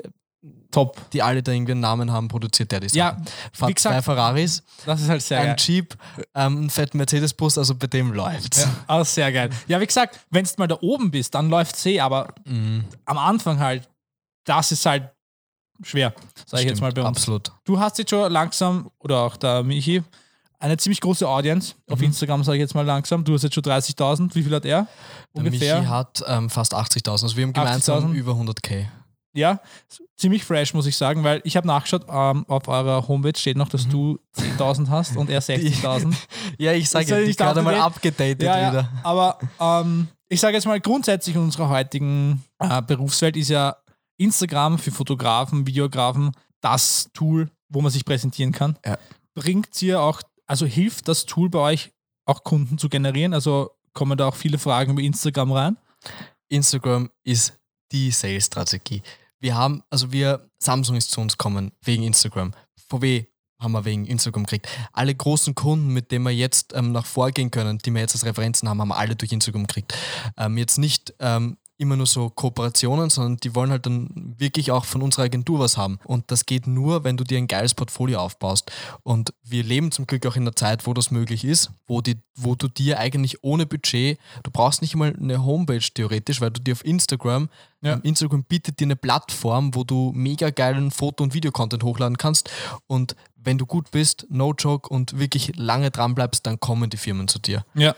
Top. 0.71 1.11
die 1.13 1.23
alle 1.23 1.43
da 1.43 1.53
irgendwie 1.53 1.73
einen 1.73 1.81
Namen 1.81 2.11
haben, 2.13 2.29
produziert 2.29 2.71
der 2.73 2.81
die 2.81 2.89
Sachen. 2.89 2.99
Ja, 2.99 3.17
Fahrt 3.53 3.71
wie 3.71 3.75
gesagt- 3.75 3.95
zwei 3.95 4.03
Ferraris, 4.03 4.63
das 4.85 5.01
ist 5.01 5.09
halt 5.09 5.23
sehr 5.23 5.39
geil. 5.41 5.51
ein 5.51 5.57
Jeep, 5.59 5.97
ähm, 6.35 6.57
einen 6.59 6.71
fetten 6.71 6.99
Mercedes-Bus, 6.99 7.59
also 7.59 7.75
bei 7.75 7.87
dem 7.87 8.13
läuft's. 8.13 8.63
Ja, 8.63 8.71
auch 8.87 9.05
sehr 9.05 9.33
geil. 9.33 9.51
Ja, 9.69 9.81
wie 9.81 9.87
gesagt, 9.87 10.21
wenn 10.31 10.45
du 10.45 10.51
mal 10.59 10.67
da 10.67 10.77
oben 10.81 11.11
bist, 11.11 11.35
dann 11.35 11.49
läuft 11.49 11.85
eh, 11.87 12.01
aber 12.01 12.29
Mhm, 12.45 12.85
am 13.05 13.19
Anfang 13.19 13.59
halt, 13.59 13.89
das 14.45 14.73
ist 14.73 14.85
halt 14.87 15.11
schwer, 15.83 16.13
sage 16.47 16.63
ich 16.65 16.69
jetzt 16.71 16.81
mal 16.81 16.93
bei 16.93 17.03
uns. 17.03 17.09
Absolut. 17.19 17.53
Du 17.65 17.79
hast 17.79 17.99
jetzt 17.99 18.11
schon 18.11 18.31
langsam, 18.33 18.91
oder 18.99 19.21
auch 19.23 19.37
der 19.37 19.63
Michi, 19.63 20.03
eine 20.59 20.77
ziemlich 20.79 21.01
große 21.03 21.29
Audience. 21.29 21.75
Auf 21.91 21.99
Mhm. 21.99 22.07
Instagram 22.07 22.43
sage 22.43 22.57
ich 22.57 22.63
jetzt 22.63 22.75
mal 22.75 22.85
langsam. 22.85 23.23
Du 23.25 23.35
hast 23.35 23.43
jetzt 23.43 23.55
schon 23.55 23.63
30.000. 23.63 24.35
Wie 24.35 24.43
viel 24.43 24.55
hat 24.55 24.65
er? 24.65 24.87
Der 25.35 25.45
Ungefähr. 25.45 25.77
Michi 25.81 25.87
hat 25.89 26.25
ähm, 26.27 26.49
fast 26.49 26.75
80.000. 26.75 27.11
Also 27.25 27.37
wir 27.37 27.45
haben 27.45 27.53
80.000. 27.53 27.55
gemeinsam 27.55 28.15
über 28.15 28.33
100k. 28.33 28.87
Ja, 29.37 29.61
ziemlich 30.17 30.45
fresh, 30.45 30.75
muss 30.75 30.87
ich 30.87 30.97
sagen, 30.97 31.23
weil 31.25 31.41
ich 31.45 31.57
habe 31.57 31.67
nachgeschaut, 31.67 32.07
ähm, 32.09 32.45
auf 32.49 32.67
eurer 32.69 33.07
Homepage 33.07 33.39
steht 33.39 33.57
noch, 33.57 33.67
Mhm. 33.69 33.73
dass 33.73 33.89
du 33.89 34.19
10.000 34.37 34.89
hast 34.89 35.17
und 35.17 35.31
er 35.31 35.41
60.000. 35.43 36.15
Ja, 36.59 36.73
ich 36.73 36.89
sage 36.89 37.15
nicht 37.25 37.39
gerade 37.39 37.63
mal 37.63 37.75
abgedatet 37.77 38.43
ja, 38.43 38.59
ja, 38.59 38.73
wieder. 38.73 38.89
aber 39.03 39.39
ähm, 39.61 40.09
ich 40.29 40.41
sage 40.41 40.55
jetzt 40.57 40.67
mal, 40.67 40.81
grundsätzlich 40.81 41.37
in 41.37 41.43
unserer 41.43 41.69
heutigen 41.69 42.43
äh, 42.59 42.83
Berufswelt 42.83 43.37
ist 43.37 43.51
ja 43.51 43.77
Instagram 44.17 44.79
für 44.79 44.91
Fotografen, 44.91 45.67
Videografen 45.67 46.33
das 46.63 47.11
Tool, 47.13 47.51
wo 47.69 47.81
man 47.81 47.93
sich 47.93 48.05
präsentieren 48.05 48.51
kann. 48.53 48.77
Ja. 48.85 48.99
Bringt 49.35 49.81
ihr 49.83 50.01
auch, 50.01 50.23
also 50.47 50.65
hilft 50.67 51.09
das 51.09 51.27
Tool 51.27 51.51
bei 51.51 51.59
euch 51.59 51.93
auch 52.25 52.43
Kunden 52.43 52.79
zu 52.79 52.89
generieren? 52.89 53.35
Also 53.35 53.71
kommen 53.93 54.17
da 54.17 54.27
auch 54.27 54.35
viele 54.35 54.59
Fragen 54.59 54.93
über 54.93 55.03
Instagram 55.03 55.53
rein? 55.53 55.77
Instagram 56.49 57.11
ist 57.25 57.53
die 57.93 58.11
Sales-Strategie. 58.11 59.03
Wir 59.41 59.55
haben, 59.55 59.83
also 59.91 60.13
wir, 60.13 60.51
Samsung 60.59 60.97
ist 60.97 61.11
zu 61.11 61.21
uns 61.21 61.37
gekommen 61.37 61.73
wegen 61.83 62.03
Instagram. 62.03 62.53
VW 62.89 63.27
haben 63.59 63.73
wir 63.73 63.85
wegen 63.85 64.07
Instagram 64.07 64.45
gekriegt. 64.45 64.69
Alle 64.93 65.15
großen 65.15 65.55
Kunden, 65.55 65.89
mit 65.93 66.11
denen 66.11 66.25
wir 66.25 66.35
jetzt 66.35 66.75
ähm, 66.75 66.93
nach 66.93 67.07
vorgehen 67.07 67.51
können, 67.51 67.79
die 67.79 67.91
wir 67.91 68.01
jetzt 68.01 68.15
als 68.15 68.25
Referenzen 68.25 68.69
haben, 68.69 68.81
haben 68.81 68.89
wir 68.89 68.97
alle 68.97 69.17
durch 69.17 69.33
Instagram 69.33 69.67
gekriegt. 69.67 69.97
Ähm, 70.37 70.59
jetzt 70.59 70.79
nicht 70.79 71.15
ähm, 71.21 71.57
immer 71.79 71.97
nur 71.97 72.07
so 72.07 72.31
Kooperationen, 72.31 73.11
sondern 73.11 73.37
die 73.37 73.55
wollen 73.55 73.71
halt 73.71 73.87
dann 73.87 74.35
wirklich 74.39 74.71
auch 74.71 74.85
von 74.85 75.03
unserer 75.03 75.25
Agentur 75.25 75.59
was 75.59 75.77
haben. 75.77 75.99
Und 76.05 76.31
das 76.31 76.47
geht 76.47 76.67
nur, 76.67 77.05
wenn 77.05 77.17
du 77.17 77.25
dir 77.25 77.39
ein 77.39 77.47
geiles 77.49 77.75
Portfolio 77.75 78.19
aufbaust. 78.21 78.71
Und 79.03 79.35
wir 79.43 79.63
leben 79.63 79.93
zum 79.93 80.07
Glück 80.07 80.25
auch 80.27 80.37
in 80.37 80.43
einer 80.43 80.57
Zeit, 80.57 80.87
wo 80.87 80.95
das 80.95 81.11
möglich 81.11 81.45
ist, 81.45 81.71
wo, 81.87 82.01
die, 82.01 82.17
wo 82.35 82.55
du 82.55 82.69
dir 82.69 82.99
eigentlich 82.99 83.43
ohne 83.45 83.67
Budget, 83.67 84.19
du 84.43 84.51
brauchst 84.51 84.81
nicht 84.81 84.97
mal 84.97 85.15
eine 85.21 85.45
Homepage 85.45 85.81
theoretisch, 85.95 86.41
weil 86.41 86.51
du 86.51 86.61
dir 86.63 86.73
auf 86.73 86.85
Instagram, 86.85 87.49
Ja. 87.83 87.95
ähm, 87.95 88.01
Instagram 88.05 88.45
bietet 88.45 88.81
dir 88.81 88.87
eine 88.87 88.97
Plattform, 88.97 89.75
wo 89.75 89.85
du 89.85 90.13
mega 90.15 90.51
geilen 90.51 90.91
Foto- 90.91 91.25
und 91.25 91.35
Videocontent 91.35 91.83
hochladen 91.85 92.17
kannst. 92.17 92.51
Und 92.87 93.17
wenn 93.37 93.59
du 93.59 93.67
gut 93.67 93.91
bist, 93.91 94.27
no 94.29 94.55
joke 94.59 94.89
und 94.89 95.19
wirklich 95.19 95.53
lange 95.57 95.91
dran 95.91 96.15
bleibst, 96.15 96.47
dann 96.47 96.59
kommen 96.59 96.91
die 96.91 96.97
Firmen 96.97 97.29
zu 97.29 97.39
dir. 97.39 97.65
Ja. 97.75 97.95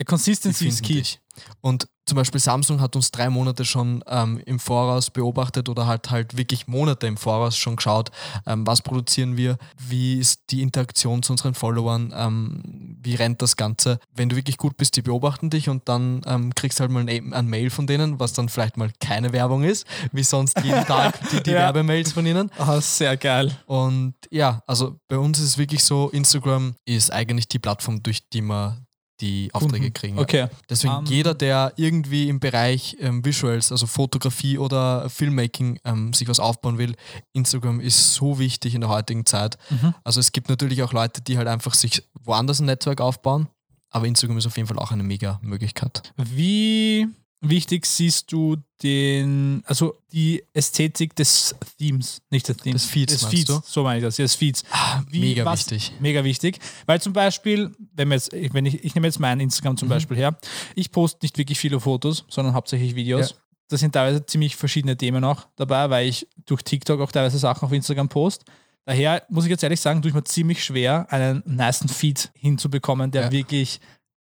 Ja, 0.00 0.04
Die 0.04 0.04
Consistency 0.06 0.68
ist 0.68 0.82
key. 0.82 0.94
dich. 0.94 1.20
Und 1.60 1.86
zum 2.06 2.16
Beispiel 2.16 2.40
Samsung 2.40 2.80
hat 2.80 2.96
uns 2.96 3.12
drei 3.12 3.30
Monate 3.30 3.64
schon 3.64 4.02
ähm, 4.08 4.40
im 4.44 4.58
Voraus 4.58 5.10
beobachtet 5.10 5.68
oder 5.68 5.86
halt 5.86 6.10
halt 6.10 6.36
wirklich 6.36 6.66
Monate 6.66 7.06
im 7.06 7.16
Voraus 7.16 7.56
schon 7.56 7.76
geschaut, 7.76 8.10
ähm, 8.46 8.66
was 8.66 8.82
produzieren 8.82 9.36
wir, 9.36 9.58
wie 9.78 10.18
ist 10.18 10.40
die 10.50 10.60
Interaktion 10.62 11.22
zu 11.22 11.32
unseren 11.34 11.54
Followern, 11.54 12.12
ähm, 12.16 12.96
wie 13.02 13.14
rennt 13.14 13.42
das 13.42 13.56
Ganze. 13.56 14.00
Wenn 14.12 14.28
du 14.28 14.36
wirklich 14.36 14.56
gut 14.56 14.76
bist, 14.76 14.96
die 14.96 15.02
beobachten 15.02 15.50
dich 15.50 15.68
und 15.68 15.88
dann 15.88 16.22
ähm, 16.26 16.52
kriegst 16.54 16.80
du 16.80 16.82
halt 16.82 16.90
mal 16.90 17.08
ein, 17.08 17.32
ein 17.32 17.46
Mail 17.46 17.70
von 17.70 17.86
denen, 17.86 18.18
was 18.18 18.32
dann 18.32 18.48
vielleicht 18.48 18.76
mal 18.76 18.90
keine 19.00 19.32
Werbung 19.32 19.62
ist, 19.62 19.86
wie 20.12 20.24
sonst 20.24 20.58
jeden 20.64 20.84
Tag 20.86 21.20
die, 21.30 21.42
die 21.42 21.50
Ja. 21.52 21.58
Werbemails 21.60 22.12
von 22.12 22.26
ihnen. 22.26 22.50
Ah, 22.58 22.80
sehr 22.80 23.16
geil. 23.16 23.56
Und 23.66 24.14
ja, 24.30 24.62
also 24.66 24.98
bei 25.08 25.16
uns 25.18 25.38
ist 25.38 25.44
es 25.46 25.58
wirklich 25.58 25.84
so, 25.84 26.08
Instagram 26.10 26.74
ist 26.86 27.12
eigentlich 27.12 27.46
die 27.48 27.58
Plattform, 27.60 28.02
durch 28.02 28.28
die 28.30 28.42
wir 28.42 28.78
die 29.20 29.50
Aufträge 29.52 29.84
Kunden. 29.84 29.94
kriegen. 29.94 30.16
ja. 30.16 30.22
Okay. 30.22 30.46
Deswegen 30.68 30.94
Ähm, 30.94 31.04
jeder, 31.06 31.34
der 31.34 31.72
irgendwie 31.76 32.28
im 32.28 32.40
Bereich 32.40 32.96
ähm, 33.00 33.24
Visuals, 33.24 33.70
also 33.70 33.86
Fotografie 33.86 34.58
oder 34.58 35.08
Filmmaking 35.10 35.78
ähm, 35.84 36.12
sich 36.12 36.28
was 36.28 36.40
aufbauen 36.40 36.78
will, 36.78 36.94
Instagram 37.32 37.80
ist 37.80 38.14
so 38.14 38.38
wichtig 38.38 38.74
in 38.74 38.80
der 38.80 38.90
heutigen 38.90 39.26
Zeit. 39.26 39.58
Mhm. 39.70 39.94
Also 40.04 40.20
es 40.20 40.32
gibt 40.32 40.48
natürlich 40.48 40.82
auch 40.82 40.92
Leute, 40.92 41.20
die 41.20 41.38
halt 41.38 41.48
einfach 41.48 41.74
sich 41.74 42.02
woanders 42.24 42.60
ein 42.60 42.66
Netzwerk 42.66 43.00
aufbauen, 43.00 43.48
aber 43.90 44.06
Instagram 44.06 44.38
ist 44.38 44.46
auf 44.46 44.56
jeden 44.56 44.68
Fall 44.68 44.78
auch 44.78 44.90
eine 44.90 45.02
mega 45.02 45.38
Möglichkeit. 45.42 46.02
Wie 46.16 47.08
wichtig 47.40 47.86
siehst 47.86 48.30
du 48.32 48.56
den, 48.82 49.62
also 49.66 49.98
die 50.12 50.42
Ästhetik 50.52 51.14
des 51.16 51.54
Themes, 51.78 52.22
nicht 52.30 52.48
des 52.48 52.56
Themes, 52.58 52.82
Des 52.82 52.90
Feeds, 52.90 53.12
des 53.12 53.24
Feeds, 53.24 53.44
du? 53.46 53.60
so 53.64 53.82
meine 53.82 53.98
ich 53.98 54.04
das, 54.04 54.16
ja, 54.18 54.24
des 54.24 54.34
Feeds. 54.34 54.64
Wie- 55.08 55.20
mega 55.20 55.44
was- 55.44 55.60
wichtig. 55.70 55.92
Mega 56.00 56.24
wichtig, 56.24 56.58
weil 56.86 57.00
zum 57.00 57.12
Beispiel, 57.12 57.70
wenn 57.94 58.08
wir 58.08 58.14
jetzt, 58.16 58.32
wenn 58.32 58.66
ich, 58.66 58.84
ich 58.84 58.94
nehme 58.94 59.06
jetzt 59.06 59.20
mein 59.20 59.40
Instagram 59.40 59.72
Mhm. 59.74 59.78
zum 59.78 59.88
Beispiel 59.88 60.16
her, 60.16 60.36
ich 60.74 60.90
poste 60.92 61.18
nicht 61.22 61.36
wirklich 61.38 61.58
viele 61.58 61.80
Fotos, 61.80 62.24
sondern 62.28 62.54
hauptsächlich 62.54 62.94
Videos. 62.94 63.30
Ja. 63.30 63.36
Da 63.68 63.76
sind 63.76 63.92
teilweise 63.92 64.24
ziemlich 64.26 64.56
verschiedene 64.56 64.96
Themen 64.96 65.22
auch 65.24 65.46
dabei, 65.56 65.88
weil 65.90 66.08
ich 66.08 66.26
durch 66.46 66.62
TikTok 66.62 67.00
auch 67.00 67.12
teilweise 67.12 67.38
Sachen 67.38 67.64
auf 67.66 67.72
Instagram 67.72 68.08
poste. 68.08 68.44
Daher 68.84 69.22
muss 69.28 69.44
ich 69.44 69.50
jetzt 69.50 69.62
ehrlich 69.62 69.80
sagen, 69.80 70.02
tue 70.02 70.08
ich 70.08 70.14
mir 70.14 70.24
ziemlich 70.24 70.64
schwer, 70.64 71.06
einen 71.12 71.42
niceen 71.46 71.88
Feed 71.88 72.30
hinzubekommen, 72.34 73.10
der 73.12 73.24
Ja. 73.24 73.30
wirklich 73.32 73.78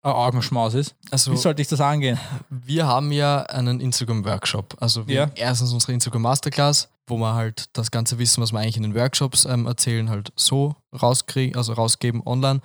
ein 0.03 0.11
Augenschmaus 0.11 0.73
ist. 0.73 0.95
Also 1.11 1.31
Wie 1.31 1.37
sollte 1.37 1.61
ich 1.61 1.67
das 1.67 1.79
angehen? 1.81 2.19
Wir 2.49 2.87
haben 2.87 3.11
ja 3.11 3.41
einen 3.43 3.79
Instagram-Workshop. 3.79 4.77
Also 4.79 5.07
wir 5.07 5.15
Ja. 5.15 5.21
haben 5.23 5.31
erstens 5.35 5.73
unsere 5.73 5.93
Instagram 5.93 6.23
Masterclass, 6.23 6.89
wo 7.07 7.17
wir 7.17 7.33
halt 7.35 7.65
das 7.73 7.91
ganze 7.91 8.17
Wissen, 8.17 8.41
was 8.41 8.51
wir 8.51 8.59
eigentlich 8.59 8.77
in 8.77 8.83
den 8.83 8.95
Workshops 8.95 9.45
ähm, 9.45 9.67
erzählen, 9.67 10.09
halt 10.09 10.31
so 10.35 10.75
rauskriegen, 10.99 11.55
also 11.55 11.73
rausgeben 11.73 12.21
online. 12.25 12.61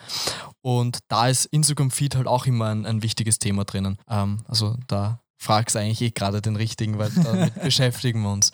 Und 0.62 0.98
da 1.08 1.28
ist 1.28 1.46
Instagram-Feed 1.46 2.16
halt 2.16 2.26
auch 2.26 2.46
immer 2.46 2.66
ein, 2.66 2.86
ein 2.86 3.02
wichtiges 3.02 3.38
Thema 3.38 3.64
drinnen. 3.64 3.98
Ähm, 4.08 4.38
also 4.48 4.76
da 4.86 5.20
fragst 5.38 5.74
du 5.74 5.80
eigentlich 5.80 6.00
eh 6.00 6.10
gerade 6.10 6.40
den 6.40 6.56
richtigen, 6.56 6.98
weil 6.98 7.10
damit 7.10 7.54
beschäftigen 7.62 8.22
wir 8.22 8.32
uns. 8.32 8.50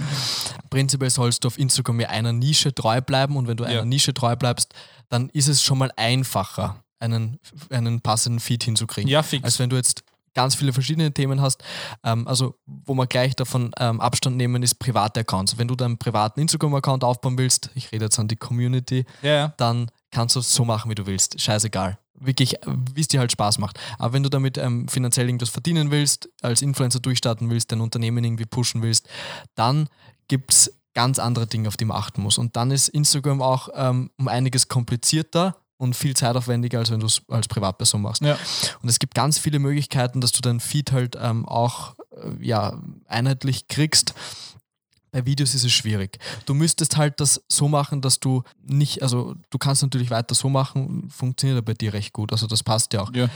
Prinzipiell 0.70 1.10
sollst 1.10 1.44
du 1.44 1.48
auf 1.48 1.58
Instagram 1.58 2.00
ja 2.00 2.08
einer 2.08 2.32
Nische 2.32 2.74
treu 2.74 3.00
bleiben 3.00 3.36
und 3.36 3.46
wenn 3.46 3.56
du 3.56 3.62
einer 3.64 3.74
Ja. 3.76 3.84
Nische 3.84 4.12
treu 4.12 4.34
bleibst, 4.34 4.74
dann 5.08 5.28
ist 5.30 5.48
es 5.48 5.62
schon 5.62 5.78
mal 5.78 5.92
einfacher, 5.96 6.82
einen, 7.02 7.38
einen 7.70 8.00
passenden 8.00 8.40
Feed 8.40 8.64
hinzukriegen 8.64 9.10
Ja, 9.10 9.22
fix. 9.22 9.44
als 9.44 9.58
wenn 9.58 9.70
du 9.70 9.76
jetzt 9.76 10.04
ganz 10.34 10.54
viele 10.54 10.72
verschiedene 10.72 11.12
Themen 11.12 11.40
hast. 11.40 11.62
Ähm, 12.04 12.26
also, 12.26 12.54
wo 12.66 12.94
wir 12.94 13.06
gleich 13.06 13.36
davon 13.36 13.70
ähm, 13.78 14.00
Abstand 14.00 14.36
nehmen, 14.36 14.62
ist 14.62 14.76
private 14.76 15.20
Accounts. 15.20 15.58
Wenn 15.58 15.68
du 15.68 15.74
deinen 15.74 15.98
privaten 15.98 16.40
Instagram-Account 16.40 17.04
aufbauen 17.04 17.36
willst, 17.38 17.70
ich 17.74 17.92
rede 17.92 18.06
jetzt 18.06 18.18
an 18.18 18.28
die 18.28 18.36
Community, 18.36 19.04
ja. 19.22 19.52
dann 19.56 19.90
kannst 20.10 20.36
du 20.36 20.40
es 20.40 20.54
so 20.54 20.64
machen, 20.64 20.90
wie 20.90 20.94
du 20.94 21.06
willst. 21.06 21.40
Scheißegal. 21.40 21.98
Wirklich, 22.14 22.54
wie 22.94 23.00
es 23.00 23.08
dir 23.08 23.20
halt 23.20 23.32
Spaß 23.32 23.58
macht. 23.58 23.78
Aber 23.98 24.12
wenn 24.12 24.22
du 24.22 24.28
damit 24.28 24.56
ähm, 24.56 24.86
finanziell 24.88 25.26
irgendwas 25.26 25.48
verdienen 25.48 25.90
willst, 25.90 26.28
als 26.40 26.62
Influencer 26.62 27.00
durchstarten 27.00 27.50
willst, 27.50 27.72
dein 27.72 27.80
Unternehmen 27.80 28.22
irgendwie 28.22 28.46
pushen 28.46 28.80
willst, 28.80 29.08
dann 29.56 29.88
gibt 30.28 30.52
es 30.52 30.72
ganz 30.94 31.18
andere 31.18 31.46
Dinge, 31.46 31.68
auf 31.68 31.76
die 31.76 31.84
man 31.84 31.96
achten 31.96 32.22
muss. 32.22 32.38
Und 32.38 32.54
dann 32.56 32.70
ist 32.70 32.88
Instagram 32.88 33.42
auch 33.42 33.68
ähm, 33.74 34.10
um 34.18 34.28
einiges 34.28 34.68
komplizierter 34.68 35.56
und 35.82 35.96
viel 35.96 36.14
zeitaufwendiger, 36.14 36.78
als 36.78 36.92
wenn 36.92 37.00
du 37.00 37.06
es 37.06 37.22
als 37.28 37.48
Privatperson 37.48 38.00
machst. 38.00 38.22
Ja. 38.22 38.38
Und 38.82 38.88
es 38.88 39.00
gibt 39.00 39.16
ganz 39.16 39.36
viele 39.36 39.58
Möglichkeiten, 39.58 40.20
dass 40.20 40.30
du 40.30 40.40
deinen 40.40 40.60
Feed 40.60 40.92
halt 40.92 41.18
ähm, 41.20 41.44
auch 41.44 41.96
äh, 42.12 42.30
ja, 42.40 42.80
einheitlich 43.08 43.66
kriegst. 43.66 44.14
Bei 45.10 45.26
Videos 45.26 45.56
ist 45.56 45.64
es 45.64 45.72
schwierig. 45.72 46.20
Du 46.46 46.54
müsstest 46.54 46.96
halt 46.96 47.18
das 47.18 47.42
so 47.48 47.66
machen, 47.66 48.00
dass 48.00 48.20
du 48.20 48.44
nicht, 48.62 49.02
also 49.02 49.34
du 49.50 49.58
kannst 49.58 49.82
natürlich 49.82 50.10
weiter 50.10 50.36
so 50.36 50.48
machen, 50.48 51.10
funktioniert 51.10 51.58
aber 51.58 51.72
bei 51.72 51.74
dir 51.74 51.92
recht 51.92 52.12
gut. 52.12 52.30
Also 52.30 52.46
das 52.46 52.62
passt 52.62 52.92
ja 52.92 53.02
auch. 53.02 53.12
Ja. 53.12 53.28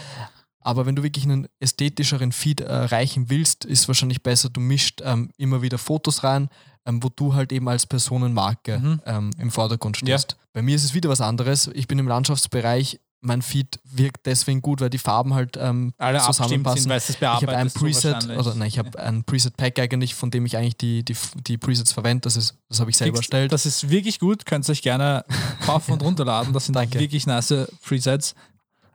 Aber 0.61 0.87
wenn 0.87 0.95
du 0.95 1.03
wirklich 1.03 1.25
einen 1.25 1.49
ästhetischeren 1.59 2.31
Feed 2.31 2.61
erreichen 2.61 3.29
willst, 3.29 3.65
ist 3.65 3.89
wahrscheinlich 3.89 4.23
besser, 4.23 4.51
du 4.51 4.61
mischt 4.61 5.03
ähm, 5.05 5.31
immer 5.37 5.63
wieder 5.63 5.79
Fotos 5.79 6.23
rein, 6.23 6.49
ähm, 6.87 7.03
wo 7.03 7.09
du 7.09 7.35
halt 7.35 7.53
eben 7.53 7.69
als 7.69 7.87
Personenmarke 7.87 8.79
Mhm. 8.79 9.01
ähm, 9.07 9.31
im 9.39 9.51
Vordergrund 9.51 9.97
Ja. 10.03 10.19
stehst. 10.19 10.37
Bei 10.53 10.63
mir 10.63 10.77
ist 10.77 10.85
es 10.85 10.95
wieder 10.95 11.09
was 11.09 11.21
anderes. 11.21 11.69
Ich 11.75 11.87
bin 11.89 11.99
im 11.99 12.09
Landschaftsbereich. 12.09 13.01
Mein 13.23 13.43
Feed 13.43 13.81
wirkt 13.85 14.27
deswegen 14.27 14.61
gut, 14.63 14.81
weil 14.81 14.91
die 14.91 14.99
Farben 14.99 15.35
halt 15.35 15.57
ähm, 15.61 15.93
Alle 15.99 16.21
zusammenpassen. 16.21 16.83
sind, 16.83 16.91
weil 16.91 16.99
es 16.99 17.11
Ich 17.11 17.21
habe 17.23 17.57
ein 17.57 17.71
Preset, 17.71 18.29
oder 18.37 18.55
nein, 18.55 18.69
ich 18.69 18.79
habe 18.79 18.97
ein 18.99 19.25
Preset-Pack 19.25 19.79
eigentlich, 19.81 20.15
von 20.15 20.31
dem 20.31 20.47
ich 20.47 20.57
eigentlich 20.57 20.77
die, 20.77 21.03
die, 21.03 21.17
die 21.47 21.59
Presets 21.59 21.93
verwende. 21.93 22.21
Das, 22.23 22.37
ist, 22.37 22.55
das 22.69 22.79
habe 22.79 22.91
ich 22.91 22.97
selber 22.97 23.17
erstellt. 23.17 23.51
Das 23.53 23.67
ist 23.67 23.89
wirklich 23.91 24.21
gut, 24.21 24.47
könnt 24.47 24.69
ihr 24.69 24.73
euch 24.73 24.83
gerne 24.83 25.25
kaufen 25.65 25.93
und 25.93 26.03
runterladen. 26.03 26.53
Das 26.53 26.67
sind 26.67 26.75
Danke. 26.77 27.01
wirklich 27.01 27.27
nice 27.27 27.53
Presets 27.83 28.35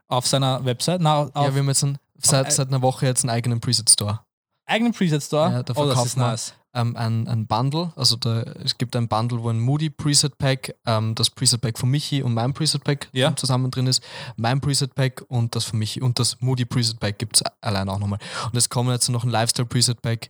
auf 0.08 0.26
seiner 0.26 0.64
Website. 0.64 1.00
Na, 1.02 1.22
auf 1.24 1.30
ja, 1.34 1.54
wir 1.54 1.60
haben 1.60 1.68
jetzt 1.68 1.84
einen, 1.84 1.98
seit, 2.18 2.46
äh, 2.48 2.50
seit 2.52 2.68
einer 2.68 2.80
Woche 2.80 3.06
jetzt 3.06 3.24
einen 3.24 3.30
eigenen 3.30 3.60
Preset-Store. 3.60 4.20
eigenen 4.66 4.92
Preset 4.94 5.22
Store. 5.22 5.50
Ja, 5.50 5.62
da 5.62 5.74
oh, 5.76 5.84
das 5.86 6.04
ist 6.06 6.14
verkaufen 6.14 6.20
nice. 6.20 6.54
Ähm, 6.74 6.96
ein, 6.96 7.28
ein 7.28 7.46
Bundle. 7.46 7.92
Also 7.96 8.16
da, 8.16 8.42
es 8.64 8.78
gibt 8.78 8.96
ein 8.96 9.08
Bundle, 9.08 9.42
wo 9.42 9.50
ein 9.50 9.60
Moody 9.60 9.90
Preset 9.90 10.36
Pack, 10.38 10.74
ähm, 10.86 11.14
das 11.14 11.30
Preset 11.30 11.60
Pack 11.60 11.78
von 11.78 11.90
Michi 11.90 12.22
und 12.22 12.34
mein 12.34 12.52
Preset 12.52 12.82
Pack 12.84 13.08
Ja. 13.12 13.34
zusammen 13.36 13.70
drin 13.70 13.86
ist. 13.86 14.02
Mein 14.36 14.60
Preset 14.60 14.94
Pack 14.94 15.24
und 15.28 15.54
das 15.54 15.64
von 15.64 15.78
Michi 15.78 16.00
und 16.00 16.18
das 16.18 16.40
Moody 16.40 16.64
Preset 16.64 16.98
Pack 17.00 17.18
gibt 17.18 17.36
es 17.36 17.42
allein 17.60 17.88
auch 17.88 17.98
nochmal. 17.98 18.18
Und 18.46 18.56
es 18.56 18.68
kommen 18.68 18.90
jetzt 18.90 19.08
noch 19.08 19.24
ein 19.24 19.30
Lifestyle 19.30 19.66
Preset 19.66 20.00
Pack 20.02 20.28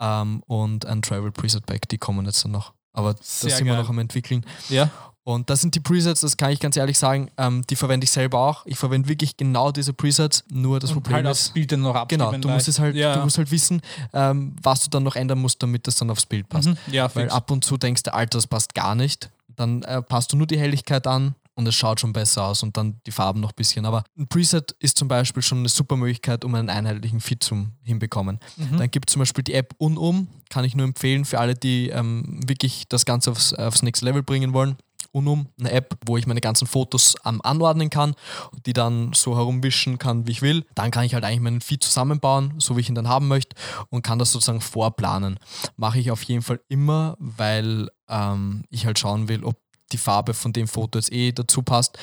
ähm, 0.00 0.42
und 0.46 0.86
ein 0.86 1.02
Travel 1.02 1.30
Preset 1.32 1.66
Pack, 1.66 1.88
die 1.88 1.98
kommen 1.98 2.24
jetzt 2.26 2.46
noch. 2.46 2.72
Aber 2.94 3.14
das 3.14 3.40
Sehr 3.40 3.50
sind 3.50 3.66
wir 3.66 3.76
noch 3.76 3.88
am 3.88 3.98
entwickeln. 3.98 4.44
Ja. 4.68 4.90
Und 5.24 5.50
das 5.50 5.60
sind 5.60 5.74
die 5.76 5.80
Presets, 5.80 6.22
das 6.22 6.36
kann 6.36 6.50
ich 6.50 6.58
ganz 6.58 6.76
ehrlich 6.76 6.98
sagen, 6.98 7.30
ähm, 7.38 7.62
die 7.70 7.76
verwende 7.76 8.04
ich 8.04 8.10
selber 8.10 8.40
auch. 8.40 8.66
Ich 8.66 8.76
verwende 8.76 9.08
wirklich 9.08 9.36
genau 9.36 9.70
diese 9.70 9.92
Presets, 9.92 10.42
nur 10.50 10.80
das 10.80 10.90
und 10.90 10.96
Problem 10.96 11.24
halt 11.24 11.26
ist, 11.28 11.54
Bild 11.54 11.70
dann 11.70 11.82
noch 11.82 11.94
abstimmen. 11.94 12.28
Genau, 12.28 12.38
du 12.38 12.48
musst 12.48 12.66
es 12.66 12.80
halt, 12.80 12.96
ja. 12.96 13.14
du 13.14 13.20
musst 13.22 13.38
halt 13.38 13.50
wissen, 13.52 13.80
ähm, 14.12 14.56
was 14.60 14.80
du 14.82 14.90
dann 14.90 15.04
noch 15.04 15.14
ändern 15.14 15.38
musst, 15.38 15.62
damit 15.62 15.86
das 15.86 15.94
dann 15.96 16.10
aufs 16.10 16.26
Bild 16.26 16.48
passt. 16.48 16.68
Mhm. 16.68 16.76
Ja, 16.90 17.04
Weil 17.14 17.24
fix. 17.24 17.34
ab 17.34 17.50
und 17.52 17.64
zu 17.64 17.76
denkst 17.76 18.02
du, 18.02 18.12
Alter, 18.12 18.38
das 18.38 18.48
passt 18.48 18.74
gar 18.74 18.96
nicht. 18.96 19.30
Dann 19.54 19.82
äh, 19.82 20.02
passt 20.02 20.32
du 20.32 20.36
nur 20.36 20.46
die 20.46 20.58
Helligkeit 20.58 21.06
an 21.06 21.36
und 21.54 21.68
es 21.68 21.74
schaut 21.74 22.00
schon 22.00 22.12
besser 22.12 22.44
aus 22.44 22.62
und 22.62 22.76
dann 22.76 23.00
die 23.06 23.12
Farben 23.12 23.40
noch 23.40 23.50
ein 23.50 23.56
bisschen. 23.56 23.84
Aber 23.84 24.04
ein 24.18 24.26
Preset 24.26 24.74
ist 24.78 24.96
zum 24.96 25.08
Beispiel 25.08 25.42
schon 25.42 25.58
eine 25.58 25.68
super 25.68 25.96
Möglichkeit, 25.96 26.44
um 26.44 26.54
einen 26.54 26.70
einheitlichen 26.70 27.20
Feed 27.20 27.42
zu 27.42 27.66
hinbekommen. 27.82 28.40
Mhm. 28.56 28.78
Dann 28.78 28.90
gibt 28.90 29.10
es 29.10 29.12
zum 29.12 29.20
Beispiel 29.20 29.44
die 29.44 29.54
App 29.54 29.74
Unum, 29.78 30.28
kann 30.50 30.64
ich 30.64 30.74
nur 30.74 30.86
empfehlen 30.86 31.24
für 31.24 31.38
alle, 31.38 31.54
die 31.54 31.90
ähm, 31.90 32.40
wirklich 32.46 32.88
das 32.88 33.04
Ganze 33.04 33.30
aufs, 33.30 33.52
aufs 33.52 33.82
nächste 33.82 34.04
Level 34.04 34.22
bringen 34.22 34.52
wollen. 34.52 34.76
Unum, 35.12 35.48
eine 35.58 35.70
App, 35.70 35.96
wo 36.06 36.16
ich 36.16 36.26
meine 36.26 36.40
ganzen 36.40 36.66
Fotos 36.66 37.16
ähm, 37.24 37.40
anordnen 37.42 37.90
kann 37.90 38.14
und 38.50 38.66
die 38.66 38.72
dann 38.72 39.12
so 39.12 39.36
herumwischen 39.36 39.98
kann, 39.98 40.26
wie 40.26 40.32
ich 40.32 40.42
will. 40.42 40.64
Dann 40.74 40.90
kann 40.90 41.04
ich 41.04 41.14
halt 41.14 41.24
eigentlich 41.24 41.40
meinen 41.40 41.60
Feed 41.60 41.84
zusammenbauen, 41.84 42.54
so 42.58 42.76
wie 42.76 42.80
ich 42.80 42.88
ihn 42.88 42.94
dann 42.94 43.08
haben 43.08 43.28
möchte 43.28 43.56
und 43.90 44.02
kann 44.02 44.18
das 44.18 44.32
sozusagen 44.32 44.60
vorplanen. 44.60 45.38
Mache 45.76 45.98
ich 45.98 46.10
auf 46.10 46.22
jeden 46.22 46.42
Fall 46.42 46.60
immer, 46.68 47.16
weil 47.18 47.88
ähm, 48.08 48.64
ich 48.70 48.86
halt 48.86 48.98
schauen 48.98 49.28
will, 49.28 49.44
ob 49.44 49.56
die 49.92 49.98
Farbe 49.98 50.34
von 50.34 50.52
dem 50.52 50.68
Foto 50.68 50.98
jetzt 50.98 51.12
eh 51.12 51.32
dazu 51.32 51.62
passt, 51.62 51.98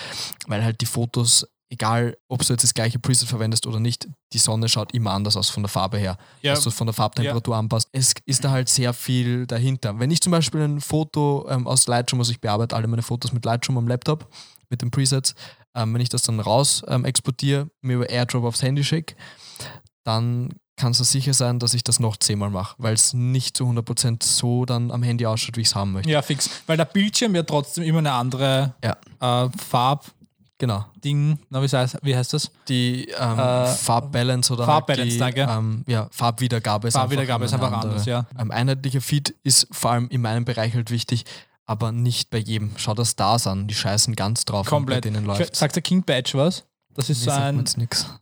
weil 0.47 0.63
halt 0.63 0.81
die 0.81 0.85
Fotos, 0.85 1.47
egal 1.69 2.17
ob 2.27 2.43
du 2.45 2.53
jetzt 2.53 2.63
das 2.63 2.73
gleiche 2.73 2.99
Preset 2.99 3.27
verwendest 3.29 3.67
oder 3.67 3.79
nicht, 3.79 4.07
die 4.33 4.37
Sonne 4.39 4.67
schaut 4.69 4.93
immer 4.93 5.11
anders 5.11 5.37
aus 5.37 5.49
von 5.49 5.63
der 5.63 5.69
Farbe 5.69 5.97
her, 5.97 6.17
Ja. 6.41 6.53
dass 6.53 6.63
du 6.63 6.69
es 6.69 6.75
von 6.75 6.87
der 6.87 6.93
Farbtemperatur 6.93 7.55
anpasst. 7.55 7.87
Es 7.91 8.13
ist 8.25 8.43
da 8.43 8.49
halt 8.51 8.69
sehr 8.69 8.93
viel 8.93 9.45
dahinter. 9.45 9.99
Wenn 9.99 10.09
ich 10.11 10.21
zum 10.21 10.31
Beispiel 10.31 10.61
ein 10.61 10.81
Foto 10.81 11.47
ähm, 11.49 11.67
aus 11.67 11.87
Lightroom, 11.87 12.19
also 12.21 12.31
ich 12.31 12.41
bearbeite 12.41 12.75
alle 12.75 12.87
meine 12.87 13.01
Fotos 13.03 13.31
mit 13.33 13.45
Lightroom 13.45 13.77
am 13.77 13.87
Laptop, 13.87 14.27
mit 14.69 14.81
den 14.81 14.91
Presets, 14.91 15.35
ähm, 15.75 15.93
wenn 15.93 16.01
ich 16.01 16.09
das 16.09 16.23
dann 16.23 16.39
raus 16.39 16.81
ähm, 16.87 17.05
exportiere, 17.05 17.69
mir 17.81 17.97
über 17.97 18.09
AirDrop 18.09 18.43
aufs 18.45 18.61
Handy 18.63 18.83
schicke, 18.83 19.15
dann 20.03 20.49
kannst 20.75 20.99
du 20.99 21.03
sicher 21.03 21.33
sein, 21.33 21.59
dass 21.59 21.73
ich 21.73 21.83
das 21.83 21.99
noch 21.99 22.15
zehnmal 22.17 22.49
mache, 22.49 22.75
weil 22.77 22.93
es 22.93 23.13
nicht 23.13 23.57
zu 23.57 23.65
100% 23.65 24.23
so 24.23 24.65
dann 24.65 24.91
am 24.91 25.03
Handy 25.03 25.25
ausschaut, 25.25 25.57
wie 25.57 25.61
ich 25.61 25.67
es 25.67 25.75
haben 25.75 25.91
möchte. 25.91 26.09
ja, 26.09 26.21
fix. 26.21 26.49
Weil 26.67 26.77
der 26.77 26.85
Bildschirm 26.85 27.35
ja 27.35 27.43
trotzdem 27.43 27.83
immer 27.83 27.99
eine 27.99 28.13
andere 28.13 28.73
Ja. 28.83 29.45
äh, 29.45 29.49
Farbding, 29.57 30.13
Genau. 30.59 30.85
na, 31.49 31.63
wie, 31.63 31.67
heißt, 31.67 31.97
wie 32.03 32.15
heißt 32.15 32.33
das? 32.33 32.51
Die 32.67 33.07
ähm, 33.17 33.39
Äh, 33.39 33.65
Farbbalance 33.65 34.53
oder 34.53 34.65
Farbbalance, 34.65 35.23
halt 35.23 35.35
die, 35.35 35.39
danke. 35.39 35.51
Ähm, 35.51 35.83
ja, 35.87 36.07
Farbwiedergabe 36.11 36.89
ist 36.89 36.95
Farbwiedergabe 36.95 37.45
ist 37.45 37.53
einfach, 37.53 37.67
einfach 37.67 37.81
eine 37.81 37.91
anders, 37.91 38.05
ja. 38.05 38.25
Ähm, 38.37 38.51
einheitlicher 38.51 38.99
Feed 38.99 39.33
ist 39.43 39.67
vor 39.71 39.91
allem 39.91 40.09
in 40.09 40.21
meinem 40.21 40.43
Bereich 40.43 40.75
halt 40.75 40.91
wichtig, 40.91 41.23
aber 41.65 41.93
nicht 41.93 42.29
bei 42.29 42.39
jedem. 42.39 42.71
Schau 42.75 42.93
das 42.93 43.11
Stars 43.11 43.47
an, 43.47 43.67
die 43.67 43.73
scheißen 43.73 44.15
ganz 44.15 44.43
drauf, 44.43 44.67
Komplett. 44.67 44.97
bei 44.97 45.09
denen 45.09 45.25
läuft 45.25 45.55
Sagt 45.55 45.75
der 45.75 45.81
King 45.81 46.03
Badge 46.03 46.31
was? 46.33 46.65
Das 46.99 47.09
ist 47.09 47.19
Nee, 47.25 47.31
so 47.31 47.31
ein, 47.31 47.65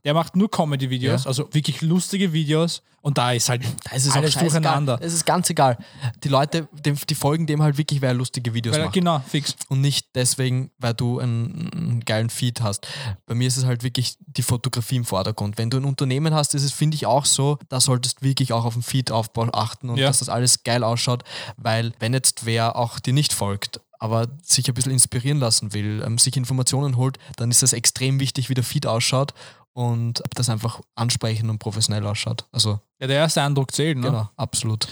der 0.06 0.14
macht 0.14 0.36
nur 0.36 0.52
Comedy-Videos, 0.52 1.24
Ja. 1.24 1.28
also 1.28 1.50
wirklich 1.52 1.82
lustige 1.82 2.32
Videos 2.32 2.84
und 3.02 3.18
da 3.18 3.32
ist 3.32 3.50
halt 3.50 3.64
Da 3.90 3.96
ist 3.96 4.06
es 4.06 4.14
alles 4.14 4.36
durcheinander. 4.36 5.00
Es 5.02 5.14
ist 5.14 5.26
ganz 5.26 5.50
egal. 5.50 5.78
Die 6.24 6.28
Leute, 6.30 6.68
die 6.86 7.16
folgen 7.16 7.48
dem 7.48 7.64
halt 7.64 7.78
wirklich, 7.80 8.02
weil 8.04 8.10
er 8.10 8.14
lustige 8.14 8.54
Videos 8.54 8.76
Weil, 8.76 8.84
macht. 8.86 8.94
genau, 8.94 9.20
fix. 9.28 9.56
Und 9.70 9.82
nicht 9.82 10.10
deswegen, 10.14 10.70
weil 10.78 10.94
du 10.94 11.18
einen, 11.20 11.72
einen 11.74 12.00
geilen 12.06 12.30
Feed 12.30 12.62
hast. 12.62 12.86
Bei 13.26 13.34
mir 13.34 13.48
ist 13.48 13.58
es 13.58 13.66
halt 13.66 13.82
wirklich 13.82 14.16
die 14.28 14.44
Fotografie 14.44 14.98
im 14.98 15.06
Vordergrund. 15.06 15.58
Wenn 15.58 15.72
du 15.72 15.78
ein 15.78 15.86
Unternehmen 15.86 16.34
hast, 16.36 16.54
ist 16.54 16.64
es, 16.64 16.72
finde 16.72 16.96
ich, 16.96 17.08
auch 17.08 17.26
so, 17.26 17.58
da 17.70 17.80
solltest 17.80 18.22
du 18.22 18.26
wirklich 18.26 18.54
auch 18.54 18.66
auf 18.66 18.74
den 18.74 18.84
Feed-Aufbau 18.84 19.48
achten 19.54 19.90
und 19.90 19.98
Ja. 19.98 20.08
dass 20.08 20.20
das 20.20 20.30
alles 20.30 20.64
geil 20.64 20.84
ausschaut, 20.84 21.24
weil 21.56 21.94
wenn 22.00 22.14
jetzt 22.14 22.46
wer 22.46 22.76
auch 22.76 23.00
dir 23.00 23.14
nicht 23.14 23.34
folgt, 23.34 23.80
aber 24.00 24.28
sich 24.44 24.68
ein 24.68 24.74
bisschen 24.74 24.92
inspirieren 24.92 25.40
lassen 25.40 25.74
will, 25.74 26.04
ähm, 26.06 26.18
sich 26.18 26.36
Informationen 26.38 26.98
holt, 26.98 27.18
dann 27.36 27.52
ist 27.52 27.64
es 27.64 27.74
extrem 27.74 28.20
wichtig, 28.20 28.50
wie 28.50 28.54
der 28.54 28.64
Feed 28.64 28.86
ausschaut 28.86 29.34
und 29.74 30.24
ob 30.26 30.34
das 30.36 30.50
einfach 30.50 30.82
ansprechend 30.96 31.50
und 31.50 31.60
professionell 31.60 32.06
ausschaut. 32.06 32.46
Also, 32.52 32.80
Ja, 33.00 33.08
der 33.08 33.18
erste 33.18 33.42
Eindruck 33.42 33.72
zählt, 33.72 33.98
ne? 33.98 34.08
genau, 34.08 34.30
absolut. 34.36 34.88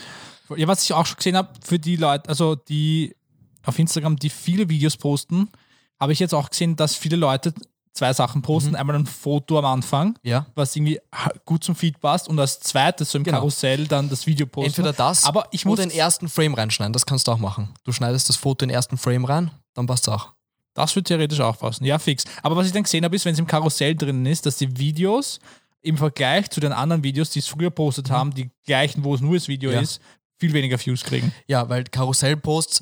Ja, 0.56 0.68
was 0.68 0.84
ich 0.84 0.93
auch 0.93 1.06
schon 1.06 1.18
gesehen 1.18 1.36
habe, 1.36 1.49
für 1.64 1.80
die 1.80 1.95
Leute, 1.95 2.30
also 2.30 2.56
die 2.56 3.16
auf 3.64 3.80
Instagram, 3.80 4.16
die 4.18 4.30
viele 4.30 4.70
Videos 4.70 4.95
posten, 4.95 5.49
habe 5.99 6.14
ich 6.14 6.20
jetzt 6.20 6.34
auch 6.34 6.49
gesehen, 6.49 6.76
dass 6.76 6.95
viele 6.95 7.16
Leute 7.16 7.53
zwei 7.96 8.14
Sachen 8.14 8.41
posten. 8.43 8.72
Mhm. 8.72 8.76
Einmal 8.76 8.96
ein 8.98 9.06
Foto 9.08 9.58
am 9.58 9.66
Anfang, 9.66 10.20
Ja. 10.22 10.46
was 10.54 10.76
irgendwie 10.76 11.00
gut 11.46 11.64
zum 11.64 11.76
Feed 11.76 12.00
passt 12.00 12.28
und 12.28 12.39
als 12.39 12.60
zweites 12.60 13.10
so 13.12 13.18
im 13.18 13.24
Genau. 13.24 13.38
Karussell 13.39 13.88
dann 13.88 14.10
das 14.10 14.28
Video 14.28 14.46
posten. 14.46 14.68
Entweder 14.68 14.93
das 14.93 15.24
aber 15.26 15.48
ich 15.52 15.66
muss 15.66 15.80
oder 15.80 15.88
den 15.88 15.98
ersten 15.98 16.30
Frame 16.30 16.54
reinschneiden, 16.54 16.93
das 16.93 17.06
kannst 17.06 17.28
du 17.28 17.32
auch 17.32 17.39
machen. 17.39 17.70
Du 17.84 17.91
schneidest 17.91 18.30
das 18.30 18.36
Foto 18.36 18.64
in 18.66 18.70
den 18.70 18.76
ersten 18.76 18.98
Frame 18.98 19.26
rein, 19.26 19.52
dann 19.74 19.88
passt 19.88 20.08
es 20.08 20.14
auch. 20.14 20.34
Das 20.76 20.93
wird 20.96 21.08
theoretisch 21.08 21.39
auch 21.39 21.58
passen. 21.58 21.86
Ja, 21.86 21.98
fix. 21.98 22.26
Aber 22.43 22.56
was 22.58 22.68
ich 22.68 22.74
dann 22.74 22.84
gesehen 22.84 23.06
habe, 23.06 23.16
ist, 23.16 23.24
wenn 23.24 23.32
es 23.34 23.39
im 23.39 23.48
Karussell 23.48 23.96
drinnen 23.96 24.26
ist, 24.26 24.46
dass 24.46 24.58
die 24.58 24.78
Videos 24.78 25.39
im 25.82 25.98
Vergleich 25.98 26.50
zu 26.50 26.60
den 26.60 26.74
anderen 26.74 27.02
Videos, 27.02 27.30
die 27.30 27.39
es 27.39 27.48
früher 27.48 27.70
postet 27.70 28.10
haben, 28.10 28.34
die 28.34 28.50
gleichen, 28.66 29.04
wo 29.06 29.16
es 29.16 29.22
nur 29.22 29.36
das 29.36 29.48
Video 29.48 29.70
Mhm. 29.70 29.76
Ja. 29.76 29.82
ist, 29.82 30.02
viel 30.38 30.52
weniger 30.52 30.78
Views 30.78 31.02
kriegen. 31.04 31.32
Ja, 31.48 31.70
weil 31.70 31.86
Karussellposts, 31.86 32.82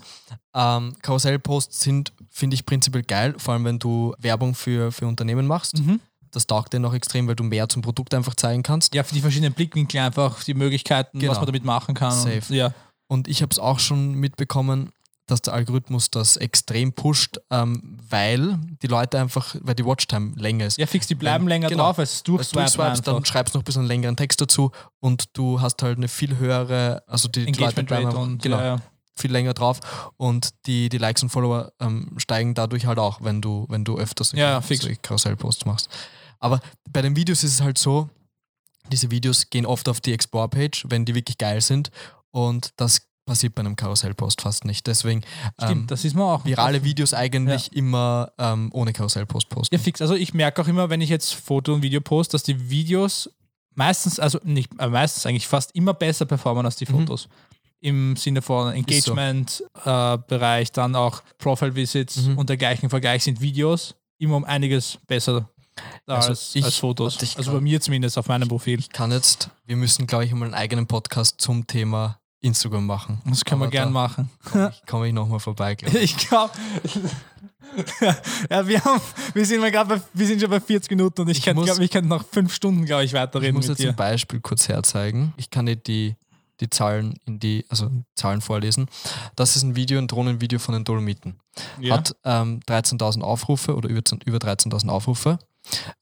ähm, 0.55 0.95
Karussellposts 1.03 1.82
sind, 1.82 2.11
finde 2.34 2.55
ich, 2.55 2.65
prinzipiell 2.65 3.03
geil, 3.03 3.36
vor 3.38 3.53
allem 3.53 3.63
wenn 3.63 3.79
du 3.79 4.13
Werbung 4.17 4.55
für, 4.55 4.91
für 4.91 5.07
Unternehmen 5.07 5.47
machst. 5.47 5.77
Mhm. 5.77 6.01
Das 6.31 6.47
taugt 6.47 6.73
dir 6.73 6.79
noch 6.79 6.95
extrem, 6.95 7.27
weil 7.27 7.36
du 7.36 7.43
mehr 7.43 7.69
zum 7.69 7.84
Produkt 7.84 8.13
einfach 8.15 8.34
zeigen 8.34 8.63
kannst. 8.63 8.95
Ja, 8.95 9.03
für 9.03 9.13
die 9.13 9.21
verschiedenen 9.21 9.53
Blickwinkel 9.53 10.01
einfach, 10.01 10.43
die 10.43 10.55
Möglichkeiten, 10.55 11.19
Genau. 11.19 11.31
was 11.31 11.38
man 11.38 11.45
damit 11.45 11.63
machen 11.63 11.93
kann. 11.93 12.11
Safe. 12.11 12.41
Und, 12.49 12.55
ja. 12.55 12.73
Und 13.07 13.27
ich 13.27 13.43
habe 13.43 13.51
es 13.51 13.59
auch 13.59 13.77
schon 13.77 14.15
mitbekommen, 14.15 14.89
dass 15.27 15.41
der 15.43 15.53
Algorithmus 15.53 16.09
das 16.09 16.36
extrem 16.36 16.91
pusht, 16.93 17.38
ähm, 17.51 17.97
weil 18.09 18.57
die 18.81 18.88
Leute 18.88 19.19
einfach, 19.19 19.55
weil 19.61 19.75
die 19.75 19.86
Watchtime 19.86 20.34
länger 20.36 20.65
ist. 20.65 20.77
ja, 20.77 20.88
fix, 20.88 21.07
die 21.07 21.15
bleiben 21.15 21.47
länger 21.47 21.69
genau. 21.69 21.84
drauf, 21.86 21.99
als 21.99 22.23
du 22.23 22.41
swipest, 22.41 22.77
dann 22.77 23.15
einfach. 23.17 23.25
schreibst 23.25 23.53
du 23.53 23.59
noch 23.59 23.61
ein 23.61 23.65
bisschen 23.65 23.81
einen 23.81 23.88
längeren 23.89 24.17
Text 24.17 24.41
dazu 24.41 24.71
und 24.99 25.25
du 25.34 25.61
hast 25.61 25.81
halt 25.84 25.97
eine 25.97 26.07
viel 26.07 26.38
höhere, 26.38 27.03
also 27.07 27.29
die, 27.29 27.45
die 27.45 27.61
Leute 27.61 27.84
bleiben 27.84 28.11
und 28.11 28.41
genau, 28.41 28.57
ja, 28.57 28.65
ja. 28.65 28.81
Viel 29.16 29.32
länger 29.32 29.53
drauf 29.53 29.80
und 30.18 30.49
die, 30.66 30.89
die 30.89 30.97
Likes 30.97 31.24
und 31.24 31.30
Follower 31.30 31.72
ähm, 31.80 32.14
steigen 32.18 32.53
dadurch 32.53 32.86
halt 32.86 32.99
auch, 32.99 33.22
wenn 33.22 33.41
du, 33.41 33.66
wenn 33.70 33.84
du 33.84 33.97
öfters 33.97 34.32
Ja, 34.32 34.59
ja, 34.59 34.95
Karussellposts 35.01 35.66
machst. 35.66 35.89
Aber 36.39 36.59
bei 36.89 37.01
den 37.01 37.16
Videos 37.16 37.43
ist 37.43 37.53
es 37.53 37.61
halt 37.61 37.78
so, 37.78 38.09
diese 38.91 39.11
Videos 39.11 39.49
gehen 39.49 39.66
oft 39.66 39.88
auf 39.88 40.01
die 40.01 40.14
Explore-Page, 40.14 40.86
wenn 40.89 41.05
die 41.05 41.16
wirklich 41.16 41.38
geil 41.38 41.61
sind 41.61 41.89
und 42.32 42.74
das 42.78 43.07
passiert 43.26 43.55
bei 43.55 43.61
einem 43.61 43.76
Karussellpost 43.76 44.41
fast 44.41 44.66
nicht. 44.66 44.86
Deswegen 44.88 45.22
Stimmt, 45.61 45.82
ähm, 45.82 45.88
das 45.88 46.03
ist 46.03 46.14
mir 46.16 46.26
auch. 46.26 46.43
virale 46.43 46.84
Videos 46.84 47.14
eigentlich 47.14 47.72
immer 47.74 48.34
ähm, 48.38 48.70
ohne 48.74 48.91
Karussellpost 48.91 49.47
posten. 49.49 49.74
Ja, 49.76 49.80
fix. 49.80 50.01
Also 50.01 50.16
ich 50.16 50.34
merke 50.34 50.61
auch 50.61 50.68
immer, 50.68 50.89
wenn 50.89 50.99
ich 50.99 51.09
jetzt 51.09 51.34
Foto 51.34 51.74
und 51.74 51.82
Video 51.82 52.01
poste, 52.01 52.34
dass 52.34 52.43
die 52.43 52.70
Videos 52.70 53.30
meistens, 53.76 54.20
also 54.20 54.39
nicht 54.43 54.72
äh, 54.80 54.88
meistens 54.89 55.26
eigentlich 55.26 55.47
fast 55.47 55.74
immer 55.76 55.93
besser 55.93 56.26
performen 56.26 56.66
als 56.66 56.76
die 56.76 56.86
Mhm. 56.86 57.30
Im 57.84 58.15
Sinne 58.15 58.41
von 58.41 58.73
Engagement-Bereich, 58.73 60.71
dann 60.71 60.95
auch 60.95 61.21
Profile-Visits 61.38 62.23
Mhm. 62.27 62.38
und 62.38 62.49
dergleichen 62.49 62.89
Vergleich 62.89 63.23
sind 63.25 63.41
Videos 63.41 63.95
immer 64.17 64.38
um 64.38 64.45
einiges 64.45 64.97
besser 65.07 65.49
Also 66.05 66.29
als, 66.29 66.55
ich- 66.55 66.63
als 66.63 66.77
Fotos. 66.77 67.15
warte, 67.15 67.25
ich 67.25 67.36
also 67.38 67.51
kann- 67.51 67.59
bei 67.59 67.63
mir 67.63 67.81
zumindest 67.81 68.17
auf 68.17 68.27
meinem 68.27 68.47
Profil. 68.47 68.79
Ich 68.79 68.89
kann 68.89 69.11
jetzt, 69.11 69.49
wir 69.65 69.75
müssen 69.75 70.07
glaube 70.07 70.23
ich 70.25 70.31
mal 70.34 70.45
einen 70.45 70.53
eigenen 70.53 70.88
Podcast 70.88 71.41
zum 71.41 71.67
Thema 71.67 72.19
Instagram 72.41 72.86
machen. 72.86 73.21
Das 73.25 73.43
können 73.43 73.61
wir 73.61 73.65
Aber 73.65 73.71
gern 73.71 73.86
da 73.89 73.91
machen. 73.91 74.29
Komme 74.51 74.71
ich, 74.73 74.81
komm 74.88 75.03
ich 75.05 75.13
nochmal 75.13 75.39
vorbei, 75.39 75.75
glaube 75.75 75.97
ich. 75.99 76.15
Ich 76.15 76.27
glaube. 76.29 76.51
ja, 78.49 78.67
wir, 78.67 78.84
haben, 78.84 79.01
wir, 79.34 79.45
sind 79.45 79.61
mal 79.61 79.71
bei, 79.71 79.99
wir 80.13 80.27
sind 80.27 80.39
schon 80.41 80.49
bei 80.49 80.59
40 80.59 80.91
Minuten 80.91 81.21
und 81.21 81.29
ich, 81.29 81.39
Ich 81.39 81.43
könnte, 81.43 81.59
muss- 81.61 81.65
glaub, 81.69 81.79
ich 81.79 81.89
könnte 81.91 82.07
noch 82.09 82.23
fünf 82.31 82.53
Stunden, 82.53 82.86
glaube 82.86 83.03
ich, 83.03 83.11
Ich 83.11 83.17
weiterreden 83.17 83.55
muss 83.55 83.67
mit 83.67 83.77
jetzt 83.77 83.84
dir. 83.86 83.89
ein 83.89 83.95
Beispiel 83.95 84.39
kurz 84.41 84.67
herzeigen. 84.67 85.34
Ich 85.38 85.49
kann 85.49 85.65
dir 85.65 85.75
die, 85.75 86.15
die 86.60 86.70
Zahlen 86.70 87.16
in 87.26 87.39
die, 87.39 87.66
also 87.70 87.89
Zahlen 88.16 88.41
vorlesen. 88.41 88.88
Das 89.36 89.56
ist 89.56 89.64
ein 89.64 89.76
Video, 89.76 89.99
ein 89.99 90.08
Drohnenvideo 90.08 90.60
von 90.60 90.74
den 90.74 90.84
Dolomiten. 90.84 91.39
Ja. 91.80 91.95
Hat 91.95 92.16
ähm, 92.24 92.60
13.000 92.68 93.22
Aufrufe 93.22 93.76
oder 93.76 93.89
über, 93.89 94.01
über 94.26 94.38
13.000 94.38 94.89
Aufrufe. 94.89 95.39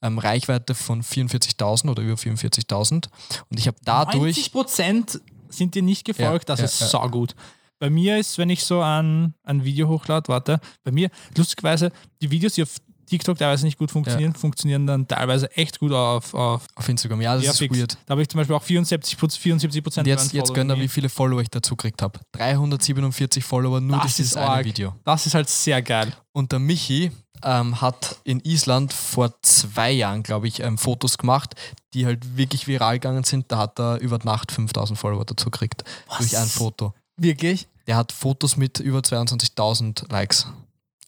Ähm, 0.02 0.18
Reichweite 0.18 0.74
von 0.74 1.02
44.000 1.02 1.90
oder 1.90 2.02
über 2.02 2.14
44.000. 2.14 3.08
Und 3.50 3.58
ich 3.58 3.66
habe 3.66 3.76
dadurch. 3.84 4.36
90 4.36 4.52
Prozent 4.52 5.20
sind 5.48 5.74
dir 5.74 5.82
nicht 5.82 6.04
gefolgt, 6.04 6.48
Ja, 6.48 6.54
das 6.54 6.60
ja, 6.60 6.64
ist 6.64 6.80
ja. 6.80 6.86
saugut. 6.88 7.34
Bei 7.78 7.90
mir 7.90 8.18
ist, 8.18 8.38
wenn 8.38 8.48
ich 8.48 8.64
so 8.64 8.80
ein, 8.80 9.34
ein 9.42 9.64
Video 9.64 9.88
hochlade, 9.88 10.28
warte, 10.28 10.60
bei 10.84 10.92
mir, 10.92 11.10
lustigerweise, 11.36 11.90
die 12.20 12.30
Videos, 12.30 12.54
die 12.54 12.62
auf 12.62 12.76
TikTok 13.12 13.36
teilweise 13.36 13.66
nicht 13.66 13.78
gut 13.78 13.90
funktionieren, 13.90 14.34
funktionieren 14.34 14.86
dann 14.86 15.06
teilweise 15.06 15.54
echt 15.54 15.78
gut 15.78 15.92
auf, 15.92 16.32
auf 16.32 16.62
auf 16.74 16.88
Instagram, 16.88 17.20
ja, 17.20 17.34
das 17.34 17.44
ja, 17.44 17.50
ist 17.50 17.60
weird. 17.60 17.98
Da 18.06 18.12
habe 18.12 18.22
ich 18.22 18.28
zum 18.28 18.38
Beispiel 18.38 18.56
auch 18.56 18.62
74 18.62 19.18
Prozent 19.18 20.06
jetzt, 20.06 20.32
jetzt 20.32 20.54
gönn 20.54 20.68
dir, 20.68 20.78
wie 20.78 20.88
viele 20.88 21.10
Follower 21.10 21.40
ich 21.42 21.50
dazu 21.50 21.76
gekriegt 21.76 22.00
habe. 22.00 22.20
347 22.32 23.44
Follower 23.44 23.80
nur 23.80 23.98
Das 23.98 24.16
dieses 24.16 24.32
ist 24.32 24.36
eine 24.38 24.48
arg. 24.48 24.64
Video. 24.64 24.94
Das 25.04 25.26
ist 25.26 25.34
halt 25.34 25.50
sehr 25.50 25.82
geil. 25.82 26.16
Und 26.32 26.52
der 26.52 26.58
Michi 26.58 27.12
ähm, 27.42 27.80
hat 27.80 28.16
in 28.24 28.40
Island 28.40 28.92
vor 28.92 29.34
zwei 29.42 29.90
Jahren, 29.90 30.22
glaube 30.22 30.48
ich, 30.48 30.60
ähm, 30.60 30.78
Fotos 30.78 31.18
gemacht, 31.18 31.54
die 31.92 32.06
halt 32.06 32.36
wirklich 32.36 32.66
viral 32.66 32.94
gegangen 32.94 33.24
sind. 33.24 33.52
Da 33.52 33.58
hat 33.58 33.78
er 33.78 34.00
über 34.00 34.18
Nacht 34.24 34.52
5000 34.52 34.98
Follower 34.98 35.24
dazu 35.26 35.50
gekriegt. 35.50 35.84
Durch 36.16 36.36
ein 36.38 36.46
Foto. 36.48 36.94
Wirklich? 37.16 37.68
Der 37.86 37.96
hat 37.96 38.12
Fotos 38.12 38.56
mit 38.56 38.80
über 38.80 39.00
22.000 39.00 40.10
Likes. 40.10 40.46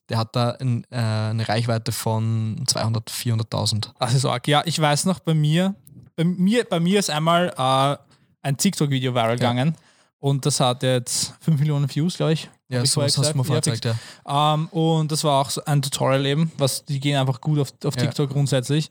Der 0.09 0.19
hat 0.19 0.37
da 0.37 0.51
ein, 0.61 0.85
äh, 0.91 0.97
eine 0.97 1.49
Reichweite 1.49 1.91
von 1.93 2.63
200, 2.67 3.11
400.000. 3.11 3.91
Das 3.99 4.15
ist 4.15 4.25
arg. 4.25 4.47
Ja, 4.49 4.63
ich 4.67 4.79
weiß 4.79 5.07
noch, 5.07 5.21
bei 5.21 5.35
mir, 5.35 5.75
bei 6.17 6.25
mir, 6.25 6.65
bei 6.65 6.79
mir 6.81 6.99
ist 6.99 7.11
einmal 7.11 7.55
äh, 7.57 7.97
ein 8.43 8.57
TikTok-Video 8.57 9.15
viral 9.15 9.37
gegangen 9.37 9.77
und 10.19 10.45
das 10.45 10.61
hat 10.61 10.83
jetzt 10.83 11.35
5 11.41 11.59
Millionen 11.59 11.95
Views, 11.95 12.17
glaube 12.19 12.35
ich. 12.35 12.51
Ja, 12.69 12.85
vorher 12.85 13.07
hast 13.09 13.17
du 13.17 13.21
mir 13.23 13.27
gesagt? 13.27 13.37
Ja, 13.37 13.45
vorgezeigt, 13.45 13.85
ja. 14.27 14.55
Ähm, 14.55 14.69
und 14.69 15.13
das 15.13 15.23
war 15.25 15.41
auch 15.41 15.51
so 15.51 15.65
ein 15.65 15.81
Tutorial 15.83 16.25
eben, 16.27 16.51
was 16.59 16.85
die 16.85 16.99
gehen 17.01 17.17
einfach 17.19 17.41
gut 17.41 17.59
auf, 17.59 17.73
auf 17.85 17.95
Ja. 17.97 18.03
TikTok 18.03 18.31
grundsätzlich. 18.31 18.91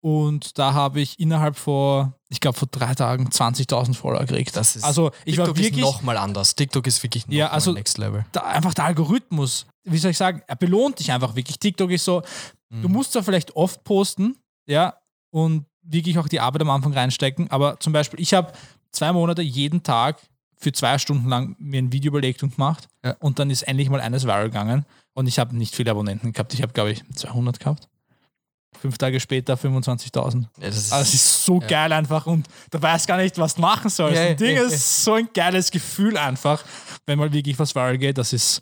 Und 0.00 0.58
da 0.58 0.74
habe 0.74 1.00
ich 1.00 1.18
innerhalb 1.18 1.56
vor, 1.56 2.12
ich 2.34 2.40
glaube 2.40 2.58
vor 2.58 2.68
drei 2.70 2.94
Tagen 2.94 3.28
20.000 3.28 3.94
Follower 3.94 4.20
gekriegt. 4.26 4.54
Das 4.56 4.76
ist, 4.76 4.84
also 4.84 5.10
ich 5.24 5.36
TikTok 5.36 5.48
war 5.48 5.56
wirklich 5.56 5.72
ist 5.78 5.80
nochmal 5.80 6.16
anders. 6.18 6.54
TikTok 6.54 6.86
ist 6.86 7.02
wirklich 7.02 7.26
noch 7.26 7.34
Ja, 7.34 7.48
also- 7.50 7.72
Next 7.72 7.96
Level. 7.98 8.26
da, 8.32 8.42
einfach 8.42 8.74
der 8.74 8.84
Algorithmus. 8.84 9.66
Wie 9.84 9.98
soll 9.98 10.10
ich 10.10 10.18
sagen? 10.18 10.42
Er 10.46 10.56
belohnt 10.56 10.98
dich 10.98 11.10
einfach 11.12 11.34
wirklich. 11.36 11.58
TikTok 11.58 11.90
ist 11.90 12.04
so, 12.04 12.22
du 12.70 12.88
Mhm. 12.88 12.92
musst 12.92 13.12
zwar 13.12 13.22
vielleicht 13.22 13.54
oft 13.56 13.82
posten, 13.84 14.36
ja, 14.66 14.94
und 15.30 15.64
wirklich 15.82 16.18
auch 16.18 16.28
die 16.28 16.40
Arbeit 16.40 16.62
am 16.62 16.70
Anfang 16.70 16.92
reinstecken, 16.92 17.50
aber 17.50 17.78
zum 17.80 17.92
Beispiel, 17.92 18.20
ich 18.20 18.32
habe 18.34 18.52
zwei 18.92 19.12
Monate 19.12 19.42
jeden 19.42 19.82
Tag 19.82 20.20
für 20.56 20.72
zwei 20.72 20.96
Stunden 20.98 21.28
lang 21.28 21.56
mir 21.58 21.78
ein 21.82 21.92
Video 21.92 22.10
überlegt 22.10 22.42
und 22.42 22.54
gemacht 22.56 22.88
Ja. 23.04 23.16
und 23.20 23.38
dann 23.38 23.50
ist 23.50 23.62
endlich 23.62 23.90
mal 23.90 24.00
eines 24.00 24.24
viral 24.24 24.44
gegangen 24.44 24.86
und 25.12 25.26
ich 25.26 25.38
habe 25.38 25.54
nicht 25.56 25.74
viele 25.76 25.90
Abonnenten 25.90 26.32
gehabt. 26.32 26.54
Ich 26.54 26.62
habe, 26.62 26.72
glaube 26.72 26.92
ich, 26.92 27.02
200 27.14 27.60
gehabt. 27.60 27.88
Fünf 28.80 28.98
Tage 28.98 29.18
später 29.20 29.54
25.000. 29.54 30.42
Ja, 30.42 30.66
das 30.68 30.76
ist, 30.76 30.92
Also 30.92 31.08
es 31.08 31.14
ist 31.14 31.44
so 31.44 31.60
Ja. 31.60 31.66
geil 31.66 31.92
einfach 31.92 32.26
und 32.26 32.46
du 32.70 32.80
weißt 32.82 33.06
gar 33.06 33.16
nicht, 33.16 33.38
was 33.38 33.54
du 33.54 33.60
machen 33.62 33.88
sollst. 33.90 34.16
Ja, 34.20 34.28
Ein 34.28 34.36
Ding 34.36 34.56
ist 34.56 35.04
so 35.04 35.14
ein 35.14 35.28
geiles 35.34 35.70
Gefühl 35.70 36.16
einfach, 36.16 36.62
wenn 37.06 37.18
mal 37.18 37.32
wirklich 37.32 37.58
was 37.58 37.74
viral 37.74 37.96
geht. 37.98 38.18
Das 38.18 38.32
ist 38.32 38.60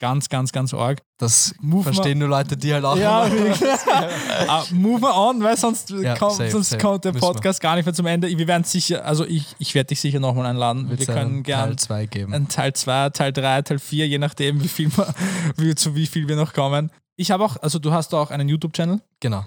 ganz, 0.00 0.28
ganz, 0.28 0.52
ganz 0.52 0.72
arg. 0.72 1.00
das 1.18 1.52
Move 1.60 1.82
verstehen 1.82 2.18
nur 2.18 2.28
Leute, 2.28 2.56
die 2.56 2.72
halt 2.72 2.84
auch 2.84 2.96
Ja. 2.96 3.28
Ah, 4.46 4.64
move 4.70 5.04
on, 5.04 5.42
weil 5.42 5.56
sonst, 5.56 5.90
Ja, 5.90 6.14
kommt, 6.16 6.34
safe, 6.36 6.50
sonst 6.52 6.70
safe. 6.70 6.80
kommt 6.82 7.04
der. 7.04 7.12
Podcast 7.12 7.60
gar 7.60 7.74
nicht 7.74 7.84
mehr 7.84 7.94
zum 7.94 8.06
Ende. 8.06 8.28
Wir 8.28 8.46
werden 8.46 8.62
sicher, 8.64 9.04
also 9.04 9.24
ich, 9.26 9.44
ich 9.58 9.74
werde 9.74 9.88
dich 9.88 10.00
sicher 10.00 10.20
nochmal 10.20 10.46
einladen. 10.46 10.88
Wir 10.88 11.04
können 11.04 11.42
gerne 11.42 11.70
Teil 11.74 11.78
2 11.78 12.06
geben. 12.06 12.32
einen 12.32 12.48
Teil 12.48 12.72
2, 12.72 13.10
Teil 13.10 13.32
3, 13.32 13.62
Teil 13.62 13.78
4, 13.80 14.06
je 14.06 14.18
nachdem, 14.18 14.62
wie 14.62 14.68
viel 14.68 14.96
wir, 14.96 15.12
wie, 15.56 15.74
zu 15.74 15.96
wie 15.96 16.06
viel 16.06 16.28
wir 16.28 16.36
noch 16.36 16.52
kommen. 16.52 16.90
Ich 17.20 17.30
habe 17.32 17.44
auch, 17.44 17.56
also 17.60 17.78
du 17.80 17.90
hast 17.92 18.14
auch 18.14 18.30
einen 18.30 18.48
YouTube-Channel 18.48 19.00
Genau. 19.18 19.44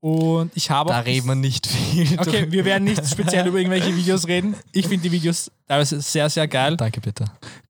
und 0.00 0.50
ich 0.56 0.68
habe 0.70 0.90
Da 0.90 1.00
auch. 1.00 1.04
reden 1.06 1.28
wir 1.28 1.36
nicht 1.36 1.66
viel. 1.68 2.18
Okay, 2.20 2.50
wir 2.50 2.64
werden 2.64 2.84
nicht 2.84 3.08
speziell 3.08 3.46
über 3.46 3.58
irgendwelche 3.58 3.94
Videos 3.96 4.26
reden. 4.26 4.56
Ich 4.72 4.88
finde 4.88 5.04
die 5.04 5.12
Videos 5.12 5.50
teilweise 5.68 6.00
sehr, 6.00 6.28
sehr 6.28 6.48
geil. 6.48 6.76
Danke 6.76 7.00
bitte. 7.00 7.24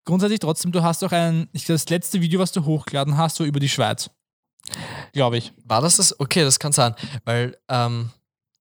Grundsätzlich 0.06 0.40
trotzdem, 0.40 0.72
du 0.72 0.82
hast 0.82 1.04
auch 1.04 1.12
ein, 1.12 1.48
ich 1.52 1.66
glaube, 1.66 1.76
das 1.78 1.88
letzte 1.90 2.22
Video, 2.22 2.40
was 2.40 2.52
du 2.52 2.64
hochgeladen 2.64 3.16
hast, 3.18 3.38
war 3.38 3.46
über 3.46 3.60
die 3.60 3.68
Schweiz. 3.68 4.08
glaube 5.12 5.36
ich. 5.36 5.52
War 5.64 5.82
das 5.82 5.96
das? 5.96 6.18
Okay, 6.18 6.42
das 6.42 6.58
kann 6.58 6.72
sein. 6.72 6.94
Weil, 7.26 7.56
ähm, 7.68 8.08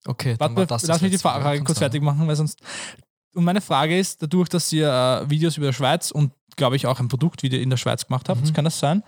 okay. 0.06 0.36
dann 0.38 0.52
war 0.52 0.58
Warte, 0.58 0.68
das 0.68 0.82
das 0.82 0.90
lass 0.90 1.02
mich 1.02 1.12
die. 1.12 1.18
Frage 1.18 1.60
kurz 1.64 1.80
sein. 1.80 1.86
fertig 1.86 2.02
machen, 2.02 2.28
weil 2.28 2.36
sonst. 2.36 2.60
Und 3.34 3.46
meine 3.46 3.62
Frage 3.62 3.98
ist, 3.98 4.22
dadurch, 4.22 4.50
dass 4.50 4.72
ihr 4.74 4.88
äh, 4.90 5.30
Videos 5.30 5.56
über 5.58 5.68
der 5.68 5.74
Schweiz 5.74 6.12
und 6.12 6.34
glaube 6.58 6.76
ich 6.76 6.86
auch 6.88 7.00
ein 7.00 7.08
Produktvideo 7.08 7.60
in 7.60 7.70
der 7.70 7.78
Schweiz 7.78 8.06
gemacht 8.06 8.28
habt, 8.30 8.42
Mhm. 8.44 8.54
kann 8.54 8.66
das 8.66 8.78
sein? 8.80 9.02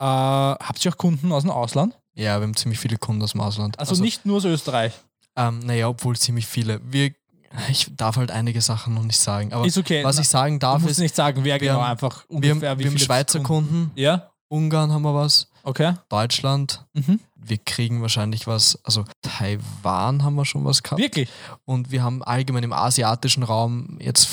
Äh, 0.00 0.04
habt 0.04 0.84
ihr 0.84 0.92
auch 0.92 0.96
Kunden 0.96 1.30
aus 1.32 1.42
dem 1.42 1.50
Ausland? 1.50 1.96
Ja, 2.14 2.38
wir 2.40 2.42
haben 2.42 2.56
ziemlich 2.56 2.78
viele 2.80 2.96
Kunden 2.98 3.22
aus 3.22 3.32
dem 3.32 3.40
Ausland. 3.40 3.78
Also, 3.78 4.00
nicht 4.02 4.26
nur 4.26 4.38
aus 4.38 4.44
Österreich. 4.44 4.92
Ähm, 5.36 5.60
naja, 5.60 5.88
obwohl 5.88 6.16
ziemlich 6.18 6.46
viele. 6.46 6.80
Wir, 6.84 7.12
ich 7.70 7.86
darf 7.96 8.16
halt 8.16 8.30
einige 8.30 8.60
Sachen 8.60 8.94
noch 8.94 9.02
nicht 9.04 9.18
sagen. 9.18 9.52
Aber 9.52 9.64
ist 9.66 9.78
okay. 9.78 10.02
was 10.04 10.16
Na, 10.16 10.22
ich 10.22 10.28
sagen 10.28 10.58
darf, 10.58 10.84
ist, 10.86 10.98
nicht 10.98 11.14
sagen, 11.14 11.44
wer 11.44 11.54
wir 11.60 11.68
genau, 11.68 11.80
haben- 11.82 11.90
einfach 11.92 12.24
wir 12.28 12.36
haben, 12.36 12.56
ungefähr 12.58 12.78
wir 12.78 12.86
haben 12.86 12.98
Schweizer 12.98 13.40
Kunden, 13.40 13.90
Ja, 13.94 14.30
Ungarn 14.48 14.90
haben 14.90 15.02
wir 15.02 15.14
was, 15.14 15.48
okay. 15.62 15.94
Deutschland. 16.08 16.84
Mhm. 16.94 17.20
Wir 17.42 17.58
kriegen 17.58 18.02
wahrscheinlich 18.02 18.46
was, 18.46 18.78
also 18.84 19.04
Taiwan 19.22 20.22
haben 20.22 20.34
wir 20.34 20.44
schon 20.44 20.64
was 20.64 20.82
gehabt. 20.82 21.00
Wirklich? 21.00 21.28
Und 21.64 21.90
wir 21.90 22.02
haben 22.02 22.22
allgemein 22.22 22.64
im 22.64 22.72
asiatischen 22.72 23.42
Raum, 23.42 23.96
jetzt 24.00 24.28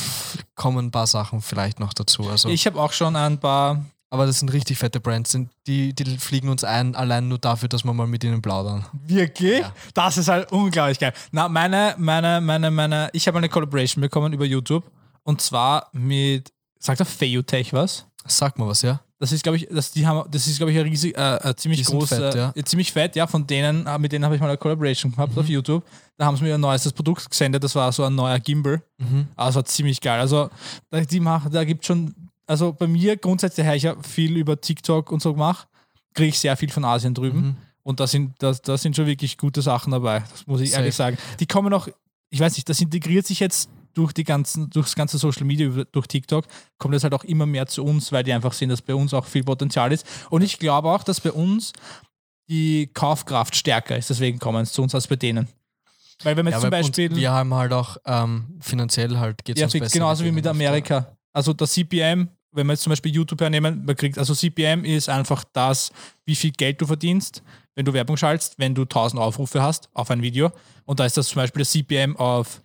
kommen 0.55 0.87
ein 0.87 0.91
paar 0.91 1.07
Sachen 1.07 1.41
vielleicht 1.41 1.79
noch 1.79 1.93
dazu. 1.93 2.27
Also, 2.29 2.49
Ich 2.49 2.65
habe 2.65 2.79
auch 2.81 2.91
schon 2.91 3.15
ein 3.15 3.39
paar. 3.39 3.85
Aber 4.09 4.25
das 4.25 4.39
sind 4.39 4.53
richtig 4.53 4.77
fette 4.77 4.99
Brands, 4.99 5.37
die, 5.67 5.93
die 5.93 6.17
fliegen 6.17 6.49
uns 6.49 6.63
ein, 6.63 6.95
allein 6.95 7.27
nur 7.27 7.39
dafür, 7.39 7.67
dass 7.69 7.83
wir 7.83 7.93
mal 7.93 8.07
mit 8.07 8.23
ihnen 8.23 8.41
plaudern. 8.41 8.85
Wirklich? 9.05 9.59
Ja. 9.59 9.73
Das 9.93 10.17
ist 10.17 10.27
halt 10.29 10.51
unglaublich 10.51 10.99
geil. 10.99 11.13
Na, 11.31 11.49
meine, 11.49 11.95
meine, 11.97 12.39
meine, 12.41 12.71
meine, 12.71 13.09
ich 13.13 13.27
habe 13.27 13.37
eine 13.37 13.49
Collaboration 13.49 14.01
bekommen 14.01 14.33
über 14.33 14.45
YouTube 14.45 14.83
und 15.23 15.41
zwar 15.41 15.89
mit, 15.91 16.51
sagt 16.79 16.99
der 16.99 17.05
Feotech 17.05 17.73
was? 17.73 18.05
Sag 18.25 18.57
mal 18.57 18.67
was, 18.67 18.81
ja? 18.81 18.99
Das 19.19 19.31
ist, 19.31 19.41
glaube 19.41 19.57
ich, 19.57 19.67
das, 19.71 19.91
die 19.91 20.05
haben, 20.05 20.29
das 20.29 20.45
ist, 20.45 20.57
glaube 20.57 20.71
ich, 20.71 20.77
ein 20.77 20.83
riesig, 20.85 21.17
äh, 21.17 21.37
äh, 21.37 21.55
ziemlich 21.55 21.83
groß, 21.83 22.09
fett, 22.09 22.35
ja. 22.35 22.53
äh, 22.55 22.63
ziemlich 22.63 22.91
fett, 22.91 23.15
ja, 23.15 23.25
von 23.25 23.47
denen, 23.47 23.87
äh, 23.87 23.97
mit 23.97 24.11
denen 24.11 24.23
habe 24.23 24.35
ich 24.35 24.41
mal 24.41 24.47
eine 24.47 24.57
Collaboration 24.57 25.11
gehabt 25.11 25.33
Mhm. 25.33 25.39
auf 25.39 25.49
YouTube. 25.49 25.83
Da 26.17 26.25
haben 26.25 26.37
sie 26.37 26.43
mir 26.43 26.53
ein 26.53 26.61
neuestes 26.61 26.93
Produkt 26.93 27.27
gesendet, 27.27 27.63
das 27.63 27.73
war 27.73 27.91
so 27.91 28.03
ein 28.03 28.13
neuer 28.13 28.39
Gimbal. 28.39 28.81
Mhm. 28.99 29.27
Es 29.35 29.55
war 29.55 29.65
ziemlich 29.65 29.99
geil. 30.01 30.19
Also, 30.19 30.51
da, 30.91 31.01
die 31.01 31.19
machen, 31.19 31.51
da 31.51 31.63
gibt 31.63 31.83
schon, 31.83 32.13
also 32.47 32.73
bei 32.73 32.87
mir 32.87 33.17
grundsätzlich, 33.17 33.65
her, 33.65 33.75
ich 33.75 33.83
ja 33.83 33.95
viel 34.01 34.35
über 34.37 34.59
TikTok 34.59 35.11
und 35.11 35.21
so 35.21 35.33
gemacht, 35.33 35.67
kriege 36.13 36.29
ich 36.29 36.39
sehr 36.39 36.57
viel 36.57 36.69
von 36.71 36.83
Asien 36.85 37.13
drüben. 37.13 37.39
Mhm. 37.39 37.57
Und 37.83 37.99
da 37.99 38.07
sind, 38.07 38.33
da, 38.39 38.51
da 38.53 38.77
sind 38.77 38.95
schon 38.95 39.05
wirklich 39.05 39.37
gute 39.37 39.61
Sachen 39.61 39.91
dabei. 39.91 40.23
Das 40.31 40.47
muss 40.47 40.59
ich 40.61 40.71
Safe. 40.71 40.81
ehrlich 40.81 40.95
sagen. 40.95 41.17
Die 41.39 41.45
kommen 41.45 41.73
auch, 41.73 41.87
ich 42.29 42.39
weiß 42.39 42.55
nicht, 42.55 42.67
das 42.67 42.81
integriert 42.81 43.25
sich 43.25 43.39
jetzt 43.39 43.69
durch 43.93 44.13
die 44.13 44.23
ganzen, 44.23 44.69
durchs 44.69 44.93
ganze 44.95 45.17
Social 45.17 45.45
Media, 45.45 45.69
durch 45.91 46.07
TikTok, 46.07 46.45
kommt 46.77 46.93
es 46.95 47.03
halt 47.03 47.13
auch 47.13 47.23
immer 47.23 47.45
mehr 47.45 47.65
zu 47.65 47.83
uns, 47.83 48.11
weil 48.11 48.23
die 48.23 48.33
einfach 48.33 48.53
sehen, 48.53 48.69
dass 48.69 48.81
bei 48.81 48.93
uns 48.93 49.13
auch 49.13 49.25
viel 49.25 49.43
Potenzial 49.43 49.91
ist. 49.91 50.05
Und 50.29 50.41
ich 50.41 50.59
glaube 50.59 50.89
auch, 50.89 51.03
dass 51.03 51.21
bei 51.21 51.31
uns 51.31 51.73
die 52.49 52.87
Kaufkraft 52.93 53.55
stärker 53.55 53.97
ist. 53.97 54.09
Deswegen 54.09 54.39
kommen 54.39 54.63
es 54.63 54.71
zu 54.73 54.81
uns 54.81 54.93
als 54.95 55.07
bei 55.07 55.15
denen. 55.15 55.47
Weil 56.23 56.35
wenn 56.37 56.45
man 56.45 56.53
Ja, 56.53 56.59
zum 56.59 56.69
Beispiel. 56.69 57.15
wir 57.15 57.31
haben 57.31 57.53
halt 57.53 57.73
auch 57.73 57.97
ähm, 58.05 58.57
finanziell 58.59 59.17
halt 59.17 59.43
geht 59.45 59.55
es 59.57 59.61
Ja, 59.61 59.65
uns 59.67 59.73
besser. 59.73 59.93
genauso 59.93 60.23
wie 60.25 60.31
mit. 60.31 60.47
Amerika. 60.47 61.15
Also 61.33 61.53
der 61.53 61.67
CPM, 61.67 62.29
wenn 62.51 62.65
wir 62.67 62.73
jetzt 62.73 62.83
zum 62.83 62.91
Beispiel 62.91 63.13
YouTube 63.13 63.41
hernehmen, 63.41 63.83
man 63.85 63.95
kriegt, 63.95 64.17
also 64.17 64.33
CPM 64.33 64.83
ist 64.85 65.09
einfach 65.09 65.43
das, 65.53 65.91
wie 66.25 66.35
viel 66.35 66.51
Geld 66.51 66.81
du 66.81 66.85
verdienst, 66.87 67.43
wenn 67.75 67.85
du 67.85 67.93
Werbung 67.93 68.17
schaltest, 68.17 68.55
wenn 68.57 68.73
du 68.73 68.83
1000 68.83 69.21
Aufrufe 69.21 69.61
hast 69.61 69.89
auf 69.93 70.09
ein 70.11 70.21
Video. 70.21 70.51
Und 70.85 70.99
da 70.99 71.05
ist 71.05 71.17
das 71.17 71.27
zum 71.27 71.35
Beispiel 71.41 71.59
der 71.59 71.67
CPM 71.67 72.15
auf, 72.17 72.61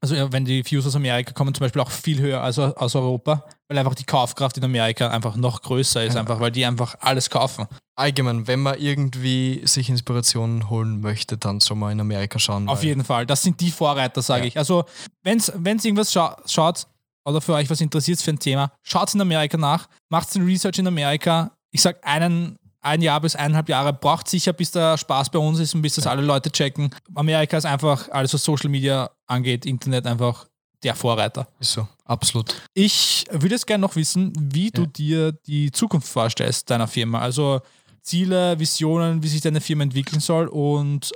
also 0.00 0.32
wenn 0.32 0.44
die 0.44 0.62
Views 0.70 0.86
aus 0.86 0.96
Amerika 0.96 1.32
kommen, 1.32 1.54
zum 1.54 1.60
Beispiel 1.64 1.80
auch 1.80 1.90
viel 1.90 2.20
höher 2.20 2.42
als 2.42 2.58
aus 2.58 2.94
Europa, 2.94 3.44
weil 3.68 3.78
einfach 3.78 3.94
die 3.94 4.04
Kaufkraft 4.04 4.58
in 4.58 4.64
Amerika 4.64 5.08
einfach 5.08 5.36
noch 5.36 5.62
größer 5.62 6.04
ist, 6.04 6.14
Ja. 6.14 6.20
einfach 6.20 6.40
weil 6.40 6.50
die 6.50 6.66
einfach 6.66 6.96
alles 7.00 7.30
kaufen. 7.30 7.66
Allgemein, 7.96 8.46
wenn 8.46 8.60
man 8.60 8.78
irgendwie 8.78 9.62
sich 9.64 9.88
Inspirationen 9.88 10.68
holen 10.68 11.00
möchte, 11.00 11.38
dann 11.38 11.60
soll 11.60 11.78
man 11.78 11.92
in 11.92 12.00
Amerika 12.00 12.38
schauen. 12.38 12.68
Auf 12.68 12.82
jeden 12.82 13.04
Fall. 13.04 13.24
Das 13.24 13.42
sind 13.42 13.60
die 13.60 13.70
Vorreiter, 13.70 14.20
sage 14.20 14.42
Ja. 14.42 14.48
ich. 14.48 14.58
Also, 14.58 14.84
wenn 15.22 15.38
es 15.38 15.48
irgendwas 15.48 16.12
scha 16.12 16.36
schaut 16.44 16.86
oder 17.24 17.40
für 17.40 17.54
euch 17.54 17.68
was 17.70 17.80
interessiert 17.80 18.20
für 18.20 18.30
ein 18.30 18.38
Thema, 18.38 18.72
schaut 18.82 19.14
in 19.14 19.20
Amerika 19.20 19.56
nach, 19.56 19.88
macht 20.08 20.34
den 20.34 20.44
Research 20.44 20.78
in 20.78 20.86
Amerika. 20.86 21.52
Ich 21.70 21.82
sage, 21.82 22.02
einen 22.04 22.58
ein 22.80 23.00
Jahr 23.00 23.18
bis 23.22 23.34
eineinhalb 23.34 23.70
Jahre 23.70 23.94
braucht 23.94 24.28
sicher, 24.28 24.52
bis 24.52 24.70
der 24.70 24.98
Spaß 24.98 25.30
bei 25.30 25.38
uns 25.38 25.58
ist 25.58 25.74
und 25.74 25.80
bis 25.80 25.94
das 25.94 26.06
alle 26.06 26.20
Leute 26.20 26.52
checken. 26.52 26.90
Amerika 27.14 27.56
ist 27.56 27.64
einfach, 27.64 28.10
alles 28.10 28.34
was 28.34 28.44
Social 28.44 28.68
Media 28.68 29.10
angeht, 29.26 29.64
Internet 29.64 30.06
einfach 30.06 30.46
der 30.82 30.94
Vorreiter. 30.94 31.48
Ist 31.60 31.72
so, 31.72 31.88
absolut. 32.04 32.54
Ich 32.74 33.24
würde 33.30 33.54
jetzt 33.54 33.66
gerne 33.66 33.80
noch 33.80 33.96
wissen, 33.96 34.34
wie 34.38 34.70
du 34.70 34.82
Ja. 34.82 34.86
dir 34.88 35.32
die 35.32 35.72
Zukunft 35.72 36.06
vorstellst 36.08 36.68
deiner 36.68 36.86
Firma. 36.86 37.20
Also 37.20 37.62
Ziele, 38.02 38.58
Visionen, 38.58 39.22
wie 39.22 39.28
sich 39.28 39.40
deine 39.40 39.62
Firma 39.62 39.84
entwickeln 39.84 40.20
soll 40.20 40.46
und 40.48 41.10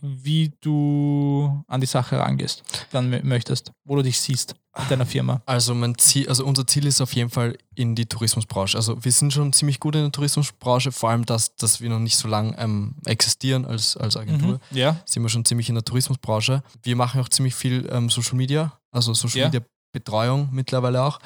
wie 0.00 0.50
du 0.62 1.62
an 1.66 1.82
die 1.82 1.86
Sache 1.86 2.18
rangehst, 2.18 2.62
dann 2.92 3.12
mö- 3.12 3.22
möchtest, 3.22 3.72
wo 3.84 3.96
du 3.96 4.02
dich 4.02 4.18
siehst 4.18 4.54
deiner 4.88 5.06
Firma. 5.06 5.42
Also, 5.46 5.74
mein 5.74 5.98
Ziel, 5.98 6.28
also 6.28 6.44
unser 6.44 6.66
Ziel 6.66 6.86
ist 6.86 7.00
auf 7.00 7.14
jeden 7.14 7.30
Fall 7.30 7.56
in 7.74 7.94
die 7.94 8.06
Tourismusbranche. 8.06 8.76
Also 8.76 9.02
wir 9.04 9.12
sind 9.12 9.32
schon 9.32 9.52
ziemlich 9.52 9.80
gut 9.80 9.94
in 9.96 10.02
der 10.02 10.12
Tourismusbranche, 10.12 10.92
vor 10.92 11.10
allem, 11.10 11.24
dass, 11.26 11.56
dass 11.56 11.80
wir 11.80 11.88
noch 11.90 11.98
nicht 11.98 12.16
so 12.16 12.28
lange 12.28 12.56
ähm, 12.58 12.94
existieren 13.06 13.64
als, 13.64 13.96
als 13.96 14.16
Agentur. 14.16 14.60
Ja, 14.70 15.00
Sind 15.06 15.22
wir 15.22 15.28
schon 15.28 15.44
ziemlich 15.44 15.68
in 15.68 15.74
der 15.74 15.84
Tourismusbranche. 15.84 16.62
Wir 16.82 16.96
machen 16.96 17.20
auch 17.20 17.28
ziemlich 17.28 17.54
viel 17.54 17.88
ähm, 17.90 18.10
Social 18.10 18.36
Media, 18.36 18.78
also 18.90 19.14
Social 19.14 19.38
Ja. 19.38 19.46
Media 19.46 19.60
Betreuung 19.92 20.48
mittlerweile 20.52 21.02
auch. 21.02 21.18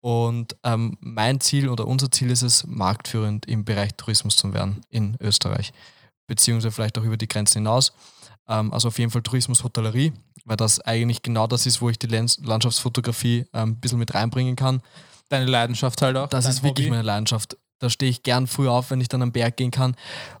Und 0.00 0.56
ähm, 0.64 0.96
mein 1.00 1.40
Ziel 1.40 1.68
oder 1.68 1.86
unser 1.86 2.10
Ziel 2.10 2.30
ist 2.30 2.42
es, 2.42 2.66
marktführend 2.66 3.46
im 3.46 3.64
Bereich 3.64 3.90
Tourismus 3.96 4.36
zu 4.36 4.54
werden 4.54 4.80
in 4.88 5.16
Österreich, 5.20 5.72
beziehungsweise 6.26 6.72
vielleicht 6.72 6.96
auch 6.98 7.02
über 7.02 7.16
die 7.16 7.28
Grenzen 7.28 7.58
hinaus. 7.58 7.92
Ähm, 8.48 8.72
also 8.72 8.88
auf 8.88 8.98
jeden 8.98 9.10
Fall 9.10 9.22
Tourismus, 9.22 9.62
Hotellerie, 9.64 10.12
weil 10.44 10.56
das 10.56 10.80
eigentlich 10.80 11.22
genau 11.22 11.46
das 11.46 11.66
ist, 11.66 11.80
wo 11.80 11.90
ich 11.90 11.98
die 11.98 12.06
Lands- 12.06 12.38
Landschaftsfotografie 12.42 13.46
ähm, 13.52 13.70
ein 13.70 13.76
bisschen 13.80 13.98
mit 13.98 14.14
reinbringen 14.14 14.56
kann. 14.56 14.80
deine 15.28 15.44
Leidenschaft 15.46 16.00
halt 16.02 16.16
auch. 16.16 16.28
Das 16.28 16.46
ist 16.46 16.62
wirklich 16.62 16.86
Hobby. 16.86 16.90
meine 16.96 17.02
Leidenschaft. 17.02 17.56
Da 17.80 17.88
stehe 17.90 18.10
ich 18.10 18.22
gern 18.22 18.46
früh 18.46 18.68
auf, 18.68 18.90
wenn 18.90 19.00
ich 19.00 19.08
dann 19.08 19.22
am 19.22 19.30
Berg 19.32 19.56
gehen 19.56 19.70
kann. 19.70 19.94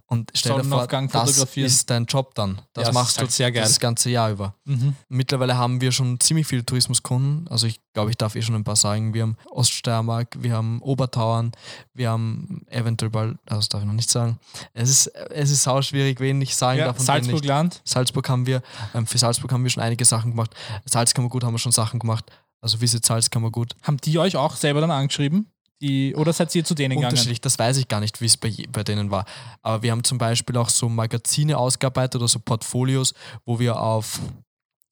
Und 0.06 0.30
stell 0.34 0.56
dir 0.56 0.64
vor, 0.64 0.86
das 0.86 1.46
ist 1.54 1.90
dein 1.90 2.06
Job 2.06 2.34
dann. 2.34 2.62
Das 2.72 2.86
Ja, 2.88 2.92
machst 2.92 3.12
ist 3.12 3.18
halt 3.18 3.28
du 3.28 3.32
sehr 3.32 3.52
geil. 3.52 3.62
das 3.62 3.78
ganze 3.78 4.08
Jahr 4.10 4.30
über. 4.30 4.54
Mhm. 4.64 4.96
Mittlerweile 5.08 5.56
haben 5.56 5.80
wir 5.80 5.92
schon 5.92 6.18
ziemlich 6.18 6.46
viele 6.46 6.64
Tourismuskunden. 6.64 7.46
Also 7.48 7.66
ich 7.66 7.78
glaube, 7.92 8.10
ich 8.10 8.16
darf 8.16 8.34
eh 8.34 8.40
schon 8.42 8.54
ein 8.54 8.64
paar 8.64 8.74
sagen. 8.76 9.12
Wir 9.12 9.22
haben 9.22 9.36
Oststeiermark, 9.50 10.36
wir 10.40 10.54
haben 10.54 10.80
Obertauern, 10.80 11.52
wir 11.94 12.10
haben 12.10 12.62
eventuell 12.68 13.10
bald, 13.10 13.36
also 13.46 13.56
das 13.60 13.68
darf 13.68 13.82
ich 13.82 13.86
noch 13.86 13.94
nicht 13.94 14.10
sagen. 14.10 14.38
Es 14.72 14.88
ist, 14.88 15.06
es 15.30 15.50
ist 15.50 15.62
sau 15.62 15.82
schwierig, 15.82 16.20
wen 16.20 16.40
ich 16.40 16.56
sagen 16.56 16.78
Ja, 16.78 16.86
darf 16.86 16.98
und. 16.98 17.04
Salzburg-Land. 17.04 17.82
Salzburg 17.84 18.28
haben 18.30 18.46
wir, 18.46 18.62
ähm, 18.94 19.06
für 19.06 19.18
Salzburg 19.18 19.52
haben 19.52 19.62
wir 19.62 19.70
schon 19.70 19.82
einige 19.82 20.04
Sachen 20.06 20.30
gemacht. 20.30 20.54
Salzkammergut 20.86 21.44
haben 21.44 21.52
wir 21.54 21.58
schon 21.58 21.72
Sachen 21.72 22.00
gemacht. 22.00 22.24
Also 22.60 22.80
Visit 22.80 23.04
Salzkammergut. 23.04 23.76
Haben 23.82 23.98
die 23.98 24.18
euch 24.18 24.36
auch 24.36 24.56
selber 24.56 24.80
dann 24.80 24.90
angeschrieben? 24.90 25.52
Die, 25.80 26.14
oder 26.16 26.32
seid 26.32 26.54
ihr 26.54 26.64
zu 26.64 26.74
denen 26.74 26.96
gegangen? 26.96 27.38
Das 27.42 27.58
weiß 27.58 27.76
ich 27.76 27.86
gar 27.86 28.00
nicht, 28.00 28.20
wie 28.20 28.26
es 28.26 28.36
bei, 28.36 28.52
bei 28.72 28.82
denen 28.82 29.10
war. 29.10 29.24
Aber 29.62 29.82
wir 29.82 29.92
haben 29.92 30.02
zum 30.02 30.18
Beispiel 30.18 30.56
auch 30.56 30.70
so 30.70 30.88
Magazine 30.88 31.56
ausgearbeitet 31.56 32.16
oder 32.16 32.28
so 32.28 32.40
Portfolios, 32.40 33.14
wo 33.44 33.60
wir 33.60 33.80
auf, 33.80 34.20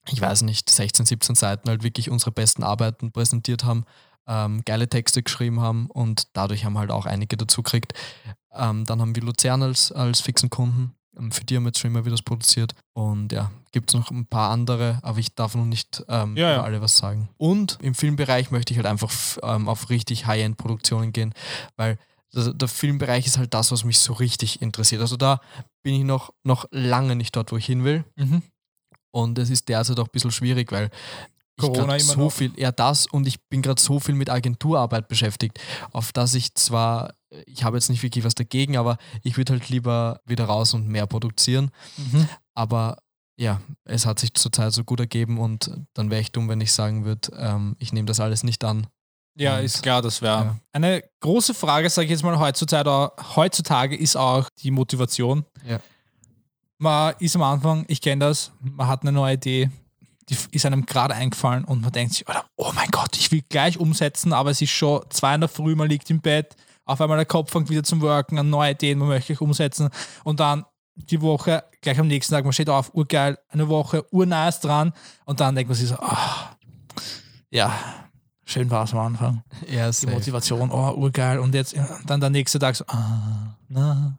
ich 0.09 0.21
weiß 0.21 0.43
nicht, 0.43 0.71
16, 0.71 1.07
17 1.07 1.35
Seiten 1.35 1.69
halt 1.69 1.83
wirklich 1.83 2.11
unsere 2.11 2.31
besten 2.31 2.63
Arbeiten 2.63 3.11
präsentiert 3.11 3.65
haben, 3.65 3.85
ähm, 4.29 4.63
geile 4.65 4.89
Texte 4.89 5.23
geschrieben 5.23 5.61
haben 5.61 5.87
und 5.87 6.29
dadurch 6.35 6.65
haben 6.65 6.79
halt 6.79 6.91
auch 6.91 7.07
einige 7.07 7.37
dazu 7.37 7.63
gekriegt. 7.63 7.93
Ähm, 8.53 8.85
dann 8.85 9.01
haben 9.01 9.15
wir 9.15 9.23
Luzern 9.23 9.63
als, 9.63 9.91
als 9.93 10.21
fixen 10.21 10.51
Kunden. 10.51 10.96
Ähm, 11.19 11.33
Für 11.33 11.45
die 11.45 11.57
haben 11.57 11.65
wir 11.65 11.69
jetzt 11.69 11.79
schon 11.79 11.91
immer 11.91 12.05
wieder 12.05 12.17
produziert. 12.25 12.75
Und 12.93 13.33
ja, 13.33 13.51
gibt 13.73 13.91
es 13.91 13.95
noch 13.95 14.11
ein 14.11 14.27
paar 14.27 14.51
andere, 14.51 14.99
aber 15.03 15.19
ich 15.19 15.35
darf 15.35 15.55
noch 15.55 15.65
nicht 15.65 16.05
ähm, 16.09 16.37
Ja, 16.37 16.49
ja. 16.51 16.55
über 16.57 16.65
alle 16.65 16.81
was 16.81 16.97
sagen. 16.97 17.29
Und 17.37 17.79
im 17.83 17.95
Filmbereich 17.95 18.51
möchte 18.51 18.73
ich 18.73 18.79
halt 18.79 18.87
einfach 18.87 19.13
ähm, 19.43 19.69
auf 19.69 19.91
richtig 19.91 20.27
High-End-Produktionen 20.27 21.13
gehen, 21.13 21.35
weil 21.77 21.99
der, 22.35 22.53
der 22.53 22.69
Filmbereich 22.69 23.27
ist 23.27 23.39
halt 23.39 23.55
das, 23.55 23.73
was 23.73 23.85
mich 23.85 23.99
so 23.99 24.13
richtig 24.13 24.61
interessiert. 24.63 25.01
Also 25.01 25.17
da 25.17 25.41
bin 25.83 25.95
ich 25.95 26.05
noch, 26.05 26.33
noch 26.43 26.67
lange 26.71 27.17
nicht 27.17 27.35
dort, 27.37 27.53
wo 27.53 27.57
ich 27.57 27.67
hin 27.67 27.85
will. 27.85 28.05
Mhm. 28.17 28.43
Und 29.11 29.39
es 29.39 29.49
ist 29.49 29.69
derzeit 29.69 29.99
auch 29.99 30.05
ein 30.05 30.11
bisschen 30.13 30.31
schwierig, 30.31 30.71
weil 30.73 30.91
Corona 31.59 31.87
grad 31.87 32.03
immer 32.03 32.13
so 32.15 32.21
noch. 32.21 32.31
viel, 32.33 32.53
ja 32.57 32.71
das 32.73 33.07
und 33.07 33.27
ich 33.27 33.41
bin 33.49 33.63
gerade 33.63 33.81
so 33.81 33.99
viel 34.01 34.15
mit 34.15 34.29
Agenturarbeit 34.31 35.09
beschäftigt, 35.09 35.59
auf 35.93 36.13
das 36.13 36.35
ich 36.35 36.55
zwar, 36.55 37.15
ich 37.47 37.65
habe 37.65 37.77
jetzt 37.77 37.89
nicht 37.91 38.03
wirklich 38.03 38.25
was 38.25 38.35
dagegen, 38.35 38.77
aber 38.77 38.99
ich 39.23 39.37
würde 39.37 39.55
halt 39.55 39.69
lieber 39.69 40.21
wieder 40.27 40.45
raus 40.45 40.75
und 40.75 40.87
mehr 40.89 41.07
produzieren. 41.07 41.71
Mhm. 41.97 42.29
Aber 42.55 42.99
ja, 43.39 43.61
es 43.85 44.07
hat 44.07 44.19
sich 44.19 44.33
zurzeit 44.35 44.73
so 44.73 44.83
gut 44.85 45.01
ergeben 45.01 45.39
und 45.39 45.71
dann 45.95 46.11
wäre 46.11 46.21
ich 46.21 46.33
dumm, 46.33 46.49
wenn 46.49 46.61
ich 46.61 46.73
sagen 46.73 47.05
würde, 47.05 47.29
ähm, 47.39 47.77
ich 47.79 47.93
nehme 47.93 48.07
das 48.07 48.21
alles 48.21 48.43
nicht 48.45 48.65
an. 48.65 48.87
Ja, 49.39 49.59
Und- 49.59 49.65
ist 49.65 49.83
klar, 49.83 50.01
das 50.01 50.23
wäre. 50.23 50.45
ja. 50.45 50.57
Eine 50.73 51.03
große 51.21 51.53
Frage, 51.53 51.91
sage 51.91 52.07
ich 52.07 52.11
jetzt 52.13 52.23
mal, 52.23 52.39
heutzutage, 52.39 53.13
heutzutage 53.37 53.95
ist 53.97 54.17
auch 54.17 54.49
die 54.63 54.71
Motivation. 54.71 55.45
Ja. 55.67 55.81
Man 56.79 57.15
ist 57.19 57.37
am 57.37 57.43
Anfang, 57.43 57.85
ich 57.89 58.01
kenne 58.01 58.25
das, 58.27 58.53
man 58.61 58.87
hat 58.87 59.03
eine 59.03 59.13
neue 59.13 59.35
Idee, 59.35 59.71
die 60.29 60.37
ist 60.51 60.67
einem 60.67 60.87
gerade 60.87 61.15
eingefallen 61.15 61.65
und 61.65 61.83
man 61.83 61.93
denkt 61.93 62.15
sich, 62.15 62.25
oh 62.57 62.73
mein 62.75 62.89
Gott, 62.91 63.17
ich 63.17 63.31
will 63.31 63.43
gleich 63.49 63.79
umsetzen, 63.79 64.33
aber 64.33 64.51
es 64.51 64.61
ist 64.61 64.71
schon 64.71 65.03
zwei 65.11 65.35
in 65.35 65.41
der 65.41 65.49
Früh, 65.49 65.75
man 65.75 65.89
liegt 65.89 66.11
im 66.11 66.21
Bett 66.21 66.57
auf 66.87 67.01
einmal 67.01 67.19
der 67.19 67.27
Kopf 67.27 67.51
fängt 67.51 67.69
wieder 67.69 67.83
zum 67.83 68.01
Worken, 68.01 68.39
an 68.39 68.49
neue 68.49 68.71
Ideen, 68.71 68.99
man 68.99 69.09
möchte 69.09 69.33
ich 69.33 69.41
umsetzen 69.41 69.91
und 70.25 70.41
dann 70.41 70.65
die 70.95 71.21
Woche, 71.21 71.65
gleich 71.83 71.99
am 71.99 72.07
nächsten 72.07 72.33
Tag, 72.33 72.45
man 72.45 72.53
steht 72.53 72.71
auf, 72.71 72.95
urgeil, 72.95 73.39
eine 73.51 73.69
Woche, 73.69 74.07
urnice 74.13 74.61
dran 74.61 74.93
und 75.27 75.41
dann 75.41 75.55
denkt 75.55 75.69
man 75.69 75.77
sich 75.77 75.89
so, 75.89 75.97
ah, 75.97 76.57
ja, 77.51 77.73
schön 78.45 78.71
war 78.71 78.85
es 78.85 78.93
am 78.93 79.01
Anfang. 79.01 79.43
Ja, 79.69 79.91
Die. 79.91 80.07
Motivation, 80.07 80.71
oh, 80.71 80.93
urgeil. 80.93 81.39
Und 81.39 81.55
jetzt 81.55 81.77
dann 82.07 82.21
der 82.21 82.31
nächste 82.31 82.59
Tag 82.59 82.77
so, 82.77 82.85
ah, 82.87 83.57
na, 83.69 84.17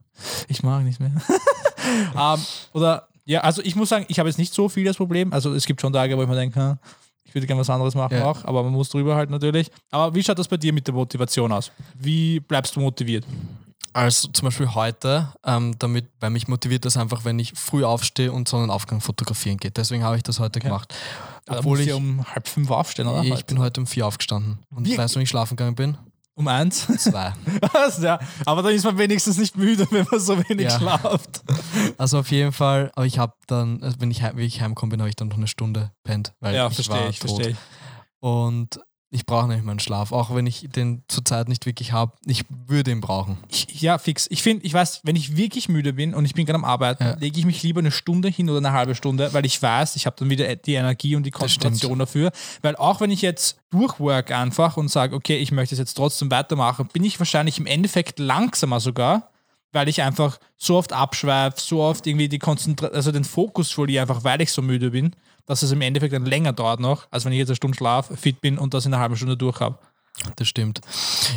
ich 0.48 0.62
mag 0.62 0.84
nicht 0.84 1.00
mehr. 1.00 1.12
ähm, 2.16 2.40
oder, 2.74 3.08
ja, 3.28 3.42
also 3.42 3.62
ich 3.62 3.76
muss 3.76 3.90
sagen, 3.90 4.06
ich 4.08 4.18
habe 4.20 4.30
jetzt 4.30 4.38
nicht 4.40 4.54
so 4.54 4.70
viel 4.70 4.86
das 4.86 4.98
Problem. 4.98 5.32
Also 5.34 5.54
es 5.54 5.66
gibt 5.66 5.82
schon 5.82 5.94
Tage, 5.94 6.18
wo 6.18 6.24
ich 6.24 6.28
mir 6.30 6.36
denke, 6.36 6.60
hm, 6.60 6.78
ich 7.26 7.36
würde 7.36 7.46
gerne 7.46 7.60
was 7.62 7.70
anderes 7.70 7.94
machen 7.94 8.18
Ja. 8.18 8.26
auch, 8.26 8.46
aber 8.46 8.64
man 8.64 8.72
muss 8.72 8.90
drüber 8.90 9.16
halt 9.16 9.30
natürlich. 9.30 9.70
Aber 9.92 10.16
wie 10.16 10.24
schaut 10.24 10.40
das 10.40 10.48
bei 10.48 10.58
dir 10.58 10.72
mit 10.74 10.88
der 10.88 10.94
Motivation 10.94 11.52
aus? 11.52 11.72
Wie 12.00 12.40
bleibst 12.40 12.76
du 12.76 12.80
motiviert? 12.80 13.26
Also 13.94 14.28
zum 14.28 14.46
Beispiel 14.46 14.74
heute, 14.76 15.34
ähm, 15.44 15.74
damit, 15.80 16.06
weil 16.20 16.30
mich 16.30 16.48
motiviert 16.48 16.86
das 16.86 16.98
einfach, 16.98 17.26
wenn 17.26 17.40
ich 17.40 17.54
früh 17.56 17.84
aufstehe 17.84 18.32
und 18.32 18.48
Sonnenaufgang 18.48 19.02
fotografieren 19.02 19.58
geht. 19.58 19.76
Deswegen 19.78 20.04
habe 20.04 20.16
ich 20.18 20.24
das 20.24 20.40
heute 20.40 20.60
gemacht. 20.60 20.94
Da 21.46 21.58
Obwohl 21.60 21.80
ich, 21.80 21.88
ja 21.88 21.96
um 21.96 22.24
halb 22.34 22.48
fünf 22.48 22.70
aufstehen, 22.70 23.08
oder? 23.08 23.24
ich 23.24 23.46
bin 23.46 23.58
heute 23.60 23.82
um 23.82 23.88
vier 23.88 24.06
aufgestanden. 24.06 24.60
Und 24.70 24.86
Wie- 24.86 24.96
weißt 24.98 25.16
du, 25.16 25.18
wann 25.18 25.24
ich 25.24 25.30
schlafen 25.30 25.56
gegangen 25.56 25.76
bin? 25.76 25.98
Um 26.38 26.48
eins. 26.48 26.88
Zwei. 26.98 27.34
Was? 27.74 28.02
ja. 28.02 28.20
Aber 28.46 28.62
dann 28.62 28.74
ist 28.74 28.86
man 28.86 28.98
wenigstens 28.98 29.38
nicht 29.38 29.58
müde, 29.58 29.86
wenn 29.92 30.06
man 30.10 30.20
so 30.20 30.38
wenig 30.48 30.68
Ja. 30.72 30.78
schlaft. 30.80 31.42
Also 31.98 32.20
auf 32.20 32.32
jeden 32.32 32.52
Fall, 32.54 32.92
aber 32.96 33.06
ich 33.06 33.20
habe 33.20 33.34
dann, 33.48 33.82
also 33.84 33.98
wenn 34.00 34.12
ich, 34.12 34.22
heim- 34.24 34.38
wie 34.38 34.46
ich 34.46 34.62
heimkomme 34.62 34.92
bin, 34.92 35.00
habe 35.02 35.10
ich 35.10 35.16
dann 35.16 35.28
noch 35.28 35.38
eine 35.38 35.48
Stunde 35.48 35.92
pennt. 36.04 36.34
Weil 36.40 36.56
Ja, 36.56 36.68
ich 36.68 36.76
verstehe 36.76 36.96
war 36.96 37.10
ich, 37.10 37.20
tot. 37.20 37.30
verstehe 37.32 37.52
ich. 37.52 37.58
Und 38.20 38.80
ich 39.10 39.26
brauche 39.26 39.48
nicht 39.48 39.64
meinen 39.64 39.80
Schlaf, 39.80 40.12
auch 40.12 40.36
wenn 40.36 40.46
ich 40.46 40.68
den 40.76 41.04
zurzeit 41.08 41.48
nicht 41.48 41.66
wirklich 41.66 41.94
habe. 41.94 42.12
Ich 42.26 42.44
würde 42.50 42.92
ihn 42.92 43.00
brauchen. 43.00 43.38
Ich, 43.48 43.82
ja, 43.82 43.98
fix. 43.98 44.28
Ich 44.30 44.44
finde, 44.44 44.66
ich 44.66 44.74
weiß, 44.74 45.02
wenn 45.04 45.16
ich 45.16 45.38
wirklich 45.38 45.70
müde 45.70 45.94
bin 45.94 46.14
und 46.14 46.26
ich 46.26 46.34
bin 46.34 46.46
gerade 46.46 46.58
am 46.60 46.66
Arbeiten, 46.66 47.04
Ja. 47.04 47.16
lege 47.18 47.40
ich 47.40 47.46
mich 47.46 47.64
lieber 47.64 47.80
eine 47.80 47.92
Stunde 47.92 48.28
hin 48.28 48.50
oder 48.50 48.58
eine 48.58 48.74
halbe 48.74 48.96
Stunde, 48.96 49.34
weil 49.34 49.46
ich 49.46 49.62
weiß, 49.62 49.96
ich 49.96 50.06
habe 50.06 50.18
dann 50.20 50.30
wieder 50.30 50.54
die 50.58 50.74
Energie 50.74 51.16
und 51.16 51.24
die 51.24 51.32
Konzentration 51.32 52.00
dafür. 52.00 52.32
Weil 52.62 52.76
auch 52.76 53.00
wenn 53.00 53.10
ich 53.12 53.22
jetzt 53.22 53.58
durchwork 53.70 54.32
einfach 54.32 54.76
und 54.76 54.90
sage, 54.90 55.16
okay, 55.16 55.38
ich 55.38 55.52
möchte 55.54 55.76
es 55.76 55.80
jetzt 55.80 55.94
trotzdem 55.94 56.30
weitermachen, 56.30 56.90
bin 56.92 57.04
ich 57.06 57.18
wahrscheinlich 57.18 57.60
im 57.60 57.66
Endeffekt 57.66 58.20
langsamer 58.20 58.82
sogar, 58.82 59.32
weil 59.72 59.88
ich 59.88 60.02
einfach 60.02 60.38
so 60.58 60.76
oft 60.78 60.92
abschweife, 60.92 61.60
so 61.62 61.82
oft 61.82 62.08
irgendwie 62.08 62.28
die 62.28 62.40
Konzentra 62.40 62.88
also 62.88 63.14
den 63.14 63.24
Fokus 63.24 63.72
verliere, 63.72 64.02
einfach 64.02 64.26
weil 64.26 64.42
ich 64.42 64.52
so 64.52 64.62
müde 64.62 64.92
bin, 64.92 65.16
dass 65.48 65.64
es 65.64 65.72
im 65.72 65.82
Endeffekt 65.82 66.14
dann 66.14 66.26
länger 66.26 66.54
dauert 66.54 66.80
noch, 66.80 67.08
als 67.10 67.26
wenn 67.26 67.32
ich 67.32 67.40
jetzt 67.40 67.50
eine 67.50 67.56
Stunde 67.56 67.76
schlafe, 67.76 68.16
fit 68.16 68.40
bin 68.42 68.60
und 68.60 68.76
das 68.76 68.86
in 68.86 68.94
einer 68.94 69.02
halben 69.02 69.16
Stunde 69.18 69.36
durch 69.38 69.60
habe. 69.60 69.80
Das 70.36 70.48
stimmt. 70.48 70.82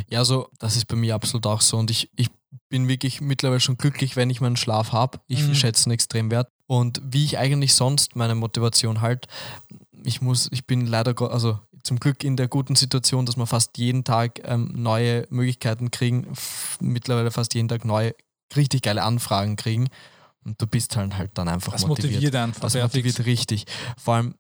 Ja, 0.09 0.25
so, 0.25 0.49
das 0.59 0.77
ist 0.77 0.87
bei 0.87 0.97
mir 0.97 1.15
absolut 1.15 1.47
auch 1.47 1.61
so. 1.63 1.77
Und 1.79 1.91
ich, 1.91 2.11
ich 2.17 2.29
bin 2.69 2.89
wirklich 2.89 3.21
mittlerweile 3.21 3.61
schon 3.61 3.77
glücklich, 3.77 4.17
wenn 4.17 4.31
ich 4.31 4.41
meinen 4.41 4.57
Schlaf 4.57 4.93
habe. 4.93 5.21
Ich 5.27 5.43
Mhm. 5.47 5.55
schätze 5.55 5.89
ihn 5.89 5.93
extrem 5.93 6.31
wert. 6.31 6.49
Und 6.67 7.01
wie 7.05 7.25
ich 7.25 7.39
eigentlich 7.39 7.75
sonst 7.75 8.17
meine 8.17 8.35
Motivation 8.35 9.01
halt, 9.01 9.27
ich 10.03 10.21
muss, 10.23 10.49
ich 10.51 10.67
bin 10.67 10.87
leider, 10.87 11.15
also 11.33 11.59
zum 11.83 12.01
Glück 12.01 12.25
in 12.25 12.37
der 12.37 12.49
guten 12.49 12.75
Situation, 12.77 13.27
dass 13.27 13.37
wir 13.37 13.47
fast 13.47 13.77
jeden 13.79 14.05
Tag 14.05 14.41
ähm, 14.45 14.71
neue 14.75 15.27
Möglichkeiten 15.31 15.91
kriegen, 15.91 16.27
mittlerweile 16.81 17.31
fast 17.31 17.55
jeden 17.55 17.69
Tag 17.69 17.85
neue, 17.85 18.15
richtig 18.57 18.83
geile 18.83 19.03
Anfragen 19.03 19.57
kriegen. 19.57 19.89
Und 20.45 20.61
du 20.61 20.67
bist 20.67 20.97
halt, 20.97 21.17
halt 21.17 21.31
dann 21.35 21.49
einfach 21.49 21.73
Das 21.73 21.87
motiviert. 21.87 22.15
motiviert 22.15 22.35
einfach. 22.37 22.61
Das 22.63 22.75
motiviert 22.75 23.25
richtig. 23.27 23.67
Vor 23.99 24.15
allem, 24.15 24.35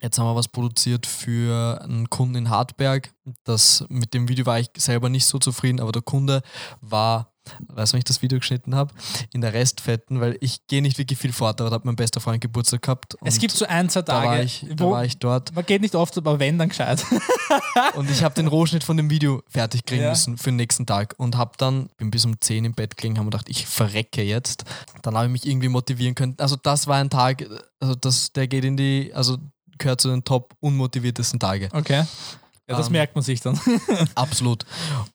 jetzt 0.00 0.18
haben 0.18 0.26
wir 0.26 0.34
was 0.34 0.48
produziert 0.48 1.06
für 1.06 1.80
einen 1.82 2.08
Kunden 2.08 2.34
in 2.36 2.50
Hartberg. 2.50 3.12
Das, 3.44 3.84
mit 3.88 4.14
dem 4.14 4.28
Video 4.28 4.46
war 4.46 4.58
ich 4.58 4.70
selber 4.76 5.08
nicht 5.08 5.26
so 5.26 5.38
zufrieden, 5.38 5.80
aber 5.80 5.92
der 5.92 6.02
Kunde 6.02 6.42
war, 6.80 7.31
weißt 7.68 7.92
du, 7.92 7.94
wenn 7.94 7.98
ich 7.98 8.04
das 8.04 8.22
Video 8.22 8.38
geschnitten 8.38 8.74
habe, 8.74 8.92
in 9.32 9.40
der 9.40 9.52
Restfetten, 9.52 10.20
weil 10.20 10.36
ich 10.40 10.66
gehe 10.66 10.82
nicht 10.82 10.98
wirklich 10.98 11.18
viel 11.18 11.32
fort, 11.32 11.60
aber 11.60 11.70
da 11.70 11.76
hat 11.76 11.84
mein 11.84 11.96
bester 11.96 12.20
Freund 12.20 12.40
Geburtstag 12.40 12.82
gehabt. 12.82 13.16
Es 13.24 13.38
gibt 13.38 13.52
so 13.52 13.66
ein, 13.66 13.88
zwei 13.88 14.02
da 14.02 14.12
Tage, 14.12 14.28
war, 14.28 14.42
ich, 14.42 14.66
da 14.76 14.84
wo 14.84 14.90
war 14.92 15.04
ich 15.04 15.18
dort 15.18 15.52
man 15.54 15.66
geht 15.66 15.82
nicht 15.82 15.94
oft, 15.94 16.16
aber 16.18 16.38
wenn, 16.38 16.58
dann 16.58 16.68
gescheit. 16.68 17.04
und 17.94 18.10
ich 18.10 18.22
habe 18.22 18.34
den 18.34 18.46
Rohschnitt 18.46 18.84
von 18.84 18.96
dem 18.96 19.10
Video 19.10 19.42
fertig 19.48 19.84
kriegen 19.84 20.02
Ja. 20.02 20.10
müssen 20.10 20.36
für 20.38 20.50
den 20.50 20.56
nächsten 20.56 20.86
Tag 20.86 21.14
und 21.18 21.36
habe 21.36 21.52
dann, 21.58 21.88
bin 21.96 22.10
bis 22.10 22.24
um 22.24 22.40
10 22.40 22.64
im 22.64 22.74
Bett 22.74 22.96
gelegen, 22.96 23.16
habe 23.16 23.26
mir 23.26 23.30
gedacht, 23.30 23.48
ich 23.48 23.66
verrecke 23.66 24.22
jetzt. 24.22 24.64
Dann 25.02 25.14
habe 25.16 25.26
ich 25.26 25.32
mich 25.32 25.46
irgendwie 25.46 25.68
motivieren 25.68 26.14
können. 26.14 26.34
Also 26.38 26.56
das 26.56 26.86
war 26.86 26.96
ein 26.96 27.10
Tag, 27.10 27.44
also 27.80 27.94
das, 27.94 28.32
der 28.32 28.48
geht 28.48 28.64
in 28.64 28.76
die, 28.76 29.12
also 29.14 29.38
gehört 29.78 30.00
zu 30.00 30.08
den 30.08 30.24
top 30.24 30.54
unmotiviertesten 30.60 31.40
Tage. 31.40 31.68
Okay. 31.72 32.04
Ja, 32.68 32.76
das 32.76 32.86
Ähm, 32.86 32.92
merkt 32.92 33.14
man 33.16 33.22
sich 33.22 33.40
dann. 33.40 33.58
Absolut. 34.14 34.64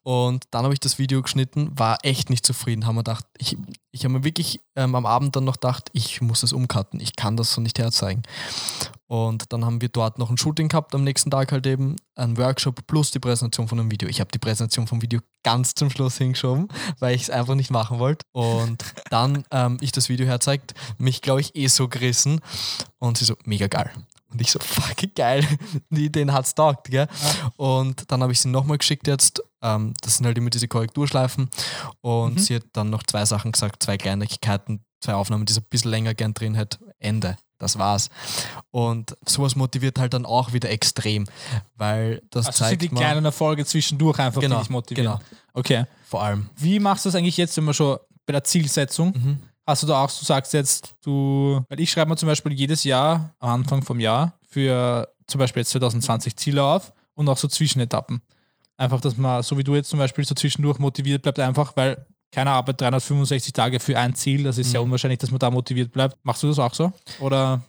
Und 0.02 0.44
dann 0.50 0.64
habe 0.64 0.74
ich 0.74 0.80
das 0.80 0.98
Video 0.98 1.22
geschnitten, 1.22 1.70
war 1.78 1.98
echt 2.02 2.28
nicht 2.28 2.44
zufrieden. 2.44 2.86
Haben 2.86 2.96
wir 2.96 3.04
gedacht, 3.04 3.24
ich, 3.38 3.56
ich 3.90 4.04
habe 4.04 4.14
mir 4.14 4.24
wirklich 4.24 4.60
ähm, 4.76 4.94
am 4.94 5.06
Abend 5.06 5.34
dann 5.34 5.44
noch 5.44 5.54
gedacht, 5.54 5.88
ich 5.92 6.20
muss 6.20 6.42
das 6.42 6.52
umcutten, 6.52 7.00
ich 7.00 7.16
kann 7.16 7.36
das 7.36 7.52
so 7.54 7.60
nicht 7.60 7.78
herzeigen. 7.78 8.22
Und 9.06 9.50
dann 9.52 9.64
haben 9.64 9.80
wir 9.80 9.88
dort 9.88 10.18
noch 10.18 10.28
ein 10.28 10.36
Shooting 10.36 10.68
gehabt, 10.68 10.94
am 10.94 11.02
nächsten 11.02 11.30
Tag 11.30 11.50
halt 11.50 11.66
eben 11.66 11.96
ein 12.14 12.36
Workshop 12.36 12.86
plus 12.86 13.10
die 13.10 13.18
Präsentation 13.18 13.66
von 13.66 13.78
dem 13.78 13.90
Video. 13.90 14.08
Ich 14.08 14.20
habe 14.20 14.30
die 14.30 14.38
Präsentation 14.38 14.86
vom 14.86 15.00
Video 15.00 15.20
ganz 15.42 15.74
zum 15.74 15.88
Schluss 15.88 16.18
hingeschoben, 16.18 16.68
weil 16.98 17.14
ich 17.14 17.22
es 17.22 17.30
einfach 17.30 17.54
nicht 17.54 17.70
machen 17.70 17.98
wollte. 17.98 18.26
Und 18.32 18.84
dann 19.08 19.44
ähm, 19.50 19.78
ich 19.80 19.92
das 19.92 20.10
Video 20.10 20.26
herzeigt, 20.26 20.74
mich 20.98 21.22
glaube 21.22 21.40
ich 21.40 21.56
eh 21.56 21.68
so 21.68 21.88
gerissen 21.88 22.40
und 22.98 23.16
sie 23.16 23.24
so, 23.24 23.36
mega 23.44 23.66
geil. 23.68 23.90
Und 24.30 24.40
ich 24.40 24.50
so, 24.50 24.58
fucking 24.60 25.12
geil, 25.14 25.42
die, 25.90 26.10
den 26.12 26.32
hat's 26.32 26.54
taugt, 26.54 26.90
gell? 26.90 27.08
Und 27.56 28.10
dann 28.12 28.22
habe 28.22 28.32
ich 28.32 28.40
sie 28.40 28.48
nochmal 28.48 28.78
geschickt 28.78 29.06
jetzt. 29.06 29.42
Ähm, 29.62 29.94
das 30.02 30.16
sind 30.18 30.26
halt 30.26 30.36
immer 30.38 30.50
diese 30.50 30.68
Korrekturschleifen. 30.68 31.48
Und 32.02 32.34
Mhm. 32.34 32.38
sie 32.38 32.56
hat 32.56 32.64
dann 32.74 32.90
noch 32.90 33.02
zwei 33.04 33.24
Sachen 33.24 33.52
gesagt, 33.52 33.82
zwei 33.82 33.96
Kleinigkeiten, 33.96 34.84
zwei 35.00 35.14
Aufnahmen, 35.14 35.46
die 35.46 35.52
sie 35.54 35.60
ein 35.60 35.66
bisschen 35.70 35.90
länger 35.90 36.14
gern 36.14 36.34
drin 36.34 36.54
hätte. 36.54 36.78
Ende. 36.98 37.36
Das 37.60 37.76
war's. 37.78 38.08
Und 38.70 39.16
sowas 39.26 39.56
motiviert 39.56 39.98
halt 39.98 40.14
dann 40.14 40.24
auch 40.26 40.52
wieder 40.52 40.70
extrem, 40.70 41.24
weil 41.74 42.22
das 42.30 42.46
Also 42.46 42.58
sind 42.58 42.66
zeigt 42.68 42.82
die 42.82 42.88
mir 42.90 43.00
kleinen 43.00 43.24
Erfolge 43.24 43.64
zwischendurch 43.66 44.18
einfach, 44.20 44.40
Genau, 44.40 44.56
die 44.56 44.62
dich 44.62 44.70
motivieren. 44.70 45.12
genau. 45.18 45.20
Okay. 45.54 45.84
vor 46.06 46.22
allem. 46.22 46.48
Wie 46.56 46.78
machst 46.78 47.04
du 47.04 47.08
das 47.08 47.16
eigentlich 47.16 47.36
jetzt, 47.36 47.56
wenn 47.56 47.64
wir 47.64 47.74
schon 47.74 47.98
bei 48.26 48.32
der 48.32 48.44
Zielsetzung? 48.44 49.08
Mhm. 49.12 49.40
Hast 49.68 49.82
du 49.82 49.86
da 49.86 50.02
auch, 50.02 50.10
du 50.10 50.24
sagst 50.24 50.54
jetzt, 50.54 50.94
du, 51.04 51.62
weil 51.68 51.78
ich 51.78 51.90
schreibe 51.90 52.08
mir 52.08 52.16
zum 52.16 52.26
Beispiel 52.26 52.52
jedes 52.52 52.84
Jahr, 52.84 53.34
am 53.38 53.50
Anfang 53.60 53.82
vom 53.82 54.00
Jahr, 54.00 54.32
für 54.48 55.06
zum 55.26 55.38
Beispiel 55.40 55.60
jetzt 55.60 55.70
2020 55.72 56.36
Ziele 56.36 56.62
auf 56.64 56.92
und 57.14 57.28
auch 57.28 57.36
so 57.36 57.48
Zwischenetappen. 57.48 58.22
Einfach, 58.78 59.00
dass 59.02 59.18
man, 59.18 59.42
so 59.42 59.58
wie 59.58 59.64
du 59.64 59.74
jetzt 59.74 59.90
zum 59.90 59.98
Beispiel, 59.98 60.24
so 60.24 60.34
zwischendurch 60.34 60.78
motiviert 60.78 61.20
bleibt, 61.20 61.38
einfach, 61.38 61.76
weil 61.76 62.06
keiner 62.32 62.52
arbeitet 62.52 62.80
365 62.80 63.52
Tage 63.52 63.78
für 63.78 63.98
ein 63.98 64.14
Ziel. 64.14 64.44
Das 64.44 64.56
ist 64.56 64.70
sehr 64.70 64.80
Mhm. 64.80 64.86
unwahrscheinlich, 64.86 65.18
dass 65.18 65.30
man 65.30 65.38
da 65.38 65.50
motiviert 65.50 65.92
bleibt. 65.92 66.16
Machst 66.22 66.42
du 66.42 66.46
das 66.48 66.58
auch 66.58 66.72
so? 66.72 66.92
Oder? 67.20 67.60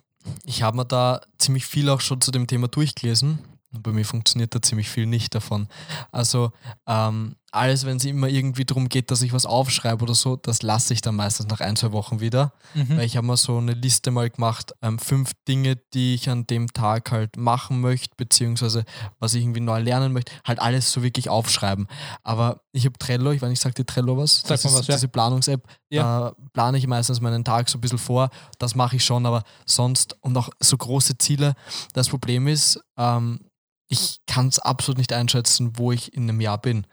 Ich 0.45 0.63
habe 0.63 0.77
mir 0.77 0.85
da 0.85 1.19
ziemlich 1.37 1.65
viel 1.65 1.89
auch 1.89 1.99
schon 2.01 2.21
zu 2.21 2.31
dem 2.31 2.47
Thema 2.47 2.69
durchgelesen. 2.69 3.39
Bei 3.71 3.91
mir 3.91 4.05
funktioniert 4.05 4.55
da 4.55 4.61
ziemlich 4.61 4.89
viel 4.89 5.05
nicht 5.05 5.35
davon. 5.35 5.67
Also 6.11 6.51
ähm, 6.87 7.35
alles, 7.51 7.85
wenn 7.85 7.97
es 7.97 8.05
immer 8.05 8.27
irgendwie 8.27 8.65
darum 8.65 8.89
geht, 8.89 9.11
dass 9.11 9.21
ich 9.21 9.33
was 9.33 9.45
aufschreibe 9.45 10.03
oder 10.03 10.13
so, 10.13 10.35
das 10.35 10.61
lasse 10.61 10.93
ich 10.93 11.01
dann 11.01 11.15
meistens 11.15 11.47
nach 11.47 11.59
ein, 11.59 11.75
zwei 11.75 11.91
Wochen 11.91 12.19
wieder. 12.19 12.53
Mhm. 12.73 12.97
Weil 12.97 13.05
ich 13.05 13.17
habe 13.17 13.25
mir 13.25 13.37
so 13.37 13.57
eine 13.57 13.73
Liste 13.73 14.11
mal 14.11 14.29
gemacht, 14.29 14.73
ähm, 14.81 14.99
fünf 14.99 15.31
Dinge, 15.47 15.77
die 15.93 16.13
ich 16.13 16.29
an 16.29 16.45
dem 16.47 16.71
Tag 16.73 17.11
halt 17.11 17.37
machen 17.37 17.81
möchte, 17.81 18.15
beziehungsweise 18.17 18.85
was 19.19 19.33
ich 19.33 19.43
irgendwie 19.43 19.61
neu 19.61 19.79
lernen 19.79 20.13
möchte, 20.13 20.31
halt 20.45 20.59
alles 20.59 20.91
so 20.91 21.01
wirklich 21.01 21.29
aufschreiben. 21.29 21.87
Aber 22.23 22.61
ich 22.71 22.85
habe 22.85 22.97
Trello, 22.99 23.31
ich 23.31 23.41
weiß 23.41 23.49
nicht, 23.49 23.61
sagt 23.61 23.77
dir 23.77 23.85
Trello 23.85 24.17
was? 24.17 24.41
Sag 24.41 24.49
das 24.49 24.63
mal 24.65 24.69
ist 24.71 24.79
was, 24.79 24.87
ja. 24.87 24.95
diese 24.95 25.07
Planungs-App. 25.07 25.67
Ja. 25.89 26.03
Da 26.03 26.35
plane 26.53 26.77
ich 26.77 26.87
meistens 26.87 27.21
meinen 27.21 27.43
Tag 27.43 27.69
so 27.69 27.77
ein 27.77 27.81
bisschen 27.81 27.97
vor. 27.97 28.29
Das 28.59 28.75
mache 28.75 28.97
ich 28.97 29.03
schon, 29.03 29.25
aber 29.25 29.43
sonst 29.65 30.15
und 30.21 30.37
auch 30.37 30.49
so 30.59 30.77
große 30.77 31.17
Ziele. 31.17 31.53
Das 31.93 32.09
Problem 32.09 32.47
ist, 32.47 32.79
ähm, 32.97 33.39
ich 33.87 34.19
kann 34.27 34.47
es 34.47 34.59
absolut 34.59 34.99
nicht 34.99 35.11
einschätzen, 35.11 35.71
wo 35.77 35.91
ich 35.91 36.13
in 36.13 36.23
einem 36.23 36.41
Jahr 36.41 36.59
bin. 36.59 36.85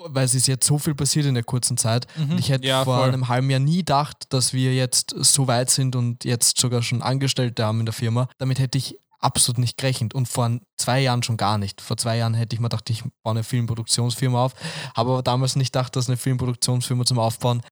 Weil 0.00 0.24
es 0.24 0.34
ist 0.34 0.46
jetzt 0.46 0.66
so 0.66 0.78
viel 0.78 0.94
passiert 0.94 1.26
in 1.26 1.34
der 1.34 1.42
kurzen 1.42 1.76
Zeit. 1.76 2.06
Mhm. 2.16 2.30
Und 2.32 2.38
ich 2.38 2.50
hätte 2.50 2.66
Ja, 2.66 2.84
vor 2.84 2.98
voll. 2.98 3.08
einem 3.08 3.28
halben 3.28 3.50
Jahr 3.50 3.58
nie 3.60 3.78
gedacht, 3.78 4.26
dass 4.32 4.52
wir 4.52 4.74
jetzt 4.74 5.12
so 5.18 5.48
weit 5.48 5.70
sind 5.70 5.96
und 5.96 6.24
jetzt 6.24 6.58
sogar 6.58 6.82
schon 6.82 7.02
Angestellte 7.02 7.64
haben 7.64 7.80
in 7.80 7.86
der 7.86 7.92
Firma. 7.92 8.28
Damit 8.38 8.58
hätte 8.60 8.78
ich 8.78 8.96
absolut 9.20 9.58
nicht 9.58 9.76
gerechnet 9.76 10.14
und 10.14 10.28
vor 10.28 10.48
zwei 10.76 11.00
Jahren 11.00 11.24
schon 11.24 11.36
gar 11.36 11.58
nicht. 11.58 11.80
Vor 11.80 11.96
zwei 11.96 12.16
Jahren 12.18 12.34
hätte 12.34 12.54
ich 12.54 12.60
mir 12.60 12.68
gedacht, 12.68 12.88
ich 12.90 13.02
baue 13.24 13.32
eine 13.32 13.42
Filmproduktionsfirma 13.42 14.44
auf, 14.44 14.54
habe 14.96 15.10
aber 15.10 15.22
damals 15.24 15.56
nicht 15.56 15.72
gedacht, 15.72 15.96
dass 15.96 16.06
eine 16.08 16.16
Filmproduktionsfirma 16.16 17.04
zum 17.04 17.18
Aufbauen 17.18 17.62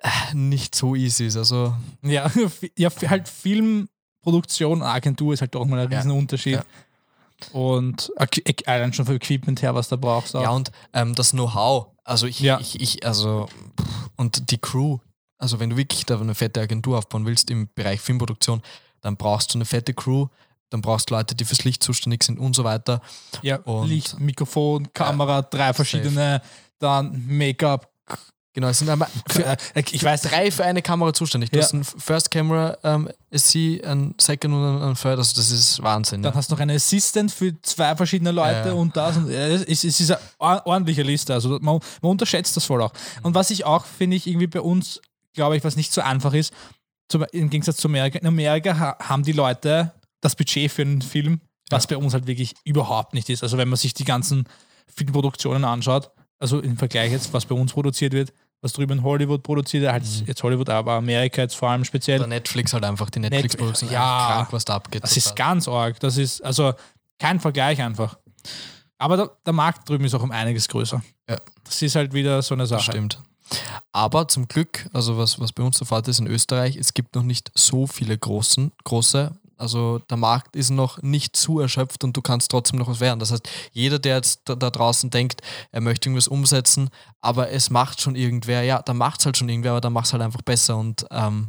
äh, 0.00 0.08
nicht 0.34 0.74
so 0.74 0.96
easy 0.96 1.26
ist. 1.26 1.36
Also 1.36 1.72
Ja, 2.02 2.28
ja 2.76 2.90
halt 3.08 3.28
Filmproduktion, 3.28 4.82
Agentur 4.82 5.34
ist 5.34 5.40
halt 5.42 5.54
doch 5.54 5.64
mal 5.64 5.78
ein 5.78 5.90
Ja. 5.92 5.98
riesen 5.98 6.10
Unterschied. 6.10 6.54
Ja. 6.54 6.64
Und 7.52 8.10
allein 8.66 8.92
schon 8.92 9.06
für 9.06 9.14
Equipment 9.14 9.62
her, 9.62 9.74
was 9.74 9.88
da 9.88 9.96
brauchst. 9.96 10.34
Auch. 10.36 10.42
ja 10.42 10.50
und 10.50 10.70
ähm, 10.92 11.14
das 11.14 11.30
Know-how, 11.32 11.88
also 12.04 12.26
ich, 12.26 12.40
Ja. 12.40 12.58
ich, 12.60 12.80
ich, 12.80 13.04
also 13.06 13.48
pff, 13.80 14.10
und 14.16 14.50
die 14.50 14.58
Crew, 14.58 14.98
also 15.38 15.60
wenn 15.60 15.70
du 15.70 15.76
wirklich 15.76 16.06
da 16.06 16.18
eine 16.20 16.34
fette 16.34 16.60
Agentur 16.60 16.98
aufbauen 16.98 17.26
willst 17.26 17.50
im 17.50 17.68
Bereich 17.74 18.00
Filmproduktion, 18.00 18.62
dann 19.02 19.16
brauchst 19.16 19.52
du 19.54 19.58
eine 19.58 19.64
fette 19.66 19.92
Crew, 19.94 20.28
dann 20.70 20.80
brauchst 20.80 21.10
du 21.10 21.14
Leute, 21.14 21.34
die 21.34 21.44
fürs 21.44 21.64
Licht 21.64 21.82
zuständig 21.82 22.24
sind 22.24 22.38
und 22.38 22.56
so 22.56 22.64
weiter. 22.64 23.00
Ja, 23.42 23.56
Und- 23.58 23.88
Licht, 23.88 24.18
Mikrofon, 24.18 24.92
Kamera, 24.92 25.42
drei 25.42 25.72
verschiedene 25.74 26.40
dann 26.78 27.24
Make-up. 27.26 27.90
Genau, 28.56 28.68
es 28.68 28.78
sind 28.78 28.88
einmal 28.88 29.08
für, 29.28 29.44
Äh, 29.44 29.56
Ich 29.90 30.02
weiß, 30.02 30.22
drei 30.22 30.50
für 30.50 30.64
eine 30.64 30.80
Kamera 30.80 31.12
zuständig. 31.12 31.50
Du 31.50 31.58
Ja. 31.58 31.62
hast 31.62 31.74
ein 31.74 31.84
First 31.84 32.30
Camera 32.30 32.78
ähm, 32.84 33.06
SC, 33.30 33.82
ein 33.84 34.14
Second 34.18 34.54
und 34.54 34.82
ein 34.82 34.94
Third, 34.94 35.18
also 35.18 35.36
das 35.36 35.50
ist 35.50 35.82
Wahnsinn. 35.82 36.22
dann 36.22 36.32
Ja. 36.32 36.36
hast 36.38 36.50
du 36.50 36.54
noch 36.54 36.60
einen 36.60 36.74
Assistant 36.74 37.30
für 37.30 37.52
zwei 37.60 37.94
verschiedene 37.94 38.30
Leute 38.30 38.70
Ja, 38.70 38.72
und 38.74 38.96
das. 38.96 39.18
Und, 39.18 39.28
äh, 39.28 39.56
es, 39.56 39.84
es 39.84 40.00
ist 40.00 40.10
eine 40.10 40.20
or- 40.38 40.62
ordentliche 40.66 41.02
Liste. 41.02 41.34
Also 41.34 41.50
man, 41.60 41.80
man 42.00 42.10
unterschätzt 42.12 42.56
das 42.56 42.64
voll 42.64 42.80
auch. 42.80 42.94
Und 43.22 43.34
was 43.34 43.50
ich 43.50 43.66
auch, 43.66 43.84
finde 43.84 44.16
ich, 44.16 44.26
irgendwie 44.26 44.46
bei 44.46 44.62
uns, 44.62 45.02
glaube 45.34 45.58
ich, 45.58 45.62
was 45.62 45.76
nicht 45.76 45.92
so 45.92 46.00
einfach 46.00 46.32
ist, 46.32 46.54
zum, 47.10 47.26
im 47.32 47.50
Gegensatz 47.50 47.76
zu 47.76 47.88
Amerika, 47.88 48.18
in 48.18 48.26
Amerika 48.26 48.78
ha, 48.78 48.96
haben 49.00 49.22
die 49.22 49.32
Leute 49.32 49.92
das 50.22 50.34
Budget 50.34 50.72
für 50.72 50.80
einen 50.80 51.02
Film, 51.02 51.42
was 51.68 51.86
bei 51.86 51.98
uns 51.98 52.14
halt 52.14 52.26
wirklich 52.26 52.54
überhaupt 52.64 53.12
nicht 53.12 53.28
ist. 53.28 53.42
Also 53.42 53.58
wenn 53.58 53.68
man 53.68 53.76
sich 53.76 53.92
die 53.92 54.04
ganzen 54.06 54.48
Filmproduktionen 54.94 55.66
anschaut, 55.66 56.10
also 56.38 56.60
im 56.60 56.76
Vergleich 56.78 57.12
jetzt, 57.12 57.32
was 57.32 57.44
bei 57.46 57.54
uns 57.54 57.72
produziert 57.72 58.12
wird, 58.12 58.32
was 58.66 58.72
drüben 58.74 58.98
in 58.98 59.02
Hollywood 59.04 59.42
produziert 59.42 59.90
halt 59.90 60.04
jetzt 60.26 60.42
Hollywood, 60.42 60.68
aber 60.68 60.92
Amerika 60.92 61.42
jetzt 61.42 61.56
vor 61.56 61.70
allem 61.70 61.84
speziell, 61.84 62.18
Oder 62.20 62.28
Netflix 62.28 62.72
halt 62.74 62.84
einfach, 62.84 63.08
die 63.10 63.20
Netflix-Produktion. 63.20 63.90
ja. 63.90 64.26
krank, 64.32 64.48
was 64.52 64.64
da 64.64 64.74
abgeht. 64.74 65.02
das 65.02 65.16
ist 65.16 65.34
ganz 65.36 65.66
arg. 65.68 65.98
Das 66.00 66.16
ist 66.16 66.42
also 66.44 66.74
kein 67.18 67.40
Vergleich 67.40 67.80
einfach. 67.80 68.18
Aber 68.98 69.16
der, 69.16 69.30
der 69.44 69.52
Markt 69.52 69.88
drüben 69.88 70.04
ist 70.04 70.14
auch 70.14 70.22
um 70.22 70.30
einiges 70.30 70.68
größer. 70.68 71.02
Ja. 71.28 71.36
Das 71.64 71.82
ist 71.82 71.94
halt 71.96 72.12
wieder 72.12 72.42
so 72.42 72.54
eine 72.54 72.62
Das 72.64 72.70
Sache. 72.70 72.92
stimmt. 72.92 73.20
Aber 73.92 74.26
zum 74.28 74.48
Glück, 74.48 74.88
also 74.92 75.16
was, 75.18 75.38
was 75.38 75.52
bei 75.52 75.62
uns 75.62 75.78
der 75.78 75.86
Fall 75.86 76.02
ist 76.06 76.18
in 76.18 76.26
Österreich, 76.26 76.76
es 76.76 76.94
gibt 76.94 77.14
noch 77.14 77.22
nicht 77.22 77.50
so 77.54 77.86
viele 77.86 78.16
großen, 78.18 78.72
große. 78.84 79.32
Also 79.58 79.98
der 80.10 80.16
Markt 80.18 80.54
ist 80.54 80.70
noch 80.70 81.00
nicht 81.02 81.34
zu 81.36 81.60
erschöpft 81.60 82.04
und 82.04 82.14
du 82.16 82.20
kannst 82.22 82.50
trotzdem 82.50 82.78
noch 82.78 82.88
was 82.88 83.00
werden. 83.00 83.18
Das 83.20 83.30
heißt, 83.32 83.48
jeder, 83.72 83.98
der 83.98 84.16
jetzt 84.16 84.42
da, 84.44 84.54
da 84.54 84.68
draußen 84.70 85.08
denkt, 85.10 85.40
er 85.72 85.80
möchte 85.80 86.08
irgendwas 86.08 86.28
umsetzen, 86.28 86.90
aber 87.20 87.50
es 87.50 87.70
macht 87.70 88.00
schon 88.02 88.16
irgendwer, 88.16 88.62
ja, 88.62 88.82
dann 88.82 88.98
macht 88.98 89.20
es 89.20 89.26
halt 89.26 89.36
schon 89.38 89.48
irgendwer, 89.48 89.70
aber 89.72 89.80
dann 89.80 89.94
macht 89.94 90.06
es 90.06 90.12
halt 90.12 90.22
einfach 90.22 90.42
besser 90.42 90.76
und 90.76 91.06
ähm, 91.10 91.48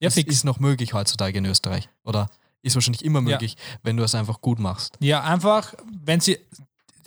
Ja, 0.00 0.08
es 0.08 0.14
fix. 0.14 0.32
ist 0.32 0.44
noch 0.44 0.58
möglich 0.58 0.94
heutzutage 0.94 1.36
in 1.38 1.44
Österreich. 1.44 1.88
Oder 2.04 2.30
ist 2.62 2.74
wahrscheinlich 2.74 3.04
immer 3.04 3.18
Ja. 3.20 3.24
möglich, 3.36 3.56
wenn 3.82 3.96
du 3.98 4.02
es 4.04 4.14
einfach 4.14 4.40
gut 4.40 4.58
machst. 4.58 4.96
Ja, 5.00 5.22
einfach, 5.22 5.74
wenn 6.02 6.20
Sie, 6.20 6.38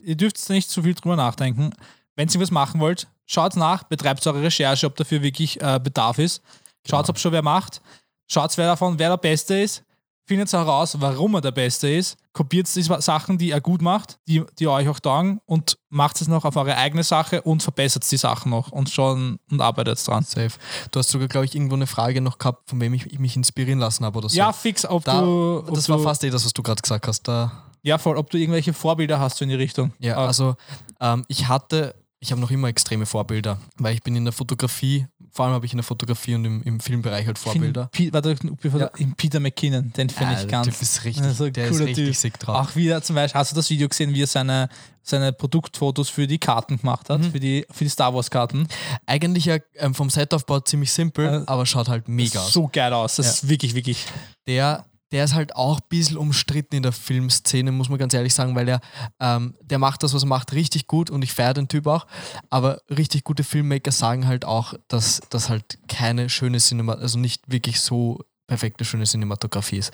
ihr 0.04 0.16
dürft 0.16 0.48
nicht 0.50 0.70
zu 0.70 0.84
viel 0.84 0.94
drüber 0.94 1.16
nachdenken. 1.16 1.72
Wenn 2.16 2.30
Sie 2.30 2.40
was 2.40 2.52
machen 2.52 2.80
wollt, 2.80 3.08
schaut 3.26 3.56
nach, 3.56 3.84
betreibt 3.84 4.26
eure 4.28 4.44
Recherche, 4.44 4.86
ob 4.86 4.96
dafür 4.98 5.24
wirklich 5.24 5.60
äh, 5.62 5.80
Bedarf 5.84 6.20
ist. 6.20 6.44
Schaut, 6.88 7.06
Genau. 7.06 7.10
ob 7.10 7.20
schon 7.20 7.32
wer 7.32 7.42
macht. 7.42 7.82
Schaut, 8.28 8.56
wer 8.58 8.68
davon, 8.68 9.00
wer 9.00 9.10
der 9.10 9.18
Beste 9.18 9.56
ist. 9.60 9.84
Findet 10.32 10.54
heraus, 10.54 10.96
warum 10.98 11.36
er 11.36 11.42
der 11.42 11.52
Beste 11.52 11.90
ist. 11.90 12.16
Kopiert 12.32 12.74
die 12.74 12.82
Sachen, 12.84 13.38
die 13.38 13.52
er 13.52 13.60
gut 13.60 13.82
macht, 13.82 14.18
die, 14.30 14.42
die 14.58 14.66
euch 14.70 14.88
auch 14.88 15.02
taugen 15.02 15.42
und 15.46 15.78
macht 15.90 16.22
es 16.22 16.30
noch 16.30 16.46
auf 16.46 16.56
eure 16.56 16.78
eigene 16.78 17.04
Sache 17.04 17.42
und 17.42 17.62
verbessert 17.62 18.10
die 18.10 18.16
Sachen 18.16 18.50
noch 18.50 18.72
und 18.72 18.90
schon 18.90 19.40
und 19.52 19.60
arbeitet 19.60 20.08
dran. 20.08 20.24
Safe. 20.24 20.52
Du 20.92 21.00
hast 21.00 21.10
sogar, 21.10 21.28
glaube 21.28 21.48
ich, 21.48 21.54
irgendwo 21.54 21.76
eine 21.76 21.86
Frage 21.86 22.22
noch 22.22 22.38
gehabt, 22.38 22.70
von 22.70 22.80
wem 22.80 22.94
ich 22.94 23.20
mich 23.20 23.36
inspirieren 23.36 23.80
lassen 23.80 24.06
habe 24.06 24.20
oder 24.20 24.30
so. 24.30 24.38
Ja, 24.38 24.54
fix, 24.54 24.86
ob 24.86 25.04
da, 25.04 25.20
du. 25.20 25.66
Ob 25.68 25.74
das 25.74 25.88
du, 25.88 25.92
war 25.92 26.00
fast 26.00 26.24
eh 26.24 26.30
das, 26.30 26.46
was 26.46 26.54
du 26.54 26.64
gerade 26.64 26.82
gesagt 26.82 27.08
hast. 27.08 27.24
Da, 27.28 27.52
Ja, 27.82 27.98
voll, 27.98 28.16
ob 28.16 28.30
du 28.30 28.38
irgendwelche 28.38 28.72
Vorbilder 28.72 29.20
hast 29.20 29.36
so 29.36 29.44
in 29.44 29.50
die 29.50 29.56
Richtung. 29.56 29.92
ja, 30.00 30.16
Ah, 30.16 30.28
also 30.28 30.56
ähm, 31.02 31.26
ich 31.28 31.50
hatte, 31.50 31.94
ich 32.22 32.32
habe 32.32 32.40
noch 32.40 32.52
immer 32.52 32.70
extreme 32.70 33.06
Vorbilder, 33.06 33.58
weil 33.80 33.96
ich 33.96 34.02
bin 34.02 34.16
in 34.16 34.24
der 34.24 34.32
Fotografie, 34.32 35.08
vor 35.34 35.46
allem 35.46 35.54
habe 35.56 35.66
ich 35.66 35.72
in 35.74 35.78
der 35.78 35.84
Fotografie 35.84 36.36
und 36.36 36.46
im, 36.46 36.62
im 36.64 36.80
Filmbereich 36.80 37.26
halt 37.26 37.40
Vorbilder. 37.40 37.90
Pe- 37.92 38.12
warte, 38.12 38.36
bevor 38.62 38.80
Ja. 38.80 38.90
du- 38.96 39.14
Peter 39.16 39.40
McKinnon, 39.40 39.94
den 39.94 40.10
finde 40.10 40.34
Ja, 40.34 40.40
ich 40.40 40.46
der 40.46 40.52
ganz. 40.52 40.68
Typ 40.68 40.82
ist 40.82 41.04
richtig, 41.04 41.24
also 41.24 41.50
der 41.50 41.68
ist 41.70 41.80
richtig 41.80 42.20
sick 42.20 42.38
drauf. 42.40 42.56
Auch 42.70 42.76
wieder 42.76 43.02
zum 43.02 43.16
Beispiel, 43.16 43.40
hast 43.40 43.52
du 43.52 43.56
das 43.56 43.70
Video 43.70 43.88
gesehen, 43.88 44.14
wie 44.14 44.24
er 44.24 44.28
seine, 44.28 44.70
seine 45.04 45.34
Produktfotos 45.34 46.10
für 46.10 46.28
die 46.28 46.38
Karten 46.38 46.78
gemacht 46.78 47.10
hat, 47.10 47.22
Mhm. 47.22 47.32
für, 47.32 47.40
die, 47.40 47.66
für 47.72 47.84
die 47.86 47.90
Star 47.90 48.14
Wars 48.14 48.30
Karten? 48.30 48.68
Eigentlich 49.06 49.46
ja 49.46 49.58
ähm, 49.76 49.94
vom 49.96 50.10
Setaufbau 50.10 50.60
ziemlich 50.60 50.92
simpel, 50.92 51.26
Äh, 51.26 51.44
aber 51.48 51.66
schaut 51.66 51.88
halt 51.88 52.08
mega 52.08 52.40
aus. 52.40 52.54
So 52.54 52.70
geil 52.72 52.94
aus. 52.94 53.16
Das 53.16 53.26
Ja. 53.26 53.32
ist 53.34 53.50
wirklich, 53.50 53.74
wirklich. 53.76 54.06
der, 54.48 54.86
der 55.12 55.26
ist 55.26 55.34
halt 55.34 55.56
auch 55.56 55.80
ein 55.80 55.86
bisschen 55.90 56.18
umstritten 56.18 56.76
in 56.76 56.84
der 56.84 56.92
Filmszene, 56.92 57.72
muss 57.72 57.90
man 57.90 58.00
ganz 58.00 58.14
ehrlich 58.14 58.34
sagen, 58.34 58.56
weil 58.56 58.68
er, 58.70 58.80
ähm, 59.20 59.56
der 59.62 59.78
macht 59.80 60.04
das, 60.04 60.14
was 60.14 60.24
er 60.24 60.28
macht, 60.28 60.54
richtig 60.54 60.88
gut 60.88 61.10
und 61.10 61.22
ich 61.24 61.34
feiere 61.34 61.54
den 61.54 61.68
Typ 61.68 61.88
auch. 61.88 62.08
Aber 62.50 62.82
richtig 62.90 63.24
gute 63.24 63.44
Filmmaker 63.44 63.92
sagen 63.92 64.28
halt 64.28 64.46
auch, 64.46 64.74
dass 64.88 65.22
das 65.30 65.50
halt 65.50 65.80
keine 65.88 66.30
schöne 66.30 66.60
Cinema, 66.60 66.94
also 66.94 67.20
nicht 67.20 67.44
wirklich 67.52 67.82
so 67.82 68.20
perfekte, 68.48 68.84
schöne 68.84 69.06
Cinematografie 69.06 69.78
ist. 69.78 69.94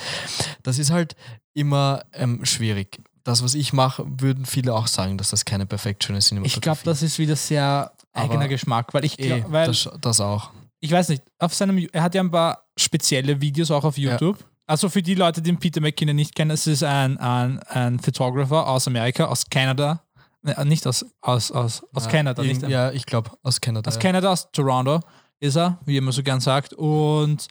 Das 0.63 0.79
ist 0.79 0.89
halt 0.91 1.15
immer 1.53 2.03
ähm, 2.13 2.43
schwierig. 2.43 2.99
Das, 3.23 3.43
was 3.43 3.53
ich 3.55 3.73
mache, 3.73 4.03
würden 4.07 4.45
viele 4.45 4.73
auch 4.73 4.87
sagen, 4.87 5.17
dass 5.17 5.29
das 5.31 5.45
keine 5.45 5.65
perfekt 5.65 6.03
schöne 6.03 6.19
Cinematografie 6.19 6.57
Ich 6.57 6.61
glaube, 6.61 6.79
das 6.83 7.03
ist 7.03 7.19
wieder 7.19 7.35
sehr 7.35 7.91
eigener 8.13 8.39
Aber 8.41 8.47
Geschmack, 8.47 8.93
weil 8.93 9.05
ich 9.05 9.19
Eh, 9.19 9.27
glaub, 9.39 9.51
weil 9.51 9.67
das, 9.67 9.89
das 10.01 10.21
auch. 10.21 10.51
ich 10.79 10.91
weiß 10.91 11.09
nicht, 11.09 11.23
auf 11.37 11.53
seinem, 11.53 11.87
er 11.91 12.01
hat 12.01 12.15
ja 12.15 12.21
ein 12.21 12.31
paar 12.31 12.63
spezielle 12.77 13.41
Videos 13.41 13.69
auch 13.69 13.83
auf 13.83 13.97
YouTube. 13.97 14.43
Also 14.69 14.89
für 14.89 15.01
die 15.01 15.15
Leute, 15.15 15.41
die 15.41 15.53
Peter 15.53 15.79
McKinnon 15.79 16.15
nicht 16.15 16.35
kennen, 16.35 16.51
es 16.51 16.67
ist 16.67 16.83
ein, 16.83 17.17
ein, 17.17 17.59
ein 17.69 17.99
Photographer 17.99 18.67
aus 18.67 18.85
Amerika, 18.87 19.25
aus 19.25 19.49
Kanada. 19.49 20.01
Ne, 20.43 20.55
Nicht 20.65 20.85
aus, 20.85 21.05
aus, 21.21 21.51
aus, 21.51 21.83
aus 21.93 22.05
Ja, 22.05 22.11
Kanada, 22.11 22.43
nicht 22.43 22.61
Ja, 22.67 22.91
ich 22.91 23.05
glaube, 23.05 23.31
aus 23.43 23.61
Kanada. 23.61 23.87
aus 23.87 23.95
ja. 23.95 24.01
Kanada, 24.01 24.31
aus 24.31 24.51
Toronto 24.51 24.99
ist 25.39 25.55
er, 25.55 25.77
wie 25.85 25.95
er 25.95 25.99
immer 25.99 26.11
so 26.11 26.21
gern 26.21 26.41
sagt. 26.41 26.73
Und 26.73 27.47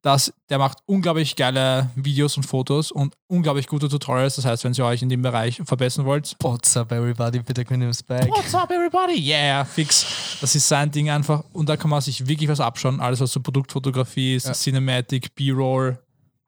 das, 0.00 0.32
der 0.48 0.58
macht 0.58 0.78
unglaublich 0.86 1.36
geile 1.36 1.90
Videos 1.96 2.36
und 2.38 2.44
Fotos 2.44 2.90
und 2.90 3.14
unglaublich 3.26 3.66
gute 3.66 3.88
Tutorials. 3.88 4.36
Das 4.36 4.44
heißt, 4.46 4.64
wenn 4.64 4.72
ihr 4.72 4.84
euch 4.86 5.02
in 5.02 5.08
dem 5.10 5.20
Bereich 5.22 5.60
verbessern 5.64 6.06
wollt, 6.06 6.34
What's 6.40 6.76
up, 6.78 6.92
everybody? 6.92 7.40
Peter 7.40 7.64
Quinn 7.64 7.82
is 7.82 8.02
back. 8.02 8.26
What's 8.28 8.54
up, 8.54 8.70
everybody? 8.70 9.18
Yeah, 9.20 9.64
fix. 9.64 10.38
Das 10.40 10.54
ist 10.54 10.66
sein 10.66 10.90
Ding 10.90 11.10
einfach. 11.10 11.44
Und 11.52 11.68
da 11.68 11.76
kann 11.76 11.90
man 11.90 12.00
sich 12.00 12.26
wirklich 12.26 12.48
was 12.48 12.60
abschauen. 12.60 13.00
Alles, 13.00 13.20
was 13.20 13.32
so 13.32 13.40
Produktfotografie 13.40 14.36
ist, 14.36 14.46
Ja. 14.46 14.52
Cinematic, 14.52 15.34
B-Roll 15.34 15.98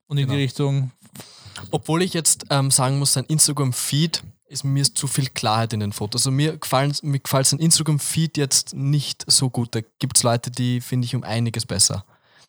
und 0.06 0.18
in 0.18 0.24
Genau. 0.26 0.36
die 0.36 0.42
Richtung. 0.44 0.90
Obwohl 1.70 2.02
ich 2.02 2.12
jetzt 2.14 2.44
ähm, 2.50 2.70
sagen 2.70 2.98
muss, 2.98 3.14
sein 3.14 3.24
Instagram-Feed 3.24 4.22
ist 4.48 4.62
mir 4.64 4.82
ist 4.82 4.96
zu 4.96 5.06
viel 5.08 5.28
Klarheit 5.28 5.72
in 5.72 5.80
den 5.80 5.92
Fotos. 5.92 6.22
Also 6.22 6.30
mir 6.30 6.56
gefallen 6.58 6.94
mir 7.02 7.18
gefällt 7.18 7.46
sein 7.46 7.58
Instagram-Feed 7.58 8.36
jetzt 8.36 8.74
nicht 8.74 9.24
so 9.30 9.50
gut. 9.50 9.74
Da 9.74 9.80
gibt 9.98 10.16
es 10.18 10.22
Leute, 10.22 10.50
die 10.50 10.80
finde 10.80 11.06
ich 11.06 11.16
um 11.16 11.24
einiges 11.24 11.66
besser. 11.66 12.04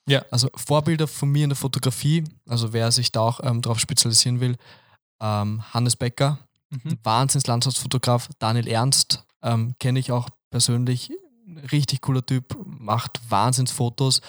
Ja. 0.07 0.23
Also 0.29 0.49
Vorbilder 0.55 1.07
von 1.07 1.29
mir 1.29 1.43
in 1.45 1.49
der 1.49 1.57
Fotografie, 1.57 2.23
also 2.47 2.71
wer 2.73 2.91
sich 2.91 3.11
da 3.11 3.21
auch 3.21 3.39
ähm, 3.43 3.61
drauf 3.61 3.79
spezialisieren 3.79 4.39
will, 4.39 4.57
ähm, 5.21 5.63
Hannes 5.73 5.95
Becker, 5.95 6.39
Mhm. 6.69 6.97
Wahnsinns-Landschaftsfotograf, 7.03 8.27
Daniel 8.39 8.67
Ernst, 8.67 9.23
ähm, 9.41 9.73
kenne 9.79 9.99
ich 9.99 10.11
auch 10.11 10.29
persönlich, 10.49 11.09
richtig 11.71 12.01
cooler 12.01 12.25
Typ, 12.25 12.57
macht 12.65 13.21
Wahnsinnsfotos. 13.29 14.19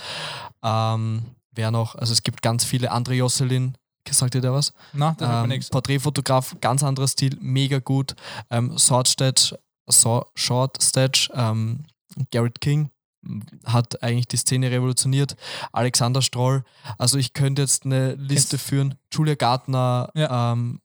Ähm, 0.62 1.22
wer 1.58 1.70
noch, 1.70 1.94
also 1.96 2.12
es 2.12 2.22
gibt 2.22 2.40
ganz 2.40 2.64
viele, 2.64 2.92
André 2.92 3.14
Josselin, 3.14 3.76
sagt 4.08 4.34
ihr 4.36 4.40
der 4.40 4.54
was? 4.54 4.72
Na, 4.94 5.14
da 5.18 5.26
man 5.28 5.42
Ähm, 5.44 5.48
nichts. 5.50 5.68
Porträtfotograf, 5.68 6.56
ganz 6.62 6.82
anderer 6.82 7.08
Stil, 7.08 7.36
mega 7.40 7.78
gut. 7.78 8.14
Ähm, 8.48 8.78
Shortstitch, 8.78 9.52
so, 9.86 10.24
Shortstitch, 10.34 11.28
ähm, 11.34 11.84
Garrett 12.30 12.60
King 12.62 12.88
hat 13.66 14.02
eigentlich 14.02 14.28
die 14.28 14.36
Szene 14.38 14.70
revolutioniert. 14.70 15.36
Alexander 15.72 16.22
Stroll, 16.22 16.64
also 16.96 17.18
ich 17.18 17.34
könnte 17.34 17.62
jetzt 17.62 17.84
eine 17.84 18.14
Liste 18.14 18.56
Kennst- 18.56 18.68
führen. 18.68 18.94
Julia 19.12 19.34
Gardner 19.34 20.10
Ja. 20.14 20.52
ähm, 20.52 20.80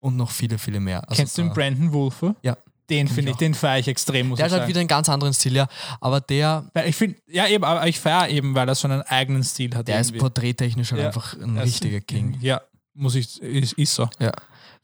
und 0.00 0.16
noch 0.16 0.30
viele, 0.30 0.58
viele 0.58 0.80
mehr. 0.80 1.02
Also 1.08 1.20
Kennst 1.20 1.36
du 1.38 1.42
den 1.42 1.48
da- 1.48 1.54
Brandon 1.54 1.92
Wolfe? 1.92 2.34
Ja. 2.42 2.56
Den 2.90 3.08
finde 3.08 3.30
ich 3.32 3.36
den 3.38 3.54
feiere 3.54 3.78
ich 3.78 3.88
extrem, 3.88 4.28
muss 4.28 4.36
Der 4.38 4.46
ich 4.46 4.52
hat 4.52 4.58
halt 4.58 4.62
sagen. 4.62 4.68
wieder 4.70 4.80
einen 4.80 4.88
ganz 4.88 5.08
anderen 5.08 5.32
Stil, 5.32 5.54
ja. 5.56 5.68
Aber 6.00 6.20
der, 6.20 6.70
ich 6.84 6.96
finde, 6.96 7.16
ja 7.28 7.46
eben, 7.46 7.64
aber 7.64 7.86
ich 7.86 7.98
feiere 8.00 8.28
eben, 8.28 8.54
weil 8.54 8.68
er 8.68 8.74
so 8.74 8.88
einen 8.88 9.02
eigenen 9.02 9.42
Stil 9.44 9.74
hat. 9.76 9.88
der 9.88 10.00
ist 10.00 10.08
irgendwie. 10.08 10.18
porträttechnisch 10.20 10.90
halt 10.92 11.00
Ja. 11.02 11.06
einfach 11.08 11.34
ein 11.40 11.56
ist- 11.56 11.64
richtiger 11.64 12.00
King. 12.00 12.36
Ja, 12.40 12.60
muss 12.94 13.14
ich, 13.14 13.40
ist, 13.40 13.72
ist 13.74 13.94
so. 13.94 14.08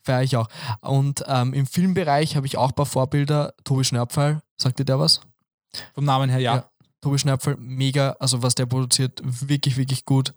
Feier 0.03 0.23
ich 0.23 0.37
auch. 0.37 0.49
Und 0.83 1.25
ähm, 1.27 1.53
im 1.53 1.67
Filmbereich 1.67 2.37
habe 2.37 2.47
ich 2.47 2.57
auch 2.57 2.69
ein 2.69 2.75
paar 2.75 2.87
Vorbilder. 2.87 3.55
Tobi 3.65 3.83
Schnörpfeil, 3.85 4.41
sagt 4.57 4.79
dir 4.79 4.85
der 4.85 5.01
was? 5.01 5.21
Vom 5.95 6.05
Namen 6.05 6.31
her, 6.31 6.39
ja. 6.39 6.55
Ja. 6.57 6.71
Tobi 7.01 7.19
Schnörpfel, 7.19 7.57
mega, 7.59 8.17
also 8.21 8.43
was 8.43 8.55
der 8.55 8.67
produziert, 8.67 9.21
wirklich, 9.25 9.77
wirklich 9.77 10.05
gut. 10.05 10.33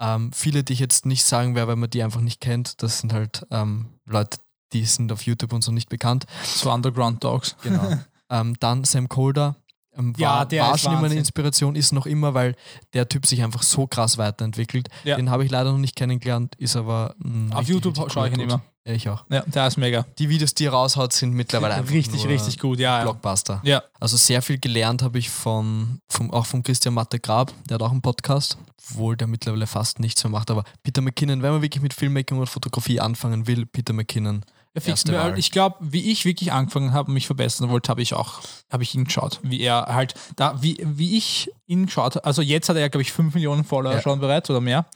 Ähm, 0.00 0.32
viele, 0.32 0.64
die 0.64 0.72
ich 0.72 0.80
jetzt 0.80 1.06
nicht 1.06 1.24
sagen 1.24 1.54
werde, 1.54 1.68
weil 1.68 1.76
man 1.76 1.90
die 1.90 2.02
einfach 2.02 2.20
nicht 2.22 2.40
kennt, 2.40 2.82
das 2.82 2.98
sind 3.00 3.12
halt 3.12 3.46
ähm, 3.50 3.86
Leute, 4.06 4.38
die 4.72 4.84
sind 4.84 5.12
auf 5.12 5.22
YouTube 5.22 5.52
und 5.52 5.62
so 5.62 5.72
nicht 5.72 5.88
bekannt. 5.88 6.26
So 6.44 6.72
Underground 6.72 7.22
Dogs. 7.24 7.56
Genau. 7.62 7.96
ähm, 8.30 8.56
dann 8.60 8.84
Sam 8.84 9.08
Colder. 9.08 9.56
Ähm, 9.96 10.14
war, 10.14 10.20
Ja, 10.20 10.44
der 10.44 10.62
war 10.64 10.78
schon 10.78 10.92
immer 10.92 11.04
eine. 11.04 11.14
Inspiration, 11.14 11.76
ist 11.76 11.92
noch 11.92 12.06
immer, 12.06 12.34
weil 12.34 12.56
der 12.94 13.08
Typ 13.08 13.26
sich 13.26 13.42
einfach 13.42 13.62
so 13.62 13.86
krass 13.86 14.16
weiterentwickelt. 14.18 14.88
Ja. 15.04 15.16
Den 15.16 15.30
habe 15.30 15.44
ich 15.44 15.50
leider 15.50 15.70
noch 15.72 15.78
nicht 15.78 15.96
kennengelernt, 15.96 16.54
ist 16.56 16.76
aber 16.76 17.14
ein 17.22 17.52
Auf 17.52 17.60
richtig, 17.60 17.74
YouTube 17.74 17.98
richtig 17.98 18.12
schaue 18.12 18.28
ich 18.28 18.34
ihn 18.34 18.40
immer. 18.40 18.62
Ja, 18.84 18.94
ich 18.94 19.08
auch. 19.08 19.24
Ja, 19.30 19.42
der 19.42 19.66
ist 19.68 19.76
mega. 19.76 20.04
Die 20.18 20.28
Videos, 20.28 20.54
die 20.54 20.64
er 20.64 20.72
raushaut, 20.72 21.12
sind 21.12 21.34
mittlerweile 21.34 21.74
einfach 21.74 21.92
richtig, 21.92 22.26
richtig 22.26 22.58
gut, 22.58 22.80
ja. 22.80 23.02
Blockbuster. 23.02 23.60
Ja, 23.62 23.82
Also 24.00 24.16
sehr 24.16 24.42
viel 24.42 24.58
gelernt 24.58 25.02
habe 25.02 25.18
ich 25.20 25.30
von, 25.30 26.00
vom, 26.08 26.32
auch 26.32 26.46
von 26.46 26.64
Christian 26.64 26.94
Matte 26.94 27.20
Grab, 27.20 27.52
der 27.68 27.76
hat 27.76 27.82
auch 27.82 27.92
einen 27.92 28.02
Podcast, 28.02 28.58
obwohl 28.90 29.16
der 29.16 29.28
mittlerweile 29.28 29.68
fast 29.68 30.00
nichts 30.00 30.24
mehr 30.24 30.32
macht. 30.32 30.50
Aber 30.50 30.64
Peter 30.82 31.00
McKinnon, 31.00 31.42
wenn 31.42 31.52
man 31.52 31.62
wirklich 31.62 31.82
mit 31.82 31.94
Filmmaking 31.94 32.38
und 32.38 32.48
Fotografie 32.48 32.98
anfangen 32.98 33.46
will, 33.46 33.66
Peter 33.66 33.92
McKinnon. 33.92 34.42
Erste 34.74 35.12
Wahl. 35.12 35.38
Ich 35.38 35.50
glaube, 35.50 35.76
wie 35.80 36.10
ich 36.10 36.24
wirklich 36.24 36.52
angefangen 36.52 36.92
habe 36.92 37.08
und 37.08 37.14
mich 37.14 37.26
verbessern 37.26 37.68
wollte, 37.68 37.90
habe 37.90 38.00
ich 38.02 38.14
auch, 38.14 38.40
habe 38.72 38.82
ich 38.82 38.94
ihn 38.94 39.04
geschaut. 39.04 39.38
Wie 39.42 39.60
er 39.60 39.86
halt, 39.88 40.14
da, 40.36 40.62
wie, 40.62 40.78
wie 40.82 41.16
ich 41.18 41.50
ihn 41.66 41.86
geschaut 41.86 42.16
habe, 42.16 42.24
also 42.24 42.40
jetzt 42.42 42.68
hat 42.68 42.76
er, 42.76 42.88
glaube 42.88 43.02
ich, 43.02 43.12
5 43.12 43.34
Millionen 43.34 43.64
Follower 43.64 43.94
Ja. 43.94 44.00
schon 44.02 44.20
bereits 44.20 44.48
oder 44.50 44.60
mehr. 44.60 44.86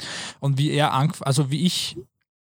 Und 0.41 0.57
wie 0.59 0.71
er, 0.71 0.93
also 1.21 1.51
wie 1.51 1.67
ich 1.67 1.97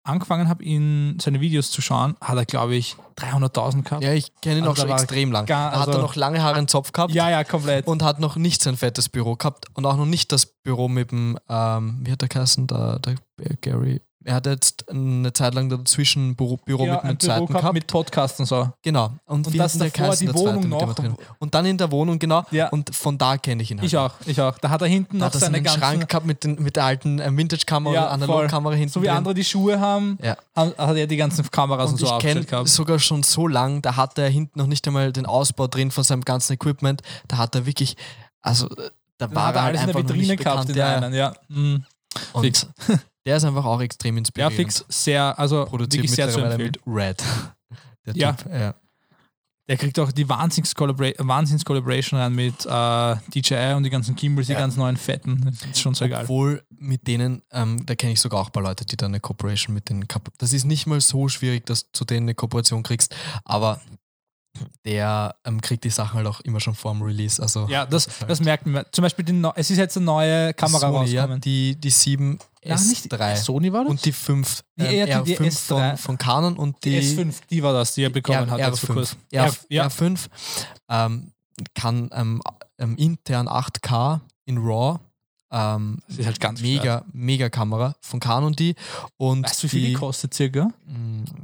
angefangen 0.03 0.49
habe, 0.49 0.63
ihn 0.63 1.19
seine 1.21 1.41
Videos 1.41 1.69
zu 1.69 1.79
schauen, 1.79 2.15
hat 2.21 2.35
er, 2.35 2.45
glaube 2.45 2.73
ich, 2.73 2.95
300.000 3.17 3.83
gehabt. 3.83 4.03
Ja, 4.03 4.13
ich 4.13 4.31
kenne 4.41 4.57
ihn 4.57 4.61
Also 4.67 4.71
auch 4.81 4.87
schon 4.87 4.89
extrem 4.97 5.31
lang. 5.31 5.45
gar- 5.45 5.69
da 5.71 5.79
hat 5.81 5.87
er 5.89 5.93
also- 5.93 6.01
noch 6.01 6.15
lange 6.15 6.41
Haare 6.41 6.57
im 6.57 6.67
Zopf 6.67 6.91
gehabt 6.91 7.13
ja, 7.13 7.29
ja, 7.29 7.43
komplett. 7.43 7.85
und 7.85 8.01
hat 8.01 8.19
noch 8.19 8.35
nicht 8.35 8.63
sein 8.63 8.77
fettes 8.77 9.09
Büro 9.09 9.35
gehabt 9.35 9.65
und 9.75 9.85
auch 9.85 9.97
noch 9.97 10.07
nicht 10.07 10.31
das 10.31 10.47
Büro 10.47 10.87
mit 10.87 11.11
dem, 11.11 11.37
ähm, 11.47 11.99
wie 12.03 12.11
hat 12.11 12.21
der 12.21 12.29
geheißen, 12.29 12.65
der, 12.65 12.97
der 12.97 13.15
Gary. 13.61 14.01
Er 14.23 14.35
hat 14.35 14.45
jetzt 14.45 14.87
eine 14.89 15.33
Zeit 15.33 15.55
lang 15.55 15.67
dazwischen 15.69 16.35
Büro, 16.35 16.57
Büro 16.57 16.85
ja, 16.85 16.93
mit 16.93 17.01
ein 17.03 17.09
einem 17.09 17.19
zweiten 17.19 17.47
gehabt 17.47 17.59
gehabt. 17.61 17.73
mit 17.73 17.87
Podcast 17.87 18.39
und 18.39 18.45
so. 18.45 18.71
Genau. 18.83 19.13
Und, 19.25 19.47
Und 19.47 19.53
wie 19.53 19.57
das 19.57 19.73
hat 19.73 19.81
denn 19.81 19.89
der 19.89 19.89
davor, 19.91 20.05
geheißen, 20.05 20.27
die 20.27 20.33
der 20.33 20.41
zweite, 20.43 20.55
Wohnung 20.57 20.69
noch. 20.69 20.93
drin? 20.93 21.15
Und 21.39 21.55
dann 21.55 21.65
in 21.65 21.77
der 21.77 21.91
Wohnung, 21.91 22.19
genau. 22.19 22.43
Ja. 22.51 22.69
Und 22.69 22.93
von 22.95 23.17
da 23.17 23.37
kenne 23.37 23.63
ich 23.63 23.71
ihn 23.71 23.79
halt. 23.79 23.87
Ich 23.87 23.97
auch, 23.97 24.11
ich 24.27 24.39
auch. 24.39 24.57
Da 24.59 24.69
hat 24.69 24.81
er 24.83 24.87
hinten 24.87 25.17
Da 25.17 25.25
noch 25.25 25.25
hat 25.27 25.33
er 25.35 25.39
seine 25.39 25.55
seinen 25.55 25.63
ganzen, 25.63 25.79
Schrank 25.79 26.07
gehabt 26.09 26.25
mit, 26.27 26.43
den, 26.43 26.61
mit 26.61 26.75
der 26.75 26.85
alten 26.85 27.19
äh, 27.19 27.35
Vintage-Kamera 27.35 27.93
Ja, 27.95 28.07
Analogkamera 28.09 28.73
hinten 28.75 28.93
so 28.93 29.01
wie 29.01 29.07
drin. 29.07 29.15
andere 29.17 29.33
die 29.33 29.43
Schuhe 29.43 29.79
haben, 29.79 30.19
Ja. 30.21 30.37
hat, 30.55 30.77
hat 30.77 30.95
er 30.97 31.07
die 31.07 31.17
ganzen 31.17 31.49
Kameras 31.49 31.87
und, 31.87 31.93
Und 31.93 31.99
so 31.99 32.05
ich 32.05 32.11
aufgestellt 32.11 32.35
kenne 32.35 32.45
gehabt. 32.45 32.69
sogar 32.69 32.99
schon 32.99 33.23
so 33.23 33.47
lang, 33.47 33.81
da 33.81 33.95
hat 33.95 34.17
er 34.19 34.29
hinten 34.29 34.59
noch 34.59 34.67
nicht 34.67 34.85
einmal 34.87 35.11
den 35.11 35.25
Ausbau 35.25 35.65
drin 35.67 35.89
von 35.89 36.03
seinem 36.03 36.21
ganzen 36.23 36.53
Equipment. 36.53 37.01
Da 37.27 37.37
hat 37.37 37.55
er 37.55 37.65
wirklich, 37.65 37.97
also 38.43 38.67
äh, 38.69 38.89
da 39.17 39.33
war 39.33 39.53
er 39.55 39.63
halt 39.63 39.77
alles 39.77 39.81
in 39.81 39.87
der 39.87 39.95
einfach 39.95 40.09
noch 40.09 40.15
Vitrine 40.15 40.33
nicht 40.33 40.43
gehabt 40.43 40.67
bekannt. 40.67 40.69
in 40.69 40.75
Ja, 40.77 40.95
einen, 40.97 41.13
ja. 41.15 41.33
Mhm. 41.47 41.85
und 42.33 42.41
Fix. 42.43 42.67
Der 43.25 43.37
ist 43.37 43.43
einfach 43.43 43.65
auch 43.65 43.81
extrem 43.81 44.15
Ja, 44.15 44.19
inspirierend. 44.19 44.55
fix, 44.55 44.85
sehr, 44.89 45.37
also 45.39 45.65
Produziert 45.65 46.03
wirklich 46.03 46.11
sehr 46.15 46.29
zu 46.29 46.39
empfehlen. 46.39 46.71
mit 46.71 46.79
Red. 46.87 47.23
Der 48.05 48.15
Ja. 48.15 48.33
Typ, 48.33 48.51
ja. 48.51 48.75
Der 49.69 49.77
kriegt 49.77 49.97
auch 49.99 50.11
die 50.11 50.27
Wahnsinns-Collabora- 50.27 51.13
Wahnsinns-Collaboration 51.19 52.19
rein 52.19 52.33
mit 52.33 52.65
äh, 52.65 53.15
DJI 53.33 53.75
und 53.75 53.83
die 53.83 53.89
ganzen 53.91 54.15
Gimbals, 54.15 54.47
die 54.47 54.53
Ja. 54.53 54.59
ganz 54.59 54.75
neuen 54.75 54.97
Fetten. 54.97 55.39
Das 55.45 55.61
ist 55.63 55.79
schon 55.79 55.93
sehr 55.93 56.09
geil. 56.09 56.23
Obwohl 56.23 56.63
mit 56.71 57.07
denen, 57.07 57.41
ähm, 57.51 57.85
da 57.85 57.95
kenne 57.95 58.11
ich 58.13 58.19
sogar 58.19 58.41
auch 58.41 58.47
ein 58.47 58.51
paar 58.51 58.63
Leute, 58.63 58.85
die 58.85 58.97
da 58.97 59.05
eine 59.05 59.19
Kooperation 59.19 59.73
mit 59.73 59.87
denen 59.87 60.05
Das 60.39 60.51
ist 60.51 60.65
nicht 60.65 60.87
mal 60.87 60.99
so 60.99 61.29
schwierig, 61.29 61.65
dass 61.67 61.89
du 61.91 62.03
denen 62.03 62.25
eine 62.25 62.35
Kooperation 62.35 62.81
kriegst, 62.83 63.15
aber 63.45 63.79
der 64.85 65.35
ähm, 65.45 65.61
kriegt 65.61 65.83
die 65.83 65.89
Sachen 65.89 66.15
halt 66.17 66.27
auch 66.27 66.39
immer 66.41 66.59
schon 66.59 66.73
vor 66.75 66.91
dem 66.93 67.01
Release. 67.01 67.41
Also 67.41 67.67
Ja, 67.69 67.85
das, 67.85 68.07
ist 68.07 68.19
halt 68.21 68.29
das 68.31 68.39
merkt 68.41 68.65
man. 68.65 68.85
Zum 68.91 69.01
Beispiel, 69.03 69.25
die 69.25 69.33
neu- 69.33 69.51
es 69.55 69.69
ist 69.71 69.77
jetzt 69.77 69.97
eine 69.97 70.05
neue 70.05 70.53
Kamera 70.53 70.79
Sony, 70.79 70.93
ja, 71.09 71.21
rausgekommen. 71.21 71.41
die, 71.41 71.75
die 71.75 71.89
7 71.89 72.39
Ja, 72.63 72.75
nicht 72.79 73.11
S3 73.11 73.35
Sony 73.35 73.71
war 73.73 73.83
das? 73.83 73.91
und 73.91 74.05
die 74.05 74.11
5 74.11 74.63
Die- 74.77 74.83
ähm, 74.85 75.07
ja, 75.07 75.21
die- 75.21 75.35
die 75.35 75.37
R5 75.37 75.47
S3. 75.47 75.67
von, 75.89 75.97
von 75.97 76.17
Canon 76.17 76.57
und 76.57 76.83
die 76.83 76.99
die 76.99 77.17
S5, 77.17 77.33
die 77.49 77.63
war 77.63 77.73
das, 77.73 77.93
die 77.95 78.03
er 78.03 78.09
bekommen 78.09 78.49
hat. 78.51 78.59
R, 78.59 78.73
vor 78.75 78.89
R5. 78.89 78.93
kurzem. 78.93 79.19
R, 79.31 79.45
R, 79.45 79.53
ja, 79.69 79.87
R5 79.87 80.19
ähm, 80.89 81.31
kann 81.75 82.09
ähm, 82.13 82.41
ähm, 82.79 82.95
intern 82.97 83.47
8K 83.47 84.21
in 84.45 84.57
RAW. 84.57 84.99
Ähm, 85.51 85.99
das 86.07 86.17
ist 86.19 86.25
halt 86.25 86.39
ganz 86.39 86.61
mega, 86.61 87.03
mega 87.11 87.49
Kamera 87.49 87.95
von 88.01 88.19
Canon 88.19 88.53
die. 88.53 88.75
Und 89.17 89.43
Weißt 89.45 89.63
du, 89.63 89.67
wie 89.67 89.69
viel 89.69 89.87
die 89.87 89.93
kostet 89.93 90.33
circa? 90.33 90.71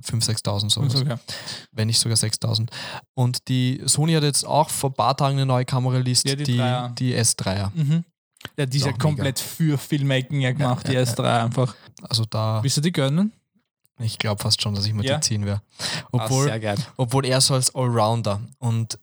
5.000, 0.03 0.43
6.000 0.43 0.69
sowas. 0.69 0.95
Okay. 0.95 1.15
Wenn 1.73 1.87
nicht 1.87 1.99
sogar 1.99 2.17
6.000. 2.17 2.69
Und 3.15 3.47
die 3.49 3.81
Sony 3.85 4.13
hat 4.13 4.23
jetzt 4.23 4.45
auch 4.45 4.69
vor 4.69 4.91
ein 4.91 4.93
paar 4.93 5.17
Tagen 5.17 5.35
eine 5.37 5.45
neue 5.45 5.65
Kamera 5.65 5.95
released, 5.97 6.27
Ja, 6.27 6.35
die 6.35 6.43
die, 6.43 6.95
die 6.97 7.15
S3er. 7.15 7.71
Mhm. 7.73 8.03
Ja, 8.57 8.65
die 8.65 8.77
ist 8.77 8.85
ja 8.85 8.93
komplett 8.93 9.39
für 9.39 9.77
Filmmaking 9.77 10.39
ja 10.41 10.51
gemacht, 10.53 10.87
ja, 10.87 11.03
die 11.03 11.11
S3 11.11 11.43
einfach. 11.45 11.75
Also 12.03 12.23
da, 12.29 12.63
Willst 12.63 12.77
du 12.77 12.81
die 12.81 12.91
gönnen? 12.91 13.33
ich 13.99 14.19
glaube 14.19 14.41
fast 14.41 14.61
schon, 14.61 14.75
dass 14.75 14.85
ich 14.85 14.93
mir 14.93 15.03
Ja. 15.03 15.15
die 15.15 15.21
ziehen 15.21 15.43
werde. 15.45 15.61
Ah, 15.79 16.03
Obwohl, 16.11 16.47
geil. 16.59 16.77
obwohl 16.97 17.25
er 17.25 17.41
so 17.41 17.55
als 17.55 17.73
Allrounder 17.73 18.39
und 18.59 18.99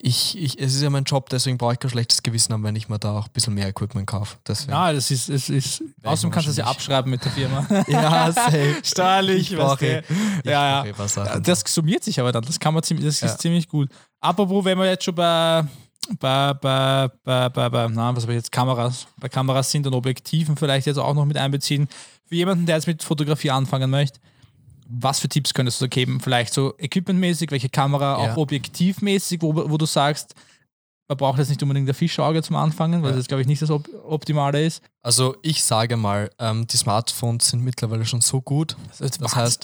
ich, 0.00 0.36
ich, 0.38 0.58
es 0.60 0.74
ist 0.74 0.82
ja 0.82 0.90
mein 0.90 1.04
Job, 1.04 1.28
deswegen 1.28 1.58
brauche 1.58 1.74
ich 1.74 1.78
kein 1.78 1.90
schlechtes 1.90 2.22
Gewissen 2.22 2.52
haben, 2.52 2.62
wenn 2.64 2.76
ich 2.76 2.88
mir 2.88 2.98
da 2.98 3.18
auch 3.18 3.26
ein 3.26 3.32
bisschen 3.32 3.54
mehr 3.54 3.68
Equipment 3.68 4.06
kaufe. 4.06 4.36
Deswegen. 4.46 4.72
Ja, 4.72 4.92
das 4.92 5.10
ist, 5.10 5.28
es 5.28 5.48
ist 5.48 5.82
außerdem 6.02 6.30
kannst 6.30 6.48
du 6.48 6.52
sie 6.52 6.58
wahrscheinlich. 6.62 6.76
abschreiben 6.76 7.10
mit 7.10 7.24
der 7.24 7.32
Firma. 7.32 7.66
Ja, 7.88 8.32
safe. 8.32 8.76
Steuerlich, 8.84 9.52
Ich 9.52 9.58
weißt 9.58 9.66
brauche- 9.80 10.02
Ja, 10.44 10.84
ja. 10.84 10.84
eh 10.86 10.94
was 10.96 11.14
Sachen. 11.14 11.42
Das 11.42 11.62
summiert 11.66 12.04
sich 12.04 12.18
aber 12.20 12.32
dann. 12.32 12.44
Das 12.44 12.58
kann 12.58 12.74
man 12.74 12.82
ziemlich, 12.82 13.06
das 13.06 13.16
ist 13.16 13.22
Ja. 13.22 13.38
ziemlich 13.38 13.68
gut. 13.68 13.88
Apropos, 14.20 14.64
wenn 14.64 14.78
wir 14.78 14.86
jetzt 14.86 15.04
schon 15.04 15.14
bei, 15.14 15.64
bei, 16.18 16.54
bei, 16.54 17.08
bei, 17.24 17.48
bei, 17.48 17.68
bei 17.68 17.88
na, 17.88 18.14
was 18.16 18.24
habe 18.24 18.32
ich 18.32 18.38
jetzt, 18.38 18.52
Kameras, 18.52 19.06
bei 19.18 19.28
Kameras 19.28 19.70
sind 19.70 19.86
und 19.86 19.94
Objektiven 19.94 20.56
vielleicht 20.56 20.86
jetzt 20.86 20.98
auch 20.98 21.14
noch 21.14 21.24
mit 21.24 21.36
einbeziehen. 21.36 21.88
Für 22.26 22.34
jemanden, 22.34 22.66
der 22.66 22.76
jetzt 22.76 22.86
mit 22.86 23.02
Fotografie 23.02 23.50
anfangen 23.50 23.90
möchte, 23.90 24.20
was 24.92 25.20
für 25.20 25.28
Tipps 25.28 25.54
könntest 25.54 25.80
du 25.80 25.84
da 25.84 25.88
geben? 25.88 26.20
Vielleicht 26.20 26.52
so 26.52 26.74
equipmentmäßig, 26.78 27.50
welche 27.50 27.68
Kamera, 27.68 28.24
Ja. 28.24 28.32
auch 28.32 28.36
objektivmäßig, 28.36 29.40
wo, 29.42 29.54
wo 29.54 29.76
du 29.78 29.86
sagst, 29.86 30.34
man 31.08 31.16
braucht 31.16 31.38
jetzt 31.38 31.48
nicht 31.48 31.62
unbedingt 31.62 31.88
ein 31.88 31.94
Fischauge 31.94 32.42
zum 32.42 32.56
Anfangen, 32.56 33.02
weil 33.02 33.10
Ja. 33.10 33.16
das, 33.16 33.26
glaube 33.26 33.40
ich, 33.42 33.46
nicht 33.48 33.62
das 33.62 33.70
Op 33.70 33.88
Optimale 34.06 34.64
ist. 34.64 34.82
Also 35.02 35.36
ich 35.42 35.62
sage 35.64 35.96
mal, 35.96 36.30
ähm, 36.38 36.66
die 36.66 36.76
Smartphones 36.76 37.48
sind 37.48 37.62
mittlerweile 37.64 38.04
schon 38.04 38.20
so 38.20 38.40
gut. 38.40 38.76
Das, 38.98 39.10
Das 39.18 39.34
heißt- 39.34 39.60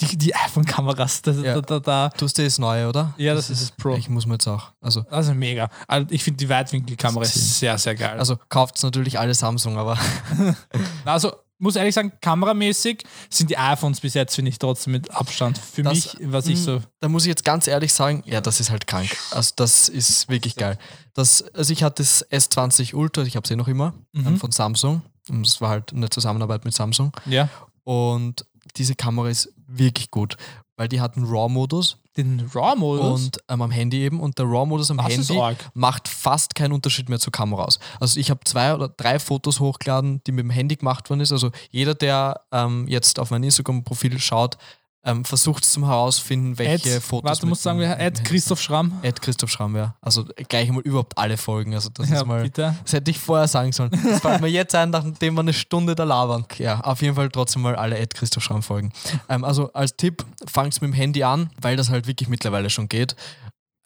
die, 0.00 0.16
die 0.16 0.34
iPhone-Kameras, 0.34 1.22
da, 1.22 1.30
Ja. 1.32 1.54
da, 1.54 1.60
da, 1.60 1.78
da, 1.80 2.08
Du 2.16 2.24
hast 2.24 2.38
das 2.38 2.58
neue, 2.58 2.88
oder? 2.88 3.12
Ja, 3.18 3.34
das 3.34 3.50
ist 3.50 3.62
das 3.62 3.70
Pro. 3.70 3.94
Ich 3.96 4.08
muss 4.08 4.26
mir 4.26 4.34
jetzt 4.34 4.48
auch. 4.48 4.72
Also, 4.80 5.04
Also 5.10 5.34
mega. 5.34 5.68
Also 5.86 6.06
ich 6.10 6.24
finde 6.24 6.38
die 6.38 6.48
Weitwinkelkamera 6.48 7.20
Das 7.22 7.36
ist 7.36 7.42
ist 7.42 7.58
sehr, 7.60 7.76
sehr 7.78 7.94
geil. 7.94 8.18
Also, 8.18 8.36
kauft 8.48 8.82
natürlich 8.82 9.18
alle 9.18 9.34
Samsung, 9.34 9.76
aber 9.76 9.98
also 11.04 11.32
muss 11.60 11.76
ehrlich 11.76 11.94
sagen, 11.94 12.12
kameramäßig 12.20 13.04
sind 13.28 13.50
die 13.50 13.58
iPhones 13.58 14.00
bis 14.00 14.14
jetzt, 14.14 14.34
finde 14.34 14.48
ich, 14.50 14.58
trotzdem 14.58 14.92
mit 14.92 15.10
Abstand. 15.10 15.58
Für 15.58 15.82
Das- 15.82 15.94
mich, 15.94 16.16
was 16.22 16.46
ich 16.46 16.58
mm, 16.58 16.62
so. 16.64 16.82
da 17.00 17.08
muss 17.08 17.24
ich 17.24 17.28
jetzt 17.28 17.44
ganz 17.44 17.66
ehrlich 17.66 17.92
sagen, 17.92 18.22
ja, 18.26 18.40
das 18.40 18.60
ist 18.60 18.70
halt 18.70 18.86
krank. 18.86 19.14
Also 19.30 19.52
das 19.56 19.88
ist 19.88 20.28
wirklich 20.28 20.56
geil. 20.56 20.78
Das, 21.14 21.42
also 21.54 21.72
ich 21.72 21.82
hatte 21.82 22.02
das 22.02 22.24
S20 22.30 22.94
Ultra, 22.94 23.22
ich 23.22 23.36
habe 23.36 23.44
es 23.44 23.50
eh 23.50 23.56
noch 23.56 23.68
immer, 23.68 23.94
Mhm. 24.12 24.26
ähm, 24.26 24.36
von 24.38 24.50
Samsung. 24.52 25.02
Und 25.28 25.46
es 25.46 25.60
war 25.60 25.68
halt 25.70 25.92
eine 25.92 26.08
Zusammenarbeit 26.10 26.64
mit 26.64 26.74
Samsung. 26.74 27.12
Ja. 27.26 27.48
Und 27.84 28.44
diese 28.76 28.94
Kamera 28.94 29.28
ist 29.28 29.52
wirklich 29.66 30.10
gut, 30.10 30.36
weil 30.80 30.88
die 30.88 31.02
hat 31.02 31.14
einen 31.14 31.26
RAW-Modus 31.26 31.98
Den 32.16 32.48
RAW-Modus. 32.54 33.26
und 33.26 33.38
ähm, 33.50 33.60
am 33.60 33.70
Handy 33.70 34.00
eben. 34.00 34.18
Und 34.18 34.38
der 34.38 34.46
RAW-Modus 34.46 34.90
am 34.90 34.96
Das 34.96 35.08
Handy 35.10 35.38
macht 35.74 36.08
fast 36.08 36.54
keinen 36.54 36.72
Unterschied 36.72 37.10
mehr 37.10 37.18
zur 37.18 37.34
Kamera 37.34 37.64
aus. 37.64 37.78
Also 38.00 38.18
ich 38.18 38.30
habe 38.30 38.40
zwei 38.44 38.72
oder 38.72 38.88
drei 38.88 39.18
Fotos 39.18 39.60
hochgeladen, 39.60 40.22
die 40.26 40.32
mit 40.32 40.42
dem 40.44 40.48
Handy 40.48 40.76
gemacht 40.76 41.10
worden 41.10 41.20
ist. 41.20 41.32
Also 41.32 41.50
jeder, 41.70 41.94
der 41.94 42.40
ähm, 42.50 42.88
jetzt 42.88 43.18
auf 43.18 43.30
mein 43.30 43.42
Instagram-Profil 43.42 44.18
schaut, 44.20 44.56
ähm, 45.02 45.24
versucht 45.24 45.64
zum 45.64 45.86
herausfinden, 45.86 46.58
welche 46.58 46.96
Ed, 46.96 47.02
Fotos. 47.02 47.28
warte, 47.30 47.40
du 47.40 47.46
musst 47.46 47.62
sagen, 47.62 47.78
wer 47.78 47.98
Ed 47.98 48.22
Christoph 48.24 48.60
Schramm. 48.60 48.98
Ed 49.02 49.22
Christoph 49.22 49.50
Schramm, 49.50 49.74
ja. 49.76 49.94
Also 50.02 50.24
gleich 50.48 50.70
mal 50.70 50.82
überhaupt 50.82 51.16
alle 51.16 51.36
Folgen. 51.38 51.74
Also 51.74 51.88
das 51.88 52.10
Ja, 52.10 52.16
ist 52.18 52.26
mal. 52.26 52.42
bitte. 52.42 52.74
Das 52.82 52.92
hätte 52.92 53.10
ich 53.10 53.18
vorher 53.18 53.48
sagen 53.48 53.72
sollen. 53.72 53.90
Das 53.90 54.20
fällt 54.20 54.40
mir 54.42 54.48
jetzt 54.48 54.74
ein, 54.74 54.90
nachdem 54.90 55.34
wir 55.34 55.40
eine 55.40 55.54
Stunde 55.54 55.94
da 55.94 56.04
labern. 56.04 56.44
Ja, 56.58 56.80
auf 56.80 57.00
jeden 57.00 57.14
Fall 57.14 57.30
trotzdem 57.30 57.62
mal 57.62 57.76
alle 57.76 57.96
Ed 57.98 58.12
Christoph 58.14 58.44
Schramm 58.44 58.62
folgen. 58.62 58.92
Ähm, 59.30 59.42
also 59.44 59.72
als 59.72 59.96
Tipp, 59.96 60.24
fangt 60.46 60.74
mit 60.82 60.90
dem 60.90 60.94
Handy 60.94 61.22
an, 61.24 61.50
weil 61.60 61.76
das 61.76 61.88
halt 61.88 62.06
wirklich 62.06 62.28
mittlerweile 62.28 62.68
schon 62.68 62.88
geht. 62.88 63.16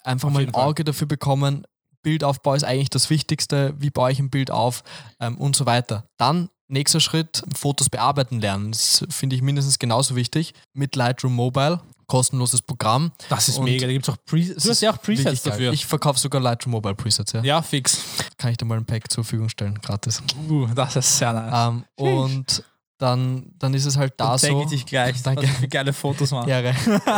Einfach 0.03 0.29
Auf 0.29 0.35
mal 0.35 0.43
ein 0.43 0.53
Fall. 0.53 0.63
Auge 0.65 0.85
dafür 0.85 1.07
bekommen. 1.07 1.65
Bildaufbau 2.03 2.55
ist 2.55 2.65
eigentlich 2.65 2.91
das 2.91 3.09
Wichtigste. 3.09 3.73
Wie 3.79 3.91
baue 3.91 4.11
ich 4.13 4.19
ein 4.19 4.31
Bild 4.31 4.51
auf 4.51 4.83
ähm, 5.21 5.39
und 5.39 5.57
so 5.57 5.65
weiter. 5.65 6.05
Dann 6.19 6.51
nächster 6.69 7.01
Schritt, 7.01 7.43
Fotos 7.55 7.89
bearbeiten 7.89 8.41
lernen. 8.41 8.73
Das 8.73 9.05
finde 9.11 9.37
ich 9.37 9.43
mindestens 9.43 9.79
genauso 9.79 10.17
wichtig. 10.17 10.55
Mit 10.73 10.97
Lightroom 10.97 11.35
Mobile, 11.35 11.81
kostenloses 12.07 12.63
Programm. 12.63 13.13
Das 13.29 13.49
ist 13.49 13.59
Und 13.59 13.65
mega. 13.65 13.87
Da 13.87 13.93
gibt 13.93 14.09
es 14.09 14.15
auch 14.15 14.19
Presets. 14.25 14.63
Du 14.63 14.71
hast 14.71 14.81
ja 14.81 14.93
auch 14.93 15.01
Presets 15.01 15.43
dafür. 15.43 15.73
Ich 15.73 15.87
verkaufe 15.87 16.19
sogar 16.19 16.41
Lightroom 16.41 16.73
Mobile 16.73 16.95
Presets, 16.95 17.33
ja. 17.33 17.43
ja, 17.43 17.63
fix. 17.63 17.99
Kann 18.39 18.51
ich 18.51 18.57
dir 18.57 18.65
mal 18.65 18.79
ein 18.79 18.85
Pack 18.85 19.11
zur 19.11 19.25
Verfügung 19.25 19.49
stellen, 19.49 19.79
gratis. 19.81 20.23
Uh, 20.49 20.67
das 20.75 20.97
ist 20.97 21.19
sehr 21.19 21.33
nice. 21.33 21.69
Ähm, 21.69 21.85
und 21.97 22.65
dann, 22.99 23.53
dann 23.59 23.75
ist 23.75 23.87
es 23.87 23.97
halt 23.97 24.15
da 24.17 24.31
Dann 24.31 24.39
zeige 24.39 24.55
so. 24.55 24.63
ich 24.63 24.69
dich 24.69 24.87
gleich, 24.87 25.23
Danke. 25.23 25.49
was 25.61 25.69
geile 25.69 25.93
Fotos 25.93 26.31
mache. 26.31 26.49
Ehre. 26.49 26.75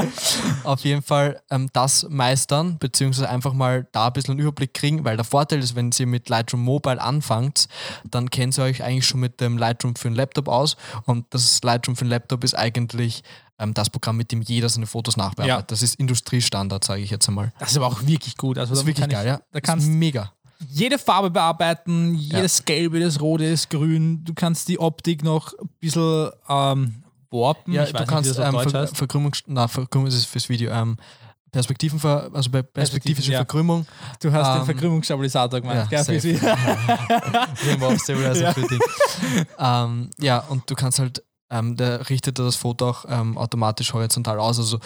Auf 0.64 0.81
jeden 0.81 1.03
Fall 1.03 1.41
ähm, 1.51 1.68
das 1.72 2.07
meistern, 2.09 2.79
beziehungsweise 2.79 3.29
einfach 3.29 3.53
mal 3.53 3.87
da 3.93 4.07
ein 4.07 4.12
bisschen 4.12 4.33
einen 4.33 4.41
Überblick 4.41 4.74
kriegen, 4.74 5.05
weil 5.05 5.16
der 5.16 5.24
Vorteil 5.24 5.59
ist, 5.59 5.74
wenn 5.74 5.91
ihr 5.99 6.07
mit 6.07 6.29
Lightroom 6.29 6.62
Mobile 6.62 7.01
anfangt, 7.01 7.68
dann 8.11 8.31
kennt 8.31 8.57
ihr 8.59 8.64
euch 8.64 8.83
eigentlich 8.83 9.07
schon 9.07 9.20
mit 9.20 9.41
dem 9.41 9.59
Lightroom 9.59 9.97
für 9.97 10.09
den 10.09 10.14
Laptop 10.14 10.49
aus 10.49 10.77
und 11.05 11.27
das 11.31 11.61
Lightroom 11.62 11.97
für 11.97 12.05
den 12.05 12.11
Laptop 12.11 12.43
ist 12.45 12.55
eigentlich 12.55 13.22
ähm, 13.59 13.74
das 13.74 13.91
Programm, 13.91 14.16
mit 14.16 14.33
dem 14.33 14.43
jeder 14.43 14.68
seine 14.68 14.87
Fotos 14.87 15.16
nachbearbeitet. 15.16 15.61
Ja. 15.61 15.66
Das 15.66 15.83
ist 15.83 15.95
Industriestandard, 15.97 16.85
sage 16.85 17.03
ich 17.03 17.11
jetzt 17.11 17.29
einmal. 17.29 17.53
Das 17.59 17.70
ist 17.70 17.77
aber 17.77 17.87
auch 17.87 18.03
wirklich 18.03 18.37
gut. 18.37 18.59
Also 18.59 18.72
Das 18.72 18.81
ist 18.81 18.87
wirklich 18.87 19.03
kann 19.03 19.11
ich, 19.11 19.16
geil, 19.16 19.27
ja. 19.27 19.41
Da 19.53 19.61
kannst 19.61 19.87
ist 19.87 19.93
mega. 19.93 20.33
Jede 20.69 20.99
Farbe 20.99 21.31
bearbeiten, 21.31 22.15
jedes 22.15 22.65
Gelb, 22.65 22.95
jedes 22.95 23.21
Rot, 23.21 23.41
jedes 23.41 23.69
Grün. 23.69 24.25
Du 24.25 24.35
kannst 24.35 24.69
die 24.69 24.79
Optik 24.79 25.23
noch 25.23 25.53
ein 25.59 25.69
bisschen 25.81 26.31
ähm, 26.49 27.03
warpen. 27.31 27.73
Ja, 27.73 27.85
ich 27.85 27.93
du 27.93 28.05
kannst 28.05 28.31
nicht, 28.31 28.39
das 28.39 28.55
ähm, 28.55 28.71
Ver. 28.71 28.89
Verkrümmung, 28.89 29.33
na, 29.47 29.69
Verkrümmung 29.69 30.09
ist 30.09 30.15
es 30.15 30.25
fürs 30.25 30.49
Video, 30.49 30.71
ähm, 30.71 30.97
Perspektiven, 31.53 32.01
also 32.05 32.51
bei 32.51 32.63
perspektivische 32.63 33.33
ja. 33.33 33.39
Verkrümmung. 33.39 33.87
Du 34.21 34.31
hast 34.31 34.53
den 34.53 34.61
ähm, 34.61 34.67
Verkrümmungsstabilisator 34.67 35.61
gemacht, 35.61 35.91
ja, 35.91 36.03
gell? 36.03 36.21
Ja. 39.59 39.85
Ähm, 39.85 40.11
ja, 40.19 40.39
und 40.41 40.69
du 40.71 40.75
kannst 40.75 40.99
halt 40.99 41.23
ähm, 41.51 41.77
der 41.77 42.09
richtet 42.11 42.39
das 42.39 42.57
Foto 42.57 42.91
auch 42.91 43.05
ähm, 43.09 43.39
automatisch 43.39 43.93
horizontal 43.93 44.39
aus. 44.39 44.59
Also 44.59 44.81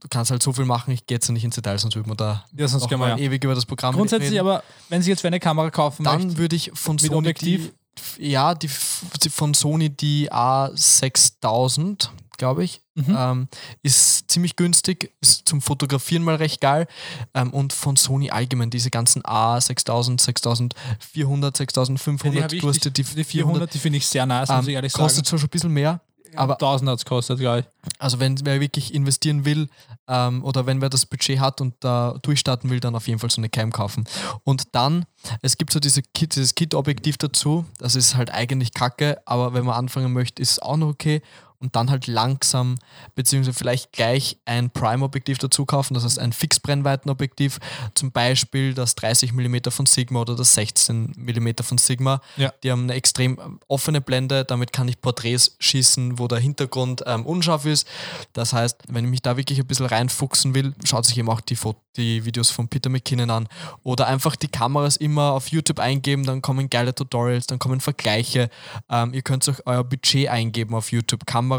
du 0.00 0.08
kannst 0.08 0.30
halt 0.30 0.42
so 0.42 0.52
viel 0.52 0.64
machen, 0.64 0.92
ich 0.92 1.06
gehe 1.06 1.16
jetzt 1.16 1.28
nicht 1.30 1.44
ins 1.44 1.54
Detail, 1.54 1.78
sonst 1.78 1.94
würde 1.94 2.08
man 2.08 2.16
da 2.16 2.44
Ja, 2.56 2.66
sonst 2.68 2.90
noch 2.90 2.98
wir 2.98 3.08
ja. 3.08 3.16
ewig 3.18 3.44
über 3.44 3.54
das 3.54 3.66
Programm 3.66 3.94
Grundsätzlich 3.94 4.30
reden. 4.32 4.40
aber, 4.40 4.62
wenn 4.88 5.02
Sie 5.02 5.10
jetzt 5.10 5.20
für 5.20 5.28
eine 5.28 5.40
Kamera 5.40 5.70
kaufen 5.70 6.04
Dann 6.04 6.16
möchten, 6.24 6.38
würde 6.38 6.56
ich 6.56 6.70
von 6.74 6.98
Sony 6.98 7.14
Objektiv? 7.14 7.72
Die, 8.18 8.30
ja, 8.30 8.54
die, 8.54 8.68
von 8.68 9.54
Sony 9.54 9.90
die 9.90 10.30
A6000, 10.32 12.08
glaube 12.38 12.64
ich, 12.64 12.80
Mhm. 13.06 13.16
ähm, 13.18 13.48
ist 13.82 14.30
ziemlich 14.30 14.56
günstig, 14.56 15.12
ist 15.20 15.48
zum 15.48 15.62
Fotografieren 15.62 16.22
mal 16.22 16.34
recht 16.36 16.60
geil 16.60 16.86
ähm, 17.34 17.50
und 17.52 17.72
von 17.72 17.96
Sony 17.96 18.30
allgemein 18.30 18.68
diese 18.70 18.90
ganzen 18.90 19.22
A6000, 19.22 20.20
6400, 20.20 21.56
6500, 21.56 22.34
die, 22.34 22.42
hab 22.44 22.52
ich, 22.52 22.60
du 22.60 22.68
hast 22.68 22.80
die, 22.84 22.88
ja 22.88 22.92
die, 22.92 23.02
die 23.04 23.24
400, 23.24 23.72
die 23.72 23.78
finde 23.78 23.98
ich 23.98 24.06
sehr 24.06 24.26
nice, 24.26 24.48
muss 24.48 24.62
ich 24.62 24.68
ähm, 24.68 24.74
ehrlich 24.74 24.92
sagen. 24.92 25.04
kostet 25.04 25.26
zwar 25.26 25.38
schon 25.38 25.46
ein 25.46 25.50
bisschen 25.50 25.72
mehr, 25.72 26.00
aber 26.36 26.54
1000 26.54 26.90
hat 26.90 26.98
es 26.98 27.04
gekostet, 27.04 27.38
glaube 27.38 27.60
ich. 27.60 27.64
also 27.98 28.20
wenn 28.20 28.38
wer 28.44 28.60
wirklich 28.60 28.94
investieren 28.94 29.44
will 29.44 29.68
ähm, 30.08 30.44
oder 30.44 30.66
wenn 30.66 30.80
wer 30.80 30.88
das 30.88 31.06
Budget 31.06 31.40
hat 31.40 31.60
und 31.60 31.74
da 31.80 32.16
durchstarten 32.22 32.70
will, 32.70 32.80
dann 32.80 32.94
auf 32.94 33.08
jeden 33.08 33.18
Fall 33.18 33.30
so 33.30 33.40
eine 33.40 33.48
Cam 33.48 33.72
kaufen. 33.72 34.04
Und 34.44 34.74
dann, 34.74 35.06
es 35.42 35.58
gibt 35.58 35.72
so 35.72 35.80
diese 35.80 36.02
Kit, 36.02 36.34
dieses 36.34 36.54
Kit-Objektiv 36.54 37.16
dazu, 37.18 37.64
das 37.78 37.94
ist 37.94 38.16
halt 38.16 38.32
eigentlich 38.32 38.72
kacke, 38.74 39.20
aber 39.26 39.54
wenn 39.54 39.64
man 39.64 39.76
anfangen 39.76 40.12
möchte, 40.12 40.40
ist 40.40 40.52
es 40.52 40.58
auch 40.58 40.76
noch 40.76 40.88
okay. 40.88 41.22
Und 41.60 41.76
dann 41.76 41.90
halt 41.90 42.06
langsam, 42.06 42.76
beziehungsweise 43.14 43.56
vielleicht 43.56 43.92
gleich 43.92 44.38
ein 44.46 44.70
Prime-Objektiv 44.70 45.36
dazu 45.36 45.66
kaufen, 45.66 45.92
das 45.92 46.04
heißt 46.04 46.18
ein 46.18 46.32
Fixbrennweitenobjektiv, 46.32 47.58
zum 47.94 48.12
Beispiel 48.12 48.72
das 48.72 48.94
30 48.94 49.34
mm 49.34 49.56
von 49.68 49.84
Sigma 49.84 50.20
oder 50.20 50.36
das 50.36 50.54
16 50.54 51.12
mm 51.16 51.48
von 51.62 51.76
Sigma. 51.76 52.22
Ja. 52.38 52.52
Die 52.62 52.70
haben 52.70 52.84
eine 52.84 52.94
extrem 52.94 53.38
ähm, 53.38 53.60
offene 53.68 54.00
Blende, 54.00 54.46
damit 54.46 54.72
kann 54.72 54.88
ich 54.88 55.00
Porträts 55.02 55.56
schießen, 55.58 56.18
wo 56.18 56.28
der 56.28 56.38
Hintergrund 56.38 57.02
ähm, 57.06 57.26
unscharf 57.26 57.66
ist. 57.66 57.86
Das 58.32 58.54
heißt, 58.54 58.84
wenn 58.88 59.04
ich 59.04 59.10
mich 59.10 59.22
da 59.22 59.36
wirklich 59.36 59.60
ein 59.60 59.66
bisschen 59.66 59.86
reinfuchsen 59.86 60.54
will, 60.54 60.74
schaut 60.84 61.04
sich 61.04 61.18
eben 61.18 61.28
auch 61.28 61.42
die, 61.42 61.56
Fo 61.56 61.76
die 61.96 62.24
Videos 62.24 62.50
von 62.50 62.68
Peter 62.68 62.88
McKinnon 62.88 63.30
an. 63.30 63.48
Oder 63.82 64.06
einfach 64.06 64.36
die 64.36 64.48
Kameras 64.48 64.96
immer 64.96 65.32
auf 65.32 65.48
YouTube 65.48 65.78
eingeben, 65.78 66.24
dann 66.24 66.40
kommen 66.40 66.70
geile 66.70 66.94
Tutorials, 66.94 67.46
dann 67.46 67.58
kommen 67.58 67.80
Vergleiche. 67.80 68.48
Ähm, 68.88 69.12
ihr 69.12 69.22
könnt 69.22 69.48
auch 69.48 69.60
euer 69.66 69.84
Budget 69.84 70.28
eingeben 70.28 70.74
auf 70.74 70.92
YouTube. 70.92 71.26
Kamera 71.26 71.49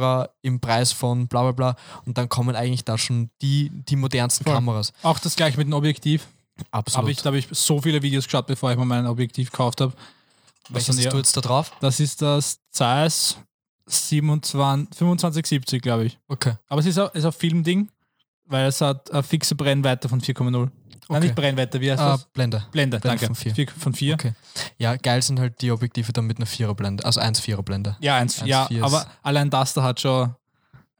im 0.41 0.59
Preis 0.59 0.91
von 0.91 1.27
bla 1.27 1.41
bla 1.43 1.51
bla. 1.51 1.75
Und 2.05 2.17
dann 2.17 2.29
kommen 2.29 2.55
eigentlich 2.55 2.83
da 2.85 2.97
schon 2.97 3.29
die, 3.41 3.69
die 3.71 3.95
modernsten 3.95 4.43
Voll. 4.45 4.53
Kameras. 4.53 4.93
Auch 5.03 5.19
das 5.19 5.35
gleiche 5.35 5.57
mit 5.57 5.67
dem 5.67 5.73
Objektiv. 5.73 6.27
Absolut. 6.71 7.03
Habe 7.03 7.11
ich, 7.11 7.17
da 7.19 7.25
habe 7.25 7.37
ich 7.39 7.47
so 7.51 7.81
viele 7.81 8.01
Videos 8.01 8.25
geschaut, 8.25 8.45
bevor 8.47 8.71
ich 8.71 8.77
mir 8.77 8.85
mein 8.85 9.07
Objektiv 9.07 9.51
gekauft 9.51 9.81
habe. 9.81 9.93
Welches 10.69 10.89
hast 10.89 11.03
ja- 11.03 11.11
du 11.11 11.17
jetzt 11.17 11.35
da 11.35 11.41
drauf? 11.41 11.71
Das 11.81 11.99
ist 11.99 12.21
das 12.21 12.59
Zeiss 12.71 13.37
27, 13.87 14.91
2570, 14.97 15.81
glaube 15.81 16.05
ich. 16.05 16.17
Okay. 16.27 16.53
Aber 16.67 16.79
es 16.79 16.85
ist 16.85 16.97
ein, 16.97 17.09
ist 17.13 17.25
ein 17.25 17.31
Filmding, 17.31 17.89
weil 18.45 18.67
es 18.67 18.81
hat 18.81 19.11
eine 19.11 19.23
fixe 19.23 19.55
Brennweite 19.55 20.09
von 20.09 20.21
4,0. 20.21 20.51
Nein, 20.51 20.71
Okay. 21.09 21.19
nicht 21.19 21.35
Brennweite, 21.35 21.81
wie 21.81 21.91
heißt 21.91 22.01
Ah, 22.01 22.11
das? 22.11 22.25
Blende. 22.31 22.63
Blende, 22.71 22.99
Blende 22.99 23.01
danke. 23.01 23.25
von 23.25 23.35
vier. 23.35 23.53
Vier- 23.53 23.67
Von 23.77 23.93
4. 23.93 24.13
Okay. 24.13 24.31
Ja, 24.77 24.95
geil 24.95 25.21
sind 25.21 25.39
halt 25.41 25.59
die 25.61 25.69
Objektive 25.71 26.13
dann 26.13 26.25
mit 26.25 26.37
einer 26.37 26.45
Viererblende, 26.45 27.03
also 27.03 27.19
1-Vierer-Blende. 27.19 27.97
Ja, 27.99 28.15
eins, 28.15 28.41
1,4 28.41 28.47
ja 28.47 28.85
aber 28.85 29.05
allein 29.21 29.49
das 29.49 29.73
da 29.73 29.83
hat 29.83 29.99
schon 29.99 30.33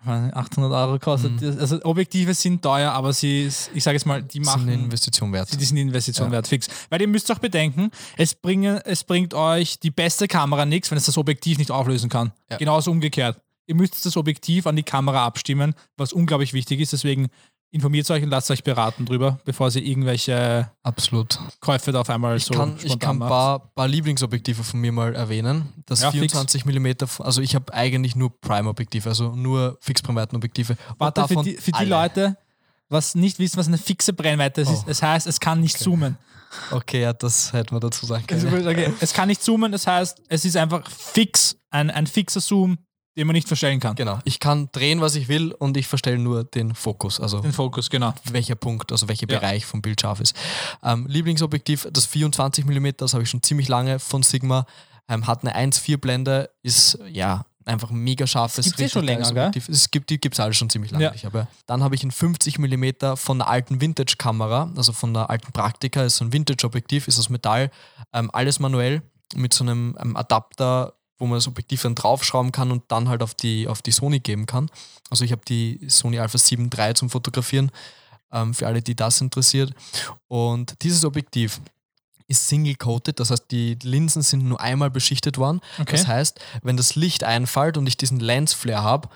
ich 0.02 0.08
meine, 0.08 0.36
800 0.36 0.72
Euro 0.74 0.94
gekostet. 0.94 1.39
Mhm. 1.39 1.58
Also 1.60 1.80
Objektive 1.86 2.34
sind 2.34 2.62
teuer, 2.64 2.92
aber 2.92 3.14
sie, 3.14 3.44
ist- 3.44 3.70
ich 3.74 3.84
sage 3.84 3.96
jetzt 3.96 4.06
mal, 4.06 4.22
die 4.24 4.39
machen... 4.39 4.64
eine 4.64 4.74
Investition 4.74 5.32
wert. 5.32 5.48
Die 5.58 5.64
sind 5.64 5.76
die 5.76 5.84
Investition 5.84 6.28
Ja. 6.30 6.32
wert, 6.34 6.48
fix. 6.48 6.68
Weil 6.89 7.00
ihr 7.02 7.08
müsst 7.08 7.32
auch 7.32 7.38
bedenken, 7.39 7.92
es, 8.18 8.34
bringen, 8.34 8.80
es 8.84 9.04
bringt 9.04 9.34
euch 9.36 9.80
die 9.80 9.92
beste 9.92 10.28
Kamera 10.28 10.66
nichts, 10.66 10.89
wenn 10.89 10.98
es 10.98 11.06
das 11.06 11.18
Objektiv 11.20 11.60
nicht 11.60 11.70
auflösen 11.72 12.10
kann. 12.10 12.32
Ja. 12.50 12.58
Genauso 12.58 12.89
umgekehrt. 12.92 13.38
Ihr 13.72 13.76
müsst 13.78 14.05
das 14.05 14.17
Objektiv 14.17 14.67
an 14.67 14.76
die 14.76 14.84
Kamera 14.84 15.26
abstimmen, 15.26 15.76
was 15.95 16.11
unglaublich 16.11 16.51
wichtig 16.51 16.82
ist. 16.82 16.91
Deswegen 16.91 17.30
informiert 17.72 18.11
euch 18.11 18.22
und 18.22 18.28
lasst 18.28 18.51
euch 18.51 18.65
beraten 18.65 19.05
drüber, 19.05 19.39
bevor 19.45 19.74
ihr 19.74 19.82
irgendwelche 19.82 20.69
Absolut. 20.84 21.39
Käufe 21.61 21.93
da 21.93 22.01
auf 22.01 22.09
einmal 22.09 22.36
Ich 22.36 22.43
so 22.43 22.53
kann, 22.53 22.76
ich 22.84 22.99
kann 22.99 23.15
ein 23.15 23.30
paar, 23.30 23.59
paar 23.74 23.88
Lieblingsobjektive 23.88 24.61
von 24.65 24.82
mir 24.82 24.91
mal 24.91 25.15
erwähnen. 25.15 25.69
Das 25.86 26.01
Ja, 26.01 26.11
fix. 26.11 26.34
24 26.34 26.65
mm, 26.65 26.88
also 27.19 27.41
ich 27.41 27.55
habe 27.55 27.74
eigentlich 27.74 28.17
nur 28.17 28.41
Prime-Objektive, 28.41 29.07
also 29.07 29.38
nur 29.38 29.78
Fixbrennweitenobjektive. 29.80 30.76
Warte, 30.97 31.26
für 31.30 31.43
die, 31.43 31.55
für 31.55 31.72
die. 31.72 31.86
Leute, 31.86 32.36
was 32.89 33.15
nicht 33.15 33.39
wissen, 33.39 33.55
was 33.55 33.67
eine 33.69 33.78
fixe 33.78 34.11
Brennweite 34.11 34.59
ist, 34.59 34.67
Oh. 34.67 34.74
ist, 34.74 34.88
das 34.89 35.01
heißt, 35.01 35.28
es 35.28 35.39
kann 35.39 35.61
nicht 35.61 35.80
zoomen. 35.80 36.17
Okay, 36.72 37.03
ja, 37.03 37.13
das 37.13 37.53
hätten 37.53 37.74
wir 37.74 37.80
dazu 37.80 38.05
sagen 38.05 38.28
können. 38.28 38.67
okay, 38.67 38.91
es 38.99 39.13
kann 39.13 39.30
nicht 39.30 39.41
zoomen, 39.41 39.72
das 39.72 39.88
heißt, 39.88 40.22
es 40.28 40.43
ist 40.43 40.57
einfach 40.57 40.89
fix, 40.91 41.55
ein, 41.69 41.89
ein 41.89 42.05
fixer 42.05 42.41
Zoom, 42.41 42.78
den 43.18 43.28
man 43.28 43.34
nicht 43.34 43.47
verstellen 43.47 43.80
kann. 43.80 43.95
Genau. 43.95 44.20
Ich 44.24 44.39
kann 44.39 44.70
drehen, 44.72 45.01
was 45.01 45.16
ich 45.16 45.28
will 45.28 45.51
und 45.51 45.76
ich 45.78 45.88
verstelle 45.88 46.18
nur 46.18 46.43
den 46.43 46.74
Fokus, 46.76 47.20
also 47.20 47.39
Den 47.39 47.51
Fokus, 47.53 47.89
genau. 47.89 48.14
welcher 48.32 48.55
Punkt, 48.55 48.91
also 48.91 49.07
welcher 49.09 49.30
Ja. 49.30 49.39
Bereich 49.39 49.66
vom 49.66 49.82
Bild 49.82 49.99
scharf 50.01 50.20
ist. 50.22 50.36
Ähm, 50.84 51.05
Lieblingsobjektiv, 51.07 51.88
das 51.91 52.05
24 52.05 52.66
mm, 52.66 52.88
das 52.97 53.14
habe 53.14 53.24
ich 53.24 53.30
schon 53.30 53.43
ziemlich 53.43 53.68
lange 53.68 53.99
von 53.99 54.24
Sigma, 54.24 54.66
ähm, 55.09 55.28
hat 55.28 55.41
eine 55.45 55.55
1,4 55.55 55.97
Blende, 55.97 56.49
ist 56.64 56.97
ja 57.09 57.45
einfach 57.66 57.91
ein 57.91 57.97
mega 57.97 58.26
scharfes. 58.26 58.66
eh 58.66 58.70
richtig 58.70 58.91
schon 58.91 59.03
länger, 59.05 59.20
geiles 59.22 59.34
gell? 59.34 59.47
Objektiv. 59.47 59.70
Es 59.70 59.91
gibt, 59.91 60.09
die 60.09 60.20
gibt 60.20 60.36
es 60.36 60.39
alle 60.39 60.53
schon 60.53 60.70
ziemlich 60.70 60.91
lange. 60.91 61.03
Ja. 61.05 61.12
Ich 61.14 61.26
habe, 61.26 61.47
dann 61.68 61.84
habe 61.84 61.93
ich 61.95 62.03
ein 62.03 62.12
50 62.12 62.57
mm 62.59 63.16
von 63.16 63.41
einer 63.41 63.49
alten 63.49 63.82
Vintage-Kamera, 63.82 64.72
also 64.76 64.93
von 64.93 65.09
einer 65.16 65.30
alten 65.30 65.51
Praktika, 65.51 66.03
ist 66.03 66.16
so 66.18 66.26
ein 66.26 66.34
Vintage-Objektiv, 66.34 67.07
ist 67.07 67.20
aus 67.20 67.30
Metall, 67.30 67.72
ähm, 68.14 68.30
alles 68.34 68.59
manuell 68.59 69.01
mit 69.36 69.53
so 69.53 69.64
einem 69.64 69.95
ähm, 70.01 70.16
Adapter, 70.18 70.93
wo 71.22 71.28
man 71.28 71.38
das 71.38 71.47
Objektiv 71.47 71.84
dann 71.84 71.93
draufschrauben 71.93 72.51
kann 72.51 72.72
und 72.72 72.84
dann 72.88 73.07
halt 73.07 73.22
auf 73.22 73.36
die, 73.36 73.67
auf 73.67 73.84
die 73.84 73.91
Sony 73.91 74.19
geben 74.19 74.47
kann. 74.47 74.69
Also 75.11 75.24
ich 75.24 75.32
habe 75.32 75.43
die 75.47 75.80
Sony 75.88 76.19
Alpha 76.19 76.38
7 76.38 76.69
III 76.76 76.95
zum 76.95 77.11
Fotografieren, 77.11 77.72
ähm, 78.34 78.55
für 78.55 78.65
alle, 78.65 78.82
die 78.82 78.95
das 78.95 79.22
interessiert. 79.22 79.72
Und 80.28 80.82
dieses 80.82 81.05
Objektiv 81.05 81.61
ist 82.32 82.47
single-coated, 82.47 83.19
das 83.19 83.30
heißt, 83.30 83.51
die 83.51 83.78
Linsen 83.84 84.22
sind 84.22 84.45
nur 84.45 84.59
einmal 84.59 84.89
beschichtet 84.89 85.38
worden. 85.38 85.59
Okay. 85.80 85.91
Das 85.91 86.07
heißt, 86.07 86.39
wenn 86.63 86.78
das 86.78 86.95
Licht 86.95 87.24
einfallt 87.24 87.78
und 87.78 87.86
ich 87.86 87.97
diesen 87.97 88.19
Lensflare 88.19 88.84
habe, 88.84 89.09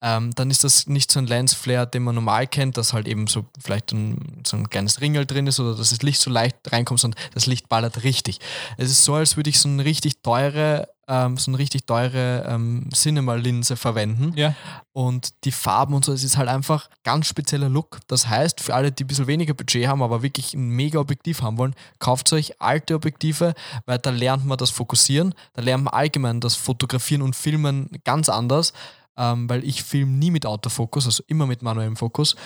ähm, 0.00 0.30
dann 0.34 0.50
ist 0.50 0.64
das 0.64 0.86
nicht 0.86 1.12
so 1.12 1.20
ein 1.20 1.26
Lensflare, 1.26 1.86
den 1.86 2.02
man 2.02 2.14
normal 2.14 2.46
kennt, 2.46 2.78
dass 2.78 2.94
halt 2.94 3.06
eben 3.06 3.26
so 3.26 3.44
vielleicht 3.62 3.92
ein, 3.92 4.42
so 4.46 4.56
ein 4.56 4.70
kleines 4.70 5.02
Ringel 5.02 5.26
drin 5.26 5.46
ist 5.46 5.60
oder 5.60 5.76
dass 5.76 5.90
das 5.90 6.02
Licht 6.02 6.20
so 6.20 6.30
leicht 6.30 6.56
reinkommt, 6.72 7.00
sondern 7.00 7.22
das 7.34 7.46
Licht 7.46 7.68
ballert 7.68 8.02
richtig. 8.02 8.40
Es 8.78 8.90
ist 8.90 9.04
so, 9.04 9.14
als 9.14 9.36
würde 9.36 9.50
ich 9.50 9.60
so 9.60 9.68
eine 9.68 9.84
richtig 9.84 10.22
teure, 10.22 10.88
ähm, 11.08 11.36
so 11.36 11.50
eine 11.50 11.58
richtig 11.58 11.86
teure 11.86 12.44
ähm, 12.48 12.88
Cinema-Linse 12.92 13.76
verwenden 13.76 14.32
Ja. 14.36 14.54
und 14.92 15.32
die 15.44 15.52
Farben 15.52 15.94
und 15.94 16.04
so, 16.04 16.12
es 16.12 16.24
ist 16.24 16.36
halt 16.36 16.48
einfach 16.48 16.88
ganz 17.02 17.26
spezieller 17.26 17.68
Look. 17.68 18.00
Das 18.06 18.28
heißt, 18.28 18.60
für 18.60 18.74
alle, 18.74 18.92
die 18.92 19.04
ein 19.04 19.06
bisschen 19.06 19.26
weniger 19.26 19.54
Budget 19.54 19.86
haben, 19.86 20.02
aber 20.02 20.22
wirklich 20.22 20.54
ein 20.54 20.68
mega 20.70 20.98
Objektiv 20.98 21.42
haben 21.42 21.58
wollen, 21.58 21.74
kauft 21.98 22.32
euch 22.32 22.60
alte 22.60 22.94
Objektive, 22.94 23.54
weil 23.86 23.98
da 23.98 24.10
lernt 24.10 24.44
man 24.46 24.58
das 24.58 24.70
Fokussieren, 24.70 25.34
da 25.54 25.62
lernt 25.62 25.84
man 25.84 25.94
allgemein 25.94 26.40
das 26.40 26.54
Fotografieren 26.54 27.22
und 27.22 27.36
Filmen 27.36 27.88
ganz 28.04 28.28
anders, 28.28 28.72
ähm, 29.16 29.48
weil 29.48 29.64
ich 29.64 29.82
filme 29.82 30.12
nie 30.12 30.30
mit 30.30 30.46
Autofokus, 30.46 31.06
also 31.06 31.22
immer 31.28 31.46
mit 31.46 31.62
manuellem 31.62 31.96
Fokus 31.96 32.36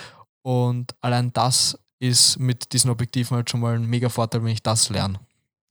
und 0.41 0.95
allein 1.01 1.31
das 1.33 1.77
ist 1.99 2.39
mit 2.39 2.71
diesen 2.71 2.89
Objektiven 2.89 3.35
halt 3.35 3.49
schon 3.49 3.59
mal 3.59 3.75
ein 3.75 3.85
mega 3.85 4.07
Vorteil, 4.09 4.41
wenn 4.43 4.51
ich 4.53 4.63
das 4.63 4.89
lerne. 4.89 5.19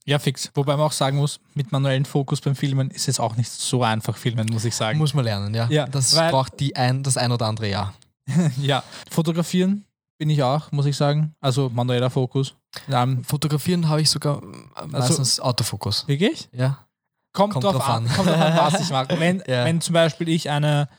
Ja, 0.09 0.19
fix. 0.19 0.49
Wobei 0.55 0.75
man 0.75 0.85
auch 0.87 0.91
sagen 0.91 1.17
muss, 1.17 1.39
mit 1.53 1.71
manuellem 1.71 2.03
Fokus 2.05 2.41
beim 2.41 2.55
Filmen 2.55 2.89
ist 2.91 3.07
es 3.07 3.19
auch 3.19 3.35
nicht 3.35 3.49
so 3.49 3.83
einfach 3.83 4.17
filmen, 4.17 4.47
muss 4.51 4.65
ich 4.65 4.75
sagen. 4.75 4.97
Muss 4.97 5.13
man 5.13 5.23
lernen, 5.25 5.53
ja. 5.53 5.67
Ja, 5.69 5.85
das 5.87 6.15
braucht 6.15 6.59
die 6.59 6.75
ein, 6.75 7.03
das 7.03 7.15
ein 7.17 7.31
oder 7.31 7.45
andere 7.45 7.69
Jahr. 7.69 7.93
ja, 8.61 8.83
fotografieren 9.09 9.85
bin 10.17 10.29
ich 10.29 10.41
auch, 10.43 10.71
muss 10.71 10.85
ich 10.85 10.97
sagen. 10.97 11.33
Also 11.39 11.69
manueller 11.69 12.09
Fokus. 12.09 12.55
Ähm, 12.91 13.23
Fotografieren 13.23 13.87
habe 13.87 14.01
ich 14.01 14.09
sogar 14.09 14.41
äh, 14.41 14.87
meistens 14.87 15.39
Autofokus. 15.39 16.07
wirklich? 16.07 16.49
Ja. 16.51 16.79
Kommt, 17.31 17.53
Kommt 17.53 17.63
drauf 17.65 17.75
drauf 17.75 17.87
an, 17.89 18.07
an. 18.07 18.13
kommt 18.15 18.27
drauf 18.29 18.41
an, 18.41 18.57
was 18.57 18.81
ich 18.81 18.89
mache. 18.91 19.19
Wenn, 19.19 19.43
Ja. 19.47 19.63
wenn 19.65 19.79
zum 19.81 19.93
Beispiel 19.93 20.27
ich 20.29 20.49
eine, 20.49 20.89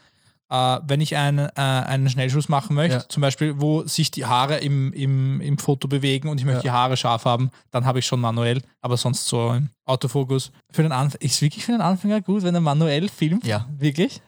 äh, 0.50 0.78
wenn 0.86 1.00
ich 1.00 1.16
einen, 1.16 1.38
äh, 1.38 1.50
einen 1.56 2.10
Schnellschuss 2.10 2.48
machen 2.48 2.74
möchte, 2.74 2.98
Ja. 2.98 3.08
zum 3.08 3.20
Beispiel, 3.20 3.60
wo 3.60 3.84
sich 3.84 4.10
die 4.10 4.26
Haare 4.26 4.58
im, 4.58 4.92
im, 4.92 5.40
im 5.40 5.58
Foto 5.58 5.88
bewegen 5.88 6.28
und 6.28 6.38
ich 6.38 6.44
möchte 6.44 6.58
Ja. 6.58 6.62
die 6.62 6.70
Haare 6.72 6.96
scharf 6.96 7.24
haben, 7.24 7.50
dann 7.70 7.86
habe 7.86 8.00
ich 8.00 8.06
schon 8.06 8.20
manuell, 8.20 8.60
aber 8.80 8.96
sonst 8.96 9.26
so 9.26 9.52
im 9.52 9.70
Autofokus. 9.86 10.50
Für 10.72 10.82
den 10.82 10.92
Anfänger, 10.92 11.22
ist 11.22 11.40
wirklich 11.40 11.64
für 11.64 11.72
den 11.72 11.80
Anfänger 11.80 12.20
gut, 12.20 12.42
wenn 12.42 12.54
er 12.54 12.60
manuell 12.60 13.08
filmt? 13.08 13.46
Ja. 13.46 13.66
Wirklich? 13.78 14.20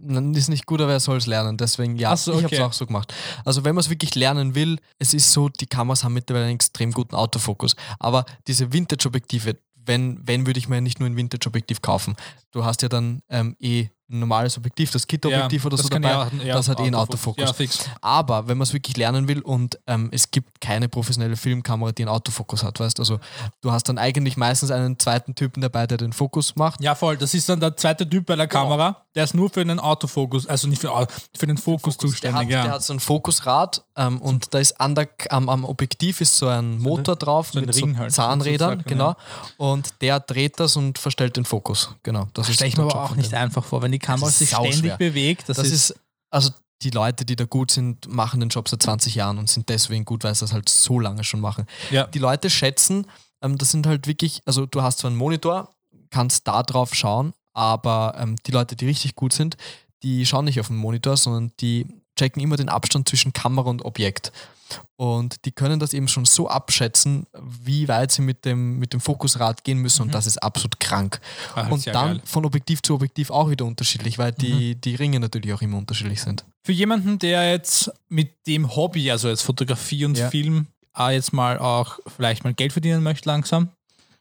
Dann 0.00 0.32
ist 0.34 0.48
nicht 0.48 0.66
gut, 0.66 0.80
aber 0.80 0.92
er 0.92 1.00
soll 1.00 1.16
es 1.16 1.26
lernen. 1.26 1.56
Deswegen, 1.56 1.96
ja, 1.96 2.16
so, 2.16 2.32
ich 2.32 2.36
habe 2.44 2.46
es 2.46 2.52
okay. 2.52 2.62
auch 2.62 2.72
so 2.72 2.86
gemacht. 2.86 3.12
Also 3.44 3.64
wenn 3.64 3.74
man 3.74 3.80
es 3.80 3.90
wirklich 3.90 4.14
lernen 4.14 4.54
will, 4.54 4.78
es 4.98 5.12
ist 5.12 5.32
so, 5.32 5.48
die 5.48 5.66
Kameras 5.66 6.04
haben 6.04 6.14
mittlerweile 6.14 6.44
einen 6.46 6.54
extrem 6.54 6.92
guten 6.92 7.16
Autofokus. 7.16 7.74
Aber 7.98 8.24
diese 8.46 8.72
Vintage-Objektive, 8.72 9.56
wenn, 9.74 10.20
wenn 10.26 10.46
würde 10.46 10.58
ich 10.58 10.68
mir 10.68 10.80
nicht 10.80 11.00
nur 11.00 11.08
ein 11.08 11.16
Vintage-Objektiv 11.16 11.82
kaufen. 11.82 12.14
Du 12.52 12.64
hast 12.64 12.82
ja 12.82 12.88
dann 12.88 13.22
ähm, 13.28 13.56
eh 13.58 13.88
ein 14.10 14.20
normales 14.20 14.56
Objektiv, 14.56 14.90
das 14.90 15.06
Kit-Objektiv 15.06 15.64
oder 15.66 15.76
das 15.76 15.84
so 15.86 15.90
dabei, 15.90 16.08
ja 16.08 16.30
ja, 16.44 16.54
das 16.54 16.68
hat 16.68 16.80
eh 16.80 16.84
einen 16.84 16.94
Autofokus. 16.94 17.58
Ja. 17.58 17.66
Aber 18.00 18.48
wenn 18.48 18.56
man 18.56 18.62
es 18.62 18.72
wirklich 18.72 18.96
lernen 18.96 19.28
will 19.28 19.40
und 19.40 19.78
ähm, 19.86 20.08
es 20.12 20.30
gibt 20.30 20.60
keine 20.60 20.88
professionelle 20.88 21.36
Filmkamera, 21.36 21.92
die 21.92 22.02
einen 22.02 22.10
Autofokus 22.10 22.62
hat, 22.62 22.80
weißt 22.80 22.98
also 22.98 23.20
du 23.60 23.70
hast 23.70 23.88
dann 23.88 23.98
eigentlich 23.98 24.36
meistens 24.36 24.70
einen 24.70 24.98
zweiten 24.98 25.34
Typen 25.34 25.60
dabei, 25.60 25.86
der 25.86 25.98
den 25.98 26.12
Fokus 26.12 26.56
macht. 26.56 26.82
Ja, 26.82 26.94
voll. 26.94 27.16
Das 27.16 27.34
ist 27.34 27.48
dann 27.48 27.60
der 27.60 27.76
zweite 27.76 28.08
Typ 28.08 28.26
bei 28.26 28.36
der 28.36 28.46
Kamera. 28.46 29.02
Der 29.14 29.24
ist 29.24 29.34
nur 29.34 29.50
für 29.50 29.64
den 29.64 29.80
Autofokus, 29.80 30.46
also 30.46 30.68
nicht 30.68 30.80
für, 30.80 31.06
für 31.36 31.46
den 31.46 31.58
Fokus 31.58 31.96
Der 31.96 32.08
zuständig. 32.08 32.40
hat, 32.40 32.50
ja. 32.50 32.62
der 32.62 32.72
hat 32.72 32.82
so 32.82 32.92
ein 32.92 33.00
Fokusrad 33.00 33.82
ähm, 33.96 34.22
und 34.22 34.54
da 34.54 34.58
ist 34.58 34.80
an 34.80 34.94
der, 34.94 35.08
am, 35.30 35.48
am 35.48 35.64
Objektiv 35.64 36.20
ist 36.20 36.36
so 36.36 36.46
ein 36.46 36.78
Motor 36.78 37.16
drauf 37.16 37.50
so 37.52 37.60
mit 37.60 37.74
so 37.74 37.86
halt, 37.96 38.12
Zahnrädern, 38.12 38.84
genau. 38.86 39.16
Und 39.56 40.00
der 40.00 40.20
dreht 40.20 40.60
das 40.60 40.76
und 40.76 40.98
verstellt 40.98 41.36
den 41.36 41.44
Fokus. 41.44 41.94
Genau. 42.04 42.28
Das 42.32 42.52
Stelle 42.52 42.68
ich 42.68 42.74
der 42.76 42.84
mir 42.84 42.90
aber 42.92 43.04
auch 43.04 43.16
nicht 43.16 43.34
einfach 43.34 43.64
vor, 43.64 43.82
wenn 43.82 43.92
die 43.92 43.97
Kamera 43.98 44.26
Das 44.26 44.40
ist 44.40 44.50
sich 44.50 44.56
ständig 44.56 44.96
bewegt. 44.96 45.48
Das, 45.48 45.56
Das 45.56 45.66
ist, 45.66 45.90
ist, 45.90 46.00
also 46.30 46.50
die 46.82 46.90
Leute, 46.90 47.24
die 47.24 47.36
da 47.36 47.44
gut 47.44 47.70
sind, 47.70 48.06
machen 48.08 48.40
den 48.40 48.50
Job 48.50 48.68
seit 48.68 48.82
20 48.82 49.14
Jahren 49.14 49.38
und 49.38 49.50
sind 49.50 49.68
deswegen 49.68 50.04
gut, 50.04 50.24
weil 50.24 50.34
sie 50.34 50.40
das 50.40 50.52
halt 50.52 50.68
so 50.68 51.00
lange 51.00 51.24
schon 51.24 51.40
machen. 51.40 51.66
ja. 51.90 52.06
Die 52.06 52.18
Leute 52.18 52.50
schätzen, 52.50 53.06
ähm, 53.42 53.58
das 53.58 53.70
sind 53.70 53.86
halt 53.86 54.06
wirklich, 54.06 54.40
also 54.44 54.66
du 54.66 54.82
hast 54.82 55.00
zwar 55.00 55.10
einen 55.10 55.18
Monitor, 55.18 55.74
kannst 56.10 56.46
da 56.46 56.62
drauf 56.62 56.94
schauen, 56.94 57.32
aber 57.52 58.14
ähm, 58.18 58.36
die 58.46 58.52
Leute, 58.52 58.76
die 58.76 58.86
richtig 58.86 59.16
gut 59.16 59.32
sind, 59.32 59.56
die 60.02 60.24
schauen 60.24 60.44
nicht 60.44 60.60
auf 60.60 60.68
den 60.68 60.76
Monitor, 60.76 61.16
sondern 61.16 61.52
die 61.60 61.86
checken 62.16 62.42
immer 62.42 62.56
den 62.56 62.68
Abstand 62.68 63.08
zwischen 63.08 63.32
Kamera 63.32 63.68
und 63.68 63.84
Objekt. 63.84 64.32
Und 64.96 65.44
die 65.44 65.52
können 65.52 65.78
das 65.80 65.92
eben 65.92 66.08
schon 66.08 66.24
so 66.24 66.48
abschätzen, 66.48 67.26
wie 67.40 67.88
weit 67.88 68.12
sie 68.12 68.22
mit 68.22 68.44
dem, 68.44 68.78
mit 68.78 68.92
dem 68.92 69.00
Fokusrad 69.00 69.64
gehen 69.64 69.78
müssen. 69.78 70.02
Und 70.02 70.14
das 70.14 70.26
ist 70.26 70.38
absolut 70.42 70.80
krank. 70.80 71.20
Ah, 71.54 71.68
und 71.68 71.86
dann 71.86 72.14
geil. 72.16 72.22
von 72.24 72.44
Objektiv 72.44 72.82
zu 72.82 72.94
Objektiv 72.94 73.30
auch 73.30 73.48
wieder 73.50 73.64
unterschiedlich, 73.64 74.18
weil 74.18 74.32
die, 74.32 74.74
die 74.74 74.94
Ringe 74.96 75.20
natürlich 75.20 75.52
auch 75.52 75.62
immer 75.62 75.78
unterschiedlich 75.78 76.20
sind. 76.20 76.44
Für 76.64 76.72
jemanden, 76.72 77.18
der 77.18 77.50
jetzt 77.50 77.90
mit 78.08 78.46
dem 78.46 78.74
Hobby, 78.74 79.10
also 79.10 79.28
jetzt 79.28 79.42
Fotografie 79.42 80.04
und 80.04 80.18
Ja. 80.18 80.30
Film, 80.30 80.66
auch 80.92 81.10
jetzt 81.10 81.32
mal 81.32 81.58
auch 81.58 81.98
vielleicht 82.16 82.42
mal 82.44 82.52
Geld 82.54 82.72
verdienen 82.72 83.02
möchte 83.02 83.28
langsam 83.28 83.70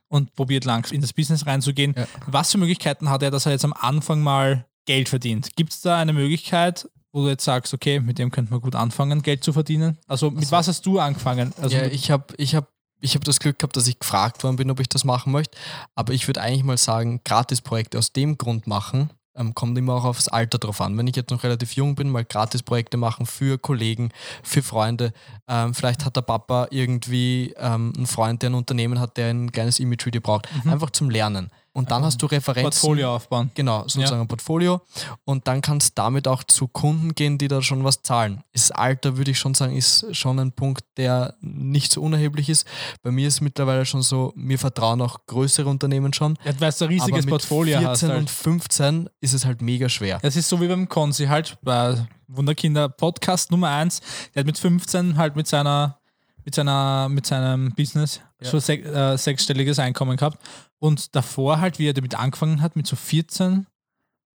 und 0.10 0.34
probiert 0.36 0.64
langsam 0.64 0.96
in 0.96 1.02
das 1.02 1.12
Business 1.12 1.46
reinzugehen, 1.48 1.96
Ja. 1.98 2.08
was 2.28 2.52
für 2.52 2.58
Möglichkeiten 2.60 3.10
hat 3.10 3.24
er, 3.24 3.32
dass 3.32 3.46
er 3.48 3.54
jetzt 3.54 3.66
am 3.66 3.74
Anfang 3.74 4.22
mal 4.22 4.66
Geld 4.86 5.10
verdient? 5.10 5.56
Gibt 5.56 5.74
es 5.74 5.82
da 5.82 5.98
eine 5.98 6.14
Möglichkeit, 6.14 6.88
wo 7.12 7.24
du 7.24 7.30
jetzt 7.30 7.44
sagst, 7.46 7.74
okay, 7.74 8.00
mit 8.00 8.20
dem 8.20 8.32
könnte 8.32 8.52
man 8.52 8.62
gut 8.62 8.76
anfangen, 8.76 9.22
Geld 9.22 9.44
zu 9.44 9.54
verdienen? 9.54 9.98
Also 10.08 10.30
mit 10.30 10.40
Also- 10.40 10.52
was 10.52 10.68
hast 10.68 10.86
du 10.86 11.00
angefangen? 11.00 11.54
Also 11.62 11.76
ja, 11.76 11.86
ich 11.86 12.12
habe 12.12 12.26
ich 12.38 12.56
hab, 12.56 12.70
ich 13.00 13.16
hab 13.16 13.24
das 13.24 13.40
Glück 13.40 13.60
gehabt, 13.60 13.76
dass 13.76 13.88
ich 13.88 14.00
gefragt 14.00 14.44
worden 14.44 14.56
bin, 14.58 14.72
ob 14.72 14.80
ich 14.80 14.90
das 14.90 15.04
machen 15.04 15.32
möchte. 15.32 15.58
Aber 15.96 16.14
ich 16.14 16.28
würde 16.28 16.42
eigentlich 16.42 16.64
mal 16.64 16.78
sagen, 16.78 17.22
Gratisprojekte 17.24 17.98
aus 17.98 18.12
dem 18.14 18.38
Grund 18.38 18.68
machen, 18.68 19.10
ähm, 19.36 19.54
kommt 19.54 19.78
immer 19.78 19.94
auch 19.94 20.04
aufs 20.04 20.28
Alter 20.30 20.58
drauf 20.58 20.82
an. 20.82 20.98
Wenn 20.98 21.06
ich 21.06 21.16
jetzt 21.16 21.30
noch 21.30 21.44
relativ 21.44 21.74
jung 21.74 21.94
bin, 21.94 22.10
mal 22.10 22.26
Gratisprojekte 22.26 22.98
machen 22.98 23.28
für 23.28 23.60
Kollegen, 23.60 24.10
für 24.42 24.64
Freunde. 24.64 25.14
Ähm, 25.48 25.76
vielleicht 25.76 26.06
hat 26.06 26.16
der 26.16 26.22
Papa 26.24 26.68
irgendwie 26.72 27.54
ähm, 27.58 27.94
einen 27.96 28.08
Freund, 28.08 28.42
der 28.42 28.50
ein 28.50 28.56
Unternehmen 28.56 29.00
hat, 29.00 29.16
der 29.18 29.30
ein 29.30 29.52
kleines 29.52 29.80
Image-Video 29.80 30.22
braucht. 30.22 30.48
Einfach 30.66 30.90
zum 30.90 31.10
Lernen. 31.12 31.52
Und 31.78 31.92
dann 31.92 32.04
hast 32.04 32.20
du 32.24 32.26
Referenzen. 32.26 32.64
Portfolio 32.72 33.16
aufbauen. 33.16 33.52
Genau, 33.54 33.84
sozusagen 33.88 34.22
ein 34.22 34.28
Portfolio. 34.28 34.82
Und 35.26 35.48
dann 35.48 35.62
kannst 35.62 35.90
du 35.90 36.02
damit 36.02 36.28
auch 36.28 36.44
zu 36.44 36.68
Kunden 36.68 37.14
gehen, 37.14 37.38
die 37.38 37.48
da 37.48 37.62
schon 37.62 37.84
was 37.84 38.02
zahlen. 38.02 38.42
Das 38.54 38.72
Alter, 38.72 39.16
würde 39.18 39.30
ich 39.30 39.38
schon 39.38 39.54
sagen, 39.54 39.76
ist 39.76 40.08
schon 40.16 40.40
ein 40.40 40.52
Punkt, 40.52 40.84
der 40.98 41.36
nicht 41.42 41.92
so 41.92 42.02
unerheblich 42.02 42.50
ist. 42.50 42.66
Bei 43.04 43.12
mir 43.12 43.28
ist 43.28 43.36
es 43.36 43.42
mittlerweile 43.42 43.86
schon 43.86 44.02
so, 44.02 44.34
mir 44.36 44.58
vertrauen 44.58 45.00
auch 45.02 45.20
größere 45.28 45.70
Unternehmen 45.70 46.14
schon. 46.14 46.36
Ja, 46.44 46.52
weil 46.60 46.72
du 46.72 46.86
ein 46.86 46.88
riesiges 46.90 47.28
Portfolio 47.28 47.78
14 47.78 47.90
hast. 47.90 48.04
und 48.04 48.10
Halt. 48.12 48.30
15 48.32 49.10
ist 49.22 49.34
es 49.34 49.46
halt 49.46 49.62
mega 49.62 49.88
schwer. 49.88 50.18
Das 50.24 50.36
ist 50.36 50.50
so 50.50 50.60
wie 50.60 50.68
beim 50.68 50.90
Konzi 50.90 51.28
halt, 51.28 51.60
bei 51.62 52.08
Wunderkinder 52.28 52.90
Podcast 52.90 53.52
Nummer 53.52 53.70
1. 53.70 54.02
Der 54.34 54.40
hat 54.42 54.48
mit 54.48 54.58
15 54.58 55.16
halt 55.18 55.36
mit 55.36 55.46
seiner 55.46 56.00
mit 56.44 56.56
seiner 56.56 57.08
mit 57.10 57.26
seinem 57.26 57.74
Business 57.74 58.22
Ja. 58.42 58.50
schon 58.50 58.62
sech, 58.62 58.86
äh, 58.86 59.18
sechsstelliges 59.18 59.80
Einkommen 59.80 60.16
gehabt 60.18 60.40
und 60.80 61.16
davor 61.16 61.60
halt, 61.60 61.80
wie 61.80 61.88
er 61.88 61.94
damit 61.94 62.16
angefangen 62.16 62.62
hat 62.62 62.76
mit 62.76 62.88
so 62.88 62.96
14 62.96 63.66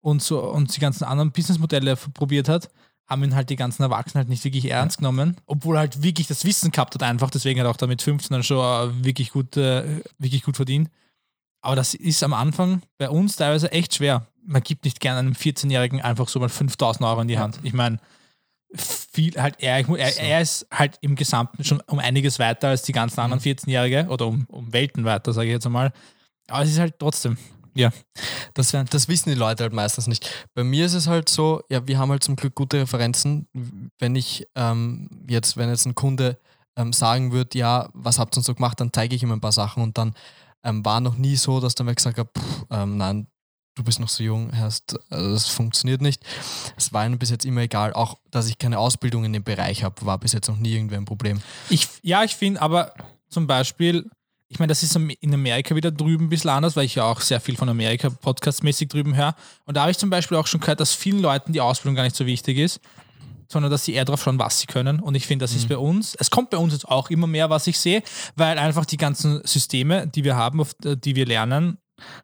und 0.02 0.22
so 0.22 0.42
und 0.42 0.76
die 0.76 0.80
ganzen 0.80 1.04
anderen 1.04 1.32
Businessmodelle 1.32 1.96
probiert 1.96 2.50
hat, 2.50 2.70
haben 3.08 3.24
ihn 3.24 3.36
halt 3.36 3.50
die 3.50 3.56
ganzen 3.56 3.84
Erwachsenen 3.84 4.22
halt 4.22 4.30
nicht 4.30 4.44
wirklich 4.44 4.66
ernst 4.66 4.98
genommen, 4.98 5.36
obwohl 5.46 5.76
er 5.76 5.82
halt 5.82 6.02
wirklich 6.02 6.28
das 6.28 6.46
Wissen 6.46 6.72
gehabt 6.72 6.96
hat 6.96 7.04
einfach, 7.04 7.30
deswegen 7.30 7.60
hat 7.60 7.68
er 7.68 7.72
auch 7.72 7.78
da 7.78 7.88
mit 7.88 8.02
15 8.02 8.34
dann 8.34 8.44
schon 8.44 8.58
äh, 8.58 9.04
wirklich 9.04 9.32
gut 9.32 9.58
äh, 9.58 10.02
wirklich 10.18 10.44
gut 10.44 10.56
verdient. 10.56 10.89
Aber 11.62 11.76
das 11.76 11.94
ist 11.94 12.24
am 12.24 12.34
Anfang 12.34 12.82
bei 12.98 13.10
uns 13.10 13.36
teilweise 13.36 13.72
echt 13.72 13.96
schwer. 13.96 14.26
Man 14.44 14.64
gibt 14.64 14.86
nicht 14.86 15.00
gerne 15.00 15.20
einem 15.20 15.34
14-Jährigen 15.34 16.02
einfach 16.02 16.28
so 16.28 16.39
mal 16.39 16.50
5000 16.50 17.06
Euro 17.06 17.22
in 17.22 17.28
die 17.28 17.38
Hand. 17.38 17.60
Ich 17.62 17.74
meine, 17.74 18.00
viel 18.74 19.39
halt 19.39 19.58
er, 19.60 19.88
er, 19.88 20.18
er 20.18 20.42
ist 20.42 20.66
halt 20.72 20.98
im 21.02 21.16
Gesamten 21.16 21.64
schon 21.64 21.82
um 21.82 22.00
einiges 22.00 22.39
weiter 22.39 22.70
als 22.70 22.84
die 22.84 22.94
ganzen 22.94 23.20
anderen 23.20 23.42
14-Jährige 23.42 24.08
oder 24.10 24.26
um, 24.28 24.46
um 24.50 24.74
Welten 24.74 25.06
weiter, 25.06 25.34
sage 25.34 25.48
ich 25.48 25.54
jetzt 25.54 25.66
einmal. 25.66 25.92
Aber 26.52 26.64
es 26.64 26.72
ist 26.72 26.80
halt 26.80 26.99
trotzdem, 26.99 27.38
ja. 27.74 27.91
Das, 28.54 28.72
das 28.72 29.08
wissen 29.08 29.30
die 29.30 29.36
Leute 29.36 29.64
halt 29.64 29.74
meistens 29.74 30.08
nicht. 30.08 30.30
Bei 30.54 30.64
mir 30.64 30.86
ist 30.86 30.93
es 30.93 31.08
halt 31.08 31.30
so, 31.30 31.62
ja, 31.70 31.88
wir 31.88 31.97
haben 31.97 32.12
halt 32.12 32.24
zum 32.24 32.36
Glück 32.36 32.56
gute 32.56 32.82
Referenzen. 32.82 33.47
Wenn 33.97 34.16
ich 34.16 34.45
ähm, 34.56 35.10
jetzt, 35.28 35.58
wenn 35.58 35.70
jetzt 35.70 35.86
ein 35.86 35.95
Kunde 35.95 36.38
ähm, 36.76 36.93
sagen 36.93 37.32
würde, 37.32 37.58
ja, 37.58 37.89
was 37.93 38.20
habt 38.20 38.36
ihr 38.36 38.38
uns 38.38 38.45
so 38.45 38.56
gemacht, 38.56 38.80
dann 38.80 38.91
zeige 38.93 39.16
ich 39.16 39.24
ihm 39.24 39.32
ein 39.32 39.41
paar 39.41 39.52
Sachen 39.52 39.84
und 39.84 39.97
dann 39.97 40.14
ähm, 40.64 40.84
war 40.86 41.02
noch 41.02 41.18
nie 41.18 41.36
so, 41.36 41.60
dass 41.60 41.76
der 41.76 41.86
mir 41.86 41.95
gesagt 41.95 42.18
pff, 42.18 42.66
ähm, 42.70 42.97
nein, 42.97 43.28
du 43.76 43.84
bist 43.84 43.99
noch 43.99 44.10
so 44.10 44.24
jung, 44.24 44.52
hast, 44.54 44.99
also 45.10 45.32
das 45.32 45.47
funktioniert 45.47 46.02
nicht. 46.02 46.24
Es 46.78 46.91
war 46.93 47.06
ihnen 47.06 47.18
bis 47.18 47.30
jetzt 47.30 47.45
immer 47.45 47.62
egal, 47.62 47.93
auch 47.93 48.20
dass 48.30 48.47
ich 48.47 48.58
keine 48.58 48.80
Ausbildung 48.80 49.24
in 49.24 49.34
dem 49.34 49.43
Bereich 49.43 49.84
habe, 49.84 50.06
war 50.06 50.18
bis 50.18 50.34
jetzt 50.34 50.49
noch 50.49 50.58
nie 50.58 50.76
irgendwie 50.76 50.97
ein 50.97 51.06
Problem. 51.06 51.41
Ich, 51.70 51.88
ja, 52.02 52.24
ich 52.24 52.36
finde 52.36 52.62
aber 52.62 52.93
zum 53.30 53.47
Beispiel, 53.47 54.10
ich 54.52 54.60
meine, 54.60 54.68
das 54.68 54.84
ist 54.84 54.93
in 54.97 55.34
Amerika 55.34 55.78
wieder 55.78 55.91
drüben 55.91 56.26
ein 56.26 56.30
bisschen 56.30 56.49
anders, 56.49 56.76
weil 56.76 56.84
ich 56.84 56.95
ja 56.95 57.06
auch 57.06 57.22
sehr 57.22 57.39
viel 57.39 57.56
von 57.56 57.70
Amerika 57.70 58.10
podcastmäßig 58.10 58.89
drüben 58.89 59.16
höre. 59.16 59.34
Und 59.66 59.78
da 59.78 59.82
habe 59.84 59.91
ich 59.91 59.97
zum 59.97 60.10
Beispiel 60.10 60.36
auch 60.36 60.45
schon 60.45 60.60
gehört, 60.60 60.82
dass 60.82 60.93
vielen 60.93 61.22
Leuten 61.22 61.54
die 61.54 61.62
Ausbildung 61.62 61.95
gar 61.95 62.04
nicht 62.04 62.18
so 62.18 62.26
wichtig 62.26 62.58
ist, 62.58 62.82
sondern 63.47 63.72
dass 63.72 63.86
sie 63.86 63.93
eher 63.93 64.04
drauf 64.04 64.22
schauen, 64.22 64.39
was 64.39 64.60
sie 64.60 64.68
können. 64.68 64.99
Und 64.99 65.16
ich 65.16 65.26
finde, 65.26 65.43
das 65.43 65.56
ist 65.56 65.70
bei 65.70 65.78
uns, 65.78 66.16
es 66.16 66.30
kommt 66.30 66.49
bei 66.49 66.58
uns 66.58 66.74
jetzt 66.74 66.86
auch 66.86 67.10
immer 67.10 67.28
mehr, 67.28 67.49
was 67.49 67.66
ich 67.66 67.80
sehe, 67.80 68.04
weil 68.36 68.60
einfach 68.60 68.84
die 68.86 68.97
ganzen 68.97 69.41
Systeme, 69.45 70.06
die 70.08 70.26
wir 70.26 70.36
haben, 70.36 70.60
auf 70.60 70.76
äh, 70.84 70.97
die 70.97 71.16
wir 71.16 71.26
lernen, 71.26 71.78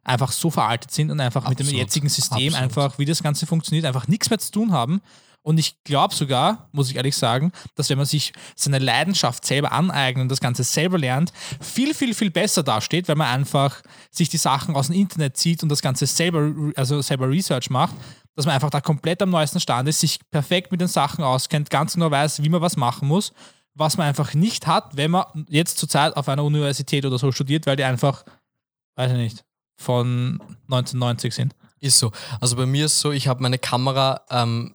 einfach 0.03 0.33
so 0.33 0.49
veraltet 0.49 0.91
sind 0.91 1.11
und 1.11 1.21
einfach 1.21 1.47
mit 1.47 1.59
dem 1.59 1.67
Absolut. 1.67 1.81
jetzigen 1.81 2.09
System 2.09 2.53
Absolut. 2.53 2.61
einfach, 2.61 2.99
wie 2.99 3.05
das 3.05 3.23
Ganze 3.23 3.45
funktioniert, 3.45 3.85
einfach 3.85 4.09
nichts 4.09 4.29
mehr 4.29 4.39
zu 4.39 4.51
tun 4.51 4.73
haben. 4.73 4.99
Und 5.47 5.59
ich 5.59 5.81
glaube 5.85 6.13
sogar, 6.13 6.67
muss 6.73 6.89
ich 6.89 6.97
ehrlich 6.97 7.15
sagen, 7.15 7.53
dass 7.75 7.89
wenn 7.89 7.97
man 7.97 8.05
sich 8.05 8.33
seine 8.57 8.79
Leidenschaft 8.79 9.45
selber 9.45 9.71
aneignet 9.71 10.23
und 10.23 10.29
das 10.29 10.41
Ganze 10.41 10.65
selber 10.65 10.97
lernt, 10.97 11.31
viel, 11.61 11.93
viel, 11.93 12.13
viel 12.13 12.31
besser 12.31 12.63
dasteht, 12.63 13.07
weil 13.07 13.15
man 13.15 13.27
einfach 13.27 13.81
sich 14.11 14.27
die 14.27 14.35
Sachen 14.35 14.75
aus 14.75 14.87
dem 14.87 14.97
Internet 14.97 15.37
zieht 15.37 15.63
und 15.63 15.69
das 15.69 15.81
Ganze 15.81 16.05
selber, 16.05 16.53
also 16.75 17.01
selber 17.01 17.29
Research 17.29 17.69
macht, 17.69 17.95
dass 18.35 18.45
man 18.45 18.55
einfach 18.55 18.71
da 18.71 18.81
komplett 18.81 19.21
am 19.21 19.29
neuesten 19.29 19.61
Stand 19.61 19.87
ist, 19.87 20.01
sich 20.01 20.19
perfekt 20.31 20.73
mit 20.73 20.81
den 20.81 20.89
Sachen 20.89 21.23
auskennt, 21.23 21.69
ganz 21.69 21.93
genau 21.93 22.11
weiß, 22.11 22.43
wie 22.43 22.49
man 22.49 22.59
was 22.59 22.75
machen 22.75 23.07
muss, 23.07 23.31
was 23.73 23.95
man 23.95 24.05
einfach 24.05 24.33
nicht 24.33 24.67
hat, 24.67 24.97
wenn 24.97 25.11
man 25.11 25.45
jetzt 25.47 25.77
zurzeit 25.77 26.17
auf 26.17 26.27
einer 26.27 26.43
Universität 26.43 27.05
oder 27.05 27.17
so 27.17 27.31
studiert, 27.31 27.65
weil 27.67 27.77
die 27.77 27.85
einfach, 27.85 28.25
weiß 28.97 29.13
ich 29.13 29.17
nicht, 29.17 29.45
von 29.77 30.41
1990 30.63 31.33
sind. 31.33 31.55
Ist 31.79 31.99
so. 31.99 32.11
Also 32.41 32.57
bei 32.57 32.65
mir 32.65 32.87
ist 32.87 32.99
so, 32.99 33.11
ich 33.11 33.29
habe 33.29 33.41
meine 33.41 33.59
Kamera, 33.59 34.25
ähm, 34.29 34.73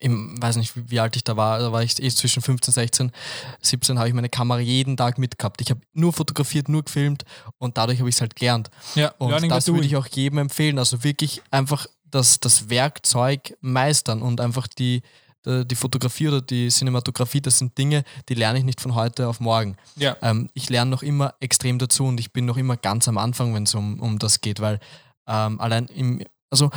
im, 0.00 0.40
weiß 0.40 0.56
nicht, 0.56 0.72
wie, 0.90 1.00
alt 1.00 1.16
ich 1.16 1.24
da 1.24 1.36
war, 1.36 1.58
da 1.58 1.72
war 1.72 1.82
ich 1.82 2.00
eh 2.02 2.08
zwischen 2.10 2.42
15, 2.42 2.72
16, 2.72 3.12
17, 3.60 3.98
habe 3.98 4.08
ich 4.08 4.14
meine 4.14 4.28
Kamera 4.28 4.60
jeden 4.60 4.96
Tag 4.96 5.18
mitgehabt. 5.18 5.60
Ich 5.60 5.70
habe 5.70 5.80
nur 5.92 6.12
fotografiert, 6.12 6.68
nur 6.68 6.84
gefilmt 6.84 7.24
und 7.58 7.76
dadurch 7.76 7.98
habe 7.98 8.08
ich 8.08 8.14
es 8.14 8.20
halt 8.20 8.36
gelernt. 8.36 8.70
Ja, 8.94 9.12
Und 9.18 9.30
Learning 9.30 9.50
das 9.50 9.66
würde 9.66 9.86
ich 9.86 9.96
auch 9.96 10.06
jedem 10.06 10.38
empfehlen. 10.38 10.78
Also 10.78 11.02
wirklich 11.04 11.42
einfach 11.50 11.86
das, 12.04 12.40
das 12.40 12.70
Werkzeug 12.70 13.56
meistern 13.60 14.22
und 14.22 14.40
einfach 14.40 14.66
die, 14.66 15.02
die 15.46 15.74
Fotografie 15.74 16.28
oder 16.28 16.42
die 16.42 16.68
Cinematografie, 16.68 17.40
das 17.40 17.58
sind 17.58 17.76
Dinge, 17.78 18.04
die 18.28 18.34
lerne 18.34 18.58
ich 18.58 18.64
nicht 18.64 18.80
von 18.80 18.94
heute 18.94 19.28
auf 19.28 19.40
morgen. 19.40 19.76
Ja. 19.96 20.16
Ähm, 20.20 20.50
ich 20.52 20.68
lerne 20.68 20.90
noch 20.90 21.02
immer 21.02 21.34
extrem 21.40 21.78
dazu 21.78 22.04
und 22.04 22.20
ich 22.20 22.32
bin 22.32 22.44
noch 22.44 22.56
immer 22.56 22.76
ganz 22.76 23.08
am 23.08 23.18
Anfang, 23.18 23.54
wenn 23.54 23.62
es 23.62 23.74
um, 23.74 24.00
um 24.00 24.18
das 24.18 24.40
geht, 24.40 24.60
weil 24.60 24.78
ähm, 25.26 25.60
allein 25.60 25.86
im, 25.86 26.22
also 26.50 26.70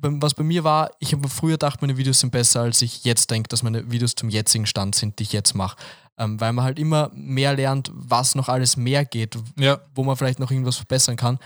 was 0.00 0.34
bei 0.34 0.44
mir 0.44 0.64
war, 0.64 0.90
ich 1.00 1.12
habe 1.12 1.28
früher 1.28 1.52
gedacht, 1.52 1.80
meine 1.80 1.96
Videos 1.96 2.20
sind 2.20 2.30
besser, 2.30 2.60
als 2.62 2.82
ich 2.82 3.04
jetzt 3.04 3.30
denke, 3.30 3.48
dass 3.48 3.62
meine 3.62 3.90
Videos 3.90 4.14
zum 4.14 4.28
jetzigen 4.28 4.66
Stand 4.66 4.94
sind, 4.94 5.18
die 5.18 5.24
ich 5.24 5.32
jetzt 5.32 5.54
mache. 5.54 5.76
Ähm, 6.16 6.40
weil 6.40 6.52
man 6.52 6.64
halt 6.64 6.78
immer 6.80 7.10
mehr 7.14 7.54
lernt, 7.54 7.90
was 7.94 8.34
noch 8.34 8.48
alles 8.48 8.76
mehr 8.76 9.04
geht, 9.04 9.38
Ja. 9.56 9.78
wo 9.94 10.02
man 10.02 10.16
vielleicht 10.16 10.40
noch 10.40 10.50
irgendwas 10.50 10.76
verbessern 10.76 11.16
kann. 11.16 11.38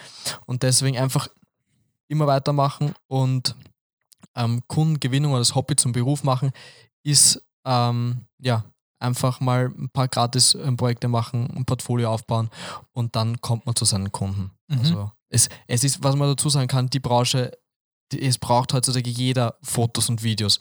Und 0.46 0.62
deswegen 0.62 0.96
einfach 0.96 1.28
immer 2.08 2.26
weitermachen 2.26 2.94
und 3.06 3.54
ähm, 4.34 4.62
Kundengewinnung 4.68 5.32
oder 5.32 5.40
das 5.40 5.54
Hobby 5.54 5.76
zum 5.76 5.92
Beruf 5.92 6.22
machen, 6.24 6.52
ist 7.02 7.42
ähm, 7.66 8.24
ja 8.38 8.64
einfach 8.98 9.40
mal 9.40 9.72
ein 9.76 9.90
paar 9.90 10.08
Gratis-Projekte 10.08 11.08
machen, 11.08 11.50
ein 11.54 11.64
Portfolio 11.64 12.10
aufbauen 12.10 12.48
und 12.92 13.14
dann 13.16 13.40
kommt 13.40 13.66
man 13.66 13.74
zu 13.74 13.84
seinen 13.84 14.12
Kunden. 14.12 14.52
Mhm. 14.68 14.78
Also 14.78 15.12
es, 15.28 15.48
es 15.66 15.84
ist, 15.84 16.02
was 16.02 16.14
man 16.16 16.28
dazu 16.28 16.48
sagen 16.48 16.68
kann, 16.68 16.88
die 16.88 17.00
Branche, 17.00 17.52
es 18.12 18.38
braucht 18.38 18.72
heutzutage 18.72 19.08
jeder 19.10 19.56
Fotos 19.62 20.08
und 20.08 20.22
Videos. 20.22 20.58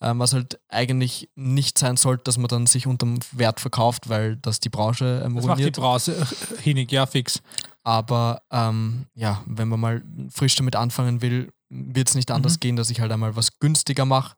Ähm, 0.00 0.18
was 0.18 0.32
halt 0.32 0.58
eigentlich 0.68 1.28
nicht 1.34 1.78
sein 1.78 1.96
sollte, 1.96 2.24
dass 2.24 2.38
man 2.38 2.48
dann 2.48 2.66
sich 2.66 2.86
unterm 2.86 3.18
Wert 3.32 3.60
verkauft, 3.60 4.08
weil 4.08 4.36
das 4.36 4.60
die 4.60 4.68
Branche 4.70 5.22
ähm, 5.24 5.36
Das 5.36 5.44
macht 5.46 5.58
die. 5.60 5.70
Brause 5.70 6.14
äh, 6.16 6.62
hinig, 6.62 6.90
ja, 6.92 7.06
fix. 7.06 7.42
Aber 7.82 8.42
ähm, 8.50 9.06
ja, 9.14 9.42
wenn 9.46 9.68
man 9.68 9.80
mal 9.80 10.02
frisch 10.30 10.54
damit 10.56 10.74
anfangen 10.76 11.20
will, 11.20 11.52
wird 11.68 12.08
es 12.08 12.14
nicht 12.14 12.30
anders 12.30 12.54
Mhm. 12.54 12.60
gehen, 12.60 12.76
dass 12.76 12.90
ich 12.90 13.00
halt 13.00 13.12
einmal 13.12 13.36
was 13.36 13.58
günstiger 13.58 14.04
mache. 14.04 14.34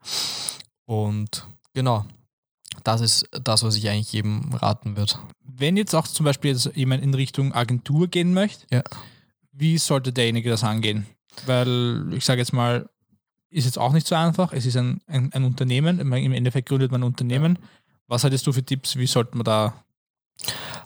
Und 0.86 1.46
genau, 1.74 2.04
das 2.84 3.00
ist 3.00 3.28
das, 3.30 3.62
was 3.62 3.76
ich 3.76 3.88
eigentlich 3.88 4.12
jedem 4.12 4.52
raten 4.54 4.96
würde. 4.96 5.14
Wenn 5.44 5.76
jetzt 5.76 5.94
auch 5.94 6.06
zum 6.06 6.24
Beispiel 6.24 6.52
jetzt 6.52 6.70
jemand 6.74 7.02
in 7.02 7.14
Richtung 7.14 7.52
Agentur 7.54 8.08
gehen 8.08 8.34
möchte, 8.34 8.66
Ja. 8.72 8.82
wie 9.52 9.78
sollte 9.78 10.12
derjenige 10.12 10.50
das 10.50 10.64
angehen? 10.64 11.06
Weil 11.44 12.12
ich 12.12 12.24
sage 12.24 12.40
jetzt 12.40 12.52
mal, 12.52 12.88
ist 13.50 13.64
jetzt 13.64 13.78
auch 13.78 13.92
nicht 13.92 14.06
so 14.06 14.14
einfach. 14.14 14.52
Es 14.52 14.66
ist 14.66 14.76
ein, 14.76 15.00
ein, 15.06 15.32
ein 15.32 15.44
Unternehmen, 15.44 15.98
im 16.00 16.12
Endeffekt 16.12 16.68
gründet 16.68 16.90
man 16.92 17.02
ein 17.02 17.06
Unternehmen. 17.06 17.58
Was 18.08 18.24
hättest 18.24 18.46
du 18.46 18.52
für 18.52 18.64
Tipps? 18.64 18.96
Wie 18.96 19.06
sollte 19.06 19.36
man 19.36 19.44
da 19.44 19.74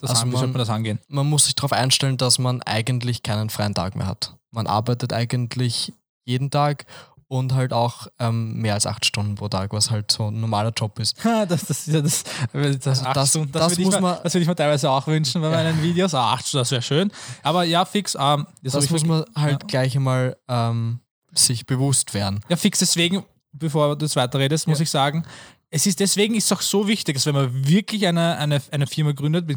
das, 0.00 0.10
Also 0.10 0.22
an, 0.22 0.28
wie 0.28 0.32
sollte 0.32 0.46
man- 0.46 0.52
man 0.52 0.58
das 0.60 0.70
angehen? 0.70 0.98
Man 1.08 1.26
muss 1.28 1.44
sich 1.44 1.54
darauf 1.54 1.72
einstellen, 1.72 2.16
dass 2.16 2.38
man 2.38 2.62
eigentlich 2.62 3.22
keinen 3.22 3.50
freien 3.50 3.74
Tag 3.74 3.96
mehr 3.96 4.06
hat. 4.06 4.36
Man 4.50 4.66
arbeitet 4.66 5.12
eigentlich 5.12 5.92
jeden 6.24 6.50
Tag 6.50 6.86
und 7.30 7.54
halt 7.54 7.72
auch 7.72 8.08
ähm, 8.18 8.54
mehr 8.60 8.74
als 8.74 8.86
acht 8.86 9.04
Stunden 9.06 9.36
pro 9.36 9.48
Tag, 9.48 9.72
was 9.72 9.90
halt 9.92 10.10
so 10.10 10.28
ein 10.30 10.40
normaler 10.40 10.72
Job 10.76 10.98
ist. 10.98 11.16
Ha, 11.24 11.46
das, 11.46 11.64
das 11.64 11.84
das, 11.86 12.24
das, 12.52 12.88
Also 12.98 13.04
das- 13.14 13.28
Stunden, 13.30 13.52
das 13.52 13.70
würde 13.70 13.82
muss 13.84 13.94
ich, 13.94 14.22
das 14.24 14.34
würde 14.34 14.42
ich 14.42 14.48
mir 14.48 14.56
teilweise 14.56 14.90
auch 14.90 15.06
wünschen 15.06 15.40
bei 15.40 15.48
Ja. 15.50 15.56
meinen 15.58 15.80
Videos. 15.80 16.12
Ah, 16.12 16.32
acht 16.32 16.46
Stunden, 16.48 16.62
das 16.62 16.72
wäre 16.72 16.82
schön. 16.82 17.12
Aber 17.44 17.62
ja, 17.62 17.84
fix. 17.84 18.16
Ähm, 18.18 18.46
das 18.62 18.72
Das 18.72 18.84
ich 18.86 18.90
muss 18.90 19.04
man 19.04 19.24
halt 19.36 19.62
ja. 19.62 19.66
gleich 19.68 19.94
einmal 19.96 20.36
ähm, 20.48 20.98
sich 21.32 21.66
bewusst 21.66 22.14
werden. 22.14 22.40
Ja, 22.48 22.56
fix. 22.56 22.80
Deswegen, 22.80 23.22
bevor 23.52 23.96
du 23.96 24.04
jetzt 24.06 24.16
weiterredest, 24.16 24.66
muss 24.66 24.78
Ja. 24.78 24.82
ich 24.82 24.90
sagen, 24.90 25.24
es 25.70 25.86
ist 25.86 26.00
deswegen 26.00 26.34
ist 26.34 26.46
es 26.46 26.52
auch 26.52 26.62
so 26.62 26.88
wichtig, 26.88 27.14
dass 27.14 27.26
wenn 27.26 27.34
man 27.36 27.68
wirklich 27.68 28.08
eine, 28.08 28.36
eine, 28.38 28.60
eine 28.72 28.88
Firma 28.88 29.12
gründet, 29.12 29.48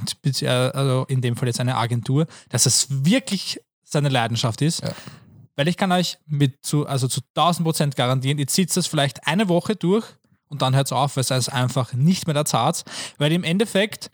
also 0.53 1.05
in 1.07 1.21
dem 1.21 1.35
Fall 1.35 1.47
jetzt 1.47 1.59
eine 1.59 1.75
Agentur, 1.75 2.27
dass 2.49 2.67
es 2.67 2.85
wirklich 2.89 3.59
seine 3.83 4.09
Leidenschaft 4.09 4.61
ist. 4.61 4.83
Weil 5.55 5.67
ich 5.67 5.77
kann 5.77 5.91
euch 5.91 6.17
mit 6.25 6.65
zu, 6.65 6.87
also 6.87 7.07
zu 7.07 7.21
1000 7.35 7.65
Prozent 7.65 7.95
garantieren, 7.95 8.39
ihr 8.39 8.47
zieht 8.47 8.75
das 8.75 8.87
vielleicht 8.87 9.27
eine 9.27 9.49
Woche 9.49 9.75
durch 9.75 10.05
und 10.47 10.61
dann 10.61 10.75
hört 10.75 10.87
es 10.87 10.91
auf, 10.91 11.15
weil 11.15 11.21
es 11.21 11.31
ist 11.31 11.49
einfach 11.49 11.93
nicht 11.93 12.27
mehr 12.27 12.33
der 12.33 12.45
Zart. 12.45 12.83
Weil 13.17 13.31
im 13.31 13.43
Endeffekt 13.43 14.11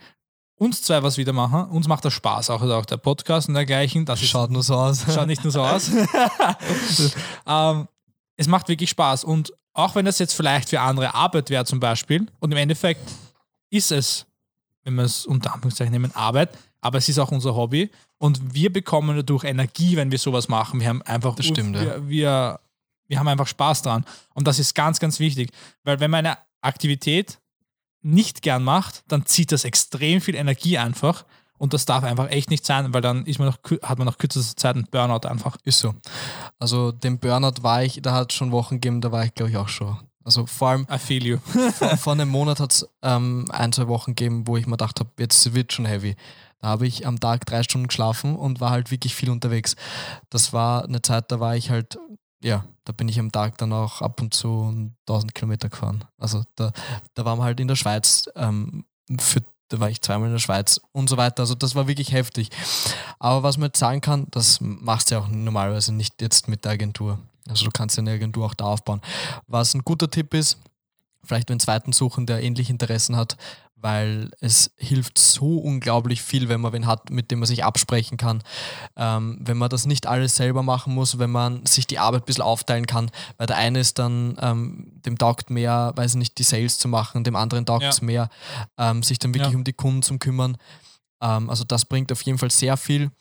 uns 0.55 0.81
zwei 0.81 1.01
was 1.01 1.17
wieder 1.17 1.33
machen, 1.33 1.69
uns 1.69 1.87
macht 1.87 2.03
das 2.05 2.13
Spaß, 2.13 2.49
auch, 2.49 2.61
auch 2.61 2.85
der 2.85 2.97
Podcast 2.97 3.47
und 3.47 3.55
dergleichen. 3.55 4.05
Das 4.05 4.21
ist 4.21 4.29
Schaut 4.29 4.51
nur 4.51 4.63
so 4.63 4.75
aus. 4.75 5.05
Schaut 5.13 5.27
nicht 5.27 5.43
nur 5.43 5.51
so 5.51 5.61
aus. 5.61 5.89
ähm, 7.47 7.87
es 8.35 8.47
macht 8.47 8.67
wirklich 8.67 8.89
Spaß. 8.89 9.23
Und 9.23 9.53
auch 9.73 9.95
wenn 9.95 10.05
das 10.05 10.19
jetzt 10.19 10.33
vielleicht 10.33 10.69
für 10.69 10.81
andere 10.81 11.13
Arbeit 11.13 11.49
wäre 11.49 11.65
zum 11.65 11.79
Beispiel, 11.79 12.27
und 12.39 12.51
im 12.51 12.57
Endeffekt 12.57 13.09
ist 13.69 13.91
es, 13.91 14.25
wenn 14.83 14.95
wir 14.95 15.03
es 15.03 15.25
unter 15.25 15.53
Anführungszeichen 15.53 15.91
nehmen, 15.93 16.13
Arbeit, 16.13 16.49
aber 16.81 16.97
es 16.97 17.07
ist 17.09 17.19
auch 17.19 17.31
unser 17.31 17.55
Hobby. 17.55 17.89
Und 18.19 18.53
wir 18.53 18.71
bekommen 18.71 19.15
dadurch 19.15 19.45
Energie, 19.45 19.95
wenn 19.95 20.11
wir 20.11 20.19
sowas 20.19 20.47
machen. 20.47 20.79
Wir 20.79 20.89
haben 20.89 21.01
einfach, 21.01 21.35
Das 21.35 21.45
stimmt, 21.45 21.75
ja. 21.75 21.81
wir, 21.81 22.09
wir, 22.09 22.59
wir 23.07 23.19
haben 23.19 23.27
einfach 23.27 23.47
Spaß 23.47 23.81
dran. 23.81 24.05
Und 24.33 24.47
das 24.47 24.59
ist 24.59 24.75
ganz, 24.75 24.99
ganz 24.99 25.19
wichtig. 25.19 25.51
Weil 25.83 25.99
wenn 25.99 26.11
man 26.11 26.25
eine 26.25 26.37
Aktivität 26.61 27.39
nicht 28.01 28.41
gern 28.41 28.63
macht, 28.63 29.03
dann 29.07 29.25
zieht 29.25 29.51
das 29.51 29.63
extrem 29.63 30.21
viel 30.21 30.35
Energie 30.35 30.77
einfach. 30.77 31.25
Und 31.57 31.73
das 31.73 31.85
darf 31.85 32.03
einfach 32.03 32.29
echt 32.29 32.49
nicht 32.49 32.65
sein, 32.65 32.93
weil 32.93 33.01
dann 33.01 33.25
ist 33.25 33.39
man 33.39 33.49
noch, 33.49 33.57
hat 33.83 33.97
man 33.97 34.07
nach 34.07 34.17
kürzester 34.17 34.55
Zeit 34.55 34.75
einen 34.75 34.87
Burnout 34.89 35.27
einfach. 35.27 35.57
Ist 35.65 35.79
so. 35.79 35.93
Also 36.57 36.91
den 36.91 37.19
Burnout 37.19 37.61
war 37.63 37.83
ich, 37.83 38.01
da 38.01 38.13
hat 38.13 38.31
es 38.31 38.37
schon 38.37 38.51
Wochen 38.51 38.75
gegeben, 38.75 39.01
da 39.01 39.11
war 39.11 39.25
ich 39.25 39.33
glaube 39.33 39.51
ich 39.51 39.57
auch 39.57 39.67
schon. 39.67 39.97
Also 40.23 40.45
vor 40.45 40.69
allem 40.69 40.87
I 40.93 40.97
feel 40.97 41.25
you. 41.25 41.37
vor, 41.73 41.97
vor 41.97 42.13
einem 42.19 42.29
Monat 42.29 42.59
hat 42.59 42.71
es 42.71 42.87
ähm, 43.01 43.45
ein, 43.49 43.73
zwei 43.73 43.87
Wochen 43.87 44.11
gegeben, 44.15 44.47
wo 44.47 44.55
ich 44.55 44.67
mir 44.67 44.77
gedacht 44.77 44.99
habe, 44.99 45.09
jetzt 45.19 45.53
wird 45.53 45.73
schon 45.73 45.85
heavy. 45.85 46.15
Da 46.61 46.67
habe 46.67 46.87
ich 46.87 47.07
am 47.07 47.19
Tag 47.19 47.45
drei 47.45 47.63
Stunden 47.63 47.87
geschlafen 47.87 48.35
und 48.35 48.59
war 48.59 48.71
halt 48.71 48.91
wirklich 48.91 49.15
viel 49.15 49.29
unterwegs. 49.29 49.75
Das 50.29 50.53
war 50.53 50.83
eine 50.83 51.01
Zeit, 51.01 51.31
da 51.31 51.39
war 51.39 51.55
ich 51.55 51.69
halt, 51.69 51.97
ja, 52.43 52.65
da 52.85 52.93
bin 52.93 53.07
ich 53.07 53.19
am 53.19 53.31
Tag 53.31 53.57
dann 53.57 53.71
auch 53.73 54.01
ab 54.01 54.21
und 54.21 54.33
zu 54.33 54.91
1000 55.07 55.33
Kilometer 55.33 55.69
gefahren. 55.69 56.05
Also 56.17 56.43
da, 56.55 56.71
da 57.13 57.25
waren 57.25 57.39
wir 57.39 57.43
halt 57.43 57.59
in 57.59 57.67
der 57.67 57.75
Schweiz, 57.75 58.29
ähm, 58.35 58.85
für, 59.19 59.41
da 59.69 59.79
war 59.79 59.89
ich 59.89 60.01
zweimal 60.01 60.27
in 60.27 60.33
der 60.33 60.39
Schweiz 60.39 60.81
und 60.91 61.09
so 61.09 61.17
weiter. 61.17 61.43
Also 61.43 61.55
das 61.55 61.75
war 61.75 61.87
wirklich 61.87 62.11
heftig. 62.11 62.49
Aber 63.19 63.43
was 63.43 63.57
man 63.57 63.67
jetzt 63.67 63.79
sagen 63.79 64.01
kann, 64.01 64.27
das 64.31 64.59
machst 64.61 65.11
du 65.11 65.15
ja 65.15 65.21
auch 65.21 65.27
normalerweise 65.27 65.93
nicht 65.93 66.21
jetzt 66.21 66.47
mit 66.47 66.65
der 66.65 66.73
Agentur. 66.73 67.19
Also 67.47 67.65
du 67.65 67.71
kannst 67.71 67.95
ja 67.97 68.01
eine 68.01 68.11
Agentur 68.11 68.45
auch 68.45 68.53
da 68.53 68.65
aufbauen. 68.65 69.01
Was 69.47 69.73
ein 69.73 69.83
guter 69.83 70.09
Tipp 70.09 70.33
ist, 70.33 70.57
vielleicht 71.23 71.49
einen 71.49 71.59
zweiten 71.59 71.93
suchen, 71.93 72.25
der 72.25 72.43
ähnliche 72.43 72.71
Interessen 72.71 73.15
hat, 73.15 73.37
weil 73.81 74.31
es 74.41 74.71
hilft 74.77 75.17
so 75.17 75.57
unglaublich 75.57 76.21
viel, 76.21 76.49
wenn 76.49 76.61
man 76.61 76.73
wen 76.73 76.85
hat, 76.85 77.09
mit 77.09 77.31
dem 77.31 77.39
man 77.39 77.47
sich 77.47 77.63
absprechen 77.63 78.17
kann. 78.17 78.43
Ähm, 78.95 79.39
wenn 79.41 79.57
man 79.57 79.69
das 79.69 79.85
nicht 79.85 80.05
alles 80.07 80.35
selber 80.35 80.63
machen 80.63 80.93
muss, 80.93 81.17
wenn 81.19 81.29
man 81.31 81.65
sich 81.65 81.87
die 81.87 81.99
Arbeit 81.99 82.23
ein 82.23 82.25
bisschen 82.25 82.43
aufteilen 82.43 82.85
kann, 82.87 83.09
weil 83.37 83.47
der 83.47 83.57
eine 83.57 83.79
ist 83.79 83.99
dann, 83.99 84.37
ähm, 84.41 84.91
dem 85.05 85.17
taugt 85.17 85.49
mehr, 85.49 85.93
weiß 85.95 86.15
nicht, 86.15 86.37
die 86.37 86.43
Sales 86.43 86.77
zu 86.79 86.87
machen, 86.87 87.23
dem 87.23 87.35
anderen 87.35 87.65
taugt 87.65 87.83
es 87.85 87.99
Ja. 87.99 88.05
mehr, 88.05 88.29
ähm, 88.77 89.01
sich 89.03 89.19
dann 89.19 89.33
wirklich 89.33 89.53
Ja. 89.53 89.57
um 89.57 89.63
die 89.63 89.73
Kunden 89.73 90.01
zu 90.03 90.17
kümmern. 90.17 90.57
Ähm, 91.21 91.49
also 91.49 91.63
das 91.63 91.85
bringt 91.85 92.11
auf 92.11 92.21
jeden 92.23 92.37
Fall 92.37 92.51
sehr 92.51 92.77
viel. 92.77 93.11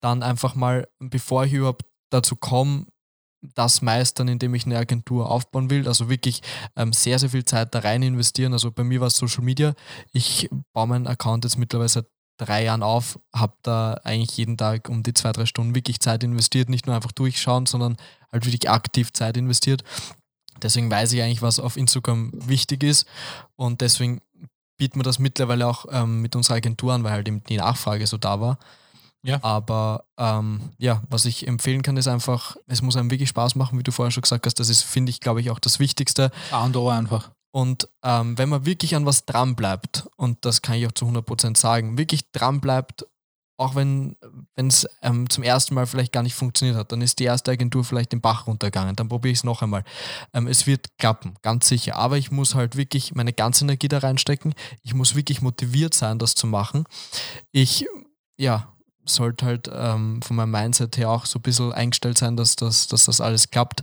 Dann 0.00 0.22
einfach 0.22 0.54
mal, 0.54 0.88
bevor 0.98 1.44
ich 1.44 1.52
überhaupt 1.52 1.84
dazu 2.10 2.34
komme, 2.36 2.86
das 3.40 3.82
meistern, 3.82 4.28
indem 4.28 4.54
ich 4.54 4.66
eine 4.66 4.78
Agentur 4.78 5.30
aufbauen 5.30 5.70
will. 5.70 5.86
Also 5.86 6.08
wirklich 6.08 6.42
ähm, 6.76 6.92
sehr, 6.92 7.18
sehr 7.18 7.30
viel 7.30 7.44
Zeit 7.44 7.74
da 7.74 7.80
rein 7.80 8.02
investieren. 8.02 8.52
Also 8.52 8.70
bei 8.70 8.84
mir 8.84 9.00
war 9.00 9.08
es 9.08 9.16
Social 9.16 9.44
Media. 9.44 9.74
Ich 10.12 10.48
baue 10.72 10.88
meinen 10.88 11.06
Account 11.06 11.44
jetzt 11.44 11.58
mittlerweile 11.58 11.88
seit 11.88 12.06
drei 12.38 12.64
Jahren 12.64 12.82
auf, 12.82 13.18
habe 13.34 13.54
da 13.62 13.94
eigentlich 14.04 14.36
jeden 14.36 14.56
Tag 14.56 14.88
um 14.88 15.02
die 15.02 15.14
zwei, 15.14 15.32
drei 15.32 15.44
Stunden 15.44 15.74
wirklich 15.74 16.00
Zeit 16.00 16.22
investiert. 16.22 16.68
Nicht 16.68 16.86
nur 16.86 16.94
einfach 16.94 17.12
durchschauen, 17.12 17.66
sondern 17.66 17.96
halt 18.32 18.46
wirklich 18.46 18.70
aktiv 18.70 19.12
Zeit 19.12 19.36
investiert. 19.36 19.82
Deswegen 20.62 20.90
weiß 20.90 21.12
ich 21.12 21.22
eigentlich, 21.22 21.42
was 21.42 21.60
auf 21.60 21.76
Instagram 21.76 22.30
wichtig 22.32 22.82
ist. 22.82 23.06
Und 23.56 23.80
deswegen 23.80 24.20
bieten 24.76 24.98
wir 24.98 25.04
das 25.04 25.18
mittlerweile 25.18 25.66
auch 25.66 25.86
ähm, 25.90 26.22
mit 26.22 26.36
unserer 26.36 26.56
Agentur 26.56 26.94
an, 26.94 27.04
weil 27.04 27.12
halt 27.12 27.28
eben 27.28 27.42
die 27.44 27.56
Nachfrage 27.56 28.06
so 28.06 28.16
da 28.16 28.40
war. 28.40 28.58
Ja. 29.22 29.42
Aber 29.42 30.04
ähm, 30.16 30.60
ja, 30.78 31.02
was 31.10 31.24
ich 31.24 31.46
empfehlen 31.46 31.82
kann, 31.82 31.96
ist 31.96 32.08
einfach, 32.08 32.56
es 32.66 32.82
muss 32.82 32.96
einem 32.96 33.10
wirklich 33.10 33.28
Spaß 33.28 33.56
machen, 33.56 33.78
wie 33.78 33.82
du 33.82 33.92
vorher 33.92 34.10
schon 34.10 34.22
gesagt 34.22 34.46
hast. 34.46 34.60
Das 34.60 34.68
ist, 34.68 34.82
finde 34.82 35.10
ich, 35.10 35.20
glaube 35.20 35.40
ich, 35.40 35.50
auch 35.50 35.58
das 35.58 35.78
Wichtigste. 35.78 36.30
A 36.50 36.64
und 36.64 36.76
O 36.76 36.88
einfach. 36.88 37.30
Und 37.50 37.88
ähm, 38.04 38.38
wenn 38.38 38.48
man 38.48 38.66
wirklich 38.66 38.94
an 38.94 39.06
was 39.06 39.24
dran 39.24 39.56
bleibt, 39.56 40.08
und 40.16 40.44
das 40.44 40.62
kann 40.62 40.76
ich 40.76 40.86
auch 40.86 40.92
zu 40.92 41.06
100% 41.06 41.56
sagen, 41.56 41.98
wirklich 41.98 42.30
dran 42.30 42.60
bleibt, 42.60 43.06
auch 43.58 43.74
wenn 43.74 44.14
es 44.54 44.86
ähm, 45.02 45.28
zum 45.28 45.42
ersten 45.42 45.74
Mal 45.74 45.86
vielleicht 45.86 46.12
gar 46.12 46.22
nicht 46.22 46.36
funktioniert 46.36 46.76
hat, 46.76 46.92
dann 46.92 47.02
ist 47.02 47.18
die 47.18 47.24
erste 47.24 47.50
Agentur 47.50 47.84
vielleicht 47.84 48.12
den 48.12 48.20
Bach 48.20 48.46
runtergegangen, 48.46 48.94
dann 48.94 49.08
probiere 49.08 49.32
ich 49.32 49.38
es 49.38 49.44
noch 49.44 49.62
einmal. 49.62 49.82
Ähm, 50.32 50.46
es 50.46 50.68
wird 50.68 50.96
klappen, 50.98 51.34
ganz 51.42 51.66
sicher. 51.66 51.96
Aber 51.96 52.16
ich 52.16 52.30
muss 52.30 52.54
halt 52.54 52.76
wirklich 52.76 53.16
meine 53.16 53.32
ganze 53.32 53.64
Energie 53.64 53.88
da 53.88 53.98
reinstecken. 53.98 54.54
Ich 54.82 54.94
muss 54.94 55.16
wirklich 55.16 55.42
motiviert 55.42 55.94
sein, 55.94 56.20
das 56.20 56.36
zu 56.36 56.46
machen. 56.46 56.84
Ich, 57.50 57.84
ja, 58.36 58.72
sollte 59.08 59.46
halt 59.46 59.70
ähm, 59.72 60.22
von 60.22 60.36
meinem 60.36 60.50
Mindset 60.50 60.96
her 60.96 61.10
auch 61.10 61.26
so 61.26 61.38
ein 61.38 61.42
bisschen 61.42 61.72
eingestellt 61.72 62.18
sein, 62.18 62.36
dass 62.36 62.56
das, 62.56 62.86
dass 62.86 63.06
das 63.06 63.20
alles 63.20 63.50
klappt. 63.50 63.82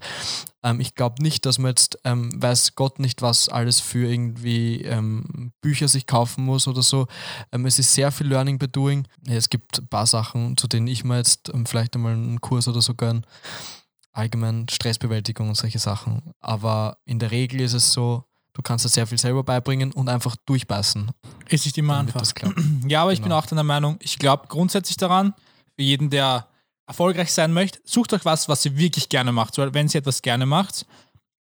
Ähm, 0.64 0.80
ich 0.80 0.96
glaube 0.96 1.22
nicht, 1.22 1.46
dass 1.46 1.60
man 1.60 1.70
jetzt, 1.70 2.00
ähm, 2.04 2.42
weiß 2.42 2.76
Gott 2.76 3.00
nicht, 3.00 3.22
was 3.22 3.50
alles 3.50 3.80
für 3.80 4.10
irgendwie 4.10 4.82
ähm, 4.82 5.52
Bücher 5.62 5.88
sich 5.88 6.08
kaufen 6.08 6.44
muss 6.44 6.68
oder 6.68 6.82
so. 6.82 7.08
Ähm, 7.52 7.66
es 7.66 7.80
ist 7.80 7.94
sehr 7.94 8.12
viel 8.12 8.28
Learning 8.28 8.58
by 8.58 8.68
Doing. 8.68 9.08
Es 9.28 9.50
gibt 9.50 9.80
ein 9.80 9.88
paar 9.88 10.08
Sachen, 10.08 10.58
zu 10.58 10.68
denen 10.68 10.88
ich 10.88 11.04
mir 11.04 11.18
jetzt 11.18 11.50
ähm, 11.54 11.66
vielleicht 11.66 11.96
einmal 11.96 12.14
einen 12.14 12.42
Kurs 12.42 12.68
oder 12.68 12.82
so 12.82 12.96
gönn. 12.96 13.26
Allgemein 14.12 14.68
Stressbewältigung 14.70 15.50
und 15.50 15.56
solche 15.56 15.80
Sachen. 15.80 16.34
Aber 16.40 16.98
in 17.06 17.20
der 17.20 17.32
Regel 17.32 17.62
ist 17.62 17.74
es 17.74 17.92
so, 17.92 18.24
du 18.56 18.62
kannst 18.64 18.84
dir 18.86 18.90
sehr 18.90 19.06
viel 19.06 19.20
selber 19.20 19.44
beibringen 19.44 19.92
und 19.92 20.10
einfach 20.10 20.36
durchbeißen. 20.48 21.12
Ist 21.50 21.66
nicht 21.66 21.78
immer 21.78 21.98
einfach. 22.00 22.20
das. 22.22 22.34
Ja, 22.88 23.04
aber 23.04 23.14
ich 23.14 23.20
bin 23.20 23.26
Genau. 23.30 23.38
auch 23.40 23.46
der 23.46 23.62
Meinung, 23.64 23.98
ich 24.02 24.18
glaube 24.18 24.48
grundsätzlich 24.48 24.98
daran, 24.98 25.34
für 25.76 25.84
jeden, 25.84 26.10
der 26.10 26.48
erfolgreich 26.88 27.32
sein 27.34 27.54
möchte, 27.54 27.80
sucht 27.84 28.14
euch 28.14 28.26
was, 28.26 28.48
was 28.50 28.66
ihr 28.66 28.78
wirklich 28.78 29.10
gerne 29.10 29.32
macht. 29.32 29.58
Weil 29.58 29.74
wenn 29.74 29.88
sie 29.88 29.98
etwas 29.98 30.22
gerne 30.22 30.46
macht, 30.46 30.86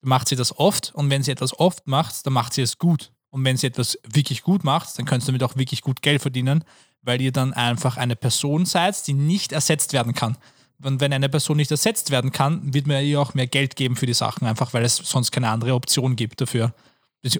macht 0.01 0.29
sie 0.29 0.37
das 0.37 0.57
oft 0.59 0.93
und 0.95 1.11
wenn 1.11 1.23
sie 1.23 1.31
etwas 1.33 1.59
oft 1.59 1.87
macht, 1.87 2.25
dann 2.27 2.33
macht 2.33 2.53
sie 2.55 2.63
es 2.63 2.79
gut. 2.79 3.11
Und 3.31 3.45
wenn 3.45 3.57
sie 3.57 3.67
etwas 3.67 3.99
wirklich 4.07 4.43
gut 4.43 4.65
macht, 4.65 4.99
dann 4.99 5.05
könnt 5.07 5.23
ihr 5.25 5.27
damit 5.27 5.43
auch 5.43 5.57
wirklich 5.57 5.83
gut 5.83 6.03
Geld 6.03 6.23
verdienen, 6.23 6.65
weil 7.03 7.21
ihr 7.21 7.33
dann 7.33 7.53
einfach 7.53 7.97
eine 7.97 8.17
Person 8.17 8.65
seid, 8.67 9.07
die 9.07 9.13
nicht 9.15 9.53
ersetzt 9.53 9.93
werden 9.93 10.15
kann. 10.15 10.37
Und 10.83 11.01
wenn 11.01 11.13
eine 11.13 11.29
Person 11.29 11.57
nicht 11.57 11.71
ersetzt 11.71 12.11
werden 12.11 12.31
kann, 12.33 12.73
wird 12.73 12.87
man 12.87 13.05
ihr 13.05 13.21
auch 13.21 13.35
mehr 13.35 13.47
Geld 13.49 13.77
geben 13.77 13.97
für 13.97 14.07
die 14.07 14.15
Sachen, 14.15 14.47
einfach 14.47 14.73
weil 14.75 14.85
es 14.85 14.97
sonst 14.97 15.31
keine 15.33 15.51
andere 15.51 15.75
Option 15.75 16.15
gibt 16.17 16.41
dafür. 16.41 16.73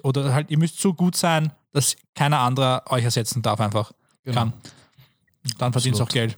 Oder 0.03 0.33
halt, 0.33 0.49
ihr 0.51 0.57
müsst 0.57 0.79
so 0.79 0.93
gut 0.93 1.15
sein, 1.15 1.51
dass 1.71 1.95
keiner 2.15 2.39
anderer 2.39 2.83
euch 2.89 3.03
ersetzen 3.03 3.41
darf 3.41 3.59
einfach. 3.59 3.91
Genau. 4.23 4.39
Kann. 4.39 4.53
Dann 5.57 5.71
verdient 5.71 5.95
es 5.95 6.01
auch. 6.01 6.09
Geld. 6.09 6.37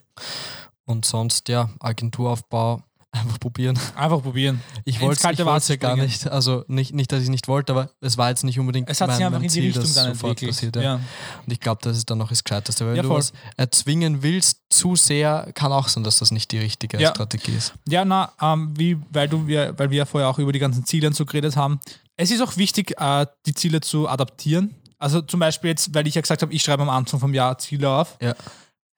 Und 0.86 1.06
sonst, 1.06 1.50
ja, 1.50 1.70
Agenturaufbau 1.80 2.84
Einfach 3.14 3.40
probieren. 3.42 3.78
Einfach 3.96 4.22
probieren. 4.22 4.62
Ich 4.86 5.02
wollte 5.02 5.28
es 5.28 5.68
ja 5.68 5.76
gar 5.76 5.98
nicht. 5.98 6.30
Also 6.30 6.64
nicht, 6.68 6.94
nicht, 6.94 7.12
dass 7.12 7.22
ich 7.22 7.28
nicht 7.28 7.50
wollte, 7.50 7.74
aber 7.74 7.90
es 8.00 8.18
war 8.18 8.30
jetzt 8.30 8.46
nicht 8.46 8.58
unbedingt 8.58 8.90
Es 8.90 9.02
hat 9.02 9.14
sich 9.14 9.26
einfach 9.26 9.40
in 9.40 9.44
die 9.44 9.50
Ziel, 9.50 9.66
Richtung 9.66 9.84
dann 9.84 10.14
sofort 10.14 10.42
entwickelt. 10.42 10.52
passiert. 10.52 10.76
Ja. 10.78 10.82
ja. 10.82 10.94
Und 10.96 11.52
ich 11.52 11.60
glaube, 11.60 11.82
das 11.84 11.98
ist 11.98 12.10
dann 12.10 12.20
noch 12.20 12.30
das 12.30 12.42
Gescheiteste. 12.42 12.86
Weil 12.86 12.96
Ja, 12.96 12.98
wenn 12.98 13.04
du 13.04 13.10
voll. 13.10 13.18
was 13.18 13.34
erzwingen 13.58 14.24
willst, 14.24 14.62
zu 14.70 14.96
sehr, 14.96 15.52
kann 15.54 15.74
auch 15.74 15.90
sein, 15.90 16.06
dass 16.06 16.20
das 16.20 16.32
nicht 16.32 16.52
die 16.54 16.60
richtige. 16.60 17.06
Strategie 17.06 17.52
ist. 17.52 17.74
Ja, 17.90 18.06
na, 18.06 18.32
ähm, 18.42 18.72
wie, 18.78 18.98
weil, 19.12 19.28
du, 19.28 19.46
wir, 19.46 19.78
weil 19.78 19.90
wir 19.90 19.98
ja 19.98 20.06
vorher 20.06 20.30
auch 20.30 20.40
über 20.40 20.54
die 20.54 20.60
ganzen 20.60 20.86
Ziele 20.86 21.08
und 21.08 21.14
so 21.14 21.26
geredet 21.26 21.58
haben. 21.58 21.82
Es 22.18 22.32
ist 22.32 22.42
auch 22.42 22.58
wichtig, 22.58 23.00
äh, 23.00 23.26
die 23.46 23.54
Ziele 23.54 23.82
zu 23.82 24.08
adaptieren. 24.08 24.76
Also 25.00 25.22
zum 25.22 25.40
Beispiel 25.40 25.72
jetzt, 25.72 25.94
weil 25.96 26.06
ich 26.08 26.16
ja 26.16 26.22
gesagt 26.22 26.42
habe, 26.42 26.54
ich 26.54 26.62
schreibe 26.62 26.84
am 26.84 26.90
Anfang 26.90 27.20
vom 27.20 27.34
Jahr 27.34 27.58
Ziele 27.58 27.90
auf. 27.90 28.18
Ja. 28.22 28.36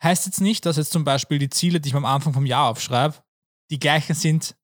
Heißt 0.03 0.26
jetzt 0.26 0.41
nicht, 0.41 0.65
dass 0.65 0.76
jetzt 0.76 0.91
zum 0.91 1.06
Beispiel 1.06 1.40
die 1.40 1.49
Ziele, 1.49 1.80
die 1.80 1.90
ich 1.90 1.95
am 1.95 2.03
Anfang 2.03 2.34
vom 2.34 2.45
Jahr 2.45 2.69
aufschreibe, 2.69 3.15
die 3.72 3.80
gleichen 3.80 4.14
sind, 4.14 4.56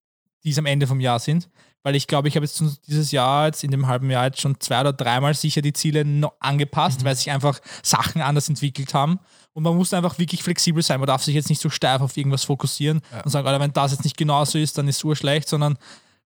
die 0.44 0.50
es 0.50 0.58
am 0.58 0.66
Ende 0.66 0.86
vom 0.86 1.00
Jahr 1.00 1.20
sind. 1.20 1.50
Weil 1.82 1.96
ich 1.96 2.08
glaube, 2.08 2.28
ich 2.28 2.36
habe 2.36 2.46
jetzt 2.46 2.62
dieses 2.88 3.12
Jahr, 3.12 3.46
jetzt 3.46 3.64
in 3.64 3.72
dem 3.72 3.88
halben 3.88 4.12
Jahr, 4.12 4.26
jetzt 4.26 4.42
schon 4.42 4.60
zwei 4.60 4.82
oder 4.82 4.92
dreimal 4.92 5.34
sicher 5.34 5.62
die 5.62 5.72
Ziele 5.72 6.30
angepasst, 6.42 7.06
weil 7.06 7.16
sich 7.16 7.32
einfach 7.32 7.62
Sachen 7.84 8.22
anders 8.22 8.50
entwickelt 8.50 8.94
haben. 8.94 9.20
Und 9.54 9.64
man 9.64 9.78
muss 9.78 9.94
einfach 9.94 10.20
wirklich 10.20 10.44
flexibel 10.44 10.84
sein. 10.84 11.00
Man 11.00 11.08
darf 11.08 11.24
sich 11.24 11.36
jetzt 11.36 11.50
nicht 11.50 11.62
so 11.62 11.70
steif 11.70 12.02
auf 12.02 12.18
irgendwas 12.18 12.44
fokussieren 12.44 13.02
und 13.24 13.32
sagen, 13.32 13.48
Alter, 13.48 13.62
wenn 13.62 13.72
das 13.72 13.94
jetzt 13.94 14.04
nicht 14.04 14.18
genauso 14.18 14.58
ist, 14.58 14.78
dann 14.78 14.90
ist 14.90 14.98
es 14.98 15.04
urschlecht, 15.06 15.48
sondern 15.48 15.78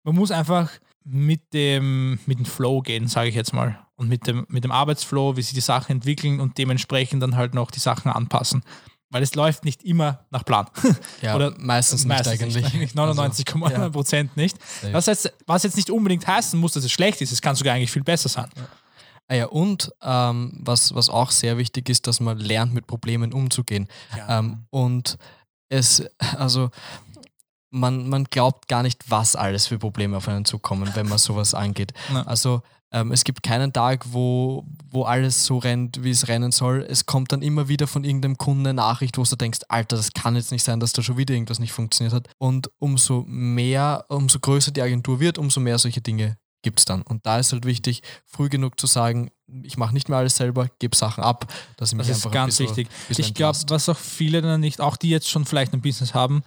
man 0.05 0.15
muss 0.15 0.31
einfach 0.31 0.71
mit 1.05 1.53
dem, 1.53 2.19
mit 2.27 2.39
dem 2.39 2.45
Flow 2.45 2.83
gehen, 2.83 3.09
sage 3.09 3.29
ich 3.29 3.35
jetzt 3.35 3.53
mal. 3.53 3.79
Und 3.97 4.09
mit 4.09 4.27
dem, 4.27 4.47
mit 4.49 4.65
dem 4.65 4.71
Arbeitsflow, 4.71 5.37
wie 5.37 5.43
sich 5.43 5.55
die 5.55 5.61
Sachen 5.61 5.93
entwickeln 5.93 6.41
und 6.41 6.57
dementsprechend 6.59 7.23
dann 7.23 7.37
halt 7.37 7.55
noch 7.55 7.71
die 7.71 7.81
Sachen 7.81 8.11
anpassen. 8.11 8.63
Weil 9.11 9.23
es 9.23 9.35
läuft 9.35 9.65
nicht 9.65 9.83
immer 9.83 10.25
nach 10.31 10.45
Plan. 10.45 10.67
Ja, 11.21 11.37
Oder 11.37 11.53
meistens, 11.59 12.05
nicht 12.05 12.27
eigentlich. 12.27 12.65
Eigentlich 12.73 12.93
99,9 12.93 13.91
Prozent 13.91 14.37
nicht. 14.37 14.57
Das 14.93 15.09
heißt, 15.09 15.33
was 15.47 15.65
jetzt 15.65 15.77
nicht 15.77 15.91
unbedingt 15.91 16.27
heißen 16.27 16.59
muss, 16.59 16.73
dass 16.73 16.85
es 16.85 16.93
schlecht 16.93 17.21
ist. 17.21 17.33
Es 17.33 17.43
kann 17.43 17.57
sogar 17.57 17.75
eigentlich 17.75 17.91
viel 17.91 18.05
besser 18.05 18.29
sein. 18.29 18.49
Ah 19.29 19.35
ja, 19.35 19.47
und 19.47 19.93
ähm, 20.03 20.59
was, 20.61 20.95
was 20.95 21.11
auch 21.11 21.31
sehr 21.31 21.59
wichtig 21.59 21.89
ist, 21.89 22.07
dass 22.07 22.21
man 22.21 22.39
lernt, 22.39 22.73
mit 22.73 22.87
Problemen 22.87 23.33
umzugehen. 23.33 23.89
Ähm, 24.29 24.65
und 24.71 25.19
es, 25.69 26.05
also 26.19 26.71
man, 27.71 28.09
man 28.09 28.25
glaubt 28.25 28.69
gar 28.69 28.83
nicht, 28.83 29.11
was 29.11 29.37
alles 29.37 29.67
für 29.67 29.79
Probleme 29.79 30.17
auf 30.17 30.29
einen 30.29 30.45
zukommen, 30.45 30.91
wenn 30.95 31.09
man 31.09 31.19
sowas 31.19 31.55
angeht. 31.55 31.93
Ja. 32.13 32.23
Also 32.23 32.63
ähm, 32.93 33.13
es 33.13 33.23
gibt 33.23 33.45
keinen 33.45 33.73
Tag, 33.73 34.05
wo, 34.13 34.65
wo 34.91 35.05
alles 35.05 35.45
so 35.47 35.59
rennt, 35.59 36.03
wie 36.03 36.11
es 36.11 36.27
rennen 36.27 36.51
soll. 36.51 36.85
Es 36.89 37.07
kommt 37.07 37.31
dann 37.31 37.41
immer 37.41 37.69
wieder 37.69 37.87
von 37.87 38.03
irgendeinem 38.03 38.37
Kunden 38.37 38.67
eine 38.67 38.75
Nachricht, 38.75 39.17
wo 39.17 39.23
du 39.23 39.37
denkst, 39.37 39.61
Alter, 39.69 39.97
das 39.97 40.13
kann 40.13 40.35
jetzt 40.35 40.51
nicht 40.51 40.65
sein, 40.65 40.81
dass 40.81 40.93
da 40.93 41.01
schon 41.03 41.17
wieder 41.17 41.33
irgendwas 41.35 41.61
nicht 41.61 41.71
funktioniert 41.73 42.13
hat. 42.13 42.29
Und 42.39 42.69
umso 42.81 43.25
mehr, 43.29 44.07
umso 44.09 44.41
größer 44.41 44.73
die 44.73 44.83
Agentur 44.83 45.21
wird, 45.21 45.39
umso 45.39 45.61
mehr 45.61 45.79
solche 45.79 46.01
Dinge 46.01 46.37
gibt 46.63 46.81
es 46.81 46.85
dann. 46.85 47.03
Und 47.03 47.25
da 47.27 47.39
ist 47.39 47.53
halt 47.53 47.65
wichtig, 47.65 48.03
früh 48.27 48.49
genug 48.49 48.81
zu 48.81 48.89
sagen, 48.89 49.31
ich 49.63 49.77
mache 49.77 49.95
nicht 49.95 50.09
mehr 50.09 50.19
alles 50.19 50.35
selber, 50.37 50.67
gebe 50.81 50.97
Sachen 50.97 51.23
ab, 51.23 51.47
dass 51.77 51.93
ich 51.93 51.97
mich 51.99 52.09
Das 52.09 52.19
ist 52.19 52.33
ganz 52.33 52.59
bisschen- 52.59 52.77
wichtig. 52.77 52.89
Ich 53.19 53.35
glaube, 53.35 53.57
was 53.69 53.89
auch 53.89 53.97
viele 53.97 54.43
dann 54.43 54.61
nicht, 54.61 54.81
auch 54.81 54.97
die 54.97 55.11
jetzt 55.11 55.31
schon 55.31 55.45
vielleicht 55.45 55.73
ein 55.75 55.81
Business 55.81 56.13
haben, 56.13 56.43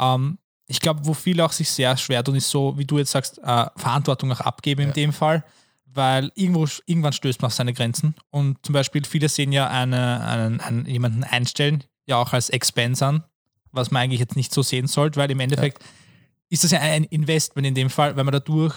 ähm, 0.00 0.38
ich 0.66 0.80
glaube, 0.80 1.00
wo 1.04 1.14
viele 1.14 1.44
auch 1.44 1.52
sich 1.52 1.70
sehr 1.70 1.96
schwer 1.96 2.22
tun, 2.24 2.34
ist 2.36 2.48
so, 2.50 2.76
wie 2.78 2.84
du 2.84 2.98
jetzt 2.98 3.10
sagst, 3.10 3.38
äh, 3.38 3.66
Verantwortung 3.76 4.32
auch 4.32 4.40
abgeben 4.40 4.82
in 4.82 4.88
Ja. 4.88 4.94
dem 4.94 5.12
Fall, 5.12 5.44
weil 5.86 6.30
irgendwo, 6.34 6.66
irgendwann 6.86 7.12
stößt 7.12 7.42
man 7.42 7.48
auf 7.48 7.54
seine 7.54 7.74
Grenzen. 7.74 8.14
Und 8.30 8.58
zum 8.64 8.72
Beispiel, 8.72 9.04
viele 9.04 9.28
sehen 9.28 9.52
ja 9.52 9.68
eine, 9.68 10.20
einen, 10.26 10.60
einen, 10.60 10.86
jemanden 10.86 11.24
einstellen, 11.24 11.84
ja 12.06 12.16
auch 12.16 12.32
als 12.32 12.48
Expense 12.48 13.04
an, 13.06 13.24
was 13.72 13.90
man 13.90 14.02
eigentlich 14.02 14.20
jetzt 14.20 14.36
nicht 14.36 14.52
so 14.54 14.62
sehen 14.62 14.86
sollte, 14.86 15.18
weil 15.20 15.30
im 15.30 15.40
Endeffekt 15.40 15.82
ist 16.48 16.64
das 16.64 16.70
ja 16.70 16.80
ein 16.80 17.04
Investment 17.04 17.66
in 17.66 17.74
dem 17.74 17.90
Fall, 17.90 18.16
weil 18.16 18.24
man 18.24 18.32
dadurch 18.32 18.74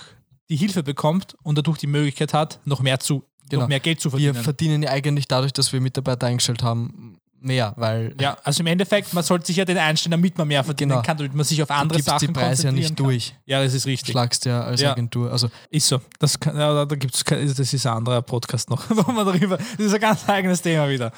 die 0.50 0.56
Hilfe 0.58 0.84
bekommt 0.84 1.36
und 1.44 1.58
dadurch 1.58 1.78
die 1.78 1.88
Möglichkeit 1.88 2.34
hat, 2.34 2.60
noch 2.66 2.82
mehr 2.82 3.00
zu, 3.00 3.24
Genau. 3.50 3.64
noch 3.64 3.70
mehr 3.70 3.80
Geld 3.80 4.02
zu 4.02 4.12
wir 4.12 4.20
verdienen. 4.34 4.44
verdienen 4.44 4.84
ja 4.84 4.90
eigentlich 4.92 5.28
dadurch, 5.28 5.54
dass 5.54 5.72
wir 5.72 5.80
Mitarbeiter 5.80 6.26
eingestellt 6.28 6.64
haben, 6.64 7.18
mehr, 7.46 7.74
weil 7.78 8.14
Ja, 8.20 8.38
also 8.44 8.62
im 8.62 8.68
Endeffekt, 8.68 9.14
man 9.14 9.24
sollte 9.24 9.46
sich 9.48 9.56
ja 9.58 9.66
den 9.66 9.78
einstellen, 9.78 10.12
damit 10.12 10.38
man 10.38 10.48
mehr 10.48 10.64
verdienen 10.64 10.92
Genau. 10.92 11.02
kann, 11.02 11.18
damit 11.18 11.34
man 11.34 11.46
sich 11.46 11.62
auf 11.62 11.70
du 11.70 11.74
andere 11.76 11.98
gibst 12.00 12.10
Sachen 12.10 12.28
die 12.28 12.34
Preise 12.34 12.64
ja 12.66 12.72
nicht 12.72 12.88
kann. 12.90 12.96
durch. 12.98 13.36
Ja, 13.46 13.64
das 13.64 13.74
ist 13.74 13.86
richtig. 13.86 14.12
Schlagst 14.12 14.46
ja 14.46 14.64
als 14.64 14.82
Ja. 14.82 14.92
Agentur. 14.92 15.32
Also 15.32 15.50
Ist 15.70 15.88
so. 15.88 16.02
Das, 16.20 16.40
kann, 16.40 16.58
ja, 16.58 16.86
da, 16.86 16.96
gibt's, 16.96 17.24
das 17.24 17.74
ist 17.74 17.86
ein 17.86 17.94
anderer 17.94 18.22
Podcast 18.22 18.70
noch, 18.70 18.84
wo 18.90 19.12
man 19.12 19.26
darüber, 19.26 19.58
das 19.58 19.80
ist 19.80 19.94
ein 19.94 20.02
ganz 20.02 20.28
eigenes 20.28 20.62
Thema 20.62 20.90
wieder. 20.90 21.12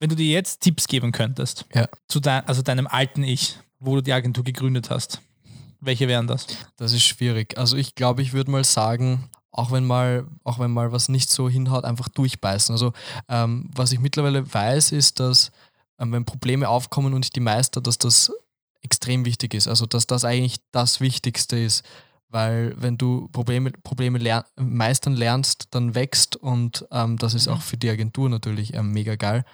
Wenn 0.00 0.08
du 0.10 0.14
dir 0.16 0.30
jetzt 0.32 0.60
Tipps 0.60 0.86
geben 0.86 1.10
könntest, 1.12 1.66
Ja. 1.74 1.88
zu 2.06 2.20
dein, 2.20 2.46
also 2.46 2.62
deinem 2.62 2.86
alten 2.86 3.24
Ich, 3.24 3.56
wo 3.80 3.96
du 3.96 4.02
die 4.02 4.12
Agentur 4.12 4.44
gegründet 4.44 4.90
hast, 4.90 5.20
welche 5.80 6.08
wären 6.08 6.26
das? 6.26 6.46
das 6.76 6.92
ist 6.92 7.02
schwierig. 7.04 7.56
Also 7.58 7.76
ich 7.76 7.94
glaube, 7.94 8.22
ich 8.22 8.32
würde 8.32 8.50
mal 8.50 8.64
sagen, 8.64 9.28
auch 9.58 9.72
wenn 9.72 9.84
mal, 9.84 10.24
auch 10.44 10.58
wenn 10.60 10.70
mal 10.70 10.92
was 10.92 11.08
nicht 11.08 11.30
so 11.30 11.48
hinhaut, 11.48 11.84
einfach 11.84 12.08
durchbeißen. 12.08 12.72
Also 12.72 12.92
ähm, 13.28 13.68
was 13.74 13.90
ich 13.92 13.98
mittlerweile 13.98 14.52
weiß, 14.54 14.92
ist, 14.92 15.18
dass 15.20 15.50
ähm, 15.98 16.12
wenn 16.12 16.24
Probleme 16.24 16.68
aufkommen 16.68 17.12
und 17.12 17.24
ich 17.24 17.32
die 17.32 17.40
meister, 17.40 17.80
dass 17.80 17.98
das 17.98 18.30
extrem 18.82 19.24
wichtig 19.24 19.54
ist. 19.54 19.66
Also 19.66 19.86
dass 19.86 20.06
das 20.06 20.24
eigentlich 20.24 20.60
das 20.70 21.00
Wichtigste 21.00 21.58
ist. 21.58 21.82
Weil 22.30 22.74
wenn 22.76 22.98
du 22.98 23.28
Probleme, 23.32 23.72
Probleme 23.82 24.18
lern 24.18 24.44
meistern 24.60 25.14
lernst, 25.14 25.68
dann 25.70 25.94
wächst 25.94 26.36
und 26.36 26.86
ähm, 26.92 27.16
das 27.16 27.32
ist 27.34 27.48
auch 27.48 27.62
für 27.62 27.78
die 27.78 27.88
Agentur 27.90 28.28
natürlich 28.28 28.74
ähm, 28.74 28.92
mega 28.92 29.16
geil. 29.16 29.44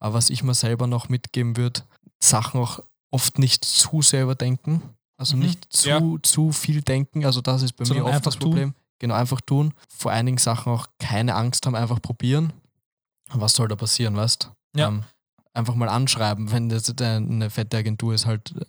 Aber 0.00 0.14
was 0.14 0.28
ich 0.28 0.42
mir 0.42 0.54
selber 0.54 0.86
noch 0.88 1.08
mitgeben 1.08 1.56
würde, 1.56 1.82
Sachen 2.20 2.60
auch 2.60 2.80
oft 3.10 3.38
nicht 3.38 3.64
zu 3.64 4.02
sehr 4.02 4.24
überdenken. 4.24 4.82
Also 5.16 5.36
Mhm. 5.36 5.42
nicht 5.42 5.72
zu, 5.72 5.88
Ja. 5.88 6.02
zu 6.22 6.52
viel 6.52 6.82
denken. 6.82 7.24
Also 7.24 7.40
das 7.40 7.62
ist 7.62 7.72
bei 7.76 7.84
Sondern 7.84 8.04
mir 8.06 8.10
oft 8.12 8.26
das 8.26 8.36
tun. 8.36 8.74
Genau, 8.98 9.14
einfach 9.14 9.40
tun. 9.40 9.72
Vor 9.88 10.10
einigen 10.12 10.38
Sachen 10.38 10.72
auch 10.72 10.86
keine 10.98 11.34
Angst 11.34 11.66
haben, 11.66 11.74
einfach 11.74 12.00
probieren. 12.02 12.52
Was 13.32 13.52
soll 13.52 13.68
da 13.68 13.76
passieren, 13.76 14.16
weißt 14.16 14.50
Ja. 14.74 14.88
Ähm, 14.88 15.04
einfach 15.54 15.74
mal 15.74 15.88
anschreiben, 15.88 16.50
wenn 16.52 16.68
das 16.68 16.92
eine 16.98 17.50
fette 17.50 17.76
Agentur 17.78 18.14
ist, 18.14 18.26
halt 18.26 18.54
äh, 18.56 18.64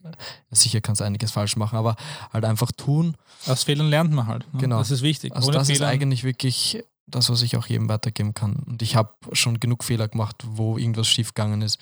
sicher 0.52 0.82
kannst 0.82 1.02
du 1.02 1.06
einiges 1.06 1.32
falsch 1.32 1.56
machen, 1.56 1.78
aber 1.78 1.96
halt 2.34 2.46
einfach 2.46 2.72
tun. 2.72 3.16
Aus 3.48 3.64
Fehlern 3.64 3.90
lernt 3.90 4.12
man 4.12 4.28
halt. 4.28 4.52
ne? 4.54 4.60
Genau. 4.62 4.80
Das 4.80 4.92
ist 4.92 5.02
wichtig. 5.02 5.34
Also 5.36 5.50
Ohne 5.50 5.58
das 5.60 5.70
ist 5.70 5.78
Fehlern- 5.78 5.90
eigentlich 5.92 6.24
wirklich 6.24 6.84
das, 7.06 7.30
was 7.30 7.42
ich 7.42 7.58
auch 7.58 7.66
jedem 7.68 7.90
weitergeben 7.90 8.34
kann. 8.34 8.56
Und 8.68 8.82
ich 8.82 8.96
habe 8.96 9.14
schon 9.34 9.60
genug 9.60 9.84
Fehler 9.84 10.08
gemacht, 10.08 10.44
wo 10.46 10.78
irgendwas 10.78 11.08
schiefgegangen 11.08 11.62
ist. 11.62 11.80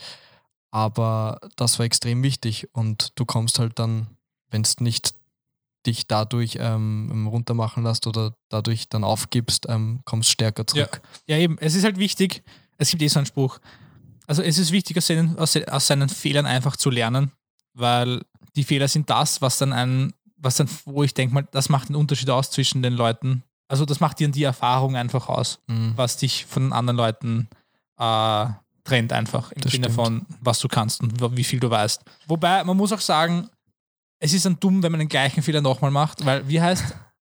Aber 0.71 1.39
das 1.55 1.79
war 1.79 1.85
extrem 1.85 2.21
wichtig 2.23 2.67
und 2.73 3.11
du 3.15 3.25
kommst 3.25 3.59
halt 3.59 3.79
dann, 3.79 4.07
wenn 4.49 4.61
es 4.61 4.79
nicht 4.79 5.15
dich 5.87 6.07
dadurch 6.07 6.57
ähm, 6.59 7.27
runtermachen 7.27 7.83
lässt 7.83 8.05
oder 8.07 8.33
dadurch 8.49 8.89
dann 8.89 9.03
aufgibst, 9.03 9.65
ähm, 9.69 10.01
kommst 10.05 10.29
stärker 10.29 10.67
zurück. 10.67 11.01
Ja, 11.27 11.37
eben. 11.37 11.57
Es 11.59 11.73
ist 11.75 11.83
halt 11.83 11.97
wichtig, 11.97 12.43
es 12.77 12.89
gibt 12.91 13.01
eh 13.01 13.07
so 13.07 13.19
einen 13.19 13.25
Spruch. 13.25 13.59
Also 14.27 14.43
es 14.43 14.57
ist 14.57 14.71
wichtig, 14.71 14.97
aus 14.97 15.07
seinen, 15.07 15.39
aus, 15.39 15.55
aus 15.55 15.87
seinen 15.87 16.09
Fehlern 16.09 16.45
einfach 16.45 16.75
zu 16.75 16.89
lernen, 16.89 17.31
weil 17.73 18.21
die 18.55 18.63
Fehler 18.65 18.87
sind 18.87 19.09
das, 19.09 19.41
was 19.41 19.57
dann 19.57 19.71
ein, 19.73 20.13
was 20.35 20.57
dann, 20.57 20.69
wo 20.85 21.03
ich 21.03 21.13
denke 21.13 21.33
mal, 21.33 21.47
das 21.51 21.69
macht 21.69 21.87
einen 21.87 21.95
Unterschied 21.95 22.29
aus 22.29 22.51
zwischen 22.51 22.83
den 22.83 22.93
Leuten. 22.93 23.43
Also 23.69 23.85
das 23.85 23.99
macht 23.99 24.19
dir 24.19 24.27
die 24.29 24.43
Erfahrung 24.43 24.95
einfach 24.95 25.29
aus, 25.29 25.59
Mhm. 25.67 25.93
was 25.95 26.17
dich 26.17 26.45
von 26.45 26.73
anderen 26.73 26.97
Leuten 26.97 27.47
äh, 27.97 28.45
trennt 28.83 29.11
einfach 29.13 29.51
im 29.51 29.61
Das 29.61 29.71
Sinne 29.73 29.85
stimmt. 29.85 29.95
von, 29.95 30.25
was 30.41 30.59
du 30.59 30.67
kannst 30.67 31.01
und 31.01 31.19
wie 31.35 31.43
viel 31.43 31.59
du 31.59 31.69
weißt. 31.69 32.03
Wobei, 32.27 32.63
man 32.63 32.77
muss 32.77 32.93
auch 32.93 33.01
sagen, 33.01 33.49
es 34.19 34.33
ist 34.33 34.45
dann 34.45 34.59
dumm, 34.59 34.81
wenn 34.83 34.91
man 34.91 34.99
den 34.99 35.09
gleichen 35.09 35.41
Fehler 35.43 35.61
nochmal 35.61 35.91
macht, 35.91 36.25
weil 36.25 36.47
wie 36.47 36.61
heißt, 36.61 36.83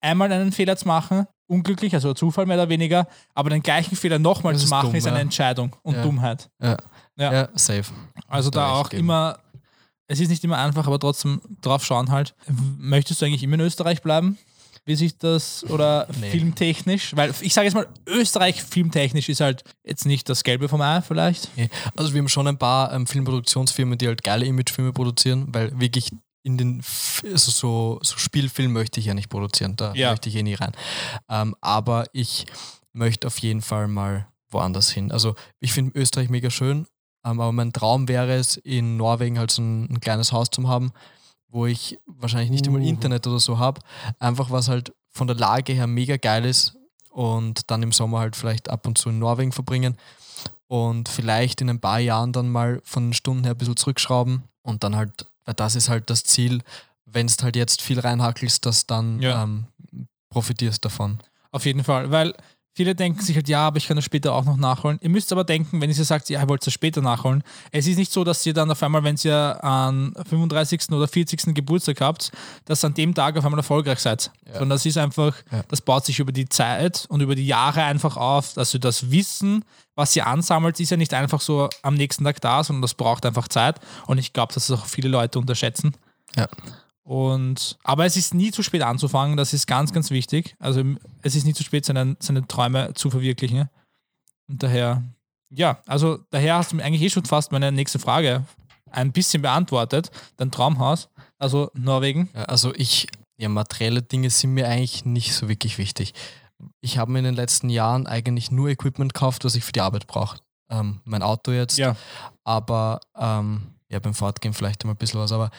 einmal 0.01 0.31
einen 0.31 0.51
Fehler 0.51 0.77
zu 0.77 0.87
machen, 0.87 1.25
unglücklich, 1.47 1.93
also 1.93 2.13
Zufall 2.13 2.45
mehr 2.45 2.57
oder 2.57 2.69
weniger, 2.69 3.07
aber 3.33 3.49
den 3.49 3.61
gleichen 3.63 3.95
Fehler 3.95 4.19
nochmal 4.19 4.55
zu 4.57 4.67
machen, 4.67 4.87
dumm, 4.87 4.95
ist 4.95 5.07
eine 5.07 5.17
ja. 5.17 5.21
Entscheidung 5.23 5.75
und 5.83 5.95
Ja. 5.95 6.03
Dummheit. 6.03 6.49
Ja. 6.61 6.77
Ja. 7.17 7.49
Safe. 7.55 7.83
Also 8.27 8.49
da 8.49 8.65
recht 8.71 8.75
auch 8.85 8.89
geben. 8.89 9.01
immer, 9.03 9.39
es 10.07 10.19
ist 10.19 10.29
nicht 10.29 10.43
immer 10.43 10.57
einfach, 10.57 10.87
aber 10.87 10.99
trotzdem 10.99 11.41
drauf 11.61 11.83
schauen 11.83 12.11
halt. 12.11 12.33
Möchtest 12.77 13.21
du 13.21 13.25
eigentlich 13.25 13.43
immer 13.43 13.55
in 13.55 13.61
Österreich 13.61 14.01
bleiben? 14.01 14.37
Wie 14.85 14.95
sich 14.95 15.17
das, 15.17 15.65
oder 15.65 16.07
Nee. 16.21 16.29
filmtechnisch? 16.31 17.15
Weil 17.15 17.33
ich 17.41 17.53
sage 17.53 17.65
jetzt 17.65 17.73
mal, 17.75 17.87
Österreich 18.07 18.63
filmtechnisch 18.63 19.27
ist 19.27 19.41
halt 19.41 19.63
jetzt 19.83 20.05
nicht 20.05 20.29
das 20.29 20.43
Gelbe 20.43 20.69
vom 20.69 20.81
Ei 20.81 21.01
vielleicht. 21.01 21.49
Also 21.97 22.13
wir 22.13 22.19
haben 22.21 22.29
schon 22.29 22.47
ein 22.47 22.57
paar 22.57 22.93
ähm, 22.93 23.05
Filmproduktionsfirmen, 23.05 23.97
die 23.97 24.07
halt 24.07 24.23
geile 24.23 24.45
Imagefilme 24.45 24.93
produzieren, 24.93 25.47
weil 25.53 25.77
wirklich 25.79 26.11
in 26.43 26.57
den 26.57 26.81
also 27.23 27.51
so, 27.51 27.99
so 28.01 28.17
Spielfilm 28.17 28.71
möchte 28.71 28.99
ich 28.99 29.05
ja 29.07 29.13
nicht 29.13 29.29
produzieren, 29.29 29.75
da 29.75 29.93
Ja. 29.93 30.11
möchte 30.11 30.29
ich 30.29 30.35
eh 30.35 30.43
nie 30.43 30.53
rein. 30.55 30.71
Ähm, 31.29 31.55
aber 31.61 32.05
ich 32.13 32.45
möchte 32.93 33.27
auf 33.27 33.37
jeden 33.39 33.61
Fall 33.61 33.87
mal 33.87 34.27
woanders 34.49 34.89
hin. 34.89 35.11
Also 35.11 35.35
ich 35.59 35.73
finde 35.73 35.97
Österreich 35.99 36.29
mega 36.29 36.49
schön, 36.49 36.87
ähm, 37.25 37.39
aber 37.39 37.51
mein 37.51 37.73
Traum 37.73 38.07
wäre 38.07 38.33
es, 38.35 38.57
in 38.57 38.97
Norwegen 38.97 39.37
halt 39.37 39.51
so 39.51 39.61
ein, 39.61 39.89
ein 39.91 39.99
kleines 39.99 40.31
Haus 40.31 40.49
zu 40.49 40.67
haben, 40.67 40.91
wo 41.49 41.65
ich 41.65 41.97
wahrscheinlich 42.05 42.49
nicht 42.51 42.65
einmal 42.67 42.81
Uh. 42.81 42.87
Internet 42.87 43.27
oder 43.27 43.39
so 43.39 43.57
habe. 43.59 43.81
Einfach 44.19 44.49
was 44.49 44.69
halt 44.69 44.93
von 45.11 45.27
der 45.27 45.35
Lage 45.35 45.73
her 45.73 45.87
mega 45.87 46.17
geil 46.17 46.45
ist 46.45 46.75
und 47.11 47.69
dann 47.69 47.83
im 47.83 47.91
Sommer 47.91 48.19
halt 48.19 48.35
vielleicht 48.35 48.69
ab 48.69 48.87
und 48.87 48.97
zu 48.97 49.09
in 49.09 49.19
Norwegen 49.19 49.51
verbringen 49.51 49.97
und 50.67 51.09
vielleicht 51.09 51.61
in 51.61 51.69
ein 51.69 51.79
paar 51.79 51.99
Jahren 51.99 52.31
dann 52.31 52.49
mal 52.49 52.79
von 52.83 53.07
den 53.07 53.13
Stunden 53.13 53.43
her 53.43 53.53
ein 53.53 53.57
bisschen 53.57 53.75
zurückschrauben 53.75 54.43
und 54.61 54.83
dann 54.83 54.95
halt, 54.95 55.25
das 55.53 55.75
ist 55.75 55.89
halt 55.89 56.09
das 56.09 56.23
Ziel, 56.23 56.61
wenn 57.05 57.27
du 57.27 57.33
halt 57.43 57.55
jetzt 57.55 57.81
viel 57.81 57.99
reinhackelst, 57.99 58.65
dass 58.65 58.85
dann 58.85 59.21
Ja. 59.21 59.43
ähm, 59.43 59.67
profitierst 60.29 60.83
davon. 60.85 61.19
Auf 61.51 61.65
jeden 61.65 61.83
Fall, 61.83 62.11
weil 62.11 62.35
viele 62.79 62.95
denken 62.95 63.19
sich 63.21 63.35
halt, 63.35 63.49
ja, 63.49 63.67
aber 63.67 63.75
ich 63.75 63.87
kann 63.87 63.97
das 63.97 64.05
später 64.05 64.33
auch 64.33 64.45
noch 64.45 64.55
nachholen. 64.55 64.99
Ihr 65.01 65.09
müsst 65.09 65.33
aber 65.33 65.43
denken, 65.43 65.81
wenn 65.81 65.89
ihr 65.89 65.95
sagt, 66.05 66.29
ja, 66.29 66.39
ihr 66.39 66.47
wollt 66.47 66.65
das 66.65 66.71
später 66.73 67.01
nachholen, 67.01 67.43
es 67.73 67.87
ist 67.87 67.97
nicht 67.97 68.09
so, 68.09 68.23
dass 68.23 68.45
ihr 68.45 68.53
dann 68.53 68.71
auf 68.71 68.81
einmal, 68.81 69.03
wenn 69.03 69.17
ihr 69.21 69.61
an 69.61 70.13
35. 70.29 70.89
oder 70.93 71.05
40. 71.09 71.53
Geburtstag 71.53 71.99
habt, 71.99 72.31
dass 72.63 72.85
an 72.85 72.93
dem 72.93 73.13
Tag 73.13 73.35
auf 73.37 73.43
einmal 73.43 73.59
erfolgreich 73.59 73.99
seid. 73.99 74.31
Sondern 74.45 74.69
das 74.69 74.85
ist 74.85 74.97
einfach, 74.97 75.35
Ja. 75.51 75.63
das 75.67 75.81
baut 75.81 76.05
sich 76.05 76.19
über 76.19 76.31
die 76.31 76.47
Zeit 76.47 77.05
und 77.09 77.19
über 77.19 77.35
die 77.35 77.45
Jahre 77.45 77.83
einfach 77.83 78.15
auf. 78.15 78.57
Also 78.57 78.77
das 78.77 79.11
Wissen, 79.11 79.65
was 79.95 80.15
ihr 80.15 80.25
ansammelt, 80.25 80.79
ist 80.79 80.91
ja 80.91 80.95
nicht 80.95 81.13
einfach 81.13 81.41
so 81.41 81.67
am 81.81 81.95
nächsten 81.95 82.23
Tag 82.23 82.39
da, 82.39 82.63
sondern 82.63 82.83
das 82.83 82.93
braucht 82.93 83.25
einfach 83.25 83.49
Zeit. 83.49 83.81
Und 84.07 84.19
ich 84.19 84.31
glaube, 84.31 84.53
dass 84.53 84.67
das 84.67 84.79
auch 84.79 84.85
viele 84.85 85.09
Leute 85.09 85.37
unterschätzen. 85.37 85.95
Ja. 86.37 86.47
Und, 87.09 87.79
aber 87.83 88.05
es 88.05 88.15
ist 88.17 88.35
nie 88.35 88.51
zu 88.51 88.61
spät 88.61 88.83
anzufangen, 88.83 89.35
das 89.35 89.51
ist 89.51 89.65
ganz, 89.65 89.91
ganz 89.91 90.11
wichtig. 90.11 90.55
Also 90.59 90.83
es 91.23 91.35
ist 91.35 91.43
nie 91.43 91.55
zu 91.55 91.63
spät, 91.63 91.83
seine, 91.83 92.15
seine 92.19 92.47
Träume 92.47 92.93
zu 92.93 93.09
verwirklichen. 93.09 93.67
Und 94.47 94.61
daher, 94.61 95.01
ja, 95.49 95.81
also 95.87 96.19
daher 96.29 96.57
hast 96.57 96.71
du 96.71 96.75
mir 96.75 96.83
eigentlich 96.83 97.01
eh 97.01 97.09
schon 97.09 97.25
fast 97.25 97.51
meine 97.51 97.71
nächste 97.71 97.97
Frage 97.97 98.45
ein 98.91 99.11
bisschen 99.11 99.41
beantwortet. 99.41 100.11
Dein 100.37 100.51
Traumhaus, 100.51 101.09
also 101.39 101.71
Norwegen. 101.73 102.29
Also 102.35 102.75
ich, 102.75 103.07
ja, 103.39 103.49
materielle 103.49 104.03
Dinge 104.03 104.29
sind 104.29 104.53
mir 104.53 104.67
eigentlich 104.67 105.03
nicht 105.03 105.33
so 105.33 105.49
wirklich 105.49 105.79
wichtig. 105.79 106.13
Ich 106.79 106.99
habe 106.99 107.11
mir 107.11 107.19
in 107.19 107.25
den 107.25 107.35
letzten 107.35 107.69
Jahren 107.69 108.05
eigentlich 108.05 108.51
nur 108.51 108.69
Equipment 108.69 109.15
gekauft, 109.15 109.45
was 109.45 109.55
ich 109.55 109.63
für 109.63 109.71
die 109.71 109.81
Arbeit 109.81 110.05
brauche. 110.05 110.37
Ähm, 110.69 111.01
mein 111.05 111.23
Auto 111.23 111.51
jetzt, 111.53 111.79
Ja. 111.79 111.95
aber 112.43 112.99
ähm, 113.17 113.73
ja, 113.89 113.97
beim 113.97 114.13
Fortgehen 114.13 114.53
vielleicht 114.53 114.83
immer 114.83 114.93
ein 114.93 114.97
bisschen 114.97 115.19
was, 115.19 115.31
aber 115.31 115.49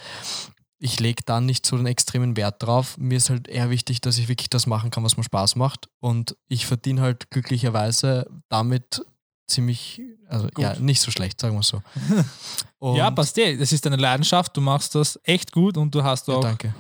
ich 0.80 0.98
lege 0.98 1.22
dann 1.24 1.46
nicht 1.46 1.66
so 1.66 1.76
den 1.76 1.86
extremen 1.86 2.36
Wert 2.36 2.62
drauf. 2.62 2.96
Mir 2.98 3.18
ist 3.18 3.28
halt 3.28 3.48
eher 3.48 3.70
wichtig, 3.70 4.00
dass 4.00 4.18
ich 4.18 4.28
wirklich 4.28 4.48
das 4.48 4.66
machen 4.66 4.90
kann, 4.90 5.04
was 5.04 5.16
mir 5.16 5.22
Spaß 5.22 5.56
macht. 5.56 5.88
Und 6.00 6.36
ich 6.48 6.66
verdiene 6.66 7.02
halt 7.02 7.30
glücklicherweise 7.30 8.26
damit 8.48 9.04
ziemlich, 9.46 10.00
also 10.26 10.48
ja, 10.56 10.74
nicht 10.76 11.02
so 11.02 11.10
schlecht, 11.10 11.40
sagen 11.40 11.54
wir 11.54 11.62
so. 11.62 11.82
Und, 12.78 12.96
ja, 12.96 13.10
passt 13.10 13.36
eh. 13.36 13.58
Das 13.58 13.72
ist 13.72 13.84
deine 13.84 13.96
Leidenschaft, 13.96 14.56
du 14.56 14.62
machst 14.62 14.94
das 14.94 15.20
echt 15.24 15.52
gut 15.52 15.76
und 15.76 15.94
du 15.94 16.02
hast 16.02 16.28
ja, 16.28 16.34
auch, 16.34 16.40
danke. 16.40 16.74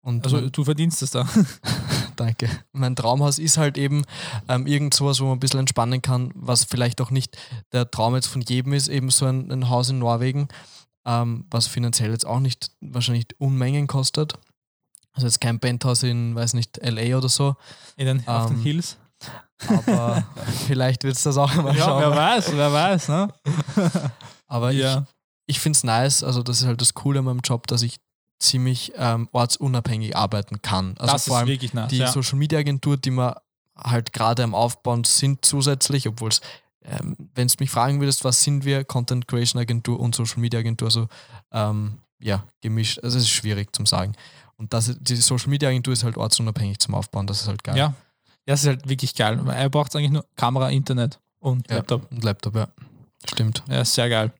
Und 0.00 0.24
also 0.24 0.48
du 0.48 0.62
verdienst 0.62 1.02
es 1.02 1.10
da. 1.10 1.28
Danke. 2.16 2.48
Mein 2.72 2.96
Traumhaus 2.96 3.38
ist 3.38 3.56
halt 3.56 3.78
eben 3.78 4.04
ähm, 4.48 4.66
irgend 4.66 4.94
sowas, 4.94 5.20
wo 5.20 5.24
man 5.24 5.36
ein 5.36 5.40
bisschen 5.40 5.60
entspannen 5.60 6.02
kann, 6.02 6.30
was 6.34 6.64
vielleicht 6.64 7.00
auch 7.00 7.10
nicht 7.10 7.36
der 7.72 7.90
Traum 7.90 8.14
jetzt 8.14 8.26
von 8.26 8.42
jedem 8.42 8.72
ist, 8.72 8.88
eben 8.88 9.10
so 9.10 9.26
ein, 9.26 9.50
ein 9.50 9.68
Haus 9.68 9.90
in 9.90 9.98
Norwegen, 9.98 10.48
ähm, 11.04 11.46
was 11.50 11.66
finanziell 11.66 12.10
jetzt 12.10 12.26
auch 12.26 12.40
nicht 12.40 12.70
wahrscheinlich 12.80 13.26
Unmengen 13.38 13.86
kostet. 13.86 14.34
Also 15.12 15.26
jetzt 15.26 15.40
kein 15.40 15.60
Penthouse 15.60 16.04
in, 16.04 16.34
weiß 16.34 16.54
nicht, 16.54 16.78
LA 16.82 17.16
oder 17.18 17.28
so, 17.28 17.56
In 17.96 18.06
den, 18.06 18.26
auf 18.26 18.46
den 18.46 18.56
Ähm, 18.56 18.62
Hills. 18.62 18.96
aber 19.68 20.24
vielleicht 20.66 21.04
wird 21.04 21.16
es 21.16 21.22
das 21.22 21.36
auch 21.36 21.54
mal 21.56 21.76
Ja, 21.76 21.84
schauen. 21.84 22.00
wer 22.00 22.16
weiß, 22.16 22.52
wer 22.56 22.72
weiß. 22.72 23.08
Ne? 23.08 23.28
Aber 24.46 24.70
Ja. 24.70 25.06
ich, 25.46 25.56
ich 25.56 25.60
finde 25.60 25.76
es 25.76 25.84
nice, 25.84 26.22
also 26.24 26.42
das 26.42 26.60
ist 26.60 26.66
halt 26.66 26.80
das 26.80 26.94
Coole 26.94 27.18
an 27.20 27.26
meinem 27.26 27.40
Job, 27.44 27.66
dass 27.66 27.82
ich 27.82 27.96
ziemlich 28.40 28.92
ähm, 28.96 29.28
ortsunabhängig 29.32 30.16
arbeiten 30.16 30.62
kann. 30.62 30.94
Also 30.98 31.12
das 31.12 31.24
vor 31.26 31.36
ist 31.36 31.38
allem 31.40 31.48
wirklich 31.48 31.74
nice. 31.74 31.88
die 31.90 31.98
ja. 31.98 32.10
Social 32.10 32.38
Media 32.38 32.58
Agentur, 32.58 32.96
die 32.96 33.10
wir 33.10 33.40
halt 33.76 34.12
gerade 34.12 34.42
am 34.42 34.54
Aufbauen 34.54 35.04
sind 35.04 35.44
zusätzlich, 35.44 36.08
obwohl 36.08 36.28
es, 36.30 36.40
ähm, 36.84 37.16
wenn 37.34 37.48
du 37.48 37.54
mich 37.60 37.70
fragen 37.70 38.00
würdest, 38.00 38.24
was 38.24 38.42
sind 38.42 38.64
wir, 38.64 38.84
Content 38.84 39.28
Creation 39.28 39.60
Agentur 39.60 40.00
und 40.00 40.14
Social 40.14 40.40
Media 40.40 40.60
Agentur, 40.60 40.90
so 40.90 41.08
ähm, 41.52 41.98
ja, 42.20 42.44
gemischt. 42.60 42.98
Also 43.02 43.18
es 43.18 43.24
ist 43.24 43.30
schwierig 43.30 43.74
zum 43.74 43.86
sagen. 43.86 44.12
Und 44.56 44.72
das, 44.72 44.96
die 45.00 45.16
Social 45.16 45.48
Media 45.48 45.68
Agentur 45.68 45.92
ist 45.92 46.04
halt 46.04 46.16
ortsunabhängig 46.16 46.78
zum 46.78 46.94
Aufbauen, 46.94 47.26
das 47.26 47.42
ist 47.42 47.48
halt 47.48 47.64
geil. 47.64 47.76
ja. 47.76 47.86
ja, 47.86 47.94
das 48.46 48.62
ist 48.62 48.66
halt 48.68 48.88
wirklich 48.88 49.14
geil. 49.14 49.40
Er 49.48 49.68
braucht 49.70 49.94
eigentlich 49.96 50.10
nur 50.10 50.24
Kamera, 50.36 50.70
Internet 50.70 51.18
und 51.40 51.68
Ja, 51.68 51.76
Laptop. 51.76 52.10
Und 52.10 52.24
Laptop, 52.24 52.54
ja. 52.56 52.68
Stimmt. 53.28 53.62
Ja, 53.68 53.84
sehr 53.84 54.08
geil. 54.08 54.32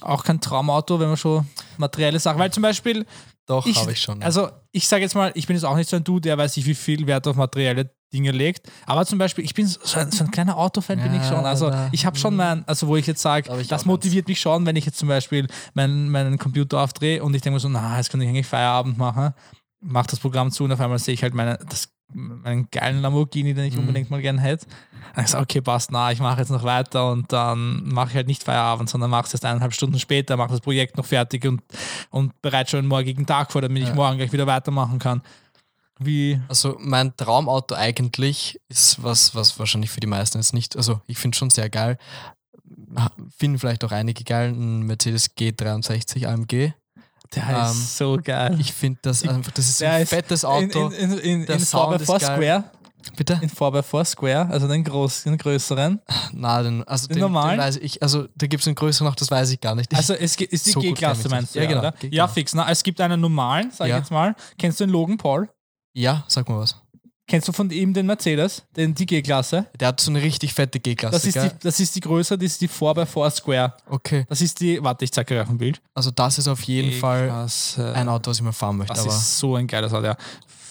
Auch 0.00 0.24
kein 0.24 0.40
Traumauto, 0.40 0.98
wenn 0.98 1.08
man 1.08 1.16
schon 1.16 1.46
materielle 1.76 2.18
Sachen, 2.18 2.38
weil 2.38 2.52
zum 2.52 2.62
Beispiel, 2.62 3.04
Doch, 3.46 3.66
habe 3.66 3.92
ich 3.92 4.00
schon. 4.00 4.20
ja. 4.20 4.26
also 4.26 4.48
ich 4.72 4.86
sage 4.88 5.02
jetzt 5.02 5.14
mal, 5.14 5.32
ich 5.34 5.46
bin 5.46 5.56
jetzt 5.56 5.64
auch 5.64 5.76
nicht 5.76 5.90
so 5.90 5.96
ein 5.96 6.04
Dude, 6.04 6.22
der 6.22 6.38
weiß 6.38 6.56
nicht, 6.56 6.66
wie 6.66 6.74
viel 6.74 7.06
Wert 7.06 7.26
auf 7.26 7.36
materielle 7.36 7.90
Dinge 8.12 8.32
legt. 8.32 8.68
Aber 8.86 9.06
zum 9.06 9.18
Beispiel, 9.18 9.44
ich 9.44 9.54
bin 9.54 9.66
so 9.66 9.98
ein, 9.98 10.10
so 10.10 10.24
ein 10.24 10.30
kleiner 10.30 10.56
Autofan, 10.56 11.00
bin 11.00 11.14
ich 11.14 11.22
Ja, 11.22 11.28
schon. 11.28 11.46
Also 11.46 11.72
ich 11.92 12.06
habe 12.06 12.18
schon 12.18 12.34
mein, 12.36 12.66
also 12.66 12.88
wo 12.88 12.96
ich 12.96 13.06
jetzt 13.06 13.22
sage, 13.22 13.50
das 13.68 13.84
motiviert 13.84 14.28
mich 14.28 14.40
schon, 14.40 14.66
wenn 14.66 14.76
ich 14.76 14.86
jetzt 14.86 14.98
zum 14.98 15.08
Beispiel 15.08 15.46
meinen, 15.74 16.08
meinen 16.10 16.38
Computer 16.38 16.80
aufdrehe 16.80 17.22
und 17.22 17.34
ich 17.34 17.42
denke 17.42 17.54
mir 17.54 17.60
so, 17.60 17.68
na, 17.68 17.96
jetzt 17.96 18.10
kann 18.10 18.20
ich 18.20 18.28
eigentlich 18.28 18.46
Feierabend 18.46 18.98
machen, 18.98 19.32
mach 19.80 20.06
das 20.06 20.18
Programm 20.18 20.50
zu 20.50 20.64
und 20.64 20.72
auf 20.72 20.80
einmal 20.80 20.98
sehe 20.98 21.14
ich 21.14 21.22
halt 21.22 21.34
meine, 21.34 21.58
das, 21.68 21.88
meinen 22.12 22.68
geilen 22.70 23.00
Lamborghini, 23.02 23.54
den 23.54 23.64
ich 23.64 23.74
Mhm. 23.74 23.80
unbedingt 23.80 24.10
mal 24.10 24.20
gern 24.20 24.38
hätte. 24.38 24.66
Dann 25.14 25.24
ich 25.24 25.30
so, 25.30 25.38
okay, 25.38 25.60
passt, 25.60 25.90
na, 25.90 26.12
ich 26.12 26.20
mache 26.20 26.40
jetzt 26.40 26.50
noch 26.50 26.62
weiter 26.64 27.10
und 27.10 27.32
dann 27.32 27.82
mache 27.88 28.10
ich 28.10 28.14
halt 28.16 28.26
nicht 28.28 28.42
Feierabend, 28.44 28.88
sondern 28.88 29.10
mache 29.10 29.26
es 29.26 29.34
erst 29.34 29.44
eineinhalb 29.44 29.72
Stunden 29.74 29.98
später, 29.98 30.36
mache 30.36 30.50
das 30.50 30.60
Projekt 30.60 30.96
noch 30.96 31.06
fertig 31.06 31.44
und, 31.46 31.62
und 32.10 32.40
bereite 32.42 32.70
schon 32.70 32.82
den 32.82 32.88
morgigen 32.88 33.26
Tag 33.26 33.50
vor, 33.52 33.62
damit 33.62 33.82
ich 33.82 33.88
Ja. 33.88 33.94
morgen 33.94 34.18
gleich 34.18 34.32
wieder 34.32 34.46
weitermachen 34.46 34.98
kann. 34.98 35.22
Wie, 35.98 36.40
Also 36.48 36.76
mein 36.80 37.14
Traumauto 37.16 37.74
eigentlich 37.74 38.58
ist 38.68 39.02
was, 39.02 39.34
was 39.34 39.58
wahrscheinlich 39.58 39.90
für 39.90 40.00
die 40.00 40.06
meisten 40.06 40.38
jetzt 40.38 40.54
nicht, 40.54 40.76
also 40.76 41.00
ich 41.06 41.18
finde 41.18 41.36
schon 41.36 41.50
sehr 41.50 41.68
geil, 41.68 41.98
finden 43.36 43.58
vielleicht 43.58 43.84
auch 43.84 43.92
einige 43.92 44.24
geil, 44.24 44.50
ein 44.52 44.82
Mercedes 44.82 45.36
G63 45.36 46.26
AMG. 46.26 46.72
Der 47.34 47.48
Ähm, 47.48 47.64
ist 47.70 47.96
so 47.96 48.18
geil. 48.22 48.56
Ich 48.60 48.72
finde 48.72 48.98
das 49.02 49.22
einfach, 49.26 49.52
das 49.52 49.68
ist 49.68 49.80
Der 49.80 49.92
ein 49.92 50.02
ist 50.02 50.08
fettes 50.10 50.44
Auto. 50.44 50.88
In, 50.88 50.92
in, 50.92 51.12
in, 51.12 51.18
in, 51.40 51.46
Der 51.46 51.56
in 51.56 51.60
Sound 51.64 52.00
4x4 52.00 52.02
ist 52.02 52.08
geil. 52.08 52.20
Square, 52.20 52.64
Bitte? 53.16 53.38
in 53.42 53.48
4x4 53.50 54.04
Square, 54.04 54.48
also 54.50 54.68
den 54.68 54.84
großen, 54.84 55.32
den 55.32 55.38
größeren. 55.38 56.00
Na, 56.32 56.62
den, 56.62 56.82
also 56.84 57.06
Den 57.06 57.14
den, 57.16 57.20
normalen? 57.22 57.58
Den 57.58 57.60
weiß 57.66 57.76
ich, 57.78 58.02
also 58.02 58.26
da 58.36 58.46
gibt 58.46 58.62
es 58.62 58.66
einen 58.66 58.74
größeren 58.74 59.06
noch, 59.06 59.14
das 59.14 59.30
weiß 59.30 59.50
ich 59.52 59.60
gar 59.60 59.74
nicht. 59.74 59.94
Also 59.94 60.14
es 60.14 60.36
gibt- 60.36 60.52
ist 60.52 60.66
die 60.66 60.70
So 60.72 60.80
G-Klasse, 60.80 61.22
ich 61.26 61.30
meinst 61.30 61.54
du? 61.54 61.60
Ja, 61.60 61.66
genau. 61.66 61.90
Ja, 62.10 62.28
fix. 62.28 62.54
Na, 62.54 62.68
es 62.70 62.82
gibt 62.82 63.00
einen 63.00 63.20
normalen, 63.20 63.70
sag 63.70 63.88
Ja. 63.88 63.96
ich 63.96 64.00
jetzt 64.02 64.10
mal. 64.10 64.34
Kennst 64.58 64.80
du 64.80 64.84
den 64.84 64.90
Logan 64.90 65.16
Paul? 65.16 65.48
ja, 65.92 66.24
sag 66.28 66.48
mal 66.48 66.58
was. 66.58 66.76
Kennst 67.30 67.46
du 67.48 67.52
von 67.52 67.70
ihm 67.70 67.94
den 67.94 68.06
Mercedes, 68.06 68.62
den, 68.76 68.94
die 68.94 69.06
G-Klasse? 69.06 69.66
Der 69.78 69.88
hat 69.88 70.00
so 70.00 70.10
eine 70.10 70.20
richtig 70.20 70.52
fette 70.52 70.80
G-Klasse. 70.80 71.12
Das, 71.14 71.24
ist 71.24 71.36
die- 71.36 71.58
das 71.62 71.80
ist 71.80 71.94
die 71.96 72.00
größere, 72.00 72.36
das 72.38 72.46
ist 72.52 72.60
die 72.60 72.68
4x4 72.68 73.30
Square. 73.30 73.74
Okay, 73.88 74.26
Das 74.28 74.40
ist 74.40 74.60
die, 74.60 74.82
warte, 74.82 75.04
ich 75.04 75.12
zeige 75.12 75.40
euch 75.40 75.48
ein 75.48 75.56
Bild. 75.58 75.80
also 75.94 76.10
das 76.10 76.38
ist 76.38 76.48
auf 76.48 76.60
jeden 76.62 76.92
Fall 76.98 77.30
ein 77.94 78.08
Auto, 78.08 78.30
was 78.30 78.38
ich 78.38 78.42
mal 78.42 78.52
fahren 78.52 78.76
möchte. 78.78 78.94
Das 78.94 79.04
Aber 79.04 79.12
ist 79.14 79.38
so 79.38 79.54
ein 79.56 79.66
geiles 79.66 79.92
Auto, 79.92 80.06
ja. 80.06 80.16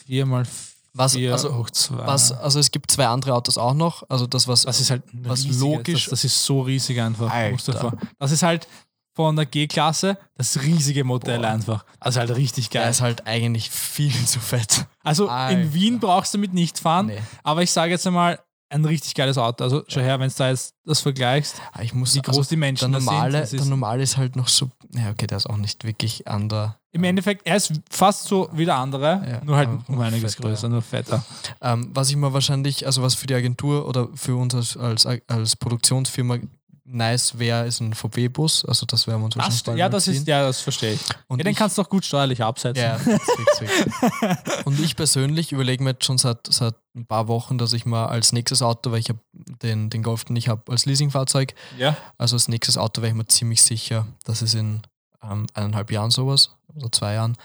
4 0.05 0.25
x 0.27 0.49
was, 0.93 1.13
4 1.13 1.31
also, 1.31 1.55
hoch 1.55 1.69
2. 1.69 1.95
was, 2.07 2.31
also 2.31 2.59
es 2.59 2.71
gibt 2.71 2.89
zwei 2.91 3.05
andere 3.07 3.33
Autos 3.35 3.57
auch 3.57 3.75
noch. 3.75 4.03
Also 4.09 4.25
das, 4.27 4.47
was 4.47 4.63
Das 4.63 4.79
ist 4.81 4.89
halt 4.89 5.03
was 5.13 5.39
riesiges- 5.45 5.59
logisch- 5.61 6.03
Das, 6.05 6.09
das 6.09 6.23
ist 6.25 6.43
so 6.43 6.61
riesig 6.61 6.99
einfach. 6.99 7.31
Alter. 7.31 7.71
Dir 7.91 7.97
Das 8.17 8.31
ist 8.31 8.41
halt 8.43 8.67
von 9.15 9.35
der 9.35 9.45
G-Klasse 9.45 10.17
das 10.35 10.61
riesige 10.61 11.03
Modell 11.03 11.39
Boah. 11.39 11.47
einfach. 11.49 11.85
Also 11.99 12.19
halt 12.19 12.35
richtig 12.35 12.69
der 12.69 12.81
geil. 12.83 12.91
ist 12.91 13.01
halt 13.01 13.27
eigentlich 13.27 13.69
viel 13.69 14.13
zu 14.25 14.39
fett. 14.39 14.85
Also 15.03 15.27
Alter. 15.29 15.59
in 15.59 15.73
Wien 15.73 15.99
brauchst 15.99 16.33
du 16.33 16.37
damit 16.37 16.53
nicht 16.53 16.79
fahren, 16.79 17.07
Nee. 17.07 17.19
aber 17.43 17.63
ich 17.63 17.71
sage 17.71 17.91
jetzt 17.91 18.05
einmal, 18.07 18.39
ein 18.71 18.85
richtig 18.85 19.15
geiles 19.15 19.39
Auto. 19.39 19.63
Also 19.63 19.83
schau 19.87 19.99
her, 20.01 20.19
wenn 20.19 20.29
du 20.29 20.35
da 20.37 20.49
jetzt 20.49 20.75
das 20.85 20.99
vergleichst, 21.01 21.55
Ah, 21.71 21.81
Ich 21.81 21.91
muss 21.95 22.13
wie 22.13 22.21
groß 22.21 22.37
also 22.37 22.49
die 22.49 22.55
Menschen 22.55 22.91
der 22.91 23.01
normale, 23.01 23.39
sind. 23.47 23.53
Der 23.53 23.59
ist, 23.61 23.67
normale 23.69 24.03
ist 24.03 24.15
halt 24.17 24.35
noch 24.35 24.47
so. 24.47 24.69
Ja, 24.93 25.09
okay, 25.09 25.25
der 25.25 25.37
ist 25.37 25.49
auch 25.49 25.57
nicht 25.57 25.83
wirklich 25.85 26.27
an 26.27 26.49
der. 26.49 26.77
Im 26.91 27.03
Endeffekt, 27.03 27.47
er 27.47 27.55
ist 27.55 27.73
fast 27.89 28.25
so 28.25 28.47
wie 28.53 28.65
der 28.65 28.75
andere, 28.75 29.23
Ja, 29.27 29.43
nur 29.43 29.57
halt 29.57 29.69
um 29.87 29.99
einiges 30.01 30.35
fetter, 30.35 30.49
größer, 30.49 30.69
nur 30.69 30.83
fetter. 30.83 31.25
Ähm, 31.61 31.89
was 31.95 32.11
ich 32.11 32.15
mir 32.15 32.31
wahrscheinlich, 32.31 32.85
also 32.85 33.01
was 33.01 33.15
für 33.15 33.25
die 33.25 33.33
Agentur 33.33 33.87
oder 33.87 34.07
für 34.13 34.35
uns 34.35 34.53
als, 34.53 34.77
als, 34.77 35.07
als 35.27 35.55
Produktionsfirma 35.55 36.37
nice 36.91 37.37
wäre, 37.37 37.65
ist 37.67 37.79
ein 37.81 37.93
VW-Bus. 37.93 38.65
Also 38.65 38.85
das 38.85 39.05
wären 39.07 39.21
wir 39.21 39.25
uns 39.25 39.35
Das, 39.35 39.43
wahrscheinlich 39.43 39.63
bald 39.63 39.77
ja, 39.77 39.89
das 39.89 40.03
ziehen. 40.05 40.13
ist, 40.15 40.27
ja, 40.27 40.41
das 40.43 40.61
verstehe 40.61 40.93
ich. 40.93 41.01
Und 41.27 41.37
Ja, 41.39 41.43
den 41.43 41.51
ich- 41.51 41.57
kannst 41.57 41.77
du 41.77 41.81
auch 41.83 41.89
gut 41.89 42.03
steuerlich 42.05 42.43
absetzen. 42.43 42.83
Ja, 42.83 42.97
fix, 42.97 43.23
fix. 43.59 44.65
Und 44.65 44.79
ich 44.79 44.95
persönlich 44.95 45.51
überlege 45.51 45.83
mir 45.83 45.91
jetzt 45.91 46.05
schon 46.05 46.17
seit, 46.17 46.39
seit 46.51 46.75
ein 46.95 47.05
paar 47.05 47.27
Wochen, 47.27 47.57
dass 47.57 47.73
ich 47.73 47.85
mal 47.85 48.07
als 48.07 48.31
nächstes 48.31 48.61
Auto, 48.61 48.91
weil 48.91 48.99
ich 48.99 49.09
habe 49.09 49.19
den, 49.33 49.89
den 49.89 50.03
Golf, 50.03 50.25
den 50.25 50.35
ich 50.35 50.49
habe, 50.49 50.71
als 50.71 50.85
Leasingfahrzeug, 50.85 51.53
ja. 51.77 51.95
also 52.17 52.35
als 52.35 52.47
nächstes 52.47 52.77
Auto 52.77 53.01
wäre 53.01 53.11
ich 53.11 53.17
mir 53.17 53.27
ziemlich 53.27 53.61
sicher, 53.61 54.07
dass 54.25 54.41
es 54.41 54.53
in 54.55 54.81
ähm, 55.21 55.45
eineinhalb 55.53 55.91
Jahren 55.91 56.11
sowas, 56.11 56.55
oder 56.75 56.91
zwei 56.91 57.13
Jahren, 57.13 57.35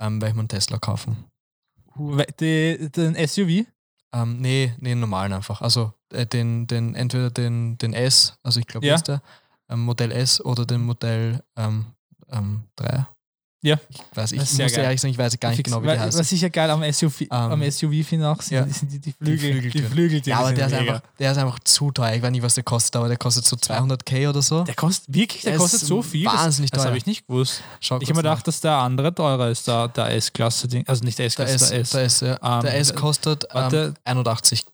ähm, 0.00 0.20
werde 0.20 0.30
ich 0.30 0.34
mir 0.34 0.40
einen 0.40 0.48
Tesla 0.48 0.78
kaufen. 0.78 1.24
Die, 2.40 2.90
den 2.90 3.14
SUV? 3.28 3.66
Ähm, 4.12 4.40
nee, 4.40 4.72
nee, 4.78 4.94
normalen 4.94 5.32
einfach. 5.32 5.60
Also 5.60 5.92
äh, 6.14 6.26
den, 6.26 6.66
den, 6.66 6.94
entweder 6.94 7.30
den, 7.30 7.76
den 7.78 7.92
S, 7.92 8.38
also 8.42 8.60
ich 8.60 8.66
glaube, 8.66 8.86
ja. 8.86 8.94
ist 8.94 9.08
der 9.08 9.22
ähm, 9.68 9.80
Modell 9.80 10.12
S 10.12 10.40
oder 10.40 10.64
den 10.64 10.82
Modell 10.82 11.42
ähm, 11.56 11.86
ähm 12.30 12.64
3. 12.76 13.06
Ja. 13.64 13.78
Ich 13.88 13.98
weiß, 14.14 14.32
ich 14.32 14.40
muss 14.40 14.58
ehrlich 14.58 15.00
sagen, 15.00 15.10
ich 15.10 15.16
weiß 15.16 15.40
gar 15.40 15.48
nicht 15.48 15.56
Fix, 15.56 15.70
genau, 15.70 15.82
wie 15.82 15.86
der 15.86 15.98
heißt. 15.98 16.18
Was 16.18 16.30
ich 16.30 16.40
ja 16.42 16.50
geil 16.50 16.68
am 16.68 16.82
SUV, 16.92 17.22
um, 17.30 17.62
ähm, 17.62 17.70
SUV 17.70 18.06
finde 18.06 18.28
auch, 18.28 18.42
sind, 18.42 18.58
ja. 18.58 18.66
sind 18.66 18.92
die, 18.92 18.98
die 18.98 19.12
Flügel. 19.12 19.38
Die 19.38 19.70
Flügel, 19.70 19.70
die 19.70 19.82
Flügel 19.82 20.20
die 20.20 20.30
ja, 20.30 20.38
aber 20.40 20.52
der 20.52 20.66
ist, 20.66 20.74
einfach, 20.74 21.02
der 21.18 21.32
ist 21.32 21.38
einfach 21.38 21.58
zu 21.60 21.90
teuer. 21.90 22.12
Ich 22.12 22.20
weiß 22.20 22.30
nicht, 22.30 22.42
was 22.42 22.56
der 22.56 22.64
kostet, 22.64 22.96
aber 22.96 23.08
der 23.08 23.16
kostet 23.16 23.46
so 23.46 23.56
200k 23.56 24.28
oder 24.28 24.42
so. 24.42 24.64
Der 24.64 24.74
kostet 24.74 25.14
wirklich, 25.14 25.44
der, 25.44 25.52
der 25.52 25.60
kostet 25.60 25.80
so 25.80 26.02
viel. 26.02 26.26
Wahnsinnig 26.26 26.72
das, 26.72 26.76
teuer. 26.76 26.84
Das 26.84 26.86
habe 26.88 26.98
ich 26.98 27.06
nicht 27.06 27.26
gewusst. 27.26 27.62
Schau 27.80 27.98
ich 28.02 28.10
habe 28.10 28.18
mir 28.18 28.22
gedacht, 28.24 28.46
dass 28.46 28.60
der 28.60 28.72
andere 28.72 29.14
teurer 29.14 29.48
ist, 29.48 29.66
der, 29.66 29.88
der 29.88 30.14
S-Klasse-Ding. 30.14 30.86
Also 30.86 31.02
nicht 31.02 31.18
der 31.18 31.24
S-Klasse, 31.24 31.56
der 31.56 31.80
S. 31.80 31.90
Der 31.90 32.02
S, 32.02 32.18
der 32.20 32.28
S, 32.28 32.38
ja. 32.42 32.56
ähm, 32.58 32.62
der 32.64 32.76
S 32.76 32.94
kostet 32.94 33.46
ähm, 33.54 33.94
81 34.04 34.66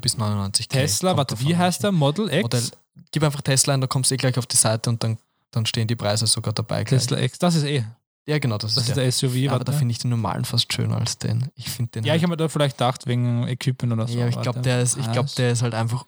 bis 0.00 0.16
99 0.16 0.68
K. 0.68 0.80
Tesla, 0.80 1.16
warte, 1.16 1.38
wie 1.40 1.56
heißt 1.56 1.82
der? 1.82 1.92
Model 1.92 2.32
X? 2.32 2.42
Model, 2.42 2.62
gib 3.10 3.22
einfach 3.22 3.42
Tesla 3.42 3.74
ein, 3.74 3.80
dann 3.80 3.88
kommst 3.88 4.10
du 4.10 4.14
eh 4.14 4.18
gleich 4.18 4.38
auf 4.38 4.46
die 4.46 4.56
Seite 4.56 4.90
und 4.90 5.02
dann, 5.02 5.18
dann 5.50 5.66
stehen 5.66 5.88
die 5.88 5.96
Preise 5.96 6.26
sogar 6.26 6.52
dabei. 6.52 6.84
Gleich. 6.84 7.02
Tesla 7.02 7.20
X, 7.20 7.38
das 7.38 7.54
ist 7.54 7.64
eh. 7.64 7.84
Ja, 8.26 8.38
genau, 8.38 8.56
das, 8.56 8.74
das 8.74 8.88
ist, 8.88 8.96
der. 8.96 9.04
ist 9.04 9.22
der, 9.22 9.28
SUV. 9.28 9.36
Ja, 9.36 9.52
aber 9.52 9.64
da 9.64 9.72
finde 9.72 9.92
ich 9.92 9.98
den 9.98 10.10
normalen 10.10 10.44
fast 10.46 10.72
schöner 10.72 10.96
als 10.96 11.18
den. 11.18 11.50
Ich 11.56 11.68
finde 11.68 11.92
den. 11.92 12.04
Ja, 12.04 12.12
halt 12.12 12.18
ich 12.18 12.22
habe 12.22 12.30
mir 12.30 12.36
da 12.38 12.48
vielleicht 12.48 12.78
gedacht, 12.78 13.06
wegen 13.06 13.46
Equipment 13.46 13.92
oder 13.92 14.08
so. 14.08 14.18
Ja, 14.18 14.28
ich 14.28 14.40
glaube, 14.40 14.60
der, 14.60 14.80
ist, 14.80 14.96
glaub, 15.12 15.26
ah, 15.26 15.30
der 15.36 15.52
ist 15.52 15.62
halt 15.62 15.74
einfach 15.74 16.06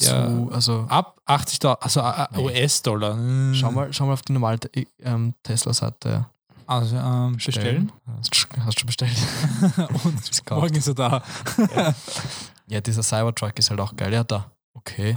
ja, 0.00 0.26
zu, 0.26 0.50
also 0.52 0.86
ab 0.88 1.20
80 1.24 1.58
Dollar, 1.60 1.78
also 1.80 2.00
äh, 2.00 2.26
äh, 2.32 2.62
US-Dollar. 2.62 3.54
Schau, 3.54 3.70
mal, 3.70 3.92
schau 3.92 4.06
mal 4.06 4.12
auf 4.14 4.22
die 4.22 4.32
normale 4.32 4.58
äh, 4.74 4.86
ähm, 5.02 5.34
Tesla-Seite. 5.42 6.26
Also 6.68 6.96
ähm, 6.96 7.36
bestellen. 7.36 7.90
Hast 8.18 8.46
du 8.54 8.62
hast 8.64 8.76
du 8.76 8.80
schon 8.80 8.86
bestellt? 8.86 9.16
Und 10.04 10.50
morgen 10.50 10.74
ist 10.76 10.86
er 10.86 10.94
da. 10.94 11.22
Ja, 12.68 12.80
dieser 12.80 13.02
Cybertruck 13.02 13.58
ist 13.58 13.70
halt 13.70 13.80
auch 13.80 13.96
geil. 13.96 14.12
Ja, 14.12 14.22
da. 14.22 14.50
Okay. 14.74 15.16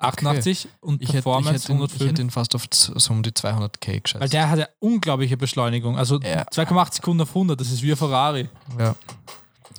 88 0.00 0.68
und 0.80 1.00
Ich 1.02 1.08
hätte, 1.08 1.18
ich, 1.18 1.24
Performance 1.24 1.52
hätte 1.64 1.72
ihn, 1.72 1.76
ich 1.78 1.82
105. 1.82 2.10
hätte 2.10 2.22
ihn 2.22 2.30
fast 2.30 2.54
auf 2.54 2.66
so 2.70 3.12
um 3.12 3.22
die 3.22 3.30
200k 3.32 4.00
geschätzt. 4.00 4.20
weil 4.20 4.28
der 4.28 4.48
hat 4.50 4.58
ja 4.58 4.68
unglaubliche 4.80 5.36
Beschleunigung. 5.36 5.96
Also 5.98 6.20
Ja. 6.20 6.42
2,8 6.42 6.94
Sekunden 6.94 7.22
auf 7.22 7.30
100, 7.30 7.60
das 7.60 7.70
ist 7.70 7.82
wie 7.82 7.90
ein 7.92 7.96
Ferrari. 7.96 8.48
ja. 8.78 8.94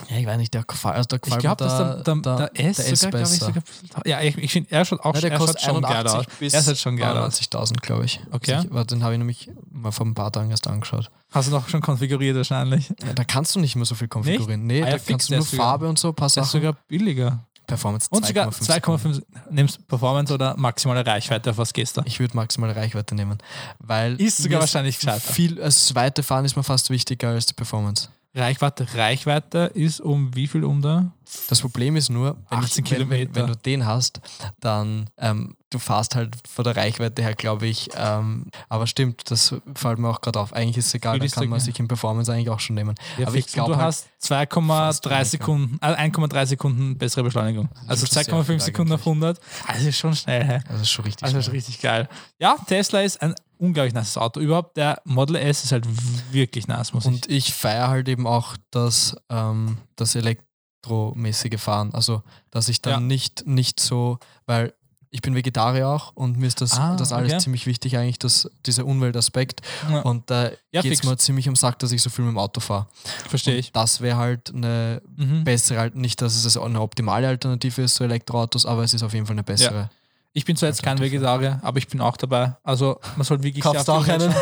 Ja, 0.10 0.18
ich 0.18 0.26
weiß 0.26 0.38
nicht, 0.38 0.54
der 0.54 0.64
gefällt, 0.64 0.96
also 0.96 1.08
der 1.08 1.18
Ich 1.18 1.22
gefällt 1.24 1.42
glaube, 1.42 1.64
mir 1.64 1.70
dass 1.70 2.04
der, 2.04 2.16
der, 2.16 2.50
der 2.54 2.66
S 2.70 2.78
der 2.78 2.92
S 2.92 3.00
sogar, 3.02 3.12
glaube 3.22 3.34
ich, 3.34 3.40
besser. 3.40 3.46
sogar 3.94 4.08
Ja, 4.08 4.22
ich, 4.22 4.38
ich 4.38 4.52
finde, 4.52 4.72
er 4.72 4.86
schaut 4.86 5.00
auch 5.02 5.14
Ja, 5.16 5.22
der 5.22 5.32
er 5.32 5.38
schaut 5.38 5.48
kostet 5.48 5.62
schon 5.64 5.82
geil 5.82 6.08
81 6.08 6.28
aus. 6.48 6.54
Er 6.54 6.62
sieht 6.62 6.78
schon 6.78 6.98
geil 6.98 7.18
aus. 7.18 7.42
90.000, 7.42 7.74
glaube 7.82 8.06
ich. 8.06 8.20
Okay. 8.32 8.54
Also 8.56 8.68
ich, 8.80 8.88
den 8.88 9.04
habe 9.04 9.14
ich 9.14 9.18
nämlich 9.20 9.52
mal 9.72 9.92
vor 9.92 10.06
ein 10.06 10.14
paar 10.14 10.32
Tagen 10.32 10.52
erst 10.52 10.68
angeschaut. 10.68 11.10
Hast 11.32 11.48
du 11.48 11.52
noch 11.52 11.68
schon 11.70 11.82
konfiguriert 11.82 12.36
wahrscheinlich. 12.38 12.90
Ja, 13.06 13.14
da 13.14 13.24
kannst 13.24 13.56
du 13.56 13.60
nicht 13.60 13.76
mehr 13.76 13.86
so 13.86 13.96
viel 13.96 14.08
konfigurieren. 14.08 14.66
Nee, 14.66 14.84
Ah 14.84 14.92
da 14.92 14.98
kannst 15.00 15.30
du 15.30 15.36
nur 15.36 15.44
sogar- 15.44 15.66
Farbe 15.66 15.88
und 15.90 16.00
so, 16.00 16.10
ein 16.10 16.16
paar 16.16 16.30
Das 16.30 16.46
ist 16.46 16.52
sogar 16.52 16.74
billiger. 16.88 17.40
Performance 17.68 18.08
Und 18.10 18.26
sogar 18.26 18.48
2,5 18.50 18.64
Sekunden. 18.74 19.02
2,5. 19.20 19.24
Nimmst 19.52 19.88
Performance 19.88 20.34
oder 20.34 20.58
maximale 20.58 21.06
Reichweite, 21.06 21.52
auf 21.52 21.60
was 21.60 21.72
gehst 21.72 21.98
du? 21.98 22.02
Ich 22.06 22.20
würde 22.20 22.36
maximale 22.36 22.76
Reichweite 22.76 23.14
nehmen, 23.14 23.38
weil 23.78 24.20
Ist 24.20 24.38
sogar 24.38 24.60
wahrscheinlich 24.62 24.98
gescheiter. 24.98 25.20
viel, 25.20 25.52
also 25.62 25.66
das 25.90 25.94
weite 25.94 26.24
Fahren 26.24 26.46
ist 26.46 26.56
mir 26.56 26.64
fast 26.64 26.90
wichtiger 26.90 27.30
als 27.30 27.46
die 27.46 27.54
Performance. 27.54 28.10
Reichweite, 28.40 28.88
Reichweite 28.96 29.72
ist 29.74 30.02
um 30.02 30.36
wie 30.36 30.48
viel 30.48 30.64
um 30.64 30.82
da? 30.82 31.12
Das 31.48 31.62
Problem 31.62 31.96
ist 31.96 32.10
nur, 32.10 32.38
wenn, 32.50 32.60
18 32.60 32.86
ich, 32.86 32.92
wenn, 32.92 33.10
wenn, 33.10 33.36
wenn 33.36 33.48
du 33.48 33.56
den 33.56 33.86
hast, 33.86 34.20
dann 34.60 35.10
ähm, 35.18 35.56
du 35.70 35.78
fährst 35.78 36.16
halt 36.16 36.36
von 36.48 36.64
der 36.64 36.76
Reichweite 36.76 37.22
her, 37.22 37.36
glaube 37.36 37.68
ich. 37.68 37.90
Ähm, 37.96 38.48
aber 38.68 38.88
stimmt, 38.88 39.30
das 39.30 39.56
fällt 39.76 40.00
mir 40.00 40.10
auch 40.10 40.22
gerade 40.22 40.40
auf. 40.40 40.54
Eigentlich 40.54 40.78
ist 40.78 40.88
es 40.88 40.94
egal, 40.96 41.20
da 41.20 41.28
kann 41.28 41.48
man 41.48 41.60
sich 41.60 41.80
in 41.80 41.88
Performance 41.88 42.32
eigentlich 42.32 42.50
auch 42.50 42.60
schon 42.60 42.76
nehmen. 42.76 42.96
Ja, 43.18 43.28
aber 43.28 43.36
ich 43.36 43.44
fix. 43.44 43.54
Glaube 43.54 43.74
du 43.74 43.78
halt, 43.78 43.88
hast 43.88 44.10
fast 44.20 45.06
2,3 45.06 45.10
weniger. 45.10 45.26
Sekunden, 45.26 45.80
äh, 45.82 46.10
1,3 46.10 46.46
Sekunden 46.46 46.98
bessere 46.98 47.24
Beschleunigung. 47.24 47.70
Also 47.88 48.06
ist 48.06 48.14
sehr 48.14 48.24
2,5 48.24 48.44
viel 48.44 48.60
Sekunden 48.60 48.94
auf 48.94 49.02
100. 49.02 49.40
Also 49.68 49.88
ist 49.88 49.98
schon 49.98 50.16
schnell, 50.16 50.64
das 50.68 50.82
ist 50.82 50.90
schon 50.90 51.06
richtig. 51.06 51.24
Also 51.24 51.42
schnell. 51.42 51.56
richtig 51.56 51.82
geil. 51.82 52.10
Ja, 52.40 52.56
Tesla 52.68 53.02
ist 53.02 53.22
ein 53.22 53.36
unglaublich 53.60 53.94
nice 53.94 54.18
Auto. 54.18 54.40
Überhaupt 54.40 54.78
der 54.78 55.02
Model 55.06 55.36
S 55.36 55.64
ist 55.64 55.72
halt 55.72 55.86
wirklich 56.32 56.68
nice, 56.68 56.94
muss 56.94 57.06
ich. 57.06 57.12
Und 57.12 57.30
ich 57.30 57.54
feiere 57.54 57.90
halt 57.90 58.08
eben 58.10 58.26
auch 58.26 58.56
das, 58.72 59.16
ähm, 59.30 59.78
das 59.96 60.16
elektromäßige 60.16 61.60
Fahren. 61.60 61.94
Also, 61.94 62.24
dass 62.52 62.70
ich 62.70 62.82
dann 62.82 62.94
Ja. 62.94 63.00
nicht, 63.02 63.46
nicht 63.46 63.80
so, 63.80 64.18
weil 64.46 64.74
ich 65.12 65.22
bin 65.24 65.34
Vegetarier 65.34 65.88
auch 65.88 66.12
und 66.16 66.38
mir 66.38 66.46
ist 66.46 66.62
das, 66.62 66.78
Ah, 66.78 66.96
das 66.96 67.12
alles 67.12 67.34
okay. 67.34 67.42
ziemlich 67.42 67.66
wichtig, 67.66 67.98
eigentlich, 67.98 68.20
das, 68.20 68.48
dieser 68.68 68.86
Umweltaspekt. 68.86 69.62
Ja. 69.90 70.02
Und 70.02 70.30
da 70.30 70.52
Ja, 70.72 70.82
geht 70.84 70.94
es 70.94 71.04
mir 71.04 71.18
ziemlich 71.18 71.50
am 71.50 71.56
Sack, 71.56 71.80
dass 71.80 71.92
ich 71.92 72.02
so 72.04 72.12
viel 72.12 72.26
mit 72.26 72.34
dem 72.36 72.38
Auto 72.38 72.60
fahre. 72.62 72.88
Verstehe 73.28 73.56
ich. 73.56 73.72
Das 73.72 74.02
wäre 74.02 74.18
halt 74.18 74.54
eine 74.54 75.02
Mhm. 75.16 75.44
bessere, 75.46 75.90
nicht, 75.96 76.22
dass 76.22 76.46
es 76.46 76.56
eine 76.58 76.80
optimale 76.80 77.28
Alternative 77.28 77.82
ist 77.82 77.96
zu 77.96 78.04
Elektroautos, 78.04 78.68
aber 78.68 78.84
es 78.84 78.94
ist 78.94 79.02
auf 79.02 79.14
jeden 79.16 79.26
Fall 79.26 79.34
eine 79.34 79.44
bessere. 79.44 79.90
Ich 80.40 80.46
bin 80.46 80.56
zwar 80.56 80.70
jetzt 80.70 80.82
kein 80.84 81.00
Vegetarier, 81.00 81.60
aber 81.64 81.80
ich 81.80 81.90
bin 81.90 82.00
auch 82.00 82.16
dabei. 82.16 82.56
Also 82.64 82.98
man 83.18 83.26
soll 83.26 83.44
wirklich 83.44 83.62
Kaufst 83.62 83.88
sehr 83.88 83.94
auch 83.96 84.06
schauen. 84.06 84.34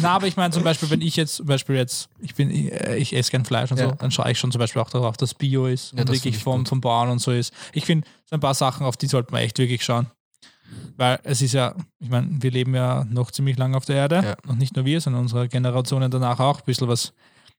Na, 0.00 0.16
aber 0.16 0.26
ich 0.26 0.36
meine 0.36 0.52
zum 0.52 0.64
Beispiel, 0.64 0.90
wenn 0.90 1.00
ich 1.00 1.14
jetzt 1.14 1.36
zum 1.36 1.46
Beispiel 1.46 1.76
jetzt, 1.76 2.08
ich 2.18 2.34
bin, 2.34 2.50
ich, 2.50 2.72
äh, 2.72 2.96
ich 2.96 3.14
esse 3.14 3.30
kein 3.30 3.44
Fleisch 3.44 3.70
und 3.70 3.78
Ja. 3.78 3.90
so, 3.90 3.94
dann 3.94 4.10
schaue 4.10 4.32
ich 4.32 4.38
schon 4.40 4.50
zum 4.50 4.58
Beispiel 4.58 4.82
auch 4.82 4.90
darauf, 4.90 5.16
dass 5.16 5.32
Bio 5.34 5.66
ist 5.68 5.92
Ja, 5.92 6.00
und 6.00 6.10
wirklich 6.10 6.38
vom, 6.38 6.66
vom 6.66 6.80
Bauern 6.80 7.08
und 7.08 7.20
so 7.20 7.30
ist. 7.30 7.54
Ich 7.72 7.84
finde, 7.84 8.04
so 8.28 8.34
ein 8.34 8.40
paar 8.40 8.54
Sachen, 8.54 8.84
auf 8.84 8.96
die 8.96 9.06
sollte 9.06 9.30
man 9.30 9.42
echt 9.42 9.58
wirklich 9.60 9.84
schauen. 9.84 10.08
Weil 10.96 11.20
es 11.22 11.40
ist 11.40 11.52
ja, 11.52 11.76
ich 12.00 12.08
meine, 12.08 12.28
wir 12.42 12.50
leben 12.50 12.74
ja 12.74 13.04
noch 13.08 13.30
ziemlich 13.30 13.56
lange 13.58 13.76
auf 13.76 13.84
der 13.84 13.94
Erde 13.94 14.16
Ja. 14.24 14.50
und 14.50 14.58
nicht 14.58 14.74
nur 14.74 14.84
wir, 14.84 15.00
sondern 15.00 15.22
unsere 15.22 15.46
Generationen 15.48 16.10
danach 16.10 16.40
auch. 16.40 16.58
Ein 16.58 16.64
bisschen 16.66 16.88
was 16.88 17.12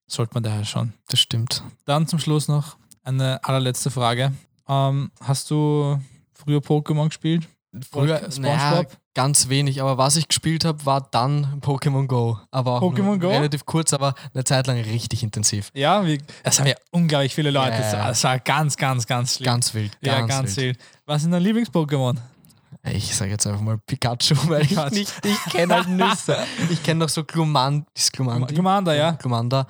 sollte 0.07 0.33
man 0.33 0.43
daher 0.43 0.65
schauen. 0.65 0.91
Das 1.07 1.21
stimmt. 1.21 1.63
Dann 1.85 2.07
zum 2.07 2.19
Schluss 2.19 2.49
noch 2.49 2.75
eine 3.03 3.41
allerletzte 3.45 3.89
Frage. 3.89 4.33
Ähm, 4.67 5.11
hast 5.21 5.49
du 5.49 5.97
früher 6.33 6.59
Pokémon 6.59 7.07
gespielt? 7.07 7.47
Früher, 7.91 8.03
Oder 8.03 8.29
naja, 8.39 8.59
SpongeBob? 8.69 8.97
ganz 9.15 9.49
wenig, 9.49 9.81
aber 9.81 9.97
was 9.97 10.15
ich 10.15 10.27
gespielt 10.27 10.63
habe, 10.63 10.85
war 10.85 11.07
dann 11.09 11.59
Pokémon 11.61 12.05
Go. 12.05 12.37
Aber 12.51 12.77
Pokémon 12.77 13.17
Go? 13.19 13.29
relativ 13.29 13.65
kurz, 13.65 13.93
aber 13.93 14.13
eine 14.33 14.43
Zeit 14.43 14.67
lang 14.67 14.77
richtig 14.79 15.23
intensiv. 15.23 15.71
Ja, 15.73 16.05
wie, 16.05 16.19
das 16.43 16.59
haben 16.59 16.67
ja 16.67 16.75
unglaublich 16.91 17.33
viele 17.33 17.49
Leute. 17.49 17.81
Ja, 17.81 18.07
Das 18.09 18.23
war- 18.23 18.37
ganz, 18.39 18.77
ganz, 18.77 19.07
ganz 19.07 19.35
schlimm. 19.37 19.45
Ganz 19.45 19.73
wild. 19.73 19.99
Ganz 20.01 20.19
ja, 20.19 20.25
ganz 20.27 20.55
wild. 20.55 20.77
wild. 20.77 20.79
Was 21.07 21.23
ist 21.23 21.31
dein 21.31 21.41
Lieblings-Pokémon? 21.41 22.17
Ich 22.91 23.15
sage 23.15 23.31
jetzt 23.31 23.47
einfach 23.47 23.61
mal 23.61 23.77
Pikachu, 23.87 24.35
weil 24.49 24.63
ich 24.63 24.75
nicht, 24.91 25.11
ich 25.25 25.39
kenne 25.51 25.73
halt 25.75 25.87
Nüsse. 25.87 26.37
Ich 26.69 26.83
kenne 26.83 26.99
noch 26.99 27.09
so 27.09 27.23
Glumand, 27.23 27.87
ist 27.95 28.13
Glumandi? 28.13 28.53
Glumanda, 28.53 28.93
ja. 28.93 29.11
Glumanda. 29.11 29.65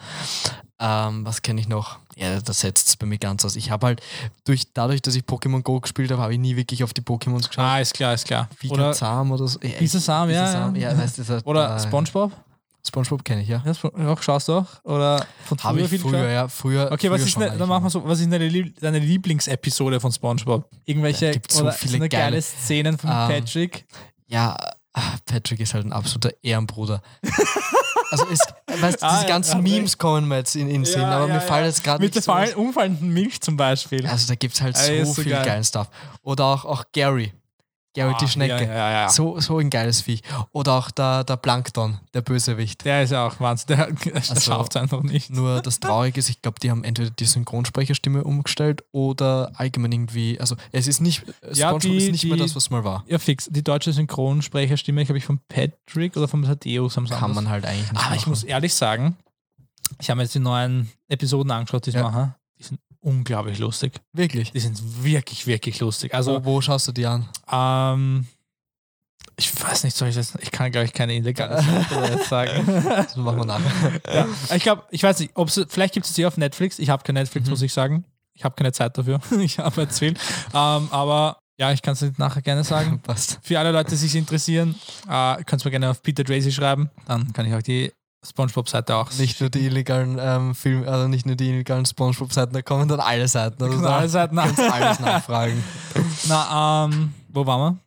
Ähm, 0.80 1.26
was 1.26 1.42
kenne 1.42 1.62
ich 1.62 1.68
noch? 1.70 2.00
Ja, 2.16 2.40
das 2.42 2.60
setzt 2.60 2.88
es 2.90 2.96
bei 2.98 3.06
mir 3.06 3.18
ganz 3.18 3.44
aus. 3.46 3.56
Ich 3.56 3.72
habe 3.72 3.88
halt, 3.88 4.02
durch, 4.46 4.72
dadurch, 4.74 5.02
dass 5.02 5.16
ich 5.16 5.24
Pokémon 5.24 5.62
Go 5.62 5.80
gespielt 5.80 6.12
habe, 6.12 6.22
habe 6.22 6.34
ich 6.34 6.40
nie 6.40 6.56
wirklich 6.56 6.84
auf 6.84 6.94
die 6.94 7.02
Pokémons 7.02 7.48
geschaut. 7.48 7.60
Ah, 7.66 7.80
ist 7.80 7.94
klar, 7.94 8.14
ist 8.14 8.26
klar. 8.26 8.48
Oder 8.70 8.92
Pikachu 8.94 9.34
oder 9.34 9.48
so. 9.48 9.60
Ja, 9.62 9.70
Bisasam, 9.80 10.30
ja. 10.30 10.42
Bisasam, 10.42 10.76
ja. 10.76 10.92
ja, 10.92 10.98
weißt 10.98 11.18
du, 11.20 11.28
hat- 11.28 11.46
Oder 11.46 11.76
äh, 11.76 11.80
Spongebob? 11.80 12.32
Spongebob 12.86 13.24
kenne 13.24 13.42
ich, 13.42 13.48
ja. 13.48 13.64
Ja, 13.66 14.08
auch 14.10 14.22
schaust 14.22 14.50
du 14.50 14.54
auch? 14.58 14.66
Oder 14.84 15.26
von 15.46 15.58
Habe 15.64 15.80
ich 15.82 15.88
früher, 15.88 15.98
geschaut? 16.12 16.14
ja. 16.30 16.48
Früher, 16.50 16.92
Okay, 16.92 17.08
früher 17.08 17.12
was 17.12 17.22
ist, 17.22 17.38
ne, 17.38 17.56
dann 17.58 17.70
machen 17.70 17.84
wir 17.86 17.90
so, 17.90 18.04
was 18.06 18.20
ist 18.20 18.30
deine, 18.32 18.48
Lieb 18.48 18.78
deine 18.82 19.00
Lieblingsepisode 19.00 20.00
von 20.02 20.12
Spongebob? 20.12 20.70
Irgendwelche 20.86 21.32
gibt's 21.32 21.56
so 21.56 21.64
oder 21.64 21.72
viele 21.72 22.00
geile 22.10 22.10
geile- 22.10 22.42
Szenen 22.42 22.98
von 22.98 23.10
Ähm, 23.10 23.16
Patrick? 23.30 23.86
Ja, 24.28 24.56
ah, 24.94 25.02
Patrick 25.26 25.62
ist 25.62 25.74
halt 25.74 25.86
ein 25.86 25.94
absoluter 25.94 26.32
Ehrenbruder. 26.44 27.02
also, 28.22 28.26
es, 28.32 28.40
weißt, 28.82 29.02
du, 29.02 29.06
Ah, 29.06 29.16
diese 29.18 29.28
ganzen 29.28 29.66
ja, 29.66 29.74
Memes 29.74 29.98
kommen 29.98 30.28
mir 30.28 30.38
jetzt 30.38 30.56
in 30.56 30.70
den 30.70 30.86
Sinn, 30.86 31.02
aber 31.04 31.28
mir 31.28 31.42
fallen 31.42 31.66
jetzt 31.66 31.84
gerade 31.84 32.04
Mit 32.04 32.16
der 32.16 32.22
fallen, 32.24 32.54
umfallenden 32.56 33.10
Milch 33.10 33.42
zum 33.42 33.58
Beispiel. 33.58 34.06
Also 34.08 34.28
da 34.28 34.36
gibt 34.36 34.54
es 34.54 34.62
halt 34.62 34.76
Ah, 34.78 35.06
so 35.06 35.14
viel 35.22 35.32
geil. 35.32 35.46
geilen 35.46 35.64
Stuff. 35.64 35.88
Oder 36.22 36.46
auch, 36.46 36.66
auch 36.66 36.84
Gary. 36.94 37.34
Gary 37.94 38.16
die 38.20 38.26
Ah, 38.26 38.28
Schnecke. 38.28 38.64
Ja, 38.66 38.74
ja, 38.74 38.92
ja. 38.92 39.10
So, 39.10 39.40
so 39.40 39.60
ein 39.60 39.70
geiles 39.70 40.02
Viech. 40.02 40.22
Oder 40.52 40.74
auch 40.74 40.90
der, 40.92 41.24
der 41.24 41.38
Plankton, 41.38 42.00
der 42.14 42.22
Bösewicht. 42.22 42.84
Der 42.86 43.04
ist 43.04 43.12
ja 43.12 43.28
auch 43.28 43.40
Wahnsinn. 43.40 43.68
Der, 43.78 43.92
der 44.06 44.16
Also- 44.16 44.40
schafft 44.40 44.76
es 44.76 44.82
einfach 44.82 45.04
nicht. 45.04 45.30
Nur 45.30 45.62
das 45.62 45.80
Traurige 45.80 46.20
ist, 46.20 46.30
ich 46.30 46.42
glaube, 46.42 46.60
die 46.60 46.72
haben 46.72 46.84
entweder 46.84 47.12
die 47.12 47.26
Synchronsprecherstimme 47.26 48.24
umgestellt 48.24 48.84
oder 48.92 49.52
allgemein 49.56 49.92
irgendwie, 49.92 50.40
also 50.40 50.56
es 50.72 50.88
ist 50.88 51.02
nicht, 51.02 51.24
Ja, 51.54 51.68
SpongeBob 51.70 51.82
die- 51.82 51.98
ist 51.98 52.12
nicht 52.12 52.24
mehr 52.26 52.36
die- 52.38 52.42
das, 52.42 52.56
was 52.56 52.70
mal 52.72 52.84
war. 52.84 53.04
Ja, 53.08 53.20
fix. 53.20 53.48
Die 53.52 53.64
deutsche 53.64 53.94
Synchronsprecherstimme, 53.94 55.06
glaube 55.06 55.18
ich, 55.20 55.26
von 55.26 55.40
Patrick 55.48 56.18
oder 56.18 56.28
von 56.28 56.42
Thaddeus 56.44 56.98
am 56.98 57.08
Kann 57.08 57.34
man 57.36 57.50
halt 57.50 57.66
eigentlich 57.66 57.92
nicht 57.92 58.04
Aber 58.04 58.16
ich 58.16 58.22
machen. 58.22 58.30
muss 58.32 58.44
ehrlich 58.44 58.74
sagen, 58.74 59.18
ich 60.00 60.10
habe 60.10 60.18
mir 60.18 60.24
jetzt 60.24 60.34
die 60.34 60.40
neuen 60.40 60.90
Episoden 61.08 61.52
angeschaut, 61.52 61.86
die 61.86 61.92
ich 61.92 61.96
mache. 61.98 62.34
Die 63.04 63.08
unglaublich 63.10 63.60
lustig. 63.60 63.94
Wirklich. 64.14 64.52
Die 64.52 64.60
sind 64.60 65.04
wirklich, 65.04 65.46
wirklich 65.48 65.80
lustig. 65.80 66.14
Also, 66.14 66.36
wo, 66.44 66.46
wo 66.46 66.62
schaust 66.62 66.88
du 66.88 66.92
die 66.92 67.06
an? 67.06 67.28
ähm, 67.52 68.28
ich 69.36 69.52
weiß 69.64 69.84
nicht, 69.84 69.96
soll 69.98 70.10
ich 70.10 70.16
das, 70.16 70.36
ich 70.42 70.52
kann, 70.52 70.72
glaube 70.72 70.86
ich, 70.86 70.94
keine 70.94 71.16
illegale 71.16 71.62
Seite 71.62 72.24
sagen. 72.24 72.84
Das 72.86 73.16
machen 73.16 73.38
wir 73.40 73.46
nachher. 73.46 74.02
ja, 74.14 74.28
ich 74.56 74.62
glaube, 74.62 74.84
ich 74.92 75.02
weiß 75.02 75.20
nicht, 75.20 75.32
ob 75.36 75.48
es, 75.48 75.66
vielleicht 75.70 75.94
gibt 75.96 76.06
es 76.06 76.14
sie 76.14 76.26
auf 76.26 76.38
Netflix. 76.38 76.78
Ich 76.78 76.90
habe 76.90 77.04
kein 77.04 77.16
Netflix, 77.16 77.46
Mhm. 77.48 77.52
muss 77.52 77.62
ich 77.64 77.74
sagen. 77.74 78.06
Ich 78.36 78.44
habe 78.44 78.56
keine 78.56 78.72
Zeit 78.72 78.96
dafür. 78.98 79.20
ich 79.40 79.58
habe 79.60 79.82
jetzt 79.82 79.98
viel. 80.00 80.14
Ähm, 80.54 80.88
aber 80.92 81.38
ja, 81.58 81.72
ich 81.72 81.82
kann 81.82 81.94
es 81.94 82.06
nachher 82.18 82.42
gerne 82.44 82.64
sagen. 82.64 83.00
Passt. 83.04 83.40
Für 83.42 83.58
alle 83.60 83.72
Leute, 83.72 83.90
die 83.92 83.96
sich 83.96 84.16
interessieren, 84.16 84.76
äh, 85.10 85.44
könnt 85.44 85.64
ihr 85.64 85.66
mir 85.66 85.72
gerne 85.72 85.90
auf 85.90 86.02
Peter 86.04 86.24
Tracy 86.24 86.52
schreiben. 86.52 86.90
Dann 87.08 87.32
kann 87.34 87.46
ich 87.48 87.54
auch 87.56 87.62
die 87.62 87.92
Spongebob-Seite 88.26 88.96
auch. 88.96 89.12
Nicht 89.14 89.42
nur 89.42 89.50
die 89.50 89.66
illegalen 89.66 90.18
ähm, 90.20 90.56
Film, 90.56 90.88
also 90.88 91.08
nicht 91.08 91.26
nur 91.26 91.36
die 91.36 91.50
illegalen 91.50 91.86
Spongebob-Seiten, 91.86 92.54
da 92.54 92.62
kommen 92.62 92.88
dann 92.88 93.00
alle 93.00 93.28
Seiten. 93.28 93.62
Also 93.64 93.82
da 93.82 93.98
alle 93.98 94.10
Seiten 94.10 94.36
kannst 94.36 94.60
alles 94.60 95.00
nachfragen. 95.00 95.64
Na, 96.28 96.86
ähm, 96.86 97.14
wo 97.30 97.46
waren 97.46 97.76
wir? 97.76 97.84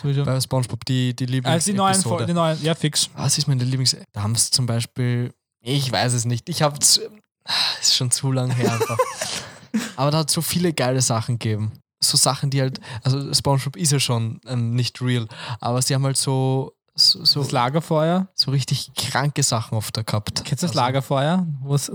Sowieso. 0.00 0.24
Bei 0.24 0.40
SpongeBob 0.40 0.84
die, 0.84 1.14
die 1.14 1.26
Lieblings 1.26 1.54
Also 1.54 1.70
die 1.72 1.76
neuen, 1.76 1.94
Episode. 1.94 2.26
die 2.26 2.32
neuen, 2.32 2.62
ja 2.62 2.74
fix. 2.74 3.10
Was 3.16 3.38
ist 3.38 3.46
meine 3.46 3.64
Lieblings... 3.64 3.96
Da 4.12 4.22
haben 4.22 4.32
es 4.32 4.50
zum 4.50 4.66
Beispiel... 4.66 5.32
Ich 5.62 5.90
weiß 5.90 6.12
es 6.14 6.24
nicht. 6.24 6.48
Ich 6.48 6.62
habe... 6.62 6.78
ist 6.78 7.94
schon 7.94 8.10
zu 8.10 8.32
lang 8.32 8.50
her 8.50 8.72
einfach. 8.72 8.98
Aber 9.96 10.10
da 10.10 10.18
hat 10.18 10.30
so 10.30 10.40
viele 10.40 10.72
geile 10.72 11.02
Sachen 11.02 11.38
gegeben. 11.38 11.72
So 12.02 12.16
Sachen, 12.16 12.50
die 12.50 12.60
halt... 12.60 12.80
Also 13.02 13.32
SpongeBob 13.32 13.76
ist 13.76 13.92
ja 13.92 14.00
schon 14.00 14.40
ähm, 14.46 14.74
nicht 14.74 15.00
real. 15.00 15.26
Aber 15.60 15.82
sie 15.82 15.94
haben 15.94 16.04
halt 16.04 16.16
so... 16.16 16.73
So, 16.96 17.24
so, 17.24 17.40
Das 17.42 17.50
Lagerfeuer. 17.50 18.28
so 18.34 18.50
richtig 18.52 18.92
kranke 18.94 19.42
Sachen 19.42 19.76
oft 19.76 19.96
da 19.96 20.02
gehabt. 20.02 20.44
Kennst 20.44 20.62
du 20.62 20.66
das 20.66 20.76
Also, 20.76 20.80
Lagerfeuer? 20.80 21.46
Wo 21.60 21.74
es 21.74 21.90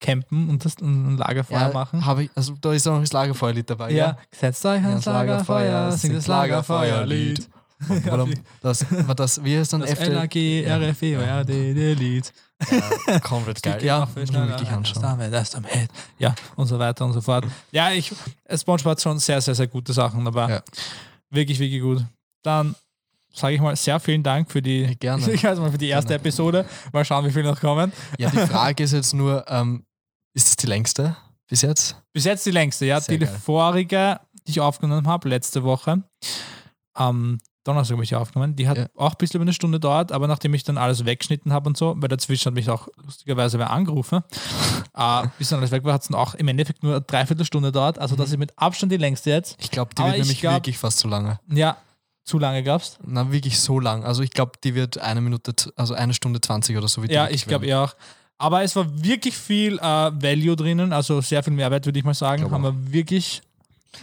campen 0.00 0.50
und 0.50 0.64
das 0.64 0.76
ein 0.78 1.16
Lagerfeuer 1.16 1.60
ja, 1.60 1.72
machen? 1.72 2.04
Hab 2.04 2.18
ich, 2.18 2.28
also 2.34 2.54
da 2.60 2.72
ist 2.72 2.86
auch 2.86 2.94
noch 2.94 3.00
das 3.00 3.12
Lagerfeuerlied 3.12 3.70
dabei. 3.70 3.92
Ja. 3.92 4.18
Setzt 4.30 4.64
euch 4.66 4.82
Ja, 4.82 4.88
ans 4.90 5.04
Lagerfeuer, 5.06 5.92
singt 5.92 6.16
das 6.16 6.26
Lagerfeuerlied. 6.26 7.48
Warum? 8.04 8.32
Das, 8.60 8.84
das, 9.16 9.42
wie 9.42 9.58
heißt 9.58 9.72
dann 9.72 9.80
Das 9.80 9.90
FD? 9.90 10.08
LAG, 10.12 10.92
RFE, 10.92 11.40
RD, 11.40 11.98
Lied. 11.98 12.32
Ja, 13.08 13.18
komplett 13.20 13.60
geil. 13.62 13.82
Ja, 13.82 14.06
wirklich 14.14 14.70
anschauen. 14.70 15.30
Das 15.32 15.50
damit. 15.50 15.70
Ja, 16.18 16.34
und 16.54 16.66
so 16.66 16.78
weiter 16.78 17.04
und 17.04 17.12
so 17.12 17.20
fort. 17.20 17.44
Ja, 17.72 17.90
ich, 17.90 18.12
SpongeBob 18.54 18.92
hat 18.92 19.00
schon 19.00 19.18
sehr, 19.18 19.40
sehr, 19.40 19.54
sehr 19.56 19.66
gute 19.66 19.92
Sachen 19.92 20.24
dabei. 20.24 20.48
Ja. 20.50 20.62
Wirklich, 21.30 21.58
wirklich 21.58 21.82
gut. 21.82 22.04
Dann 22.44 22.76
sage 23.32 23.54
ich 23.54 23.60
mal 23.60 23.74
sehr 23.76 23.98
vielen 24.00 24.22
Dank 24.22 24.50
für 24.50 24.62
die, 24.62 24.96
Gerne. 24.98 25.22
Mal, 25.42 25.70
für 25.70 25.78
die 25.78 25.88
erste 25.88 26.08
Gerne. 26.08 26.20
Episode. 26.20 26.66
Mal 26.92 27.04
schauen, 27.04 27.24
wie 27.26 27.30
viele 27.30 27.50
noch 27.50 27.60
kommen. 27.60 27.92
Ja, 28.18 28.30
die 28.30 28.36
Frage 28.46 28.82
ist 28.84 28.92
jetzt 28.92 29.14
nur, 29.14 29.44
ähm, 29.48 29.84
ist 30.34 30.48
das 30.48 30.56
die 30.56 30.66
längste 30.66 31.16
bis 31.48 31.62
jetzt? 31.62 31.96
Bis 32.12 32.24
jetzt 32.24 32.46
die 32.46 32.50
längste, 32.50 32.86
ja. 32.86 33.00
Sehr 33.00 33.18
die 33.18 33.24
geil. 33.26 33.40
vorige, 33.44 34.20
die 34.46 34.52
ich 34.52 34.60
aufgenommen 34.60 35.06
habe, 35.06 35.28
letzte 35.28 35.62
Woche, 35.64 36.02
am 36.94 37.38
Donnerstag 37.64 37.94
habe 37.94 38.02
ich 38.04 38.14
aufgenommen, 38.16 38.56
die 38.56 38.66
hat 38.68 38.76
Ja. 38.76 38.86
auch 38.96 39.10
ein 39.12 39.16
bisschen 39.18 39.36
über 39.38 39.44
eine 39.44 39.52
Stunde 39.52 39.78
dauert, 39.78 40.10
aber 40.10 40.26
nachdem 40.26 40.52
ich 40.54 40.64
dann 40.64 40.76
alles 40.78 41.04
weggeschnitten 41.04 41.52
habe 41.52 41.68
und 41.68 41.76
so, 41.76 41.94
weil 41.98 42.08
dazwischen 42.08 42.46
hat 42.46 42.54
mich 42.54 42.68
auch 42.68 42.88
lustigerweise 43.04 43.58
wer 43.58 43.70
angerufen, 43.70 44.20
äh, 44.96 45.26
bis 45.38 45.50
dann 45.50 45.60
alles 45.60 45.70
weg 45.70 45.84
war, 45.84 45.92
hat 45.94 46.02
es 46.02 46.08
dann 46.08 46.18
auch 46.18 46.34
im 46.34 46.48
Endeffekt 46.48 46.82
nur 46.82 46.92
eine 46.96 47.02
Dreiviertelstunde 47.02 47.70
dauert, 47.70 47.98
also 48.00 48.16
das 48.16 48.30
ist 48.30 48.38
mit 48.38 48.58
Abstand 48.58 48.90
die 48.90 48.96
längste 48.96 49.30
jetzt. 49.30 49.56
Ich 49.60 49.70
glaube, 49.70 49.94
die 49.94 50.02
Aber 50.02 50.08
wird 50.10 50.18
ich 50.18 50.24
nämlich 50.24 50.40
glaub- 50.40 50.54
wirklich 50.54 50.76
fast 50.78 50.98
zu 50.98 51.06
lange. 51.06 51.38
Ja, 51.52 51.76
zu 52.24 52.38
lange 52.38 52.62
gab's. 52.62 52.98
Na, 53.04 53.32
wirklich 53.32 53.58
so 53.58 53.80
lang. 53.80 54.04
Also 54.04 54.22
ich 54.22 54.30
glaube, 54.30 54.52
die 54.62 54.74
wird 54.74 54.98
eine 54.98 55.20
Minute, 55.20 55.54
also 55.76 55.94
eine 55.94 56.14
Stunde 56.14 56.40
20 56.40 56.76
oder 56.76 56.88
so. 56.88 57.02
Wird 57.02 57.12
Ja, 57.12 57.28
ich 57.28 57.46
glaube 57.46 57.66
eher 57.66 57.80
auch. 57.80 57.94
Aber 58.38 58.62
es 58.62 58.74
war 58.74 58.86
wirklich 59.04 59.36
viel 59.36 59.78
äh, 59.78 59.80
Value 59.80 60.56
drinnen, 60.56 60.92
also 60.92 61.20
sehr 61.20 61.42
viel 61.42 61.52
Mehrwert, 61.52 61.86
würde 61.86 61.98
ich 61.98 62.04
mal 62.04 62.14
sagen. 62.14 62.50
Haben 62.50 62.64
wir 62.64 62.92
wirklich, 62.92 63.40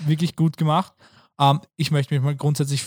wirklich 0.06 0.36
gut 0.36 0.56
gemacht. 0.56 0.94
Ähm, 1.40 1.60
ich 1.76 1.92
möchte 1.92 2.14
mich 2.14 2.24
mal 2.24 2.36
grundsätzlich 2.36 2.84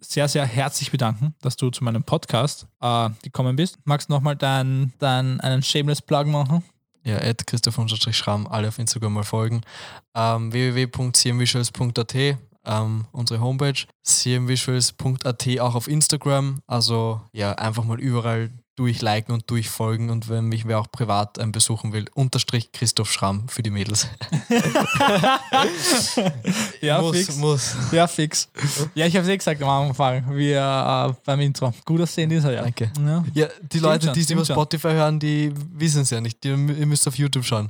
sehr, 0.00 0.28
sehr 0.28 0.44
herzlich 0.44 0.90
bedanken, 0.90 1.34
dass 1.40 1.56
du 1.56 1.70
zu 1.70 1.84
meinem 1.84 2.04
Podcast 2.04 2.66
äh, 2.80 3.08
gekommen 3.22 3.56
bist. 3.56 3.78
Magst 3.84 4.08
du 4.08 4.12
nochmal 4.12 4.36
dein, 4.36 4.92
dein, 4.98 5.40
einen 5.40 5.62
Shameless 5.62 6.02
Plug 6.02 6.24
machen? 6.24 6.62
Ja, 7.04 7.16
Ed 7.18 7.46
Christoph 7.46 7.78
Schramm, 8.12 8.46
alle 8.46 8.68
auf 8.68 8.78
Instagram 8.78 9.14
mal 9.14 9.24
folgen. 9.24 9.62
Ähm, 10.14 10.52
www.cmvisuals.at, 10.52 12.38
ähm, 12.64 13.06
unsere 13.12 13.40
Homepage. 13.40 13.86
cmvisuals.at 14.02 15.60
auch 15.60 15.74
auf 15.74 15.88
Instagram. 15.88 16.60
Also 16.66 17.20
ja, 17.32 17.52
einfach 17.52 17.84
mal 17.84 18.00
überall 18.00 18.50
durchliken 18.82 19.32
und 19.32 19.48
durchfolgen 19.48 20.10
und 20.10 20.28
wenn 20.28 20.46
mich 20.46 20.66
wer 20.66 20.80
auch 20.80 20.90
privat 20.90 21.38
ähm, 21.38 21.52
besuchen 21.52 21.92
will, 21.92 22.06
unterstrich 22.14 22.72
Christoph 22.72 23.12
Schramm 23.12 23.48
für 23.48 23.62
die 23.62 23.70
Mädels. 23.70 24.08
Ja, 26.80 27.00
muss, 27.00 27.16
fix. 27.16 27.36
muss. 27.36 27.76
Ja, 27.92 28.06
fix. 28.06 28.48
Ja, 28.94 29.06
ich 29.06 29.14
habe 29.14 29.24
es 29.24 29.28
eh 29.28 29.36
gesagt 29.36 29.62
am 29.62 29.68
Anfang, 29.68 30.36
wie 30.36 30.52
äh, 30.52 31.14
beim 31.24 31.40
Intro. 31.40 31.72
Gut 31.84 32.00
aussehen 32.00 32.30
ist 32.32 32.44
er 32.44 32.52
ja. 32.52 32.62
Danke. 32.62 32.90
Ja, 32.98 33.24
Ja, 33.34 33.46
die 33.60 33.78
Leute, 33.78 34.06
schon, 34.06 34.14
die 34.14 34.20
es 34.20 34.30
über 34.30 34.44
stimmt 34.44 34.46
schon. 34.48 34.54
Spotify 34.56 34.88
hören, 34.88 35.20
die 35.20 35.52
wissen 35.74 36.02
es 36.02 36.10
ja 36.10 36.20
nicht. 36.20 36.42
Die, 36.42 36.48
ihr 36.48 36.56
müsst 36.56 37.06
auf 37.06 37.16
YouTube 37.16 37.44
schauen. 37.44 37.68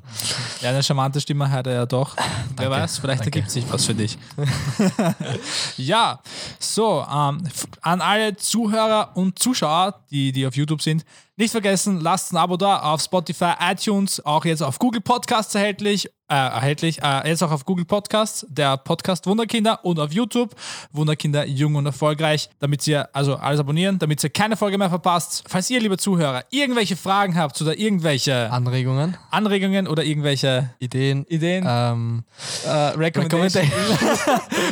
ja 0.62 0.70
eine 0.70 0.82
charmante 0.82 1.20
Stimme 1.20 1.50
hat 1.50 1.66
er 1.66 1.74
ja 1.74 1.86
doch. 1.86 2.16
Wer 2.56 2.70
weiß, 2.70 2.98
vielleicht 2.98 3.24
ergibt 3.24 3.50
sich 3.50 3.70
was 3.70 3.84
für 3.84 3.94
dich. 3.94 4.16
ja, 5.76 6.20
so, 6.58 7.04
ähm, 7.10 7.42
an 7.82 8.00
alle 8.00 8.36
Zuhörer 8.36 9.10
und 9.14 9.38
Zuschauer, 9.38 10.00
die, 10.10 10.32
die 10.32 10.46
auf 10.46 10.56
YouTube 10.56 10.80
sind, 10.80 11.01
nicht 11.36 11.50
vergessen, 11.50 12.00
lasst 12.00 12.32
ein 12.32 12.36
Abo 12.36 12.56
da 12.56 12.80
auf 12.80 13.02
Spotify, 13.02 13.52
iTunes, 13.60 14.24
auch 14.24 14.44
jetzt 14.44 14.62
auf 14.62 14.78
Google 14.78 15.00
Podcasts 15.00 15.54
erhältlich, 15.54 16.06
äh, 16.28 16.34
erhältlich, 16.34 17.02
äh, 17.02 17.28
jetzt 17.28 17.42
auch 17.42 17.50
auf 17.50 17.64
Google 17.64 17.84
Podcasts, 17.84 18.46
der 18.48 18.76
Podcast 18.76 19.26
Wunderkinder 19.26 19.84
und 19.84 19.98
auf 19.98 20.12
YouTube, 20.12 20.54
Wunderkinder 20.92 21.46
jung 21.46 21.74
und 21.74 21.86
erfolgreich, 21.86 22.50
damit 22.58 22.86
ihr, 22.86 23.08
also 23.14 23.36
alles 23.36 23.60
abonnieren, 23.60 23.98
damit 23.98 24.22
ihr 24.22 24.30
keine 24.30 24.56
Folge 24.56 24.78
mehr 24.78 24.90
verpasst. 24.90 25.44
Falls 25.48 25.70
ihr, 25.70 25.80
liebe 25.80 25.96
Zuhörer, 25.96 26.44
irgendwelche 26.50 26.96
Fragen 26.96 27.36
habt 27.36 27.60
oder 27.62 27.78
irgendwelche 27.78 28.50
Anregungen, 28.50 29.16
Anregungen 29.30 29.88
oder 29.88 30.04
irgendwelche 30.04 30.70
Ideen, 30.78 31.24
Ideen, 31.28 31.64
ähm, 31.66 32.24
äh, 32.64 32.68
Recommendation. 32.68 33.64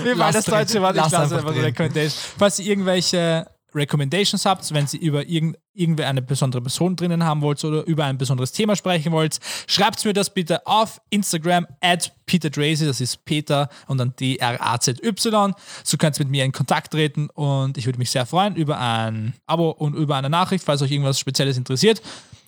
Wie 0.05 0.19
war 0.19 0.31
das 0.31 0.45
deutsche 0.45 0.81
Wort? 0.83 0.95
Ich 0.95 1.03
Lass 1.03 1.13
lasse 1.13 1.23
einfach 1.23 1.39
einfach 1.39 1.53
drin. 1.53 1.65
Recommendation. 1.65 2.35
Falls 2.39 2.59
ihr 2.59 2.67
irgendwelche 2.67 3.47
Recommendations 3.75 4.45
habt, 4.47 4.73
wenn 4.73 4.87
ihr 4.93 5.01
über 5.01 5.27
irgend, 5.27 5.59
irgendwer 5.73 6.09
eine 6.09 6.23
besondere 6.23 6.63
Person 6.63 6.97
drinnen 6.97 7.25
haben 7.25 7.41
wollt 7.41 7.63
oder 7.65 7.85
über 7.87 8.05
ein 8.05 8.19
besonderes 8.19 8.53
Thema 8.53 8.77
sprechen 8.77 9.13
wollt, 9.13 9.39
schreibt 9.67 10.05
mir 10.05 10.13
das 10.13 10.33
bitte 10.33 10.67
auf 10.67 11.01
Instagram 11.11 11.67
at 11.81 12.13
Peter 12.27 12.51
Drazy, 12.51 12.87
das 12.87 13.01
ist 13.01 13.25
Peter 13.25 13.69
und 13.87 13.99
dann 13.99 14.15
D-R-A-Z-Y. 14.17 15.55
So 15.85 15.97
könnt 15.97 16.19
ihr 16.19 16.25
mit 16.25 16.31
mir 16.31 16.45
in 16.45 16.53
Kontakt 16.53 16.93
treten 16.93 17.29
und 17.31 17.77
ich 17.79 17.87
würde 17.87 17.99
mich 17.99 18.11
sehr 18.11 18.27
freuen 18.27 18.57
über 18.57 18.79
ein 18.79 19.35
Abo 19.47 19.71
und 19.71 19.95
über 19.95 20.17
eine 20.17 20.31
Nachricht, 20.31 20.65
falls 20.65 20.83
euch 20.83 20.91
irgendwas 20.91 21.19
Spezielles 21.19 21.57
interessiert. 21.57 22.03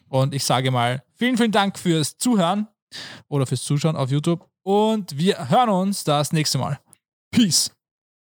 Und 0.09 0.35
ich 0.35 0.45
sage 0.45 0.71
mal 0.71 1.03
vielen, 1.15 1.37
vielen 1.37 1.53
Dank 1.53 1.79
fürs 1.79 2.19
Zuhören 2.19 2.69
oder 3.29 3.47
fürs 3.47 3.63
Zuschauen 3.63 3.97
auf 3.97 4.11
YouTube 4.11 4.47
und 4.63 5.17
wir 5.17 5.49
hören 5.49 5.71
uns 5.71 6.05
das 6.05 6.33
nächste 6.33 6.59
Mal. 6.59 6.79
Peace. 7.31 7.73